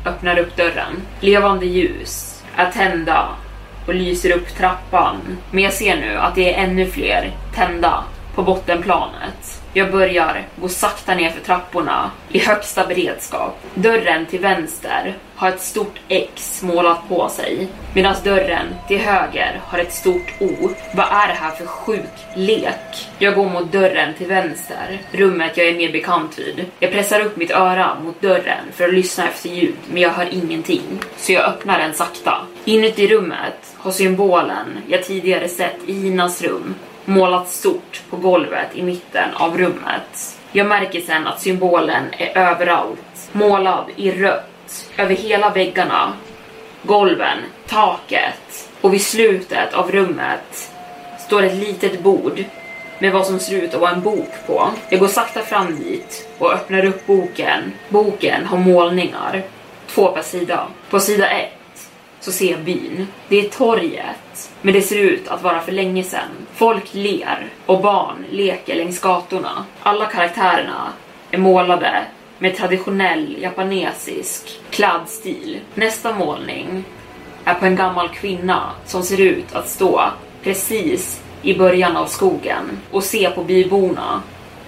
öppnar 0.06 0.38
upp 0.38 0.56
dörren. 0.56 1.02
Levande 1.20 1.66
ljus 1.66 2.42
är 2.56 2.70
tända 2.70 3.28
och 3.90 3.96
lyser 3.96 4.30
upp 4.32 4.56
trappan. 4.56 5.16
Men 5.50 5.64
jag 5.64 5.72
ser 5.72 5.96
nu 5.96 6.16
att 6.16 6.34
det 6.34 6.54
är 6.54 6.64
ännu 6.64 6.86
fler 6.86 7.32
tända 7.54 8.04
på 8.34 8.42
bottenplanet. 8.42 9.62
Jag 9.72 9.92
börjar 9.92 10.42
gå 10.60 10.68
sakta 10.68 11.14
ner 11.14 11.30
för 11.30 11.40
trapporna 11.40 12.10
i 12.28 12.38
högsta 12.38 12.86
beredskap. 12.86 13.58
Dörren 13.74 14.26
till 14.26 14.40
vänster 14.40 15.16
har 15.36 15.48
ett 15.48 15.60
stort 15.60 16.00
X 16.08 16.62
målat 16.62 17.08
på 17.08 17.28
sig 17.28 17.68
medan 17.94 18.14
dörren 18.24 18.66
till 18.88 18.98
höger 18.98 19.60
har 19.64 19.78
ett 19.78 19.92
stort 19.92 20.34
O. 20.40 20.68
Vad 20.94 21.06
är 21.06 21.28
det 21.28 21.34
här 21.34 21.50
för 21.50 21.66
sjuk 21.66 22.10
lek? 22.36 23.08
Jag 23.18 23.34
går 23.34 23.48
mot 23.48 23.72
dörren 23.72 24.14
till 24.14 24.26
vänster, 24.26 24.98
rummet 25.12 25.56
jag 25.56 25.68
är 25.68 25.74
mer 25.74 25.92
bekant 25.92 26.38
vid. 26.38 26.64
Jag 26.78 26.92
pressar 26.92 27.20
upp 27.20 27.36
mitt 27.36 27.50
öra 27.50 27.96
mot 28.04 28.20
dörren 28.20 28.64
för 28.74 28.84
att 28.84 28.94
lyssna 28.94 29.28
efter 29.28 29.48
ljud, 29.48 29.76
men 29.92 30.02
jag 30.02 30.10
hör 30.10 30.28
ingenting. 30.32 30.82
Så 31.16 31.32
jag 31.32 31.44
öppnar 31.44 31.78
den 31.78 31.94
sakta. 31.94 32.46
Inuti 32.64 33.08
rummet 33.08 33.74
har 33.78 33.90
symbolen 33.90 34.78
jag 34.88 35.04
tidigare 35.04 35.48
sett 35.48 35.76
i 35.86 36.06
Inas 36.06 36.42
rum 36.42 36.74
målats 37.04 37.58
stort 37.58 38.02
på 38.10 38.16
golvet 38.16 38.68
i 38.74 38.82
mitten 38.82 39.34
av 39.34 39.58
rummet. 39.58 40.38
Jag 40.52 40.66
märker 40.66 41.00
sen 41.00 41.26
att 41.26 41.40
symbolen 41.40 42.04
är 42.18 42.38
överallt, 42.38 43.30
målad 43.32 43.84
i 43.96 44.10
rött, 44.10 44.86
över 44.96 45.14
hela 45.14 45.50
väggarna, 45.50 46.12
golven, 46.82 47.38
taket 47.66 48.70
och 48.80 48.94
vid 48.94 49.02
slutet 49.02 49.74
av 49.74 49.92
rummet 49.92 50.70
står 51.26 51.42
ett 51.42 51.54
litet 51.54 52.02
bord 52.02 52.44
med 52.98 53.12
vad 53.12 53.26
som 53.26 53.38
ser 53.38 53.62
ut 53.62 53.74
att 53.74 53.80
vara 53.80 53.90
en 53.90 54.02
bok 54.02 54.30
på. 54.46 54.70
Jag 54.88 55.00
går 55.00 55.08
sakta 55.08 55.42
fram 55.42 55.76
dit 55.76 56.28
och 56.38 56.52
öppnar 56.52 56.84
upp 56.84 57.06
boken. 57.06 57.72
Boken 57.88 58.46
har 58.46 58.58
målningar, 58.58 59.42
två 59.86 60.08
per 60.08 60.22
sida. 60.22 60.66
På 60.90 61.00
sida 61.00 61.30
ett 61.30 61.59
så 62.20 62.32
ser 62.32 62.50
jag 62.50 62.60
byn. 62.60 63.06
Det 63.28 63.46
är 63.46 63.48
torget, 63.48 64.50
men 64.62 64.74
det 64.74 64.82
ser 64.82 64.98
ut 64.98 65.28
att 65.28 65.42
vara 65.42 65.60
för 65.60 65.72
länge 65.72 66.04
sedan. 66.04 66.28
Folk 66.54 66.94
ler 66.94 67.46
och 67.66 67.82
barn 67.82 68.24
leker 68.30 68.74
längs 68.74 69.00
gatorna. 69.00 69.64
Alla 69.82 70.06
karaktärerna 70.06 70.92
är 71.30 71.38
målade 71.38 72.04
med 72.38 72.56
traditionell 72.56 73.36
japanesisk 73.42 74.60
klädstil. 74.70 75.60
Nästa 75.74 76.14
målning 76.14 76.84
är 77.44 77.54
på 77.54 77.66
en 77.66 77.76
gammal 77.76 78.08
kvinna 78.08 78.70
som 78.86 79.02
ser 79.02 79.20
ut 79.20 79.54
att 79.54 79.68
stå 79.68 80.02
precis 80.42 81.20
i 81.42 81.58
början 81.58 81.96
av 81.96 82.06
skogen 82.06 82.78
och 82.90 83.04
se 83.04 83.30
på 83.30 83.44
byborna 83.44 84.22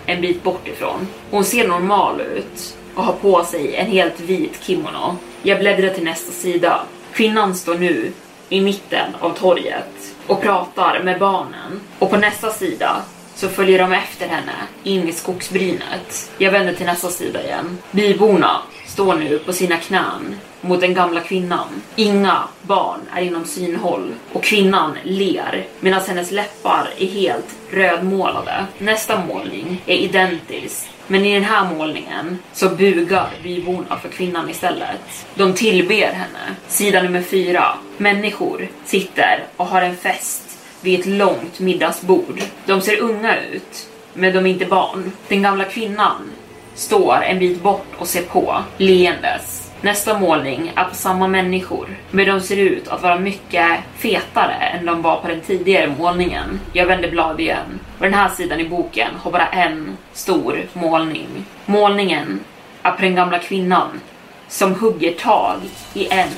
en 0.06 0.20
bit 0.20 0.42
bort 0.42 0.68
ifrån. 0.68 1.08
Hon 1.30 1.44
ser 1.44 1.68
normal 1.68 2.20
ut 2.20 2.76
och 2.94 3.04
har 3.04 3.12
på 3.12 3.44
sig 3.44 3.76
en 3.76 3.86
helt 3.86 4.20
vit 4.20 4.62
kimono. 4.62 5.16
Jag 5.42 5.58
bläddrar 5.58 5.88
till 5.88 6.04
nästa 6.04 6.32
sida 6.32 6.80
Kvinnan 7.12 7.54
står 7.54 7.74
nu 7.74 8.12
i 8.48 8.60
mitten 8.60 9.14
av 9.20 9.38
torget 9.38 10.14
och 10.26 10.42
pratar 10.42 11.02
med 11.02 11.18
barnen. 11.18 11.80
Och 11.98 12.10
på 12.10 12.16
nästa 12.16 12.50
sida 12.50 12.96
så 13.42 13.48
följer 13.48 13.78
de 13.78 13.92
efter 13.92 14.28
henne 14.28 14.52
in 14.82 15.08
i 15.08 15.12
skogsbrynet. 15.12 16.30
Jag 16.38 16.50
vänder 16.50 16.74
till 16.74 16.86
nästa 16.86 17.08
sida 17.08 17.44
igen. 17.44 17.78
Byborna 17.90 18.62
står 18.86 19.14
nu 19.14 19.38
på 19.38 19.52
sina 19.52 19.76
knän 19.76 20.34
mot 20.60 20.80
den 20.80 20.94
gamla 20.94 21.20
kvinnan. 21.20 21.66
Inga 21.96 22.42
barn 22.62 23.00
är 23.14 23.22
inom 23.22 23.44
synhåll 23.44 24.12
och 24.32 24.42
kvinnan 24.44 24.98
ler 25.04 25.66
medan 25.80 26.00
hennes 26.08 26.30
läppar 26.30 26.88
är 26.98 27.06
helt 27.06 27.54
rödmålade. 27.70 28.66
Nästa 28.78 29.24
målning 29.26 29.82
är 29.86 29.96
identisk 29.96 30.88
men 31.06 31.24
i 31.24 31.34
den 31.34 31.44
här 31.44 31.74
målningen 31.74 32.38
så 32.52 32.68
bugar 32.68 33.30
byborna 33.42 33.98
för 34.02 34.08
kvinnan 34.08 34.50
istället. 34.50 35.26
De 35.34 35.54
tillber 35.54 36.12
henne. 36.12 36.56
Sida 36.68 37.02
nummer 37.02 37.22
fyra. 37.22 37.64
Människor 37.96 38.68
sitter 38.84 39.44
och 39.56 39.66
har 39.66 39.82
en 39.82 39.96
fest 39.96 40.51
vid 40.82 41.00
ett 41.00 41.06
långt 41.06 41.60
middagsbord. 41.60 42.40
De 42.66 42.80
ser 42.80 43.00
unga 43.00 43.36
ut, 43.40 43.88
men 44.14 44.34
de 44.34 44.46
är 44.46 44.50
inte 44.50 44.66
barn. 44.66 45.12
Den 45.28 45.42
gamla 45.42 45.64
kvinnan 45.64 46.30
står 46.74 47.22
en 47.22 47.38
bit 47.38 47.62
bort 47.62 47.86
och 47.98 48.08
ser 48.08 48.22
på, 48.22 48.56
leendes. 48.76 49.72
Nästa 49.80 50.18
målning 50.18 50.72
är 50.76 50.84
på 50.84 50.94
samma 50.94 51.28
människor, 51.28 51.88
men 52.10 52.26
de 52.26 52.40
ser 52.40 52.56
ut 52.56 52.88
att 52.88 53.02
vara 53.02 53.18
mycket 53.18 53.68
fetare 53.96 54.54
än 54.54 54.86
de 54.86 55.02
var 55.02 55.20
på 55.20 55.28
den 55.28 55.40
tidigare 55.40 55.94
målningen. 55.98 56.60
Jag 56.72 56.86
vänder 56.86 57.10
blad 57.10 57.40
igen 57.40 57.80
och 57.98 58.04
den 58.04 58.14
här 58.14 58.28
sidan 58.28 58.60
i 58.60 58.68
boken 58.68 59.10
har 59.22 59.30
bara 59.30 59.46
en 59.46 59.96
stor 60.12 60.66
målning. 60.72 61.28
Målningen 61.66 62.40
är 62.82 62.90
på 62.90 63.02
den 63.02 63.14
gamla 63.14 63.38
kvinnan 63.38 64.00
som 64.48 64.74
hugger 64.74 65.12
tag 65.12 65.56
i 65.94 66.08
en 66.10 66.28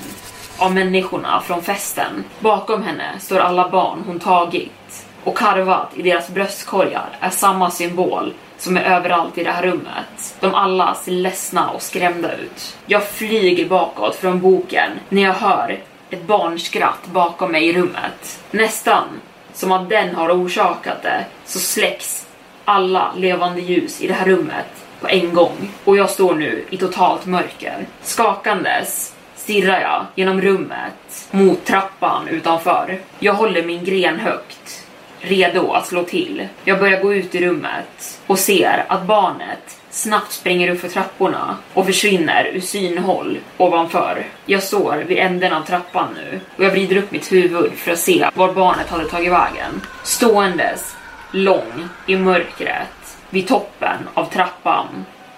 av 0.58 0.74
människorna 0.74 1.40
från 1.40 1.62
festen. 1.62 2.24
Bakom 2.40 2.82
henne 2.82 3.18
står 3.20 3.38
alla 3.38 3.68
barn 3.68 4.02
hon 4.06 4.20
tagit 4.20 5.06
och 5.24 5.38
karvat 5.38 5.90
i 5.94 6.02
deras 6.02 6.28
bröstkorgar 6.28 7.08
är 7.20 7.30
samma 7.30 7.70
symbol 7.70 8.32
som 8.58 8.76
är 8.76 8.82
överallt 8.82 9.38
i 9.38 9.44
det 9.44 9.50
här 9.50 9.62
rummet. 9.62 10.36
De 10.40 10.54
alla 10.54 10.94
ser 10.94 11.12
ledsna 11.12 11.70
och 11.70 11.82
skrämda 11.82 12.36
ut. 12.36 12.76
Jag 12.86 13.08
flyger 13.08 13.68
bakåt 13.68 14.16
från 14.16 14.40
boken 14.40 14.90
när 15.08 15.22
jag 15.22 15.34
hör 15.34 15.80
ett 16.10 16.26
barnskratt 16.26 17.06
bakom 17.06 17.52
mig 17.52 17.68
i 17.68 17.72
rummet. 17.72 18.40
Nästan 18.50 19.04
som 19.52 19.72
att 19.72 19.88
den 19.88 20.14
har 20.14 20.30
orsakat 20.30 21.02
det 21.02 21.24
så 21.44 21.58
släcks 21.58 22.26
alla 22.64 23.12
levande 23.16 23.60
ljus 23.60 24.00
i 24.00 24.06
det 24.06 24.14
här 24.14 24.26
rummet 24.26 24.66
på 25.00 25.08
en 25.08 25.34
gång 25.34 25.70
och 25.84 25.96
jag 25.96 26.10
står 26.10 26.34
nu 26.34 26.64
i 26.70 26.76
totalt 26.76 27.26
mörker. 27.26 27.86
Skakandes 28.02 29.13
stirrar 29.44 29.80
jag 29.80 30.06
genom 30.14 30.40
rummet 30.40 31.28
mot 31.30 31.64
trappan 31.64 32.28
utanför. 32.28 32.98
Jag 33.18 33.32
håller 33.32 33.62
min 33.62 33.84
gren 33.84 34.20
högt 34.20 34.86
redo 35.20 35.72
att 35.72 35.86
slå 35.86 36.02
till. 36.02 36.48
Jag 36.64 36.78
börjar 36.78 37.02
gå 37.02 37.14
ut 37.14 37.34
i 37.34 37.46
rummet 37.46 38.20
och 38.26 38.38
ser 38.38 38.84
att 38.88 39.06
barnet 39.06 39.80
snabbt 39.90 40.32
springer 40.32 40.70
upp 40.70 40.80
för 40.80 40.88
trapporna 40.88 41.56
och 41.74 41.86
försvinner 41.86 42.44
ur 42.54 42.60
synhåll 42.60 43.38
ovanför. 43.56 44.26
Jag 44.46 44.62
står 44.62 44.96
vid 44.96 45.18
änden 45.18 45.52
av 45.52 45.62
trappan 45.62 46.08
nu 46.14 46.40
och 46.56 46.64
jag 46.64 46.70
vrider 46.70 46.96
upp 46.96 47.10
mitt 47.10 47.32
huvud 47.32 47.72
för 47.72 47.92
att 47.92 47.98
se 47.98 48.28
var 48.34 48.52
barnet 48.52 48.88
hade 48.88 49.08
tagit 49.08 49.32
vägen. 49.32 49.80
Ståendes, 50.02 50.96
lång, 51.30 51.88
i 52.06 52.16
mörkret, 52.16 53.16
vid 53.30 53.48
toppen 53.48 53.98
av 54.14 54.24
trappan 54.24 54.86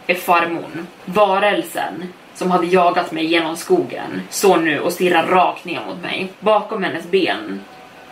är 0.06 0.14
farmor. 0.14 0.86
Varelsen 1.04 2.12
som 2.36 2.50
hade 2.50 2.66
jagat 2.66 3.12
mig 3.12 3.26
genom 3.26 3.56
skogen 3.56 4.22
står 4.30 4.56
nu 4.56 4.80
och 4.80 4.92
stirrar 4.92 5.26
rakt 5.26 5.64
ner 5.64 5.80
mot 5.86 6.02
mig. 6.02 6.32
Bakom 6.40 6.82
hennes 6.82 7.10
ben 7.10 7.60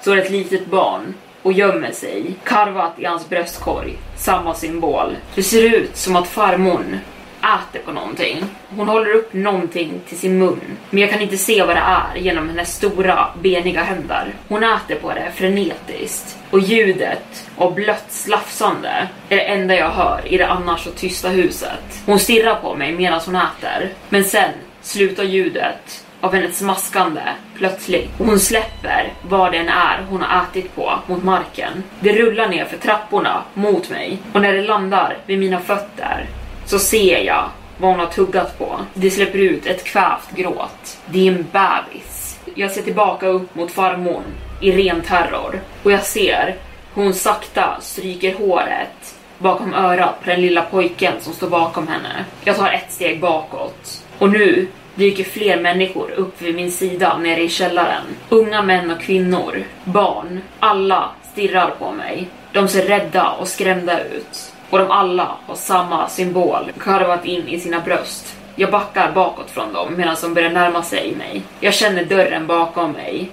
står 0.01 0.16
ett 0.16 0.31
litet 0.31 0.66
barn 0.66 1.14
och 1.43 1.53
gömmer 1.53 1.91
sig, 1.93 2.35
karvat 2.45 2.93
i 2.99 3.05
hans 3.05 3.29
bröstkorg. 3.29 3.99
Samma 4.16 4.55
symbol. 4.55 5.16
Det 5.35 5.43
ser 5.43 5.75
ut 5.75 5.97
som 5.97 6.16
att 6.16 6.29
farmor 6.29 6.99
äter 7.45 7.81
på 7.85 7.93
någonting. 7.93 8.45
Hon 8.77 8.89
håller 8.89 9.11
upp 9.11 9.33
någonting 9.33 10.01
till 10.09 10.19
sin 10.19 10.39
mun, 10.39 10.61
men 10.91 11.01
jag 11.01 11.11
kan 11.11 11.21
inte 11.21 11.37
se 11.37 11.63
vad 11.63 11.77
det 11.77 11.83
är 11.83 12.17
genom 12.17 12.49
hennes 12.49 12.75
stora 12.77 13.29
beniga 13.43 13.83
händer. 13.83 14.35
Hon 14.49 14.65
äter 14.65 14.95
på 14.95 15.13
det 15.13 15.33
frenetiskt 15.35 16.39
och 16.51 16.61
ljudet 16.61 17.51
av 17.57 17.75
blött 17.75 18.07
slafsande 18.09 19.09
är 19.29 19.37
det 19.37 19.43
enda 19.43 19.75
jag 19.75 19.91
hör 19.91 20.21
i 20.25 20.39
det 20.39 20.49
annars 20.49 20.85
så 20.85 20.91
tysta 20.91 21.29
huset. 21.29 22.03
Hon 22.07 22.19
stirrar 22.19 22.55
på 22.55 22.75
mig 22.75 22.93
medan 22.93 23.21
hon 23.27 23.37
äter, 23.37 23.93
men 24.09 24.25
sen 24.25 24.51
slutar 24.83 25.25
ljudet 25.25 26.05
av 26.21 26.35
hennes 26.35 26.59
smaskande 26.59 27.21
plötsligt 27.57 28.11
och 28.19 28.27
hon 28.27 28.41
släpper 28.41 29.13
vad 29.23 29.53
det 29.53 29.59
än 29.59 29.69
är 29.69 30.07
hon 30.09 30.23
har 30.23 30.43
ätit 30.43 30.75
på 30.75 30.99
mot 31.07 31.25
marken. 31.25 31.83
Det 32.01 32.13
rullar 32.13 32.49
ner 32.49 32.65
för 32.65 32.77
trapporna 32.77 33.43
mot 33.55 33.91
mig 33.91 34.19
och 34.33 34.41
när 34.43 34.53
det 34.53 34.63
landar 34.63 35.17
vid 35.27 35.39
mina 35.39 35.61
fötter 35.61 36.27
så 36.67 36.79
ser 36.79 37.19
jag 37.19 37.51
vad 37.79 37.91
hon 37.91 38.01
har 38.01 38.07
tuggat 38.07 38.59
på. 38.59 38.81
Det 38.95 39.11
släpper 39.11 39.39
ut 39.39 39.67
ett 39.67 39.85
kvävt 39.85 40.31
gråt. 40.37 40.99
Det 41.07 41.29
är 41.29 41.33
en 41.33 41.47
bebis. 41.53 42.41
Jag 42.55 42.71
ser 42.71 42.83
tillbaka 42.83 43.27
upp 43.27 43.55
mot 43.55 43.71
farmor 43.71 44.23
i 44.61 44.73
ren 44.73 45.03
terror 45.03 45.61
och 45.83 45.93
jag 45.93 46.03
ser 46.03 46.57
hur 46.95 47.03
hon 47.03 47.15
sakta 47.15 47.81
stryker 47.81 48.35
håret 48.35 49.15
bakom 49.39 49.75
örat 49.75 50.21
på 50.25 50.31
den 50.31 50.41
lilla 50.41 50.62
pojken 50.62 51.12
som 51.21 51.33
står 51.33 51.51
bakom 51.51 51.89
henne. 51.89 52.25
Jag 52.45 52.57
tar 52.57 52.73
ett 52.73 52.93
steg 52.93 53.21
bakåt 53.21 54.05
och 54.19 54.31
nu 54.31 54.69
dyker 54.95 55.25
fler 55.25 55.61
människor 55.61 56.11
upp 56.11 56.43
vid 56.43 56.55
min 56.55 56.70
sida 56.70 57.19
nere 57.19 57.43
i 57.43 57.49
källaren. 57.49 58.05
Unga 58.28 58.62
män 58.62 58.91
och 58.91 59.01
kvinnor, 59.01 59.65
barn, 59.85 60.41
alla 60.61 61.11
stirrar 61.32 61.70
på 61.78 61.93
mig. 61.93 62.28
De 62.53 62.69
ser 62.69 62.86
rädda 62.86 63.31
och 63.31 63.49
skrämda 63.49 64.05
ut. 64.05 64.53
Och 64.75 64.81
de 64.81 64.91
alla 64.91 65.37
har 65.47 65.55
samma 65.55 66.09
symbol 66.09 66.73
karvat 66.81 67.25
in 67.25 67.49
i 67.49 67.61
sina 67.61 67.81
bröst. 67.81 68.37
Jag 68.57 68.71
backar 68.71 69.13
bakåt 69.13 69.51
från 69.51 69.73
dem 69.73 69.95
medan 69.97 70.17
de 70.21 70.35
börjar 70.35 70.51
närma 70.51 70.83
sig 70.83 71.15
mig. 71.17 71.43
Jag 71.61 71.75
känner 71.75 72.05
dörren 72.05 72.47
bakom 72.47 72.93
mig. 72.93 73.31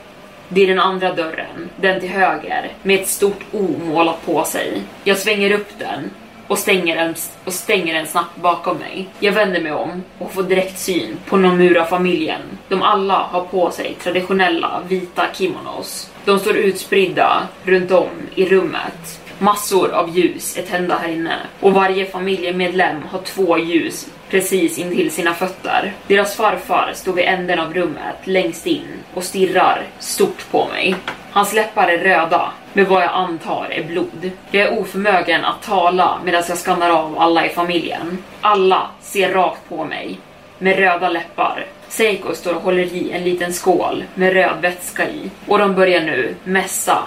Det 0.47 0.63
är 0.63 0.67
den 0.67 0.79
andra 0.79 1.13
dörren, 1.13 1.69
den 1.75 1.99
till 1.99 2.09
höger, 2.09 2.71
med 2.83 2.99
ett 2.99 3.07
stort 3.07 3.43
O 3.51 3.75
målat 3.83 4.25
på 4.25 4.43
sig. 4.43 4.81
Jag 5.03 5.17
svänger 5.17 5.51
upp 5.51 5.69
den 5.79 6.11
och 6.47 6.57
stänger, 6.57 6.95
den, 6.95 7.15
och 7.45 7.53
stänger 7.53 7.93
den 7.93 8.07
snabbt 8.07 8.37
bakom 8.37 8.77
mig. 8.77 9.07
Jag 9.19 9.31
vänder 9.31 9.61
mig 9.61 9.71
om 9.71 10.03
och 10.19 10.31
får 10.31 10.43
direkt 10.43 10.79
syn 10.79 11.17
på 11.25 11.37
Nomura-familjen. 11.37 12.41
De 12.67 12.81
alla 12.81 13.17
har 13.17 13.41
på 13.41 13.71
sig 13.71 13.95
traditionella 14.03 14.81
vita 14.87 15.23
kimonos. 15.33 16.11
De 16.25 16.39
står 16.39 16.55
utspridda 16.55 17.47
runt 17.63 17.91
om 17.91 18.09
i 18.35 18.45
rummet. 18.45 19.20
Massor 19.41 19.91
av 19.91 20.17
ljus 20.17 20.57
är 20.57 20.61
tända 20.61 20.97
här 20.97 21.09
inne 21.09 21.35
och 21.59 21.73
varje 21.73 22.05
familjemedlem 22.05 23.03
har 23.11 23.19
två 23.19 23.57
ljus 23.57 24.09
precis 24.29 24.77
intill 24.77 25.11
sina 25.11 25.33
fötter. 25.33 25.93
Deras 26.07 26.35
farfar 26.35 26.91
står 26.95 27.13
vid 27.13 27.25
änden 27.25 27.59
av 27.59 27.73
rummet 27.73 28.15
längst 28.23 28.67
in 28.67 28.87
och 29.13 29.23
stirrar 29.23 29.83
stort 29.99 30.51
på 30.51 30.67
mig. 30.67 30.95
Hans 31.31 31.53
läppar 31.53 31.87
är 31.87 31.97
röda 31.97 32.51
med 32.73 32.87
vad 32.87 33.03
jag 33.03 33.11
antar 33.13 33.67
är 33.71 33.83
blod. 33.83 34.31
Jag 34.51 34.63
är 34.63 34.79
oförmögen 34.79 35.45
att 35.45 35.63
tala 35.63 36.19
medan 36.23 36.43
jag 36.47 36.57
skannar 36.57 36.89
av 36.89 37.19
alla 37.19 37.45
i 37.45 37.49
familjen. 37.49 38.17
Alla 38.41 38.87
ser 38.99 39.33
rakt 39.33 39.69
på 39.69 39.85
mig 39.85 40.19
med 40.57 40.77
röda 40.77 41.09
läppar. 41.09 41.65
Seiko 41.87 42.35
står 42.35 42.53
och 42.53 42.61
håller 42.61 42.83
i 42.83 43.11
en 43.11 43.23
liten 43.23 43.53
skål 43.53 44.03
med 44.15 44.33
röd 44.33 44.61
vätska 44.61 45.09
i 45.09 45.31
och 45.47 45.59
de 45.59 45.75
börjar 45.75 46.01
nu 46.01 46.35
mässa 46.43 46.97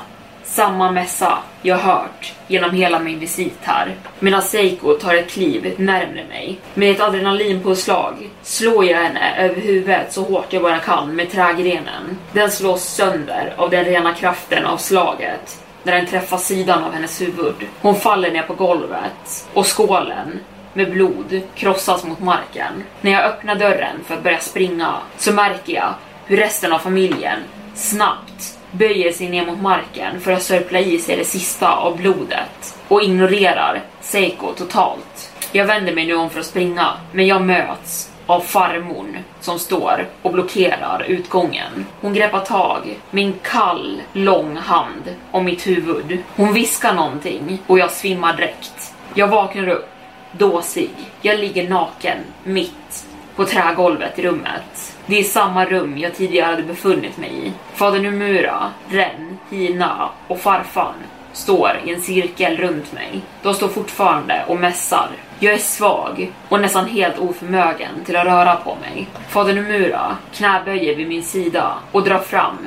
samma 0.55 0.91
mässa 0.91 1.39
jag 1.63 1.77
hört 1.77 2.33
genom 2.47 2.71
hela 2.71 2.99
min 2.99 3.19
visit 3.19 3.59
här. 3.63 3.95
Medan 4.19 4.43
Seiko 4.43 4.95
tar 4.95 5.15
ett 5.15 5.31
kliv 5.31 5.75
närmre 5.77 6.25
mig. 6.29 6.59
Med 6.75 6.91
ett 6.91 7.01
adrenalinpåslag 7.01 8.31
slår 8.43 8.85
jag 8.85 8.99
henne 8.99 9.37
över 9.39 9.61
huvudet 9.61 10.13
så 10.13 10.23
hårt 10.23 10.53
jag 10.53 10.63
bara 10.63 10.79
kan 10.79 11.17
med 11.17 11.31
trägrenen. 11.31 12.19
Den 12.33 12.51
slås 12.51 12.85
sönder 12.85 13.55
av 13.57 13.71
den 13.71 13.85
rena 13.85 14.15
kraften 14.15 14.67
av 14.67 14.77
slaget 14.77 15.61
när 15.83 15.93
den 15.93 16.07
träffar 16.07 16.39
sidan 16.39 16.85
av 16.85 16.93
hennes 16.93 17.21
huvud. 17.21 17.55
Hon 17.81 17.95
faller 17.95 18.31
ner 18.31 18.43
på 18.43 18.55
golvet 18.55 19.49
och 19.55 19.79
skålen 19.79 20.41
med 20.73 20.91
blod 20.91 21.43
krossas 21.55 22.05
mot 22.05 22.21
marken. 22.21 22.85
När 23.01 23.13
jag 23.13 23.25
öppnar 23.25 23.55
dörren 23.55 23.97
för 24.07 24.15
att 24.15 24.23
börja 24.23 24.39
springa 24.39 24.95
så 25.17 25.33
märker 25.33 25.73
jag 25.73 25.95
hur 26.27 26.37
resten 26.37 26.73
av 26.73 26.79
familjen 26.79 27.39
snabbt 27.75 28.54
böjer 28.79 29.13
sig 29.13 29.29
ner 29.29 29.47
mot 29.47 29.63
marken 29.63 30.21
för 30.21 30.33
att 30.33 30.43
sörpla 30.43 30.81
i 30.81 30.99
sig 30.99 31.17
det 31.17 31.25
sista 31.25 31.77
av 31.77 31.97
blodet 31.97 32.79
och 32.89 33.03
ignorerar 33.03 33.83
Seiko 34.01 34.53
totalt. 34.53 35.33
Jag 35.53 35.65
vänder 35.65 35.95
mig 35.95 36.07
nu 36.07 36.15
om 36.15 36.31
för 36.31 36.41
att 36.41 36.47
springa, 36.47 36.93
men 37.13 37.27
jag 37.27 37.43
möts 37.43 38.11
av 38.27 38.41
farmorn 38.41 39.19
som 39.41 39.59
står 39.59 40.07
och 40.23 40.33
blockerar 40.33 41.05
utgången. 41.09 41.87
Hon 42.01 42.15
greppar 42.15 42.41
tag 42.41 43.01
min 43.11 43.35
kall, 43.43 44.03
lång 44.13 44.57
hand 44.57 45.15
om 45.31 45.45
mitt 45.45 45.67
huvud. 45.67 46.19
Hon 46.37 46.53
viskar 46.53 46.95
någonting 46.95 47.59
och 47.67 47.79
jag 47.79 47.91
svimmar 47.91 48.37
direkt. 48.37 48.95
Jag 49.15 49.29
vaknar 49.29 49.69
upp, 49.69 49.91
dåsig. 50.33 50.91
Jag 51.21 51.39
ligger 51.39 51.69
naken, 51.69 52.19
mitt 52.45 53.07
på 53.37 53.45
trägolvet 53.45 54.19
i 54.19 54.23
rummet. 54.23 54.94
Det 55.07 55.19
är 55.19 55.25
samma 55.25 55.65
rum 55.65 55.99
jag 55.99 56.15
tidigare 56.15 56.47
hade 56.47 56.63
befunnit 56.63 57.17
mig 57.17 57.31
i. 57.47 57.53
Fader 57.75 58.01
Numura, 58.01 58.73
Ren, 58.89 59.39
Hina 59.51 60.09
och 60.29 60.41
farfan 60.41 60.95
står 61.33 61.71
i 61.85 61.93
en 61.93 62.01
cirkel 62.01 62.57
runt 62.57 62.93
mig. 62.93 63.21
De 63.43 63.55
står 63.55 63.69
fortfarande 63.69 64.45
och 64.49 64.59
mässar. 64.59 65.09
Jag 65.39 65.55
är 65.55 65.59
svag 65.59 66.33
och 66.49 66.61
nästan 66.61 66.89
helt 66.89 67.19
oförmögen 67.19 68.05
till 68.05 68.17
att 68.17 68.27
röra 68.27 68.57
på 68.57 68.77
mig. 68.81 69.09
Fader 69.29 69.55
Numura 69.55 70.17
knäböjer 70.35 70.97
vid 70.97 71.09
min 71.09 71.23
sida 71.23 71.75
och 71.93 72.03
drar 72.03 72.19
fram 72.19 72.59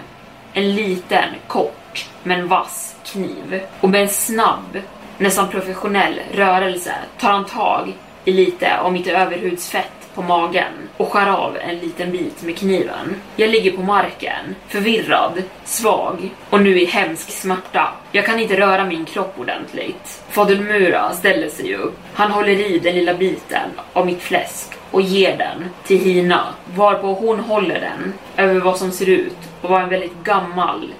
en 0.53 0.75
liten, 0.75 1.29
kort 1.47 2.05
men 2.23 2.47
vass 2.47 2.95
kniv. 3.05 3.61
Och 3.81 3.89
med 3.89 4.01
en 4.01 4.09
snabb, 4.09 4.77
nästan 5.17 5.49
professionell 5.49 6.19
rörelse 6.33 6.93
tar 7.19 7.31
han 7.31 7.45
tag 7.45 7.93
i 8.25 8.31
lite 8.31 8.79
av 8.79 8.93
mitt 8.93 9.07
överhudsfett 9.07 10.06
på 10.17 10.23
magen 10.23 10.73
och 10.97 11.11
skär 11.11 11.31
av 11.31 11.57
en 11.57 11.77
liten 11.77 12.11
bit 12.11 12.43
med 12.43 12.57
kniven. 12.57 13.15
Jag 13.35 13.49
ligger 13.49 13.71
på 13.71 13.81
marken, 13.81 14.55
förvirrad, 14.67 15.43
svag 15.65 16.29
och 16.49 16.61
nu 16.61 16.81
i 16.81 16.85
hemsk 16.85 17.29
smärta. 17.31 17.87
Jag 18.11 18.25
kan 18.25 18.39
inte 18.39 18.59
röra 18.59 18.85
min 18.85 19.05
kropp 19.05 19.39
ordentligt. 19.39 20.23
Fader 20.29 20.55
Mura 20.55 21.13
ställer 21.13 21.49
sig 21.49 21.75
upp. 21.75 21.97
Han 22.13 22.31
håller 22.31 22.71
i 22.71 22.79
den 22.79 22.95
lilla 22.95 23.13
biten 23.13 23.69
av 23.93 24.05
mitt 24.05 24.21
fläsk 24.21 24.67
och 24.91 25.01
ger 25.01 25.37
den 25.37 25.69
till 25.83 25.99
Hina, 25.99 26.45
varpå 26.75 27.13
hon 27.13 27.39
håller 27.39 27.79
den 27.79 28.13
över 28.37 28.59
vad 28.59 28.77
som 28.77 28.91
ser 28.91 29.09
ut 29.09 29.37
att 29.61 29.69
vara 29.69 29.83
en 29.83 29.89
väldigt 29.89 30.23
gammal, 30.23 30.93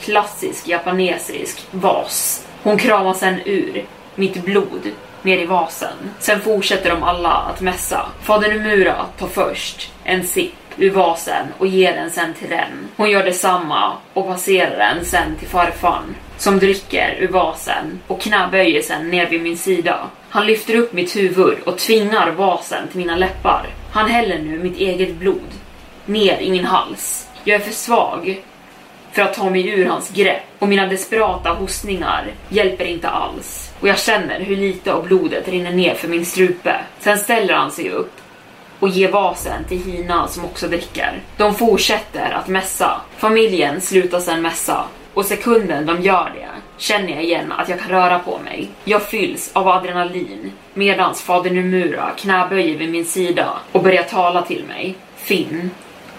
klassisk 0.00 0.68
japanesisk 0.68 1.66
vas. 1.70 2.46
Hon 2.62 2.78
kramar 2.78 3.14
sen 3.14 3.40
ur 3.44 3.84
mitt 4.14 4.44
blod 4.44 4.92
ner 5.24 5.38
i 5.38 5.46
vasen. 5.46 5.96
Sen 6.18 6.40
fortsätter 6.40 6.90
de 6.90 7.02
alla 7.02 7.32
att 7.32 7.60
mässa. 7.60 8.06
Fader 8.22 8.48
Numura 8.48 9.06
tar 9.18 9.28
först 9.28 9.92
en 10.04 10.24
sipp 10.26 10.54
ur 10.76 10.90
vasen 10.90 11.46
och 11.58 11.66
ger 11.66 11.92
den 11.92 12.10
sen 12.10 12.34
till 12.34 12.48
Ren. 12.48 12.88
Hon 12.96 13.10
gör 13.10 13.24
detsamma 13.24 13.92
och 14.12 14.26
passerar 14.26 14.78
den 14.78 15.04
sen 15.04 15.36
till 15.36 15.48
farfan 15.48 16.14
som 16.38 16.58
dricker 16.58 17.16
ur 17.20 17.28
vasen 17.28 18.00
och 18.06 18.20
knäböjer 18.20 18.82
sen 18.82 19.10
ner 19.10 19.28
vid 19.28 19.42
min 19.42 19.56
sida. 19.56 20.10
Han 20.28 20.46
lyfter 20.46 20.74
upp 20.74 20.92
mitt 20.92 21.16
huvud 21.16 21.58
och 21.66 21.78
tvingar 21.78 22.30
vasen 22.30 22.88
till 22.88 22.98
mina 22.98 23.16
läppar. 23.16 23.66
Han 23.92 24.10
häller 24.10 24.38
nu 24.38 24.58
mitt 24.58 24.76
eget 24.76 25.14
blod 25.14 25.50
ner 26.06 26.40
i 26.40 26.50
min 26.50 26.64
hals. 26.64 27.28
Jag 27.44 27.54
är 27.60 27.64
för 27.64 27.72
svag 27.72 28.42
för 29.12 29.22
att 29.22 29.34
ta 29.34 29.50
mig 29.50 29.68
ur 29.68 29.86
hans 29.86 30.10
grepp 30.10 30.42
och 30.58 30.68
mina 30.68 30.86
desperata 30.86 31.50
hostningar 31.50 32.26
hjälper 32.48 32.84
inte 32.84 33.08
alls. 33.08 33.72
Och 33.80 33.88
jag 33.88 33.98
känner 33.98 34.40
hur 34.40 34.56
lite 34.56 34.92
av 34.92 35.06
blodet 35.06 35.48
rinner 35.48 35.72
ner 35.72 35.94
för 35.94 36.08
min 36.08 36.26
strupe. 36.26 36.76
Sen 36.98 37.18
ställer 37.18 37.54
han 37.54 37.70
sig 37.70 37.90
upp 37.90 38.12
och 38.78 38.88
ger 38.88 39.08
vasen 39.08 39.64
till 39.64 39.84
Hina 39.84 40.28
som 40.28 40.44
också 40.44 40.68
dricker. 40.68 41.20
De 41.36 41.54
fortsätter 41.54 42.30
att 42.30 42.48
mässa. 42.48 43.00
Familjen 43.16 43.80
slutar 43.80 44.20
sen 44.20 44.42
mässa 44.42 44.84
och 45.14 45.24
sekunden 45.24 45.86
de 45.86 46.02
gör 46.02 46.32
det 46.34 46.48
känner 46.82 47.08
jag 47.08 47.24
igen 47.24 47.52
att 47.52 47.68
jag 47.68 47.80
kan 47.80 47.88
röra 47.88 48.18
på 48.18 48.38
mig. 48.38 48.70
Jag 48.84 49.02
fylls 49.02 49.50
av 49.52 49.68
adrenalin 49.68 50.52
medans 50.74 51.22
fader 51.22 51.50
Numura 51.50 52.10
knäböjer 52.16 52.78
vid 52.78 52.90
min 52.90 53.04
sida 53.04 53.48
och 53.72 53.82
börjar 53.82 54.02
tala 54.02 54.42
till 54.42 54.64
mig. 54.64 54.94
Finn, 55.16 55.70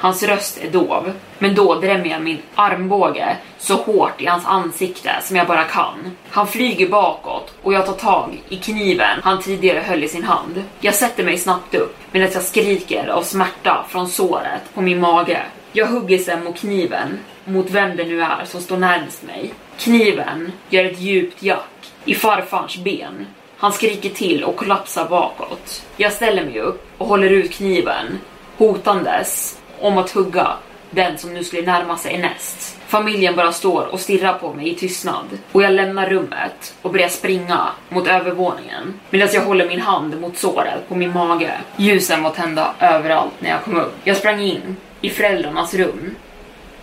Hans 0.04 0.24
röst 0.24 0.58
är 0.64 0.70
dov, 0.70 1.12
men 1.40 1.56
då 1.56 1.76
drämmer 1.76 2.10
jag 2.10 2.22
min 2.22 2.38
armbåge 2.56 3.38
så 3.58 3.76
hårt 3.76 4.22
i 4.22 4.26
hans 4.26 4.46
ansikte 4.46 5.12
som 5.22 5.36
jag 5.36 5.48
bara 5.48 5.64
kan. 5.64 6.18
Han 6.30 6.48
flyger 6.48 6.88
bakåt 6.88 7.54
och 7.62 7.74
jag 7.74 7.86
tar 7.86 7.94
tag 7.94 8.42
i 8.50 8.58
kniven 8.58 9.20
han 9.24 9.42
tidigare 9.42 9.80
höll 9.80 10.04
i 10.04 10.08
sin 10.08 10.24
hand. 10.24 10.64
Jag 10.80 10.96
sätter 10.96 11.24
mig 11.24 11.38
snabbt 11.38 11.76
upp 11.76 11.98
medan 12.12 12.30
jag 12.34 12.44
skriker 12.44 13.08
av 13.08 13.22
smärta 13.22 13.86
från 13.90 14.08
såret 14.08 14.74
på 14.74 14.82
min 14.82 15.00
mage. 15.00 15.42
Jag 15.72 15.88
hugger 15.88 16.18
sen 16.18 16.44
mot 16.44 16.58
kniven, 16.58 17.20
mot 17.46 17.72
vem 17.72 17.98
det 17.98 18.04
nu 18.06 18.22
är 18.22 18.46
som 18.46 18.62
står 18.62 18.78
närmast 18.78 19.24
mig. 19.24 19.54
Kniven 19.78 20.52
gör 20.70 20.86
ett 20.86 21.00
djupt 21.00 21.44
jack 21.44 21.92
i 22.06 22.16
farfars 22.16 22.78
ben. 22.78 23.28
Han 23.58 23.74
skriker 23.74 24.10
till 24.10 24.44
och 24.44 24.56
kollapsar 24.56 25.10
bakåt. 25.10 25.84
Jag 25.98 26.14
ställer 26.14 26.46
mig 26.46 26.60
upp 26.60 26.86
och 26.98 27.08
håller 27.08 27.30
ut 27.30 27.52
kniven, 27.52 28.20
hotandes 28.58 29.60
om 29.84 29.97
att 29.97 30.11
hugga 30.11 30.47
den 30.91 31.18
som 31.18 31.34
nu 31.34 31.43
skulle 31.43 31.61
närma 31.61 31.97
sig 31.97 32.18
näst. 32.18 32.80
Familjen 32.88 33.35
bara 33.35 33.51
står 33.51 33.85
och 33.85 33.99
stirrar 33.99 34.34
på 34.34 34.53
mig 34.53 34.69
i 34.69 34.76
tystnad 34.76 35.26
och 35.51 35.64
jag 35.64 35.72
lämnar 35.73 36.10
rummet 36.10 36.76
och 36.81 36.91
börjar 36.91 37.07
springa 37.07 37.68
mot 37.89 38.07
övervåningen 38.07 38.99
medan 39.10 39.30
jag 39.34 39.41
håller 39.41 39.68
min 39.68 39.81
hand 39.81 40.22
mot 40.22 40.38
såret 40.38 40.89
på 40.89 40.95
min 40.95 41.14
mage. 41.14 41.51
Ljusen 41.77 42.23
var 42.23 42.30
tända 42.30 42.73
överallt 42.80 43.34
när 43.39 43.49
jag 43.49 43.64
kom 43.64 43.77
upp. 43.77 43.95
Jag 44.03 44.18
sprang 44.18 44.41
in 44.41 44.77
i 45.01 45.10
föräldrarnas 45.10 45.73
rum, 45.73 46.15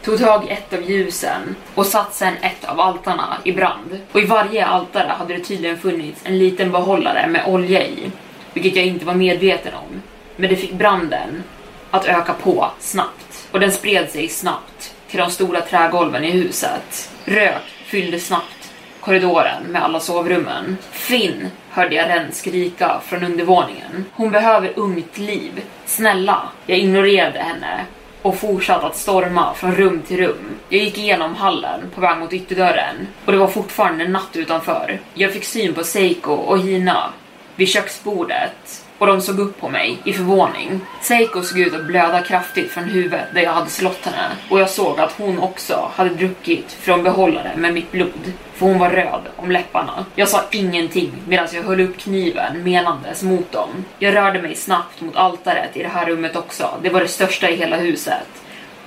tog 0.05 0.19
tag 0.19 0.45
i 0.49 0.51
ett 0.51 0.73
av 0.73 0.91
ljusen 0.91 1.57
och 1.75 1.87
satte 1.87 2.17
sedan 2.17 2.35
ett 2.43 2.65
av 2.65 2.81
altarna 2.81 3.37
i 3.45 3.53
brand. 3.53 3.99
Och 4.13 4.21
i 4.21 4.25
varje 4.25 4.67
altare 4.67 5.09
hade 5.19 5.35
det 5.35 5.45
tydligen 5.45 5.79
funnits 5.79 6.21
en 6.25 6.39
liten 6.39 6.73
behållare 6.73 7.27
med 7.27 7.47
olja 7.47 7.87
i, 7.87 8.11
vilket 8.53 8.77
jag 8.77 8.87
inte 8.87 9.05
var 9.05 9.15
medveten 9.15 9.75
om. 9.75 10.03
Men 10.37 10.51
det 10.51 10.57
fick 10.57 10.73
branden 10.73 11.43
att 11.91 12.07
öka 12.07 12.35
på 12.35 12.71
snabbt 12.79 13.49
och 13.53 13.61
den 13.61 13.73
spred 13.73 14.11
sig 14.11 14.29
snabbt 14.29 14.95
till 15.09 15.19
de 15.19 15.31
stora 15.31 15.61
trägolven 15.61 16.25
i 16.25 16.31
huset. 16.31 17.11
Rök 17.25 17.63
fyllde 17.85 18.21
snabbt 18.21 18.73
korridoren 19.01 19.63
med 19.63 19.83
alla 19.83 20.01
sovrummen. 20.01 20.77
Finn 20.91 21.51
hörde 21.71 21.95
jag 21.95 22.09
Ren 22.09 22.33
skrika 22.33 23.01
från 23.05 23.25
undervåningen. 23.25 24.05
Hon 24.13 24.31
behöver 24.31 24.73
ungt 24.77 25.19
liv. 25.19 25.63
Snälla. 25.87 26.43
Jag 26.67 26.79
ignorerade 26.79 27.39
henne 27.39 27.85
och 28.23 28.39
fortsatte 28.39 28.87
att 28.87 28.97
storma 28.97 29.55
från 29.55 29.75
rum 29.75 30.03
till 30.03 30.17
rum. 30.17 30.57
Jag 30.69 30.81
gick 30.81 30.99
igenom 30.99 31.35
hallen 31.35 31.81
på 31.95 32.01
väg 32.01 32.19
mot 32.19 32.33
ytterdörren 32.33 33.07
och 33.25 33.33
det 33.33 33.39
var 33.39 33.49
fortfarande 33.49 34.09
natt 34.09 34.37
utanför. 34.37 35.01
Jag 35.15 35.33
fick 35.33 35.45
syn 35.45 35.75
på 35.75 35.85
Seiko 35.85 36.33
och 36.33 36.59
Hina 36.59 37.11
vid 37.57 37.69
köksbordet 37.69 38.85
och 39.01 39.07
de 39.07 39.21
såg 39.21 39.39
upp 39.39 39.61
på 39.61 39.69
mig 39.69 39.99
i 40.05 40.13
förvåning. 40.13 40.81
Seiko 41.01 41.43
såg 41.43 41.59
ut 41.59 41.75
att 41.75 41.87
blöda 41.87 42.23
kraftigt 42.23 42.71
från 42.71 42.85
huvudet 42.85 43.27
där 43.35 43.41
jag 43.43 43.53
hade 43.53 43.71
slått 43.71 44.05
henne 44.05 44.29
och 44.51 44.61
jag 44.61 44.71
såg 44.71 45.01
att 45.01 45.13
hon 45.13 45.39
också 45.39 45.91
hade 45.95 46.11
druckit 46.11 46.73
från 46.73 47.03
behållare 47.03 47.53
med 47.57 47.75
mitt 47.75 47.93
blod, 47.93 48.33
för 48.55 48.67
hon 48.67 48.79
var 48.79 48.91
röd 48.91 49.21
om 49.37 49.51
läpparna. 49.51 50.05
Jag 50.15 50.29
sa 50.29 50.43
ingenting 50.53 51.13
medan 51.29 51.49
jag 51.53 51.63
höll 51.63 51.81
upp 51.81 51.99
kniven 51.99 52.63
menandes 52.63 53.23
mot 53.23 53.53
dem. 53.53 53.85
Jag 53.99 54.15
rörde 54.15 54.43
mig 54.43 54.55
snabbt 54.55 55.01
mot 55.01 55.17
altaret 55.17 55.77
i 55.77 55.83
det 55.83 55.89
här 55.89 56.07
rummet 56.07 56.37
också. 56.37 56.71
Det 56.83 56.91
var 56.91 57.01
det 57.01 57.09
största 57.09 57.51
i 57.51 57.57
hela 57.57 57.77
huset. 57.77 58.27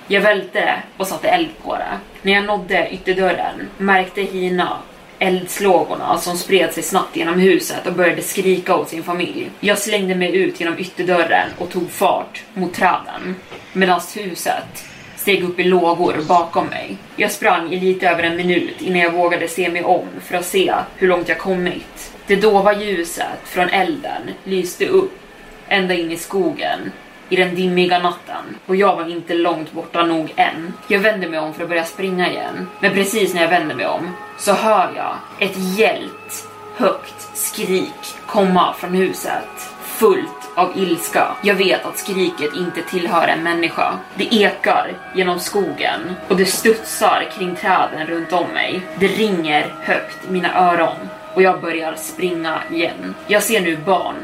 Jag 0.08 0.22
välte 0.22 0.60
det 0.60 0.76
och 0.98 1.08
satte 1.08 1.30
eld 1.30 1.50
på 1.64 1.76
det. 1.76 2.00
När 2.22 2.34
jag 2.34 2.46
nådde 2.46 2.94
ytterdörren 2.94 3.70
märkte 3.78 4.22
Hina 4.22 4.78
eldslågorna 5.24 6.18
som 6.18 6.38
spred 6.38 6.74
sig 6.74 6.84
snabbt 6.84 7.16
genom 7.16 7.40
huset 7.40 7.88
och 7.88 7.94
började 7.94 8.22
skrika 8.22 8.76
åt 8.76 8.90
sin 8.90 9.04
familj. 9.04 9.50
Jag 9.60 9.78
slängde 9.78 10.16
mig 10.16 10.36
ut 10.36 10.60
genom 10.60 10.80
ytterdörren 10.80 11.50
och 11.58 11.70
tog 11.70 11.92
fart 11.92 12.44
mot 12.54 12.74
träden 12.74 13.36
medan 13.74 14.02
huset 14.16 14.86
steg 15.16 15.44
upp 15.44 15.60
i 15.60 15.64
lågor 15.64 16.16
bakom 16.28 16.68
mig. 16.68 16.98
Jag 17.16 17.32
sprang 17.32 17.74
i 17.74 17.80
lite 17.80 18.10
över 18.10 18.24
en 18.24 18.36
minut 18.36 18.82
innan 18.82 19.00
jag 19.00 19.12
vågade 19.12 19.48
se 19.48 19.70
mig 19.70 19.84
om 19.84 20.08
för 20.22 20.36
att 20.36 20.46
se 20.46 20.74
hur 20.96 21.08
långt 21.08 21.30
jag 21.30 21.40
kommit. 21.40 22.14
Det 22.28 22.36
dova 22.36 22.74
ljuset 22.74 23.40
från 23.44 23.70
elden 23.70 24.22
lyste 24.44 24.86
upp 24.86 25.20
ända 25.68 25.94
in 25.94 26.12
i 26.12 26.18
skogen 26.18 26.92
i 27.34 27.36
den 27.36 27.56
dimmiga 27.56 28.00
natten 28.00 28.58
och 28.66 28.76
jag 28.76 28.96
var 28.96 29.10
inte 29.10 29.34
långt 29.34 29.72
borta 29.72 30.04
nog 30.04 30.34
än. 30.36 30.74
Jag 30.88 31.00
vände 31.00 31.30
mig 31.30 31.40
om 31.40 31.54
för 31.54 31.64
att 31.64 31.70
börja 31.70 31.84
springa 31.84 32.32
igen, 32.32 32.68
men 32.80 32.94
precis 32.94 33.34
när 33.34 33.42
jag 33.42 33.50
vände 33.50 33.76
mig 33.76 33.86
om 33.86 34.10
så 34.38 34.54
hör 34.54 34.92
jag 34.96 35.16
ett 35.40 35.58
gällt, 35.58 36.50
högt 36.76 37.38
skrik 37.38 38.16
komma 38.26 38.74
från 38.74 38.94
huset. 38.94 39.70
Fullt 39.82 40.52
av 40.56 40.72
ilska. 40.78 41.36
Jag 41.44 41.56
vet 41.56 41.86
att 41.86 41.98
skriket 41.98 42.56
inte 42.56 42.82
tillhör 42.82 43.28
en 43.28 43.44
människa. 43.44 44.00
Det 44.16 44.36
ekar 44.36 44.92
genom 45.16 45.40
skogen 45.40 46.16
och 46.28 46.38
det 46.38 46.46
studsar 46.46 47.30
kring 47.38 47.56
träden 47.56 48.08
runt 48.08 48.34
om 48.34 48.48
mig. 48.54 48.82
Det 49.00 49.08
ringer 49.08 49.76
högt 49.82 50.28
i 50.28 50.32
mina 50.32 50.72
öron 50.72 51.10
och 51.34 51.42
jag 51.42 51.62
börjar 51.62 51.96
springa 51.96 52.60
igen. 52.72 53.16
Jag 53.28 53.44
ser 53.44 53.62
nu 53.62 53.78
barn 53.86 54.16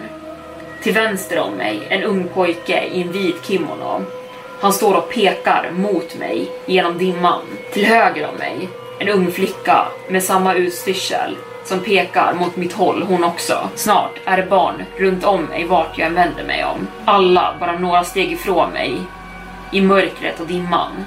till 0.84 0.94
vänster 0.94 1.40
om 1.40 1.54
mig 1.54 1.88
en 1.90 2.04
ung 2.04 2.28
pojke 2.34 2.84
i 2.84 3.02
en 3.02 3.12
vit 3.12 3.46
kimono. 3.48 4.02
Han 4.62 4.74
står 4.74 4.96
och 4.96 5.10
pekar 5.10 5.72
mot 5.72 6.16
mig 6.16 6.52
genom 6.66 6.98
dimman. 6.98 7.42
Till 7.74 7.86
höger 7.86 8.30
om 8.30 8.36
mig 8.36 8.70
en 9.00 9.10
ung 9.10 9.32
flicka 9.32 9.88
med 10.10 10.24
samma 10.24 10.54
utstyrsel 10.54 11.36
som 11.66 11.80
pekar 11.80 12.34
mot 12.34 12.56
mitt 12.56 12.74
håll 12.74 13.04
hon 13.04 13.24
också. 13.24 13.70
Snart 13.76 14.20
är 14.26 14.38
det 14.38 14.50
barn 14.50 14.84
runt 14.98 15.24
om 15.24 15.44
mig 15.44 15.66
vart 15.66 15.98
jag 15.98 16.08
än 16.08 16.14
vänder 16.14 16.44
mig 16.44 16.66
om. 16.66 16.88
Alla 17.06 17.56
bara 17.60 17.80
några 17.80 18.04
steg 18.04 18.32
ifrån 18.32 18.72
mig 18.72 19.02
i 19.72 19.82
mörkret 19.82 20.40
och 20.40 20.48
dimman. 20.48 21.06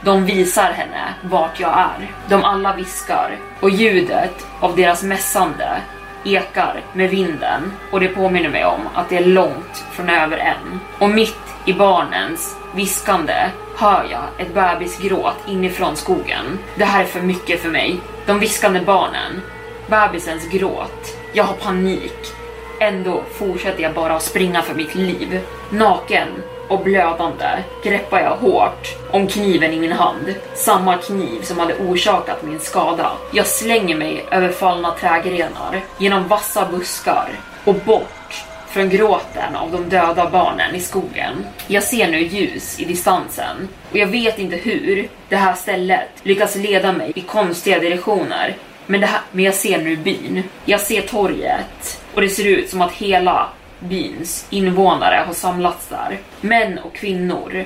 De 0.00 0.24
visar 0.24 0.72
henne 0.72 1.14
vart 1.22 1.60
jag 1.60 1.78
är. 1.78 2.10
De 2.28 2.44
alla 2.44 2.74
viskar 2.76 3.36
och 3.60 3.70
ljudet 3.70 4.46
av 4.60 4.76
deras 4.76 5.02
mässande 5.02 5.80
ekar 6.24 6.80
med 6.92 7.10
vinden 7.10 7.72
och 7.90 8.00
det 8.00 8.08
påminner 8.08 8.48
mig 8.48 8.64
om 8.64 8.80
att 8.94 9.08
det 9.08 9.16
är 9.16 9.24
långt 9.24 9.84
från 9.92 10.10
över 10.10 10.36
än. 10.36 10.80
Och 10.98 11.10
mitt 11.10 11.36
i 11.64 11.72
barnens 11.72 12.56
viskande 12.74 13.34
hör 13.76 14.06
jag 14.10 14.22
ett 14.38 14.54
bebisgråt 14.54 15.36
inifrån 15.46 15.96
skogen. 15.96 16.58
Det 16.74 16.84
här 16.84 17.02
är 17.02 17.06
för 17.06 17.20
mycket 17.20 17.60
för 17.60 17.68
mig. 17.68 18.00
De 18.26 18.38
viskande 18.38 18.80
barnen, 18.80 19.42
bebisens 19.86 20.48
gråt. 20.48 21.16
Jag 21.32 21.44
har 21.44 21.54
panik. 21.54 22.32
Ändå 22.80 23.22
fortsätter 23.30 23.82
jag 23.82 23.94
bara 23.94 24.16
att 24.16 24.22
springa 24.22 24.62
för 24.62 24.74
mitt 24.74 24.94
liv. 24.94 25.40
Naken 25.70 26.28
och 26.68 26.84
blödande 26.84 27.62
greppar 27.82 28.20
jag 28.20 28.36
hårt 28.36 28.96
om 29.10 29.26
kniven 29.26 29.72
i 29.72 29.80
min 29.80 29.92
hand. 29.92 30.34
Samma 30.54 30.96
kniv 30.96 31.42
som 31.42 31.58
hade 31.58 31.74
orsakat 31.74 32.42
min 32.42 32.60
skada. 32.60 33.12
Jag 33.32 33.46
slänger 33.46 33.96
mig 33.96 34.24
över 34.30 34.48
fallna 34.48 34.90
trädgrenar, 34.90 35.80
genom 35.98 36.28
vassa 36.28 36.68
buskar 36.70 37.28
och 37.64 37.74
bort 37.74 38.44
från 38.74 38.88
gråten 38.88 39.56
av 39.56 39.70
de 39.72 39.88
döda 39.88 40.30
barnen 40.30 40.74
i 40.74 40.80
skogen. 40.80 41.46
Jag 41.66 41.82
ser 41.82 42.10
nu 42.10 42.18
ljus 42.18 42.80
i 42.80 42.84
distansen 42.84 43.68
och 43.90 43.96
jag 43.96 44.06
vet 44.06 44.38
inte 44.38 44.56
hur 44.56 45.08
det 45.28 45.36
här 45.36 45.54
stället 45.54 46.08
lyckas 46.22 46.56
leda 46.56 46.92
mig 46.92 47.12
i 47.14 47.20
konstiga 47.20 47.78
direktioner. 47.78 48.56
Men, 48.86 49.00
det 49.00 49.06
här, 49.06 49.20
men 49.32 49.44
jag 49.44 49.54
ser 49.54 49.78
nu 49.78 49.96
byn. 49.96 50.42
Jag 50.64 50.80
ser 50.80 51.02
torget 51.02 52.00
och 52.14 52.20
det 52.20 52.28
ser 52.28 52.46
ut 52.46 52.70
som 52.70 52.80
att 52.80 52.92
hela 52.92 53.48
byns 53.84 54.46
invånare 54.50 55.24
har 55.26 55.34
samlats 55.34 55.88
där. 55.88 56.18
Män 56.40 56.78
och 56.78 56.94
kvinnor 56.94 57.64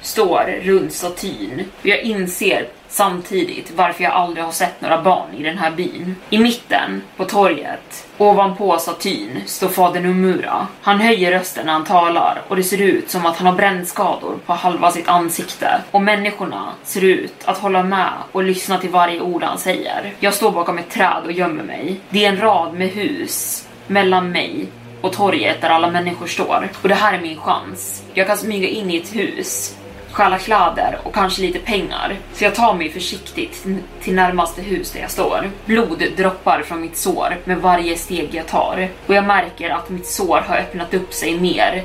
står 0.00 0.60
runt 0.62 0.92
statyn. 0.92 1.64
Jag 1.82 2.02
inser 2.02 2.68
samtidigt 2.88 3.72
varför 3.76 4.04
jag 4.04 4.12
aldrig 4.12 4.44
har 4.44 4.52
sett 4.52 4.80
några 4.80 5.02
barn 5.02 5.34
i 5.36 5.42
den 5.42 5.58
här 5.58 5.70
byn. 5.70 6.16
I 6.30 6.38
mitten 6.38 7.02
på 7.16 7.24
torget, 7.24 8.06
ovanpå 8.18 8.78
statyn, 8.78 9.40
står 9.46 9.68
fader 9.68 10.00
Numura. 10.00 10.66
Han 10.82 11.00
höjer 11.00 11.30
rösten 11.30 11.66
när 11.66 11.72
han 11.72 11.84
talar 11.84 12.42
och 12.48 12.56
det 12.56 12.62
ser 12.62 12.80
ut 12.80 13.10
som 13.10 13.26
att 13.26 13.36
han 13.36 13.46
har 13.46 13.54
brännskador 13.54 14.38
på 14.46 14.52
halva 14.52 14.90
sitt 14.90 15.08
ansikte. 15.08 15.80
Och 15.90 16.02
människorna 16.02 16.72
ser 16.82 17.04
ut 17.04 17.34
att 17.44 17.58
hålla 17.58 17.82
med 17.82 18.12
och 18.32 18.44
lyssna 18.44 18.78
till 18.78 18.90
varje 18.90 19.20
ord 19.20 19.42
han 19.42 19.58
säger. 19.58 20.12
Jag 20.20 20.34
står 20.34 20.50
bakom 20.50 20.78
ett 20.78 20.90
träd 20.90 21.22
och 21.24 21.32
gömmer 21.32 21.62
mig. 21.62 22.00
Det 22.10 22.24
är 22.24 22.28
en 22.28 22.40
rad 22.40 22.74
med 22.74 22.88
hus 22.88 23.68
mellan 23.86 24.30
mig 24.30 24.68
och 25.04 25.12
torget 25.12 25.60
där 25.60 25.68
alla 25.68 25.90
människor 25.90 26.26
står. 26.26 26.68
Och 26.82 26.88
det 26.88 26.94
här 26.94 27.14
är 27.14 27.20
min 27.20 27.40
chans. 27.40 28.02
Jag 28.14 28.26
kan 28.26 28.36
smyga 28.36 28.68
in 28.68 28.90
i 28.90 28.96
ett 28.96 29.16
hus, 29.16 29.76
stjäla 30.10 30.38
kläder 30.38 30.98
och 31.02 31.14
kanske 31.14 31.42
lite 31.42 31.58
pengar. 31.58 32.16
Så 32.32 32.44
jag 32.44 32.54
tar 32.54 32.74
mig 32.74 32.90
försiktigt 32.90 33.66
till 34.02 34.14
närmaste 34.14 34.62
hus 34.62 34.90
där 34.90 35.00
jag 35.00 35.10
står. 35.10 35.50
Blod 35.64 36.04
droppar 36.16 36.62
från 36.62 36.80
mitt 36.80 36.96
sår 36.96 37.36
med 37.44 37.58
varje 37.58 37.96
steg 37.96 38.28
jag 38.32 38.46
tar. 38.46 38.88
Och 39.06 39.14
jag 39.14 39.24
märker 39.24 39.70
att 39.70 39.90
mitt 39.90 40.06
sår 40.06 40.40
har 40.46 40.56
öppnat 40.56 40.94
upp 40.94 41.12
sig 41.12 41.40
mer 41.40 41.84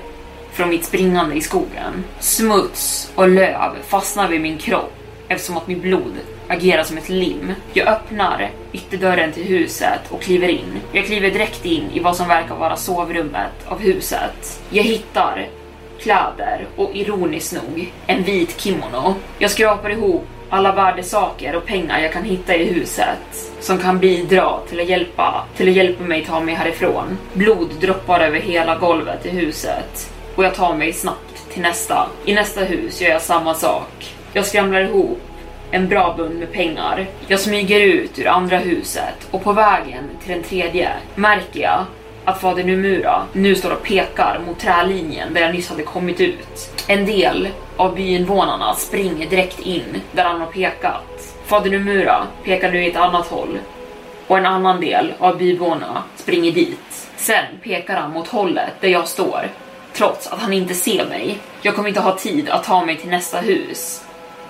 från 0.54 0.70
mitt 0.70 0.86
springande 0.86 1.36
i 1.36 1.42
skogen. 1.42 2.04
Smuts 2.20 3.12
och 3.16 3.30
löv 3.30 3.72
fastnar 3.88 4.28
vid 4.28 4.42
min 4.42 4.58
kropp 4.58 4.94
eftersom 5.28 5.58
att 5.58 5.68
mitt 5.68 5.82
blod 5.82 6.14
agerar 6.50 6.84
som 6.84 6.98
ett 6.98 7.10
lim. 7.10 7.54
Jag 7.74 7.88
öppnar 7.88 8.52
ytterdörren 8.72 9.32
till 9.32 9.44
huset 9.44 10.02
och 10.10 10.22
kliver 10.22 10.48
in. 10.48 10.80
Jag 10.92 11.06
kliver 11.06 11.32
direkt 11.32 11.66
in 11.66 11.92
i 11.94 12.00
vad 12.00 12.16
som 12.16 12.28
verkar 12.28 12.56
vara 12.56 12.76
sovrummet 12.76 13.68
av 13.68 13.80
huset. 13.80 14.62
Jag 14.70 14.84
hittar 14.84 15.48
kläder 16.00 16.68
och 16.76 16.96
ironiskt 16.96 17.54
nog 17.54 17.94
en 18.08 18.24
vit 18.24 18.62
kimono. 18.62 19.16
Jag 19.40 19.52
skrapar 19.52 19.90
ihop 19.90 20.28
alla 20.50 20.76
värdesaker 20.76 21.56
och 21.56 21.66
pengar 21.66 22.00
jag 22.00 22.14
kan 22.14 22.24
hitta 22.24 22.56
i 22.56 22.74
huset 22.74 23.52
som 23.60 23.78
kan 23.78 24.00
bidra 24.00 24.60
till 24.70 24.80
att 24.80 24.90
hjälpa, 24.90 25.46
till 25.58 25.70
att 25.70 25.76
hjälpa 25.76 26.04
mig 26.04 26.26
ta 26.26 26.40
mig 26.40 26.56
härifrån. 26.56 27.18
Blod 27.34 27.70
droppar 27.82 28.20
över 28.20 28.40
hela 28.40 28.76
golvet 28.78 29.26
i 29.26 29.30
huset 29.30 30.12
och 30.36 30.44
jag 30.44 30.56
tar 30.56 30.76
mig 30.76 30.94
snabbt 30.94 31.50
till 31.54 31.62
nästa. 31.62 32.08
I 32.26 32.34
nästa 32.34 32.62
hus 32.64 33.02
gör 33.02 33.10
jag 33.10 33.22
samma 33.22 33.54
sak. 33.54 34.16
Jag 34.34 34.46
skramlar 34.46 34.82
ihop 34.82 35.22
en 35.72 35.88
bra 35.88 36.14
bund 36.18 36.40
med 36.40 36.52
pengar. 36.52 37.08
Jag 37.28 37.40
smyger 37.40 37.80
ut 37.80 38.20
ur 38.20 38.28
andra 38.28 38.58
huset 38.58 39.28
och 39.32 39.44
på 39.44 39.54
vägen 39.54 40.04
till 40.24 40.34
den 40.34 40.44
tredje 40.44 40.90
märker 41.16 41.60
jag 41.60 41.86
att 42.26 42.42
fader 42.42 42.64
Numura 42.64 43.24
nu 43.34 43.56
står 43.56 43.72
och 43.72 43.84
pekar 43.84 44.42
mot 44.48 44.60
trälinjen 44.60 45.34
där 45.34 45.42
jag 45.42 45.54
nyss 45.54 45.70
hade 45.70 45.84
kommit 45.84 46.22
ut. 46.22 46.72
En 46.88 47.06
del 47.06 47.48
av 47.78 47.96
byinvånarna 47.96 48.76
springer 48.76 49.30
direkt 49.30 49.60
in 49.60 50.02
där 50.12 50.24
han 50.24 50.42
har 50.42 50.48
pekat. 50.48 51.36
Fader 51.46 51.72
Numura 51.72 52.28
pekar 52.44 52.72
nu 52.72 52.84
i 52.84 52.90
ett 52.90 52.96
annat 52.96 53.28
håll 53.28 53.60
och 54.28 54.38
en 54.38 54.46
annan 54.46 54.82
del 54.82 55.14
av 55.20 55.38
byborna 55.38 56.04
springer 56.16 56.52
dit. 56.52 57.10
Sen 57.16 57.46
pekar 57.64 57.96
han 57.96 58.12
mot 58.12 58.28
hållet 58.28 58.74
där 58.80 58.90
jag 58.90 59.08
står 59.08 59.48
trots 59.94 60.28
att 60.28 60.40
han 60.40 60.54
inte 60.54 60.74
ser 60.74 61.06
mig. 61.06 61.38
Jag 61.62 61.76
kommer 61.76 61.90
inte 61.90 62.02
ha 62.02 62.18
tid 62.18 62.50
att 62.50 62.64
ta 62.64 62.86
mig 62.86 62.98
till 62.98 63.10
nästa 63.10 63.40
hus 63.40 64.06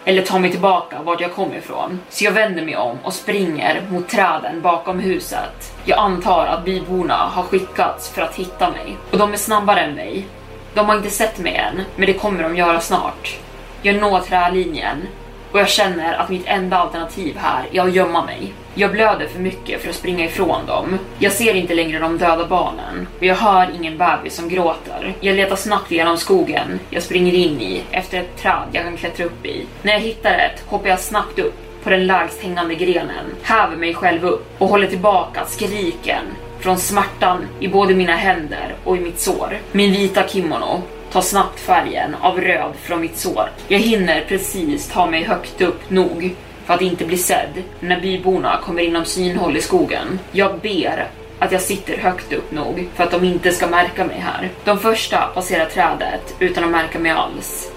eller 0.09 0.21
ta 0.21 0.39
mig 0.39 0.51
tillbaka 0.51 1.01
vart 1.01 1.21
jag 1.21 1.33
kom 1.33 1.53
ifrån. 1.53 1.99
Så 2.09 2.23
jag 2.23 2.31
vänder 2.31 2.65
mig 2.65 2.77
om 2.77 2.97
och 3.03 3.13
springer 3.13 3.81
mot 3.89 4.09
träden 4.09 4.61
bakom 4.61 4.99
huset. 4.99 5.73
Jag 5.85 5.99
antar 5.99 6.45
att 6.45 6.65
byborna 6.65 7.15
har 7.15 7.43
skickats 7.43 8.09
för 8.09 8.21
att 8.21 8.35
hitta 8.35 8.71
mig. 8.71 8.97
Och 9.11 9.17
de 9.17 9.33
är 9.33 9.37
snabbare 9.37 9.81
än 9.81 9.95
mig. 9.95 10.27
De 10.73 10.85
har 10.85 10.95
inte 10.95 11.09
sett 11.09 11.39
mig 11.39 11.55
än, 11.55 11.81
men 11.95 12.05
det 12.05 12.13
kommer 12.13 12.43
de 12.43 12.55
göra 12.55 12.79
snart. 12.79 13.37
Jag 13.81 13.95
når 13.95 14.19
trälinjen 14.19 15.07
och 15.51 15.59
jag 15.59 15.69
känner 15.69 16.13
att 16.13 16.29
mitt 16.29 16.47
enda 16.47 16.77
alternativ 16.77 17.37
här 17.37 17.67
är 17.71 17.81
att 17.81 17.93
gömma 17.95 18.25
mig. 18.25 18.53
Jag 18.75 18.91
blöder 18.91 19.27
för 19.27 19.39
mycket 19.39 19.81
för 19.81 19.89
att 19.89 19.95
springa 19.95 20.25
ifrån 20.25 20.65
dem. 20.65 20.99
Jag 21.19 21.31
ser 21.31 21.53
inte 21.53 21.73
längre 21.73 21.99
de 21.99 22.17
döda 22.17 22.47
barnen 22.47 23.07
och 23.19 23.25
jag 23.25 23.35
hör 23.35 23.71
ingen 23.75 23.97
bebis 23.97 24.35
som 24.35 24.49
gråter. 24.49 25.13
Jag 25.19 25.35
letar 25.35 25.55
snabbt 25.55 25.91
genom 25.91 26.17
skogen 26.17 26.79
jag 26.89 27.03
springer 27.03 27.33
in 27.33 27.61
i 27.61 27.83
efter 27.91 28.19
ett 28.19 28.37
träd 28.37 28.67
jag 28.71 28.83
kan 28.83 28.97
klättra 28.97 29.25
upp 29.25 29.45
i. 29.45 29.65
När 29.81 29.93
jag 29.93 29.99
hittar 29.99 30.33
ett 30.33 30.63
hoppar 30.65 30.89
jag 30.89 30.99
snabbt 30.99 31.39
upp 31.39 31.53
på 31.83 31.89
den 31.89 32.07
lägst 32.07 32.41
hängande 32.41 32.75
grenen, 32.75 33.25
häver 33.43 33.75
mig 33.75 33.93
själv 33.93 34.25
upp 34.25 34.45
och 34.57 34.67
håller 34.67 34.87
tillbaka 34.87 35.45
skriken 35.45 36.25
från 36.59 36.77
smärtan 36.77 37.47
i 37.59 37.67
både 37.67 37.93
mina 37.95 38.15
händer 38.15 38.75
och 38.83 38.97
i 38.97 38.99
mitt 38.99 39.19
sår. 39.19 39.57
Min 39.71 39.91
vita 39.91 40.27
kimono 40.27 40.81
tar 41.11 41.21
snabbt 41.21 41.59
färgen 41.59 42.15
av 42.21 42.41
röd 42.41 42.73
från 42.81 43.01
mitt 43.01 43.17
sår. 43.17 43.49
Jag 43.67 43.79
hinner 43.79 44.25
precis 44.27 44.87
ta 44.87 45.05
mig 45.05 45.23
högt 45.23 45.61
upp 45.61 45.89
nog 45.89 46.35
för 46.69 46.73
att 46.73 46.81
inte 46.81 47.05
bli 47.05 47.17
sedd 47.17 47.63
när 47.79 48.01
byborna 48.01 48.59
kommer 48.63 48.81
inom 48.81 49.05
synhåll 49.05 49.57
i 49.57 49.61
skogen. 49.61 50.19
Jag 50.31 50.59
ber 50.59 51.07
att 51.39 51.51
jag 51.51 51.61
sitter 51.61 51.97
högt 51.97 52.33
upp 52.33 52.51
nog 52.51 52.89
för 52.95 53.03
att 53.03 53.11
de 53.11 53.23
inte 53.23 53.51
ska 53.51 53.67
märka 53.67 54.05
mig 54.05 54.19
här. 54.19 54.49
De 54.63 54.79
första 54.79 55.27
passerar 55.33 55.65
trädet 55.65 56.35
utan 56.39 56.63
att 56.63 56.69
märka 56.69 56.99
mig 56.99 57.11
alls. 57.11 57.71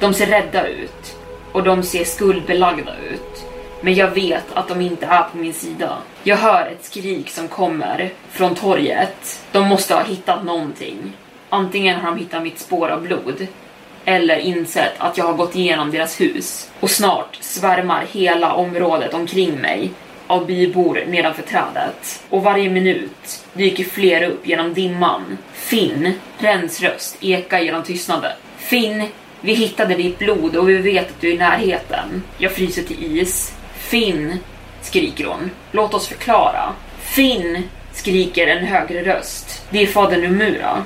De 0.00 0.14
ser 0.14 0.26
rädda 0.26 0.68
ut 0.68 1.16
och 1.52 1.62
de 1.62 1.82
ser 1.82 2.04
skuldbelagda 2.04 2.92
ut. 3.10 3.46
Men 3.80 3.94
jag 3.94 4.10
vet 4.10 4.52
att 4.54 4.68
de 4.68 4.80
inte 4.80 5.06
är 5.06 5.22
på 5.22 5.36
min 5.38 5.52
sida. 5.52 5.98
Jag 6.22 6.36
hör 6.36 6.66
ett 6.66 6.84
skrik 6.84 7.30
som 7.30 7.48
kommer 7.48 8.12
från 8.30 8.54
torget. 8.54 9.40
De 9.52 9.66
måste 9.68 9.94
ha 9.94 10.02
hittat 10.02 10.44
någonting. 10.44 11.12
Antingen 11.48 12.00
har 12.00 12.10
de 12.10 12.18
hittat 12.18 12.42
mitt 12.42 12.58
spår 12.58 12.88
av 12.88 13.02
blod 13.02 13.46
eller 14.08 14.38
insett 14.38 14.92
att 14.98 15.18
jag 15.18 15.24
har 15.24 15.34
gått 15.34 15.56
igenom 15.56 15.90
deras 15.90 16.20
hus 16.20 16.70
och 16.80 16.90
snart 16.90 17.38
svärmar 17.40 18.04
hela 18.12 18.54
området 18.54 19.14
omkring 19.14 19.54
mig 19.54 19.90
av 20.26 20.46
bybor 20.46 21.04
nedanför 21.08 21.42
trädet 21.42 22.22
och 22.28 22.42
varje 22.42 22.70
minut 22.70 23.44
dyker 23.52 23.84
fler 23.84 24.22
upp 24.22 24.46
genom 24.46 24.74
dimman. 24.74 25.38
Finn, 25.52 26.12
Rens 26.38 26.82
röst 26.82 27.16
ekar 27.20 27.58
genom 27.58 27.82
tystnaden. 27.82 28.32
Finn, 28.56 29.08
vi 29.40 29.54
hittade 29.54 29.94
ditt 29.94 30.18
blod 30.18 30.56
och 30.56 30.68
vi 30.68 30.76
vet 30.76 31.10
att 31.10 31.20
du 31.20 31.28
är 31.28 31.34
i 31.34 31.38
närheten. 31.38 32.22
Jag 32.38 32.52
fryser 32.52 32.82
till 32.82 33.18
is. 33.18 33.54
Finn, 33.76 34.38
skriker 34.82 35.24
hon. 35.24 35.50
Låt 35.72 35.94
oss 35.94 36.08
förklara. 36.08 36.72
Finn, 37.00 37.62
skriker 37.92 38.46
en 38.46 38.66
högre 38.66 39.02
röst. 39.02 39.62
Det 39.70 39.82
är 39.82 39.86
fader 39.86 40.18
Numura. 40.18 40.84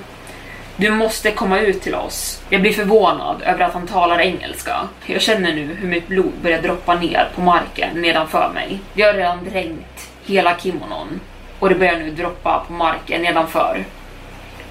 Du 0.81 0.90
måste 0.90 1.31
komma 1.31 1.61
ut 1.61 1.82
till 1.82 1.94
oss. 1.94 2.43
Jag 2.48 2.61
blir 2.61 2.73
förvånad 2.73 3.43
över 3.43 3.65
att 3.65 3.73
han 3.73 3.86
talar 3.86 4.20
engelska. 4.20 4.77
Jag 5.07 5.23
känner 5.23 5.55
nu 5.55 5.77
hur 5.81 5.89
mitt 5.89 6.09
blod 6.09 6.32
börjar 6.43 6.62
droppa 6.62 6.94
ner 6.94 7.28
på 7.35 7.40
marken 7.40 8.01
nedanför 8.01 8.51
mig. 8.55 8.81
Jag 8.94 9.07
har 9.07 9.15
redan 9.15 9.44
dränkt 9.44 10.11
hela 10.27 10.59
kimonon 10.59 11.20
och 11.59 11.69
det 11.69 11.74
börjar 11.74 11.98
nu 11.98 12.11
droppa 12.11 12.65
på 12.66 12.73
marken 12.73 13.23
nedanför. 13.23 13.85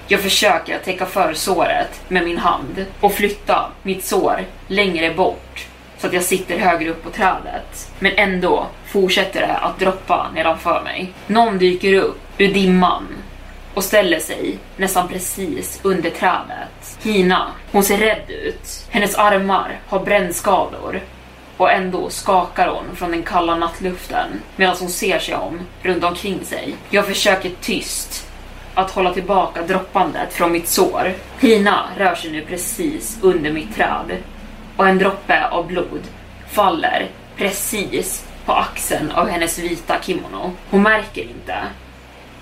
Jag 0.08 0.20
försöker 0.20 0.78
täcka 0.78 1.06
för 1.06 1.34
såret 1.34 2.02
med 2.08 2.24
min 2.24 2.38
hand 2.38 2.84
och 3.00 3.12
flytta 3.12 3.70
mitt 3.82 4.04
sår 4.04 4.40
längre 4.66 5.14
bort 5.14 5.66
så 5.98 6.06
att 6.06 6.12
jag 6.12 6.22
sitter 6.22 6.58
högre 6.58 6.90
upp 6.90 7.04
på 7.04 7.10
trädet. 7.10 7.90
Men 7.98 8.12
ändå 8.16 8.66
fortsätter 8.86 9.40
det 9.40 9.56
att 9.56 9.78
droppa 9.78 10.30
nedanför 10.34 10.82
mig. 10.84 11.12
Någon 11.26 11.58
dyker 11.58 11.94
upp 11.94 12.20
ur 12.38 12.54
dimman 12.54 13.06
och 13.74 13.84
ställer 13.84 14.20
sig 14.20 14.58
nästan 14.76 15.08
precis 15.08 15.80
under 15.82 16.10
trädet. 16.10 16.98
Hina, 17.02 17.52
hon 17.72 17.84
ser 17.84 17.98
rädd 17.98 18.30
ut. 18.30 18.86
Hennes 18.90 19.14
armar 19.14 19.80
har 19.88 20.00
brännskador 20.00 21.00
och 21.56 21.72
ändå 21.72 22.10
skakar 22.10 22.68
hon 22.68 22.96
från 22.96 23.10
den 23.10 23.22
kalla 23.22 23.56
nattluften 23.56 24.28
medan 24.56 24.76
hon 24.80 24.88
ser 24.88 25.18
sig 25.18 25.34
om 25.34 25.60
runt 25.82 26.04
omkring 26.04 26.44
sig. 26.44 26.74
Jag 26.90 27.06
försöker 27.06 27.50
tyst 27.60 28.26
att 28.74 28.90
hålla 28.90 29.14
tillbaka 29.14 29.62
droppandet 29.62 30.32
från 30.32 30.52
mitt 30.52 30.68
sår. 30.68 31.12
Hina 31.40 31.84
rör 31.96 32.14
sig 32.14 32.30
nu 32.30 32.44
precis 32.44 33.18
under 33.22 33.52
mitt 33.52 33.74
träd 33.74 34.16
och 34.76 34.88
en 34.88 34.98
droppe 34.98 35.48
av 35.48 35.66
blod 35.66 36.02
faller 36.50 37.08
precis 37.36 38.26
på 38.44 38.52
axeln 38.52 39.10
av 39.10 39.28
hennes 39.28 39.58
vita 39.58 39.96
kimono. 40.02 40.52
Hon 40.70 40.82
märker 40.82 41.22
inte 41.22 41.56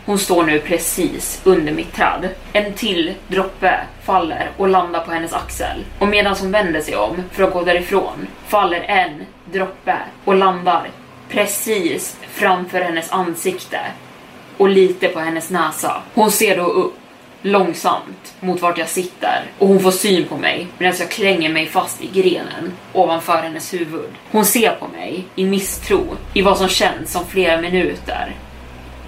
hon 0.08 0.18
står 0.18 0.44
nu 0.44 0.60
precis 0.60 1.40
under 1.44 1.72
mitt 1.72 1.94
träd. 1.94 2.28
En 2.52 2.72
till 2.72 3.14
droppe 3.26 3.80
faller 4.04 4.50
och 4.56 4.68
landar 4.68 5.00
på 5.00 5.10
hennes 5.10 5.32
axel. 5.32 5.84
Och 5.98 6.08
medan 6.08 6.36
hon 6.40 6.50
vänder 6.50 6.80
sig 6.80 6.96
om 6.96 7.22
för 7.32 7.42
att 7.42 7.52
gå 7.52 7.62
därifrån 7.62 8.26
faller 8.46 8.80
en 8.80 9.24
droppe 9.52 9.96
och 10.24 10.34
landar 10.34 10.90
precis 11.28 12.16
framför 12.30 12.80
hennes 12.80 13.12
ansikte 13.12 13.80
och 14.56 14.68
lite 14.68 15.08
på 15.08 15.20
hennes 15.20 15.50
näsa. 15.50 16.02
Hon 16.14 16.30
ser 16.30 16.56
då 16.56 16.64
upp 16.64 16.94
långsamt 17.42 18.34
mot 18.40 18.60
vart 18.60 18.78
jag 18.78 18.88
sitter 18.88 19.42
och 19.58 19.68
hon 19.68 19.80
får 19.80 19.90
syn 19.90 20.28
på 20.28 20.36
mig 20.36 20.66
medan 20.78 20.94
jag 20.98 21.10
klänger 21.10 21.52
mig 21.52 21.66
fast 21.66 22.02
i 22.02 22.06
grenen 22.06 22.72
ovanför 22.92 23.42
hennes 23.42 23.74
huvud. 23.74 24.10
Hon 24.30 24.44
ser 24.44 24.70
på 24.70 24.88
mig 24.88 25.24
i 25.34 25.44
misstro 25.44 26.16
i 26.34 26.42
vad 26.42 26.58
som 26.58 26.68
känns 26.68 27.12
som 27.12 27.26
flera 27.26 27.60
minuter 27.60 28.34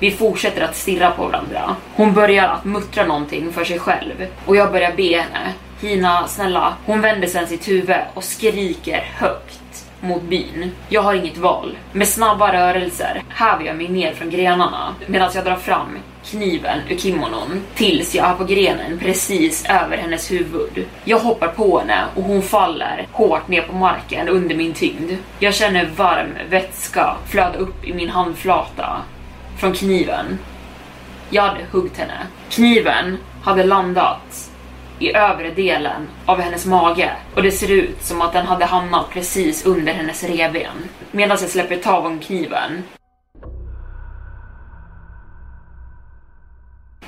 vi 0.01 0.11
fortsätter 0.11 0.63
att 0.63 0.77
stirra 0.77 1.11
på 1.11 1.27
varandra. 1.27 1.77
Hon 1.95 2.15
börjar 2.15 2.49
att 2.49 2.65
muttra 2.65 3.07
någonting 3.07 3.53
för 3.53 3.65
sig 3.65 3.79
själv 3.79 4.27
och 4.47 4.57
jag 4.57 4.73
börjar 4.73 4.93
be 4.97 5.17
henne. 5.17 5.55
Hina, 5.81 6.29
snälla. 6.29 6.75
Hon 6.87 7.01
vänder 7.01 7.29
sen 7.29 7.47
sitt 7.47 7.69
huvud 7.69 7.97
och 8.15 8.25
skriker 8.25 9.11
högt 9.15 9.87
mot 10.01 10.23
byn. 10.23 10.71
Jag 10.89 11.03
har 11.03 11.15
inget 11.15 11.39
val. 11.39 11.77
Med 11.93 12.09
snabba 12.09 12.53
rörelser 12.53 13.23
häver 13.29 13.65
jag 13.65 13.77
mig 13.77 13.89
ner 13.89 14.13
från 14.13 14.31
grenarna 14.31 14.95
medan 15.07 15.31
jag 15.35 15.45
drar 15.45 15.57
fram 15.57 15.99
kniven 16.25 16.79
ur 16.89 16.97
kimonon 16.97 17.61
tills 17.75 18.15
jag 18.15 18.31
är 18.31 18.35
på 18.35 18.45
grenen 18.45 18.99
precis 18.99 19.65
över 19.69 19.97
hennes 19.97 20.31
huvud. 20.31 20.87
Jag 21.05 21.19
hoppar 21.19 21.49
på 21.49 21.79
henne 21.79 22.05
och 22.15 22.23
hon 22.23 22.43
faller 22.43 23.07
hårt 23.13 23.49
ner 23.49 23.63
på 23.63 23.73
marken 23.73 24.29
under 24.29 24.55
min 24.55 24.73
tyngd. 24.73 25.13
Jag 25.39 25.55
känner 25.55 25.91
varm 25.97 26.35
vätska 26.51 27.17
flöda 27.27 27.59
upp 27.59 27.85
i 27.85 27.93
min 27.93 28.11
handflata 28.11 29.03
från 29.61 29.73
kniven. 29.73 30.39
Jag 31.31 31.43
hade 31.43 31.65
huggit 31.71 31.99
henne. 31.99 32.27
Kniven 32.51 33.19
hade 33.43 33.65
landat 33.65 34.51
i 34.99 35.13
övre 35.13 35.51
delen 35.51 36.09
av 36.27 36.41
hennes 36.41 36.67
mage 36.67 37.17
och 37.35 37.43
det 37.43 37.53
ser 37.53 37.71
ut 37.71 38.03
som 38.03 38.23
att 38.23 38.33
den 38.33 38.47
hade 38.47 38.65
hamnat 38.65 39.11
precis 39.11 39.67
under 39.67 39.93
hennes 39.93 40.25
revben. 40.25 40.89
Medan 41.11 41.39
jag 41.41 41.51
släpper 41.51 41.77
tag 41.77 42.07
om 42.07 42.19
kniven. 42.19 42.83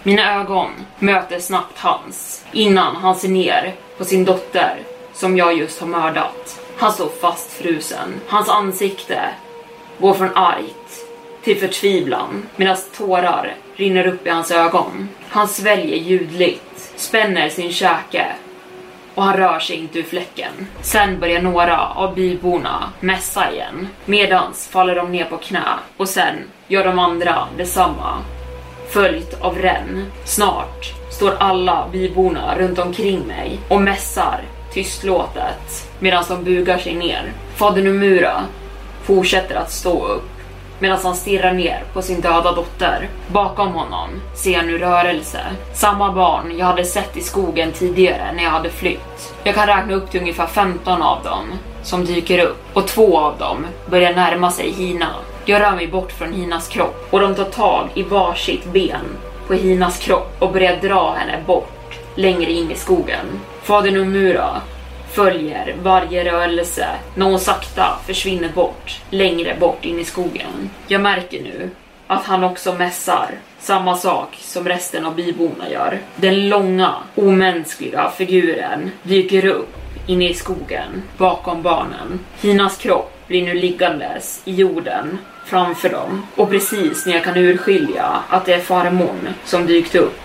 Mina 0.03 0.41
ögon 0.41 0.71
möter 0.99 1.39
snabbt 1.39 1.79
hans 1.79 2.45
innan 2.53 2.97
han 2.97 3.15
ser 3.15 3.29
ner 3.29 3.75
på 3.99 4.05
sin 4.05 4.25
dotter 4.25 4.81
som 5.13 5.37
jag 5.37 5.59
just 5.59 5.81
har 5.81 5.87
mördat. 5.87 6.61
Han 6.79 6.93
står 6.93 7.09
fastfrusen. 7.09 8.21
Hans 8.29 8.49
ansikte 8.49 9.21
går 9.99 10.15
från 10.15 10.37
argt 10.37 11.02
till 11.45 11.59
förtvivlan 11.59 12.47
medan 12.57 12.77
tårar 12.97 13.55
rinner 13.77 14.07
upp 14.07 14.27
i 14.27 14.31
hans 14.31 14.51
ögon. 14.51 15.09
Han 15.29 15.49
sväljer 15.49 15.97
ljudligt, 15.97 16.93
spänner 16.97 17.49
sin 17.49 17.73
käke 17.73 18.27
och 19.15 19.23
han 19.23 19.37
rör 19.37 19.59
sig 19.59 19.77
inte 19.77 19.99
ur 19.99 20.03
fläcken. 20.03 20.53
Sen 20.83 21.21
börjar 21.21 21.43
några 21.43 21.87
av 21.87 22.15
byborna 22.15 22.93
mässa 23.01 23.53
igen. 23.53 23.89
Medans 24.05 24.69
faller 24.69 24.95
de 24.95 25.13
ner 25.13 25.25
på 25.25 25.37
knä 25.37 25.65
och 25.97 26.09
sen 26.09 26.35
gör 26.69 26.85
de 26.85 26.99
andra 26.99 27.49
detsamma. 27.57 28.19
Följt 28.91 29.41
av 29.41 29.59
Ren. 29.59 30.07
Snart 30.25 30.93
står 31.11 31.37
alla 31.41 31.89
byborna 31.93 32.59
runt 32.59 32.79
omkring 32.79 33.21
mig 33.21 33.59
och 33.69 33.81
mässar 33.81 34.41
tystlåtet 34.73 35.91
medan 35.99 36.25
de 36.29 36.45
bugar 36.45 36.79
sig 36.79 36.95
ner. 36.95 37.33
Fader 37.57 37.83
Numura 37.83 38.45
fortsätter 39.03 39.55
att 39.55 39.73
stå 39.73 40.07
upp 40.07 40.42
medan 40.83 40.99
han 41.03 41.15
stirrar 41.15 41.53
ner 41.53 41.85
på 41.93 42.03
sin 42.03 42.21
döda 42.21 42.53
dotter. 42.53 43.09
Bakom 43.29 43.73
honom 43.73 44.11
ser 44.35 44.53
jag 44.53 44.67
nu 44.67 44.79
rörelse. 44.79 45.41
Samma 45.75 46.13
barn 46.13 46.59
jag 46.59 46.67
hade 46.67 46.85
sett 46.85 47.17
i 47.17 47.21
skogen 47.21 47.73
tidigare 47.73 48.33
när 48.33 48.43
jag 48.43 48.51
hade 48.51 48.71
flytt. 48.71 49.35
Jag 49.45 49.55
kan 49.55 49.67
räkna 49.67 49.95
upp 49.95 50.11
till 50.11 50.21
ungefär 50.21 50.47
15 50.47 51.03
av 51.03 51.25
dem 51.25 51.45
som 51.83 52.05
dyker 52.05 52.45
upp 52.47 52.63
och 52.73 52.87
två 52.87 53.19
av 53.19 53.39
dem 53.39 53.67
börjar 53.91 54.15
närma 54.15 54.51
sig 54.51 54.71
Hina. 54.71 55.11
Jag 55.45 55.61
rör 55.61 55.77
mig 55.77 55.89
bort 55.89 56.13
från 56.13 56.33
Hinas 56.33 56.69
kropp 56.69 57.07
och 57.11 57.21
de 57.21 57.35
tar 57.35 57.45
tag 57.45 57.89
i 57.95 58.03
varsitt 58.03 58.65
ben 58.65 59.17
på 59.47 59.55
Hinas 59.55 59.99
kropp 59.99 60.37
och 60.39 60.53
börjar 60.53 60.77
dra 60.77 61.15
henne 61.19 61.43
bort 61.47 61.99
längre 62.15 62.53
in 62.53 62.71
i 62.71 62.75
skogen. 62.75 63.27
Fader 63.63 63.91
Nomura 63.91 64.61
följer 65.15 65.77
varje 65.83 66.25
rörelse 66.25 66.89
när 67.15 67.27
hon 67.27 67.41
sakta 67.41 67.99
försvinner 68.07 68.49
bort, 68.49 69.01
längre 69.11 69.57
bort 69.61 69.85
in 69.85 69.99
i 69.99 70.05
skogen. 70.05 70.71
Jag 70.87 71.01
märker 71.01 71.43
nu 71.43 71.71
att 72.07 72.25
han 72.25 72.45
också 72.45 72.73
mässar 72.73 73.31
samma 73.61 73.97
sak 73.97 74.37
som 74.41 74.69
resten 74.69 75.07
av 75.07 75.15
byborna 75.15 75.71
gör. 75.71 75.99
Den 76.17 76.49
långa, 76.49 76.95
omänskliga 77.15 78.11
figuren 78.11 78.91
dyker 79.03 79.47
upp 79.47 79.77
inne 80.07 80.29
i 80.29 80.35
skogen 80.35 81.03
bakom 81.17 81.63
barnen. 81.63 82.21
Hinas 82.41 82.77
kropp 82.77 83.13
blir 83.27 83.43
nu 83.43 83.55
liggandes 83.55 84.43
i 84.45 84.55
jorden 84.55 85.19
framför 85.47 85.89
dem 85.89 86.27
och 86.37 86.51
precis 86.51 87.07
när 87.07 87.13
jag 87.13 87.25
kan 87.25 87.37
urskilja 87.37 88.23
att 88.29 88.45
det 88.45 88.55
är 88.55 88.61
farmor 88.61 89.17
som 89.45 89.67
dykt 89.67 89.95
upp 89.95 90.21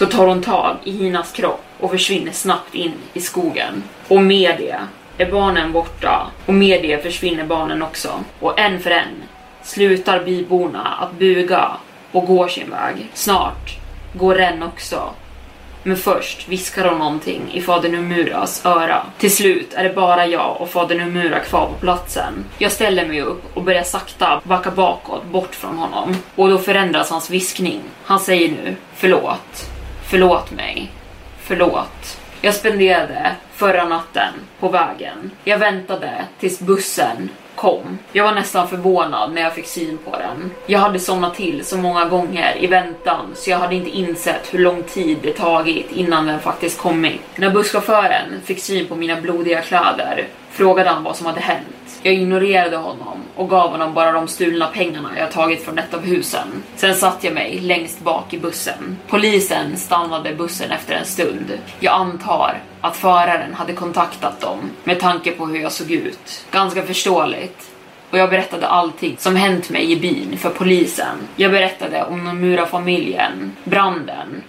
så 0.00 0.06
tar 0.06 0.26
hon 0.26 0.42
tag 0.42 0.76
i 0.84 0.90
Hinas 0.90 1.32
kropp 1.32 1.64
och 1.80 1.90
försvinner 1.90 2.32
snabbt 2.32 2.74
in 2.74 2.92
i 3.12 3.20
skogen. 3.20 3.82
Och 4.08 4.22
med 4.22 4.54
det 4.58 4.76
är 5.24 5.30
barnen 5.30 5.72
borta 5.72 6.26
och 6.46 6.54
med 6.54 6.82
det 6.82 7.02
försvinner 7.02 7.44
barnen 7.44 7.82
också. 7.82 8.10
Och 8.40 8.60
en 8.60 8.80
för 8.80 8.90
en 8.90 9.22
slutar 9.62 10.24
byborna 10.24 10.82
att 11.00 11.12
buga 11.12 11.70
och 12.12 12.26
går 12.26 12.48
sin 12.48 12.70
väg. 12.70 13.10
Snart 13.14 13.78
går 14.12 14.34
Ren 14.34 14.62
också. 14.62 15.10
Men 15.82 15.96
först 15.96 16.48
viskar 16.48 16.88
hon 16.88 16.98
någonting 16.98 17.52
i 17.52 17.60
fader 17.60 17.88
Numuras 17.88 18.66
öra. 18.66 19.06
Till 19.18 19.36
slut 19.36 19.74
är 19.74 19.84
det 19.84 19.94
bara 19.94 20.26
jag 20.26 20.60
och 20.60 20.70
fader 20.70 20.96
Numura 20.96 21.40
kvar 21.40 21.66
på 21.66 21.74
platsen. 21.80 22.44
Jag 22.58 22.72
ställer 22.72 23.08
mig 23.08 23.20
upp 23.20 23.56
och 23.56 23.62
börjar 23.62 23.82
sakta 23.82 24.40
backa 24.44 24.70
bakåt 24.70 25.24
bort 25.24 25.54
från 25.54 25.78
honom. 25.78 26.16
Och 26.36 26.48
då 26.48 26.58
förändras 26.58 27.10
hans 27.10 27.30
viskning. 27.30 27.80
Han 28.04 28.20
säger 28.20 28.48
nu 28.48 28.76
förlåt. 28.94 29.70
Förlåt 30.10 30.50
mig. 30.50 30.90
Förlåt. 31.40 32.18
Jag 32.40 32.54
spenderade 32.54 33.32
förra 33.54 33.84
natten 33.84 34.34
på 34.60 34.68
vägen. 34.68 35.30
Jag 35.44 35.58
väntade 35.58 36.24
tills 36.40 36.60
bussen 36.60 37.30
kom. 37.54 37.98
Jag 38.12 38.24
var 38.24 38.34
nästan 38.34 38.68
förvånad 38.68 39.32
när 39.32 39.42
jag 39.42 39.54
fick 39.54 39.66
syn 39.66 39.98
på 40.04 40.10
den. 40.10 40.50
Jag 40.66 40.78
hade 40.78 41.00
somnat 41.00 41.34
till 41.34 41.64
så 41.64 41.76
många 41.76 42.04
gånger 42.04 42.56
i 42.60 42.66
väntan 42.66 43.26
så 43.34 43.50
jag 43.50 43.58
hade 43.58 43.74
inte 43.74 43.90
insett 43.90 44.54
hur 44.54 44.58
lång 44.58 44.82
tid 44.82 45.18
det 45.22 45.32
tagit 45.32 45.92
innan 45.92 46.26
den 46.26 46.40
faktiskt 46.40 46.78
kommit. 46.78 47.20
När 47.36 47.50
busschauffören 47.50 48.40
fick 48.44 48.62
syn 48.62 48.86
på 48.86 48.96
mina 48.96 49.20
blodiga 49.20 49.60
kläder 49.60 50.26
frågade 50.50 50.90
han 50.90 51.02
vad 51.02 51.16
som 51.16 51.26
hade 51.26 51.40
hänt. 51.40 51.79
Jag 52.02 52.14
ignorerade 52.14 52.76
honom 52.76 53.18
och 53.36 53.50
gav 53.50 53.70
honom 53.70 53.94
bara 53.94 54.12
de 54.12 54.28
stulna 54.28 54.66
pengarna 54.66 55.10
jag 55.18 55.32
tagit 55.32 55.64
från 55.64 55.78
ett 55.78 55.94
av 55.94 56.04
husen. 56.04 56.62
Sen 56.76 56.94
satte 56.94 57.26
jag 57.26 57.34
mig 57.34 57.60
längst 57.60 58.00
bak 58.00 58.34
i 58.34 58.38
bussen. 58.38 58.96
Polisen 59.08 59.76
stannade 59.76 60.34
bussen 60.34 60.70
efter 60.70 60.94
en 60.94 61.04
stund. 61.04 61.58
Jag 61.80 61.94
antar 61.94 62.62
att 62.80 62.96
föraren 62.96 63.54
hade 63.54 63.72
kontaktat 63.72 64.40
dem 64.40 64.58
med 64.84 65.00
tanke 65.00 65.30
på 65.30 65.46
hur 65.46 65.60
jag 65.60 65.72
såg 65.72 65.90
ut. 65.90 66.46
Ganska 66.50 66.82
förståeligt. 66.82 67.70
Och 68.10 68.18
jag 68.18 68.30
berättade 68.30 68.66
allting 68.66 69.16
som 69.18 69.36
hänt 69.36 69.70
mig 69.70 69.92
i 69.92 69.96
byn 69.96 70.38
för 70.38 70.50
polisen. 70.50 71.16
Jag 71.36 71.52
berättade 71.52 72.04
om 72.04 72.24
Nomura-familjen, 72.24 73.56
branden, 73.64 74.42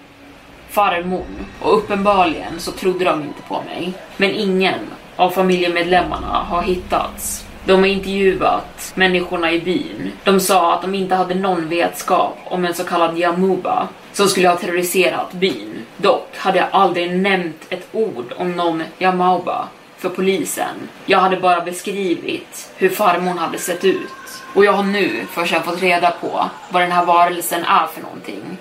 farmor 0.70 1.26
och 1.62 1.78
uppenbarligen 1.78 2.60
så 2.60 2.72
trodde 2.72 3.06
de 3.06 3.22
inte 3.22 3.42
på 3.48 3.62
mig. 3.62 3.94
Men 4.18 4.32
ingen 4.32 4.80
av 5.16 5.30
familjemedlemmarna 5.30 6.28
har 6.28 6.62
hittats. 6.62 7.46
De 7.66 7.80
har 7.80 7.86
intervjuat 7.86 8.92
människorna 8.96 9.52
i 9.52 9.60
byn. 9.60 10.12
De 10.24 10.40
sa 10.40 10.74
att 10.74 10.82
de 10.82 10.96
inte 10.96 11.16
hade 11.16 11.36
någon 11.36 11.70
vetskap 11.70 12.38
om 12.46 12.66
en 12.66 12.74
så 12.74 12.84
kallad 12.84 13.18
Yamuba 13.18 13.88
som 14.14 14.28
skulle 14.28 14.48
ha 14.48 14.56
terroriserat 14.56 15.34
byn. 15.34 15.86
Dock 15.98 16.38
hade 16.38 16.58
jag 16.58 16.68
aldrig 16.72 17.16
nämnt 17.16 17.66
ett 17.70 17.88
ord 17.92 18.34
om 18.38 18.52
någon 18.52 18.84
Yamauba 19.00 19.68
för 19.98 20.10
polisen. 20.10 20.90
Jag 21.06 21.20
hade 21.20 21.38
bara 21.38 21.62
beskrivit 21.62 22.72
hur 22.76 22.90
farmor 22.90 23.34
hade 23.34 23.58
sett 23.58 23.86
ut. 23.86 24.44
Och 24.54 24.66
jag 24.66 24.74
har 24.74 24.84
nu 24.84 25.26
först 25.32 25.54
fått 25.54 25.82
reda 25.82 26.12
på 26.12 26.50
vad 26.70 26.82
den 26.82 26.92
här 26.92 27.06
varelsen 27.06 27.64
är 27.64 27.88
för 27.88 28.02
någonting. 28.02 28.58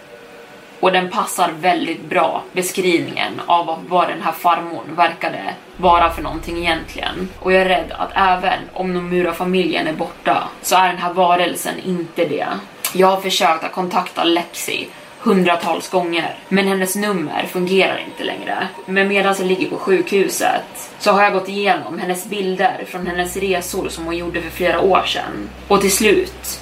Och 0.81 0.93
den 0.93 1.11
passar 1.11 1.53
väldigt 1.61 2.05
bra 2.05 2.43
beskrivningen 2.53 3.41
av 3.47 3.85
vad 3.89 4.09
den 4.09 4.23
här 4.23 4.33
farmor 4.33 4.83
verkade 4.97 5.55
vara 5.77 6.11
för 6.11 6.23
någonting 6.23 6.59
egentligen. 6.59 7.29
Och 7.39 7.53
jag 7.53 7.63
är 7.63 7.69
rädd 7.69 7.93
att 7.99 8.11
även 8.15 8.59
om 8.73 8.95
Nomura-familjen 8.95 9.87
är 9.87 9.93
borta 9.93 10.49
så 10.63 10.77
är 10.77 10.89
den 10.89 10.99
här 10.99 11.13
varelsen 11.13 11.75
inte 11.85 12.25
det. 12.25 12.47
Jag 12.95 13.07
har 13.07 13.21
försökt 13.21 13.65
att 13.65 13.73
kontakta 13.73 14.25
Lexi 14.25 14.89
hundratals 15.23 15.89
gånger, 15.89 16.35
men 16.49 16.69
hennes 16.69 16.97
nummer 16.97 17.47
fungerar 17.47 18.05
inte 18.07 18.25
längre. 18.25 18.69
Men 18.87 19.09
medan 19.09 19.35
jag 19.39 19.47
ligger 19.47 19.71
på 19.71 19.77
sjukhuset 19.77 20.91
så 20.99 21.13
har 21.13 21.23
jag 21.23 21.33
gått 21.33 21.49
igenom 21.49 21.99
hennes 21.99 22.27
bilder 22.27 22.85
från 22.89 23.07
hennes 23.07 23.37
resor 23.37 23.89
som 23.89 24.05
hon 24.05 24.17
gjorde 24.17 24.41
för 24.41 24.51
flera 24.51 24.81
år 24.81 25.03
sedan. 25.07 25.49
Och 25.69 25.81
till 25.81 25.93
slut 25.93 26.61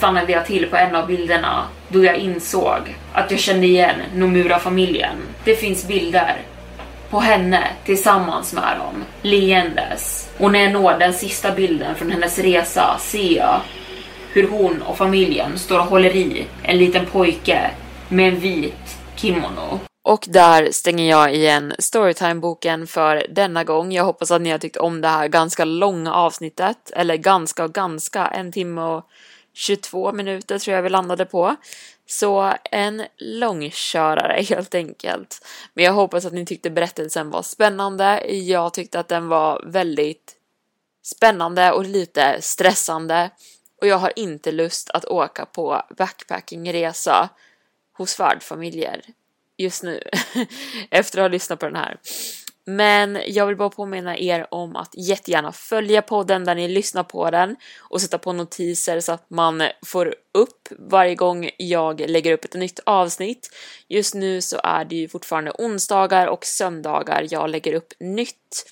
stannade 0.00 0.32
jag 0.32 0.46
till 0.46 0.66
på 0.66 0.76
en 0.76 0.94
av 0.94 1.06
bilderna 1.06 1.64
då 1.88 2.04
jag 2.04 2.16
insåg 2.16 2.96
att 3.12 3.30
jag 3.30 3.40
kände 3.40 3.66
igen 3.66 3.96
Nomura-familjen. 4.14 5.16
Det 5.44 5.54
finns 5.54 5.86
bilder 5.86 6.36
på 7.10 7.20
henne 7.20 7.64
tillsammans 7.84 8.52
med 8.52 8.78
dem, 8.78 9.04
leendes. 9.22 10.30
Och 10.38 10.52
när 10.52 10.60
jag 10.60 10.72
når 10.72 10.98
den 10.98 11.14
sista 11.14 11.52
bilden 11.52 11.94
från 11.94 12.10
hennes 12.10 12.38
resa 12.38 12.98
ser 12.98 13.36
jag 13.36 13.60
hur 14.32 14.48
hon 14.48 14.82
och 14.82 14.98
familjen 14.98 15.58
står 15.58 15.78
och 15.78 15.84
håller 15.84 16.16
i 16.16 16.46
en 16.62 16.78
liten 16.78 17.06
pojke 17.06 17.70
med 18.08 18.28
en 18.28 18.40
vit 18.40 18.98
kimono. 19.16 19.80
Och 20.04 20.24
där 20.28 20.68
stänger 20.72 21.10
jag 21.10 21.34
igen 21.34 21.72
Storytime-boken 21.78 22.86
för 22.86 23.26
denna 23.30 23.64
gång. 23.64 23.92
Jag 23.92 24.04
hoppas 24.04 24.30
att 24.30 24.42
ni 24.42 24.50
har 24.50 24.58
tyckt 24.58 24.76
om 24.76 25.00
det 25.00 25.08
här 25.08 25.28
ganska 25.28 25.64
långa 25.64 26.14
avsnittet, 26.14 26.90
eller 26.92 27.16
ganska 27.16 27.64
och 27.64 27.72
ganska, 27.72 28.26
en 28.26 28.52
timme 28.52 28.80
och 28.80 29.06
22 29.54 30.12
minuter 30.12 30.58
tror 30.58 30.76
jag 30.76 30.82
vi 30.82 30.88
landade 30.88 31.24
på. 31.24 31.56
Så 32.06 32.54
en 32.64 33.02
långkörare 33.18 34.42
helt 34.48 34.74
enkelt. 34.74 35.46
Men 35.74 35.84
jag 35.84 35.92
hoppas 35.92 36.24
att 36.24 36.32
ni 36.32 36.46
tyckte 36.46 36.70
berättelsen 36.70 37.30
var 37.30 37.42
spännande. 37.42 38.34
Jag 38.34 38.74
tyckte 38.74 39.00
att 39.00 39.08
den 39.08 39.28
var 39.28 39.64
väldigt 39.66 40.36
spännande 41.02 41.72
och 41.72 41.84
lite 41.84 42.42
stressande. 42.42 43.30
Och 43.80 43.86
jag 43.86 43.98
har 43.98 44.12
inte 44.16 44.52
lust 44.52 44.90
att 44.90 45.04
åka 45.04 45.46
på 45.46 45.82
backpackingresa 45.96 47.28
hos 47.92 48.20
värdfamiljer 48.20 49.02
just 49.56 49.82
nu 49.82 50.02
efter 50.90 51.18
att 51.18 51.22
ha 51.22 51.28
lyssnat 51.28 51.60
på 51.60 51.66
den 51.66 51.76
här. 51.76 51.98
Men 52.66 53.18
jag 53.26 53.46
vill 53.46 53.56
bara 53.56 53.70
påminna 53.70 54.18
er 54.18 54.46
om 54.50 54.76
att 54.76 54.94
jättegärna 54.96 55.52
följa 55.52 56.02
podden 56.02 56.44
där 56.44 56.54
ni 56.54 56.68
lyssnar 56.68 57.02
på 57.02 57.30
den 57.30 57.56
och 57.78 58.00
sätta 58.00 58.18
på 58.18 58.32
notiser 58.32 59.00
så 59.00 59.12
att 59.12 59.30
man 59.30 59.62
får 59.86 60.14
upp 60.34 60.68
varje 60.78 61.14
gång 61.14 61.50
jag 61.58 62.00
lägger 62.00 62.32
upp 62.32 62.44
ett 62.44 62.54
nytt 62.54 62.80
avsnitt. 62.86 63.50
Just 63.88 64.14
nu 64.14 64.40
så 64.40 64.60
är 64.64 64.84
det 64.84 64.96
ju 64.96 65.08
fortfarande 65.08 65.52
onsdagar 65.58 66.26
och 66.26 66.44
söndagar 66.44 67.26
jag 67.30 67.50
lägger 67.50 67.74
upp 67.74 67.92
nytt. 68.00 68.66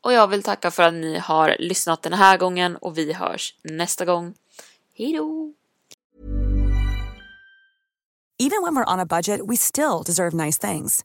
Och 0.00 0.12
jag 0.12 0.28
vill 0.28 0.42
tacka 0.42 0.70
för 0.70 0.82
att 0.82 0.94
ni 0.94 1.18
har 1.18 1.56
lyssnat 1.58 2.02
den 2.02 2.12
här 2.12 2.38
gången 2.38 2.76
och 2.76 2.98
vi 2.98 3.12
hörs 3.12 3.54
nästa 3.62 4.04
gång. 4.04 4.34
Hejdå! 4.98 5.54
Even 8.40 8.62
when 8.62 8.74
we're 8.74 8.92
on 8.92 9.00
a 9.00 9.06
budget 9.06 9.40
we 9.50 9.56
still 9.56 10.02
deserve 10.06 10.44
nice 10.44 10.68
things. 10.68 11.04